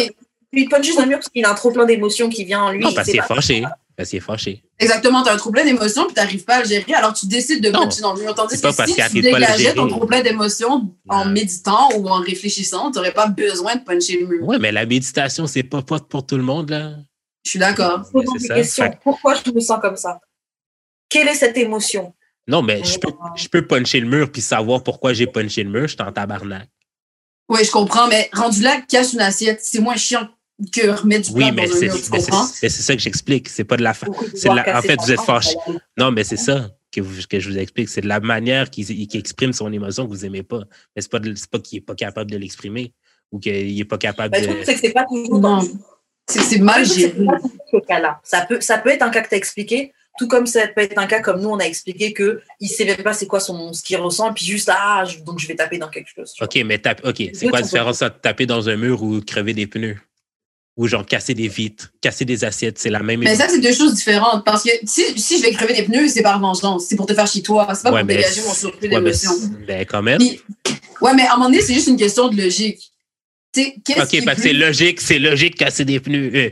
Il 0.58 0.70
punch 0.70 0.86
juste 0.86 0.98
dans 0.98 1.04
le 1.04 1.10
mur 1.10 1.20
parce 1.20 1.30
qu'il 1.30 1.46
a 1.46 1.52
un 1.52 1.54
trop 1.54 1.72
plein 1.72 1.86
d'émotions 1.86 2.30
qui 2.30 2.44
vient 2.44 2.64
en 2.64 2.72
lui. 2.72 2.80
Non, 2.80 2.90
il 2.90 2.96
parce 2.96 3.08
qu'il 3.08 3.18
est 3.18 3.20
pas. 3.20 3.36
fâché. 3.36 3.64
Parce 3.96 4.10
qu'il 4.10 4.18
est 4.18 4.22
fâché. 4.22 4.64
Exactement, 4.80 5.22
tu 5.22 5.30
as 5.30 5.34
un 5.34 5.38
trop 5.38 5.52
plein 5.52 5.64
d'émotions 5.64 6.06
puis 6.06 6.16
tu 6.16 6.20
n'arrives 6.20 6.44
pas 6.44 6.56
à 6.56 6.60
le 6.62 6.68
gérer, 6.68 6.94
alors 6.94 7.14
tu 7.14 7.28
décides 7.28 7.64
de 7.64 7.70
puncher 7.70 8.02
dans 8.02 8.14
le 8.14 8.22
mur. 8.22 8.34
Tandis 8.34 8.60
que 8.60 8.72
si 8.72 8.96
tu 9.12 9.22
dégageais 9.22 9.74
ton 9.74 10.06
plein 10.06 10.22
d'émotions 10.22 10.90
en 11.08 11.26
méditant 11.26 11.90
ou 11.96 12.10
en 12.10 12.22
réfléchissant, 12.22 12.92
tu 12.92 12.98
n'aurais 12.98 13.14
pas 13.14 13.28
besoin 13.28 13.76
de 13.76 13.84
puncher 13.84 14.20
le 14.20 14.28
mur. 14.28 14.48
Ouais, 14.48 14.58
mais 14.58 14.72
la 14.72 14.86
méditation, 14.86 15.46
c'est 15.46 15.64
pas, 15.64 15.84
pas 15.84 16.00
pour 16.00 16.26
tout 16.26 16.38
le 16.38 16.44
monde, 16.44 16.72
là. 16.72 16.96
Je 17.44 17.52
suis 17.52 17.60
d'accord. 17.60 18.02
Pourquoi 19.04 19.36
je 19.36 19.52
me 19.52 19.60
sens 19.60 19.80
comme 19.80 19.96
ça? 19.96 20.20
Quelle 21.08 21.28
est 21.28 21.36
cette 21.36 21.58
émotion? 21.58 22.14
Non, 22.48 22.62
mais 22.62 22.84
je 22.84 22.98
peux, 23.00 23.14
je 23.36 23.48
peux 23.48 23.66
puncher 23.66 24.00
le 24.00 24.08
mur 24.08 24.32
puis 24.32 24.42
savoir 24.42 24.84
pourquoi 24.84 25.14
j'ai 25.14 25.28
punché 25.28 25.64
le 25.64 25.70
mur. 25.70 25.84
Je 25.84 25.94
suis 25.94 26.02
en 26.02 26.12
tabarnak. 26.12 26.68
Oui, 27.50 27.64
je 27.64 27.72
comprends, 27.72 28.08
mais 28.08 28.30
rendu 28.34 28.62
là, 28.62 28.82
cache 28.82 29.14
une 29.14 29.22
assiette, 29.22 29.62
c'est 29.64 29.80
moins 29.80 29.96
chiant 29.96 30.28
que 30.74 30.88
remettre 30.90 31.30
du 31.30 31.36
Oui, 31.36 31.44
plat 31.44 31.52
mais 31.52 31.68
dans 31.68 31.76
un 31.76 32.46
c'est 32.48 32.70
ça 32.70 32.96
que 32.96 33.02
j'explique. 33.02 33.48
C'est 33.50 33.64
pas 33.64 33.78
de 33.78 33.84
la 33.84 33.94
fa- 33.94 34.08
de 34.08 34.72
en 34.78 34.82
fait, 34.82 34.96
vous 35.00 35.12
êtes 35.12 35.22
fâché. 35.22 35.56
Non, 35.98 36.12
mais 36.12 36.24
c'est 36.24 36.38
ça 36.38 36.70
que, 36.92 37.02
vous- 37.02 37.22
que 37.30 37.40
je 37.40 37.50
vous 37.52 37.58
explique. 37.58 37.90
C'est 37.90 38.02
de 38.02 38.08
la 38.08 38.20
manière 38.20 38.70
qu'il 38.70 38.86
qu'il 38.86 39.20
exprime 39.20 39.54
son 39.54 39.72
émotion 39.72 40.06
que 40.06 40.10
vous 40.12 40.26
aimez 40.26 40.44
pas. 40.44 40.64
Mais 40.96 41.02
c'est 41.02 41.12
pas, 41.12 41.20
de- 41.20 41.36
c'est 41.36 41.50
pas 41.50 41.60
qu'il 41.60 41.78
est 41.78 41.82
pas 41.82 41.96
capable 41.96 42.32
de 42.32 42.38
l'exprimer 42.38 42.94
ou 43.32 43.40
qu'il 43.40 43.80
est 43.80 43.86
pas 43.86 43.98
capable 43.98 44.32
Ben, 44.32 44.42
de. 44.42 44.64
c'est 44.66 44.74
que 44.74 44.80
c'est 44.80 44.92
pas 44.94 45.06
toujours 45.06 45.40
Non. 45.40 45.58
dans 45.58 45.64
C'est 46.30 46.60
mal 46.60 46.86
géré. 46.86 47.14
Ça 48.24 48.46
peut, 48.48 48.60
ça 48.62 48.78
peut 48.80 48.90
être 48.90 49.02
un 49.04 49.10
cas 49.10 49.22
que 49.22 49.30
tu 49.30 49.36
as 49.36 49.38
expliqué, 49.38 49.94
tout 50.18 50.28
comme 50.28 50.48
ça 50.48 50.68
peut 50.68 50.82
être 50.82 50.98
un 50.98 51.06
cas 51.08 51.22
comme 51.22 51.40
nous, 51.42 51.50
on 51.50 51.60
a 51.60 51.64
expliqué 51.66 52.14
qu'il 52.14 52.40
ne 52.62 52.68
sait 52.68 52.86
même 52.86 52.98
pas 53.04 53.14
c'est 53.14 53.28
quoi 53.28 53.40
son, 53.40 53.72
ce 53.74 53.84
qu'il 53.84 53.98
ressent, 53.98 54.34
puis 54.34 54.44
juste, 54.46 54.70
ah, 54.74 55.04
je- 55.06 55.20
donc 55.20 55.40
je 55.40 55.48
vais 55.48 55.56
taper 55.56 55.78
dans 55.78 55.90
quelque 55.90 56.10
chose. 56.14 56.34
vois. 56.38 56.48
OK, 56.48 56.60
mais 56.66 56.80
tape, 56.80 57.02
OK, 57.06 57.22
c'est 57.34 57.48
quoi 57.48 57.60
la 57.60 57.66
différence 57.66 58.02
entre 58.02 58.20
taper 58.20 58.46
dans 58.46 58.68
un 58.68 58.76
mur 58.76 59.04
ou 59.04 59.22
crever 59.22 59.54
des 59.54 59.68
pneus? 59.68 59.98
Ou 60.78 60.88
genre 60.88 61.04
casser 61.06 61.34
des 61.34 61.48
vitres, 61.48 61.92
casser 62.02 62.24
des 62.24 62.44
assiettes, 62.46 62.78
c'est 62.78 62.92
la 62.92 63.02
même 63.02 63.20
Mais 63.22 63.36
ça, 63.36 63.50
c'est 63.50 63.60
deux 63.60 63.74
choses 63.74 63.96
différentes. 63.96 64.46
Parce 64.46 64.62
que 64.64 64.70
si, 64.86 65.20
si 65.20 65.40
je 65.40 65.44
vais 65.44 65.52
crever 65.52 65.74
des 65.74 65.82
pneus, 65.84 66.08
c'est 66.10 66.22
par 66.22 66.40
vengeance. 66.40 66.86
C'est 66.88 66.96
pour 66.96 67.08
te 67.08 67.16
faire 67.16 67.26
chier 67.26 67.42
toi. 67.42 67.68
C'est 67.74 67.82
pas 67.82 67.92
Ouais, 67.92 68.02
pour 68.02 68.08
mais 68.08 68.18
dégager 68.18 68.42
mon 68.42 68.54
surplus 68.54 68.88
ouais, 68.88 68.96
mais 68.96 69.02
d'émotions. 69.06 69.32
c'est- 69.42 69.66
ben, 69.66 69.86
quand 69.90 70.04
même. 70.04 70.20
Puis- 70.20 70.40
Ouais, 71.02 71.14
mais 71.16 71.24
à 71.24 71.34
un 71.34 71.38
moment 71.38 71.50
donné, 71.50 71.62
c'est 71.62 71.74
juste 71.74 71.88
une 71.88 71.98
question 71.98 72.28
de 72.30 72.40
logique. 72.40 72.92
Tu 73.54 73.74
qu'est-ce 73.84 74.02
OK, 74.18 74.26
parce 74.26 74.38
que 74.38 74.44
c'est 74.44 74.54
logique, 74.54 75.02
c'est 75.02 75.18
logique 75.20 75.54
de 75.54 75.58
casser 75.60 75.84
des 75.86 76.00
pneus. 76.00 76.32
Euh, 76.36 76.50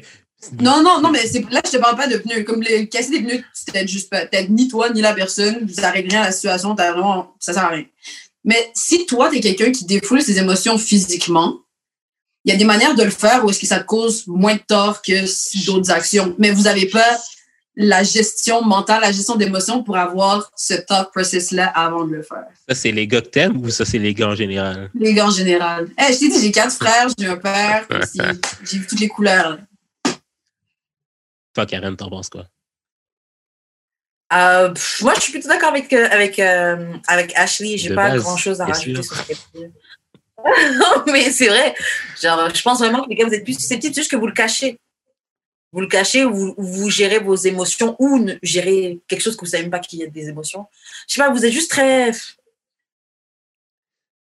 Non, 0.59 0.81
non, 0.83 1.01
non, 1.01 1.11
mais 1.11 1.25
c'est- 1.27 1.45
là, 1.51 1.61
je 1.65 1.71
te 1.71 1.77
parle 1.77 1.95
pas 1.95 2.07
de 2.07 2.17
pneus. 2.17 2.43
Comme 2.43 2.61
les, 2.63 2.87
casser 2.87 3.11
des 3.11 3.21
pneus, 3.21 3.43
c'est 3.53 3.71
peut-être 3.71 3.87
juste 3.87 4.09
pas. 4.09 4.25
Peut-être 4.25 4.49
ni 4.49 4.67
toi, 4.67 4.89
ni 4.89 5.01
la 5.01 5.13
personne. 5.13 5.67
Ça 5.71 5.91
règle 5.91 6.09
rien 6.09 6.21
à 6.21 6.25
la 6.25 6.31
situation. 6.31 6.73
T'as 6.75 6.91
vraiment, 6.93 7.35
ça 7.39 7.53
sert 7.53 7.63
à 7.65 7.69
rien. 7.69 7.85
Mais 8.43 8.71
si 8.75 9.05
toi, 9.05 9.29
t'es 9.29 9.39
quelqu'un 9.39 9.71
qui 9.71 9.85
défoule 9.85 10.21
ses 10.21 10.37
émotions 10.39 10.77
physiquement, 10.79 11.59
il 12.45 12.51
y 12.51 12.55
a 12.55 12.57
des 12.57 12.65
manières 12.65 12.95
de 12.95 13.03
le 13.03 13.09
faire 13.09 13.43
où 13.43 13.49
est-ce 13.49 13.59
que 13.59 13.65
ça 13.65 13.79
te 13.79 13.85
cause 13.85 14.25
moins 14.27 14.53
de 14.53 14.59
tort 14.59 15.01
que 15.01 15.65
d'autres 15.65 15.91
actions. 15.91 16.35
Mais 16.37 16.51
vous 16.51 16.67
avez 16.67 16.85
pas 16.85 17.17
la 17.75 18.03
gestion 18.03 18.63
mentale, 18.63 19.01
la 19.01 19.11
gestion 19.11 19.35
d'émotions 19.35 19.83
pour 19.83 19.97
avoir 19.97 20.49
ce 20.55 20.75
thought 20.75 21.11
process-là 21.11 21.65
avant 21.65 22.05
de 22.05 22.13
le 22.13 22.21
faire. 22.21 22.45
Ça, 22.69 22.75
c'est 22.75 22.91
les 22.91 23.07
gars 23.07 23.21
que 23.21 23.27
t'aimes 23.27 23.57
ou 23.57 23.69
ça, 23.69 23.83
c'est 23.83 23.97
les 23.97 24.13
gars 24.13 24.29
en 24.29 24.35
général? 24.35 24.91
Les 24.93 25.13
gars 25.13 25.25
en 25.25 25.31
général. 25.31 25.89
Je 25.97 26.19
t'ai 26.19 26.29
dit, 26.29 26.39
j'ai 26.39 26.51
quatre 26.51 26.75
frères, 26.77 27.07
j'ai 27.17 27.27
un 27.27 27.37
père, 27.37 27.87
j'ai 28.63 28.77
vu 28.77 28.87
toutes 28.87 28.99
les 28.99 29.09
couleurs. 29.09 29.49
là. 29.49 29.57
Toi, 31.55 31.65
Karen, 31.65 31.95
t'en 31.95 32.09
penses 32.09 32.29
quoi? 32.29 32.45
Euh, 34.33 34.69
pff, 34.69 35.01
moi, 35.01 35.13
je 35.15 35.21
suis 35.21 35.31
plutôt 35.31 35.47
d'accord 35.47 35.69
avec, 35.69 35.91
euh, 35.93 36.07
avec, 36.11 36.39
euh, 36.39 36.93
avec 37.07 37.33
Ashley. 37.35 37.77
J'ai 37.77 37.93
pas 37.93 38.09
base, 38.09 38.21
grand 38.21 38.37
chose 38.37 38.59
à 38.59 38.65
rajouter 38.65 38.95
sûr. 38.95 39.03
sur 39.03 39.15
ce 39.15 39.23
qu'elle 39.23 39.37
dit. 39.53 39.71
Mais 41.07 41.31
c'est 41.31 41.47
vrai. 41.47 41.75
Genre, 42.21 42.53
je 42.53 42.61
pense 42.61 42.79
vraiment 42.79 43.03
que 43.03 43.09
les 43.09 43.15
gars, 43.15 43.25
vous 43.25 43.33
êtes 43.33 43.43
plus 43.43 43.53
susceptibles, 43.53 43.93
c'est 43.93 44.01
juste 44.01 44.11
que 44.11 44.17
vous 44.17 44.27
le 44.27 44.33
cachez. 44.33 44.79
Vous 45.71 45.81
le 45.81 45.87
cachez 45.87 46.23
ou 46.23 46.55
vous, 46.57 46.89
gérez 46.89 47.19
vos 47.19 47.35
émotions 47.35 47.95
ou 47.99 48.19
ne 48.19 48.35
gérez 48.41 48.99
quelque 49.07 49.21
chose 49.21 49.35
que 49.35 49.41
vous 49.41 49.51
savez 49.51 49.63
même 49.63 49.71
pas 49.71 49.79
qu'il 49.79 49.99
y 49.99 50.03
a 50.03 50.07
des 50.07 50.29
émotions. 50.29 50.67
Je 51.07 51.15
sais 51.15 51.21
pas, 51.21 51.29
vous 51.29 51.45
êtes 51.45 51.51
juste 51.51 51.71
très. 51.71 52.11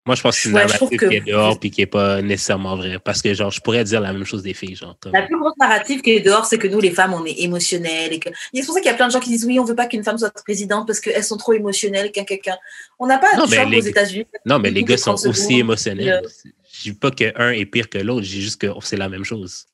Moi, 0.06 0.16
je 0.16 0.20
pense 0.22 0.36
que 0.36 0.42
c'est 0.42 0.48
une 0.50 0.54
Ouais, 0.56 0.66
narrative 0.66 0.98
que- 0.98 1.06
qui 1.06 1.14
est 1.14 1.20
dehors 1.26 1.58
puis 1.58 1.70
qui 1.70 1.80
est 1.80 1.86
pas 1.86 2.20
nécessairement 2.20 2.76
vrai. 2.76 2.98
Parce 2.98 3.22
que, 3.22 3.32
genre, 3.32 3.50
je 3.50 3.60
pourrais 3.60 3.84
dire 3.84 4.02
la 4.02 4.12
même 4.12 4.24
chose 4.24 4.42
des 4.42 4.52
filles, 4.52 4.76
genre. 4.76 4.96
comme- 5.00 5.12
La 5.14 5.22
plus 5.22 5.38
grosse 5.38 5.56
narrative 5.58 6.02
qui 6.02 6.10
est 6.10 6.20
dehors, 6.20 6.44
c'est 6.44 6.58
que 6.58 6.68
nous, 6.68 6.78
les 6.78 6.90
femmes, 6.90 7.14
on 7.14 7.24
est 7.24 7.40
émotionnelles. 7.40 8.12
Et 8.12 8.18
que... 8.18 8.28
c'est 8.52 8.64
pour 8.66 8.74
ça 8.74 8.80
qu'il 8.80 8.90
y 8.90 8.92
a 8.92 8.96
plein 8.96 9.06
de 9.06 9.12
gens 9.12 9.20
qui 9.20 9.30
disent 9.30 9.46
oui, 9.46 9.58
on 9.58 9.64
veut 9.64 9.74
pas 9.74 9.86
qu'une 9.86 10.04
femme 10.04 10.18
soit 10.18 10.30
présidente 10.44 10.86
parce 10.86 11.00
qu'elles 11.00 11.24
sont 11.24 11.38
trop 11.38 11.54
émotionnelles 11.54 12.12
qu'un 12.12 12.24
quelqu'un. 12.24 12.56
On 12.98 13.06
n'a 13.06 13.16
pas 13.18 13.28
Non, 13.38 13.46
de 13.46 13.70
les- 13.70 13.78
aux 13.78 13.80
États-Unis. 13.80 14.26
Non, 14.44 14.58
mais 14.58 14.70
les 14.70 14.84
gars 14.84 14.98
sont 14.98 15.14
30 15.14 15.26
aussi 15.26 15.58
émotionnels. 15.60 16.22
Je 16.74 16.90
dis 16.90 16.92
pas 16.92 17.10
qu'un 17.10 17.50
est 17.52 17.64
pire 17.64 17.88
que 17.88 17.96
l'autre, 17.98 18.24
je 18.26 18.30
dis 18.32 18.42
juste 18.42 18.60
que 18.60 18.66
c'est 18.82 18.98
la 18.98 19.08
même 19.08 19.24
chose. 19.24 19.64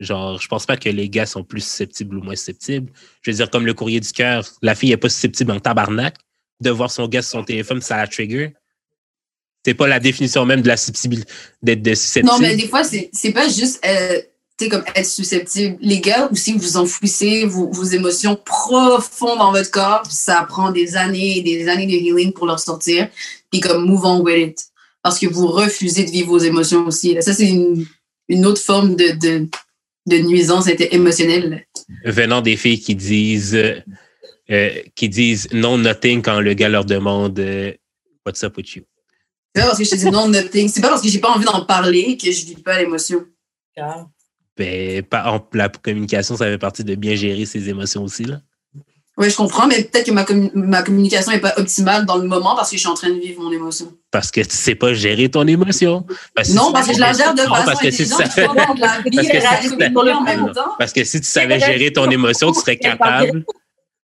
Genre, 0.00 0.40
je 0.40 0.48
pense 0.48 0.64
pas 0.64 0.78
que 0.78 0.88
les 0.88 1.10
gars 1.10 1.26
sont 1.26 1.44
plus 1.44 1.60
susceptibles 1.60 2.16
ou 2.16 2.22
moins 2.22 2.36
susceptibles. 2.36 2.90
Je 3.20 3.30
veux 3.30 3.36
dire, 3.36 3.50
comme 3.50 3.66
le 3.66 3.74
courrier 3.74 4.00
du 4.00 4.10
cœur, 4.12 4.44
la 4.62 4.74
fille 4.74 4.92
est 4.92 4.96
pas 4.96 5.10
susceptible 5.10 5.52
en 5.52 5.60
tabarnak 5.60 6.14
de 6.60 6.70
voir 6.70 6.90
son 6.90 7.06
gars 7.06 7.20
sur 7.22 7.32
son 7.38 7.44
téléphone, 7.44 7.82
ça 7.82 7.98
la 7.98 8.06
trigger. 8.06 8.54
C'est 9.64 9.74
pas 9.74 9.86
la 9.86 10.00
définition 10.00 10.44
même 10.44 10.60
de 10.62 10.68
la 10.68 10.76
susceptibilité 10.76 11.30
d'être 11.62 11.82
de 11.82 11.94
susceptible. 11.94 12.26
Non, 12.32 12.38
mais 12.38 12.56
des 12.56 12.68
fois, 12.68 12.82
c'est 12.84 13.32
pas 13.32 13.48
juste 13.48 13.80
euh, 13.86 14.20
comme 14.70 14.84
être 14.94 15.06
susceptible. 15.06 15.76
Les 15.80 16.00
gars, 16.00 16.28
aussi, 16.30 16.52
vous 16.52 16.76
enfouissez 16.76 17.44
vos, 17.44 17.70
vos 17.70 17.84
émotions 17.84 18.36
profondes 18.36 19.38
dans 19.38 19.52
votre 19.52 19.70
corps. 19.70 20.04
Ça 20.10 20.46
prend 20.48 20.70
des 20.70 20.96
années 20.96 21.38
et 21.38 21.42
des 21.42 21.68
années 21.68 21.86
de 21.86 21.92
healing 21.92 22.32
pour 22.32 22.46
leur 22.46 22.60
sortir. 22.60 23.08
Puis 23.50 23.60
comme 23.60 23.84
move 23.86 24.04
on 24.04 24.20
with 24.20 24.48
it. 24.50 24.64
Parce 25.02 25.18
que 25.18 25.26
vous 25.26 25.46
refusez 25.46 26.04
de 26.04 26.10
vivre 26.10 26.28
vos 26.28 26.38
émotions 26.38 26.86
aussi. 26.86 27.14
là. 27.14 27.20
Ça, 27.20 27.32
c'est 27.34 27.48
une, 27.48 27.86
une 28.28 28.46
autre 28.46 28.60
forme 28.60 28.96
de, 28.96 29.12
de, 29.12 29.48
de 30.06 30.18
nuisance 30.18 30.66
émotionnelle. 30.68 31.66
venant 32.04 32.40
des 32.40 32.56
filles 32.56 32.80
qui 32.80 32.94
disent 32.94 33.54
euh, 34.50 34.70
qui 34.94 35.08
disent 35.08 35.48
non 35.52 35.78
nothing 35.78 36.22
quand 36.22 36.40
le 36.40 36.54
gars 36.54 36.68
leur 36.68 36.84
demande 36.84 37.38
euh, 37.38 37.72
What's 38.26 38.42
up 38.44 38.56
with 38.56 38.74
you? 38.76 38.82
C'est 39.54 39.62
pas 39.62 39.66
parce 39.68 39.78
que 39.78 39.84
je 39.84 39.90
te 39.90 39.96
dis 39.96 40.10
non, 40.10 40.28
nothing. 40.28 40.68
C'est 40.68 40.80
pas 40.80 40.88
parce 40.88 41.02
que 41.02 41.08
j'ai 41.08 41.20
pas 41.20 41.30
envie 41.30 41.44
d'en 41.44 41.64
parler 41.64 42.16
que 42.16 42.30
je 42.30 42.44
vis 42.44 42.56
pas 42.56 42.78
l'émotion. 42.78 43.24
Ben, 44.56 45.02
pas- 45.02 45.32
en- 45.32 45.46
la 45.52 45.68
communication, 45.68 46.36
ça 46.36 46.46
fait 46.46 46.58
partie 46.58 46.84
de 46.84 46.94
bien 46.94 47.14
gérer 47.14 47.44
ses 47.46 47.68
émotions 47.68 48.02
aussi. 48.04 48.24
Là. 48.24 48.40
Oui, 49.16 49.30
je 49.30 49.36
comprends, 49.36 49.68
mais 49.68 49.84
peut-être 49.84 50.06
que 50.06 50.10
ma, 50.10 50.26
ma 50.54 50.82
communication 50.82 51.30
n'est 51.30 51.38
pas 51.40 51.54
optimale 51.56 52.04
dans 52.04 52.16
le 52.16 52.26
moment 52.26 52.56
parce 52.56 52.70
que 52.70 52.76
je 52.76 52.80
suis 52.80 52.88
en 52.88 52.94
train 52.94 53.10
de 53.10 53.20
vivre 53.20 53.40
mon 53.42 53.52
émotion. 53.52 53.92
Parce 54.10 54.32
que 54.32 54.40
tu 54.40 54.48
ne 54.48 54.52
sais 54.52 54.74
pas 54.74 54.92
gérer 54.92 55.28
ton 55.30 55.46
émotion. 55.46 56.04
non, 56.52 56.72
parce 56.72 56.88
que 56.88 56.94
je 56.94 56.98
la 57.00 57.12
gère 57.12 57.32
de 57.34 57.42
façon 57.42 57.54
parce 57.64 57.80
que 57.80 57.90
si 57.92 57.98
tu 57.98 58.04
savais... 58.08 58.48
parce 60.78 60.92
que 60.92 61.04
si 61.04 61.20
tu 61.20 61.28
savais 61.28 61.60
gérer 61.60 61.92
ton 61.92 62.10
émotion, 62.10 62.50
tu 62.52 62.58
serais 62.58 62.76
capable. 62.76 63.44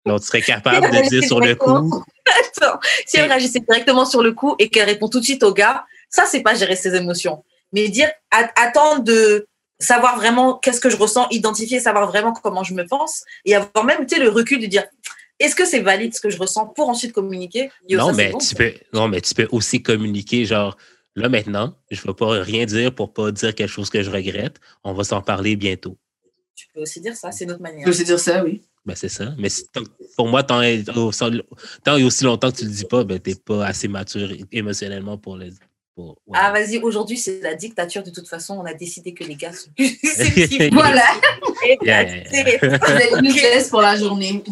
Donc, 0.07 0.20
tu 0.20 0.27
serais 0.27 0.43
capable 0.43 0.91
de 0.91 1.09
dire 1.09 1.24
sur 1.24 1.41
le 1.41 1.55
coup. 1.55 2.05
Attends, 2.41 2.78
si 3.07 3.19
elle 3.19 3.28
réagissait 3.28 3.61
directement 3.61 4.05
sur 4.05 4.23
le 4.23 4.33
coup 4.33 4.55
et 4.59 4.69
qu'elle 4.69 4.89
répond 4.89 5.09
tout 5.09 5.20
de 5.20 5.24
suite 5.24 5.43
au 5.43 5.53
gars, 5.53 5.85
ça, 6.09 6.24
c'est 6.27 6.43
pas 6.43 6.55
gérer 6.55 6.77
ses 6.77 6.95
émotions. 6.95 7.45
Mais 7.73 7.89
dire, 7.89 8.11
attendre 8.31 9.03
de 9.03 9.47
savoir 9.78 10.16
vraiment 10.16 10.55
qu'est-ce 10.55 10.81
que 10.81 10.91
je 10.91 10.97
ressens, 10.97 11.27
identifier, 11.31 11.81
savoir 11.81 12.07
vraiment 12.07 12.33
comment 12.33 12.62
je 12.62 12.74
me 12.74 12.87
pense 12.87 13.24
et 13.45 13.55
avoir 13.55 13.85
même 13.85 14.07
le 14.19 14.28
recul 14.28 14.61
de 14.61 14.66
dire 14.66 14.85
est-ce 15.39 15.55
que 15.55 15.66
c'est 15.66 15.81
valide 15.81 16.15
ce 16.15 16.20
que 16.20 16.31
je 16.31 16.39
ressens 16.39 16.66
pour 16.69 16.89
ensuite 16.89 17.12
communiquer? 17.12 17.70
Non, 17.91 18.12
mais 18.12 18.33
tu 18.39 18.55
peux, 18.55 18.73
non, 18.95 19.09
mais 19.09 19.20
tu 19.20 19.35
peux 19.35 19.47
aussi 19.51 19.83
communiquer 19.83 20.47
genre 20.47 20.78
là 21.15 21.28
maintenant, 21.28 21.74
je 21.91 22.01
ne 22.01 22.07
vais 22.07 22.15
pas 22.15 22.31
rien 22.43 22.65
dire 22.65 22.95
pour 22.95 23.12
pas 23.12 23.31
dire 23.33 23.55
quelque 23.55 23.69
chose 23.69 23.91
que 23.91 24.03
je 24.03 24.11
regrette. 24.11 24.57
On 24.83 24.95
va 24.95 25.05
s'en 25.05 25.20
parler 25.20 25.57
bientôt. 25.57 25.99
Tu 26.55 26.69
peux 26.73 26.81
aussi 26.81 27.01
dire 27.03 27.15
ça, 27.15 27.33
c'est 27.33 27.45
notre 27.45 27.61
manière. 27.61 27.81
Tu 27.81 27.85
peux 27.85 27.91
aussi 27.91 28.05
dire 28.05 28.19
ça, 28.19 28.43
oui. 28.43 28.62
Ben, 28.87 28.95
c'est 28.95 29.09
ça. 29.09 29.35
Mais 29.37 29.49
pour 30.17 30.29
moi, 30.29 30.45
tant 30.45 30.63
et, 30.63 30.85
aussi 30.97 32.25
longtemps 32.25 32.53
que 32.53 32.59
tu 32.59 32.65
ne 32.65 32.69
le 32.71 32.75
dis 32.75 32.85
pas, 32.85 33.03
ben, 33.05 33.19
tu 33.19 33.31
n'es 33.31 33.37
pas 33.37 33.67
assez 33.67 33.89
mature 33.89 34.31
émotionnellement 34.53 35.19
pour 35.19 35.37
le, 35.37 35.51
ah, 36.35 36.53
vas-y, 36.53 36.77
aujourd'hui, 36.79 37.17
c'est 37.17 37.41
la 37.41 37.55
dictature. 37.55 38.03
De 38.03 38.11
toute 38.11 38.29
façon, 38.29 38.59
on 38.59 38.65
a 38.67 38.75
décidé 38.75 39.15
que 39.15 39.25
les 39.25 39.35
gars 39.35 39.53
sont 39.53 39.71
Voilà. 40.73 41.05
C'est 42.31 43.11
une 43.19 43.33
pièce 43.33 43.71
pour 43.71 43.81
la 43.81 43.97
journée. 43.97 44.43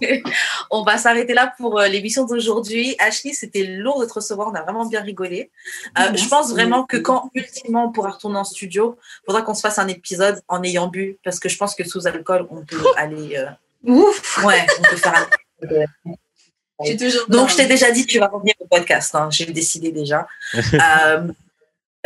on 0.70 0.82
va 0.82 0.98
s'arrêter 0.98 1.34
là 1.34 1.52
pour 1.58 1.78
euh, 1.78 1.88
l'émission 1.88 2.24
d'aujourd'hui. 2.24 2.96
Ashley, 2.98 3.32
c'était 3.32 3.64
lourd 3.64 4.00
de 4.00 4.06
te 4.06 4.14
recevoir. 4.14 4.48
On 4.48 4.54
a 4.54 4.62
vraiment 4.62 4.86
bien 4.86 5.00
rigolé. 5.00 5.50
Euh, 5.98 6.14
je 6.14 6.28
pense 6.28 6.50
vraiment 6.50 6.84
que 6.84 6.96
quand 6.96 7.30
ultimement 7.34 7.86
on 7.86 7.92
pourra 7.92 8.10
retourner 8.10 8.38
en 8.38 8.44
studio, 8.44 8.98
il 9.22 9.26
faudra 9.26 9.42
qu'on 9.42 9.54
se 9.54 9.60
fasse 9.60 9.78
un 9.78 9.88
épisode 9.88 10.40
en 10.48 10.62
ayant 10.62 10.88
bu 10.88 11.18
parce 11.24 11.40
que 11.40 11.48
je 11.48 11.56
pense 11.56 11.74
que 11.74 11.84
sous 11.84 12.06
alcool, 12.06 12.46
on 12.50 12.64
peut 12.64 12.84
aller. 12.96 13.36
Euh, 13.36 13.46
Ouf! 13.84 14.44
Ouais, 14.44 14.66
on 14.78 14.82
peut 14.82 14.96
faire 14.96 15.14
un. 15.14 15.26
Donc, 17.28 17.50
je 17.50 17.56
t'ai 17.56 17.66
déjà 17.66 17.90
dit 17.90 18.06
que 18.06 18.12
tu 18.12 18.18
vas 18.18 18.28
revenir 18.28 18.54
au 18.58 18.66
podcast. 18.66 19.14
Hein. 19.14 19.28
J'ai 19.30 19.46
décidé 19.46 19.92
déjà. 19.92 20.26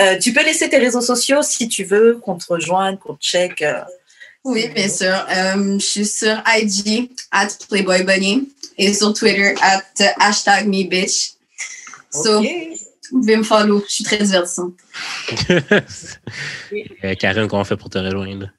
Euh, 0.01 0.19
tu 0.19 0.33
peux 0.33 0.45
laisser 0.45 0.69
tes 0.69 0.79
réseaux 0.79 1.01
sociaux 1.01 1.43
si 1.43 1.69
tu 1.69 1.85
veux, 1.85 2.19
qu'on 2.19 2.37
te 2.37 2.53
rejoigne, 2.53 2.97
qu'on 2.97 3.15
te 3.15 3.23
check. 3.23 3.65
Euh. 4.47 4.51
Oui, 4.51 4.69
bien 4.69 4.89
sûr. 4.89 5.27
je 5.31 5.79
suis 5.79 6.07
sur 6.07 6.43
IG, 6.47 7.11
at 7.31 7.49
Playboy 7.69 8.05
Bunny, 8.05 8.49
et 8.79 8.93
sur 8.93 9.15
Twitter, 9.15 9.55
at 9.61 9.83
hashtag 10.21 10.67
MeBitch. 10.67 11.33
So, 12.11 12.43
vous 13.11 13.21
pouvez 13.21 13.37
me 13.37 13.43
follow. 13.43 13.83
Je 13.87 13.93
suis 13.93 14.05
très 14.05 14.19
divertissante. 14.19 14.75
Karen, 17.19 17.49
comment 17.49 17.63
on 17.63 17.65
fait 17.65 17.77
pour 17.77 17.91
te 17.91 17.99
rejoindre? 17.99 18.51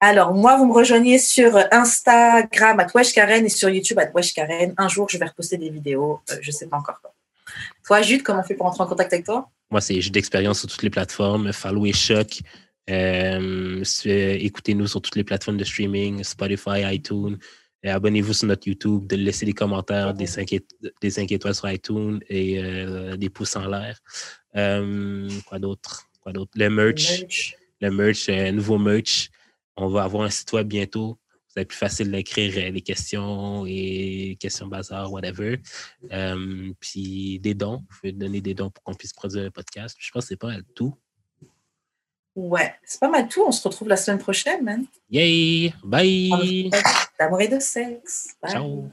Alors, 0.00 0.34
moi, 0.34 0.56
vous 0.56 0.66
me 0.66 0.72
rejoignez 0.72 1.18
sur 1.18 1.56
Instagram 1.70 2.80
à 2.80 2.84
Karen 2.86 3.46
et 3.46 3.48
sur 3.48 3.68
YouTube 3.68 4.00
à 4.00 4.06
Karen. 4.06 4.74
Un 4.76 4.88
jour, 4.88 5.08
je 5.08 5.16
vais 5.16 5.26
reposter 5.26 5.58
des 5.58 5.70
vidéos. 5.70 6.20
Euh, 6.30 6.36
je 6.40 6.50
ne 6.50 6.52
sais 6.52 6.66
pas 6.66 6.76
encore 6.76 7.00
quoi. 7.00 7.14
Toi, 7.86 8.02
Jude, 8.02 8.22
comment 8.22 8.40
on 8.40 8.42
fait 8.42 8.54
pour 8.54 8.66
entrer 8.66 8.82
en 8.82 8.88
contact 8.88 9.12
avec 9.12 9.26
toi? 9.26 9.48
Moi, 9.70 9.80
c'est 9.80 10.00
Jude 10.00 10.12
d'expérience 10.12 10.58
sur 10.58 10.68
toutes 10.68 10.82
les 10.82 10.90
plateformes. 10.90 11.52
Follow 11.52 11.86
et 11.86 11.92
Choc. 11.92 12.40
Euh, 12.90 13.84
écoutez-nous 14.06 14.86
sur 14.86 15.00
toutes 15.02 15.16
les 15.16 15.24
plateformes 15.24 15.56
de 15.56 15.64
streaming, 15.64 16.22
Spotify, 16.24 16.94
iTunes. 16.94 17.38
Abonnez-vous 17.84 18.32
sur 18.32 18.46
notre 18.46 18.68
YouTube, 18.68 19.06
de 19.08 19.16
laisser 19.16 19.44
des 19.44 19.54
commentaires, 19.54 20.14
des 20.14 20.26
5, 20.26 20.52
étoiles 21.32 21.54
sur 21.54 21.70
iTunes 21.70 22.20
et 22.28 22.62
euh, 22.62 23.16
des 23.16 23.28
pouces 23.28 23.56
en 23.56 23.66
l'air. 23.66 23.98
quoi 25.46 25.58
d'autre? 25.58 26.08
Quoi 26.20 26.32
d'autre? 26.32 26.52
Le 26.54 26.68
merch. 26.68 27.56
Le 27.80 27.90
merch, 27.90 28.28
nouveau 28.28 28.78
merch. 28.78 29.30
On 29.76 29.88
va 29.88 30.04
avoir 30.04 30.24
un 30.24 30.30
site 30.30 30.52
web 30.52 30.68
bientôt. 30.68 31.18
Ça 31.52 31.60
va 31.60 31.62
être 31.62 31.68
plus 31.68 31.76
facile 31.76 32.10
d'écrire 32.10 32.54
euh, 32.56 32.70
des 32.70 32.80
questions 32.80 33.66
et 33.66 34.38
questions 34.40 34.68
bazar, 34.68 35.12
whatever. 35.12 35.60
Euh, 36.10 36.72
puis 36.80 37.38
des 37.40 37.52
dons. 37.52 37.84
Je 37.90 38.08
vais 38.08 38.12
donner 38.12 38.40
des 38.40 38.54
dons 38.54 38.70
pour 38.70 38.82
qu'on 38.82 38.94
puisse 38.94 39.12
produire 39.12 39.44
un 39.44 39.50
podcast. 39.50 39.94
Je 40.00 40.10
pense 40.10 40.24
que 40.24 40.28
c'est 40.28 40.36
pas 40.36 40.54
tout. 40.74 40.94
Ouais, 42.34 42.74
c'est 42.84 43.00
pas 43.00 43.08
mal 43.08 43.28
tout. 43.28 43.42
On 43.46 43.52
se 43.52 43.66
retrouve 43.66 43.88
la 43.88 43.96
semaine 43.96 44.18
prochaine, 44.18 44.64
man. 44.64 44.86
Yay! 45.10 45.74
Bye! 45.84 46.70
D'amour 47.18 47.40
et 47.42 47.48
de 47.48 47.58
sexe. 47.58 48.34
Ciao! 48.48 48.90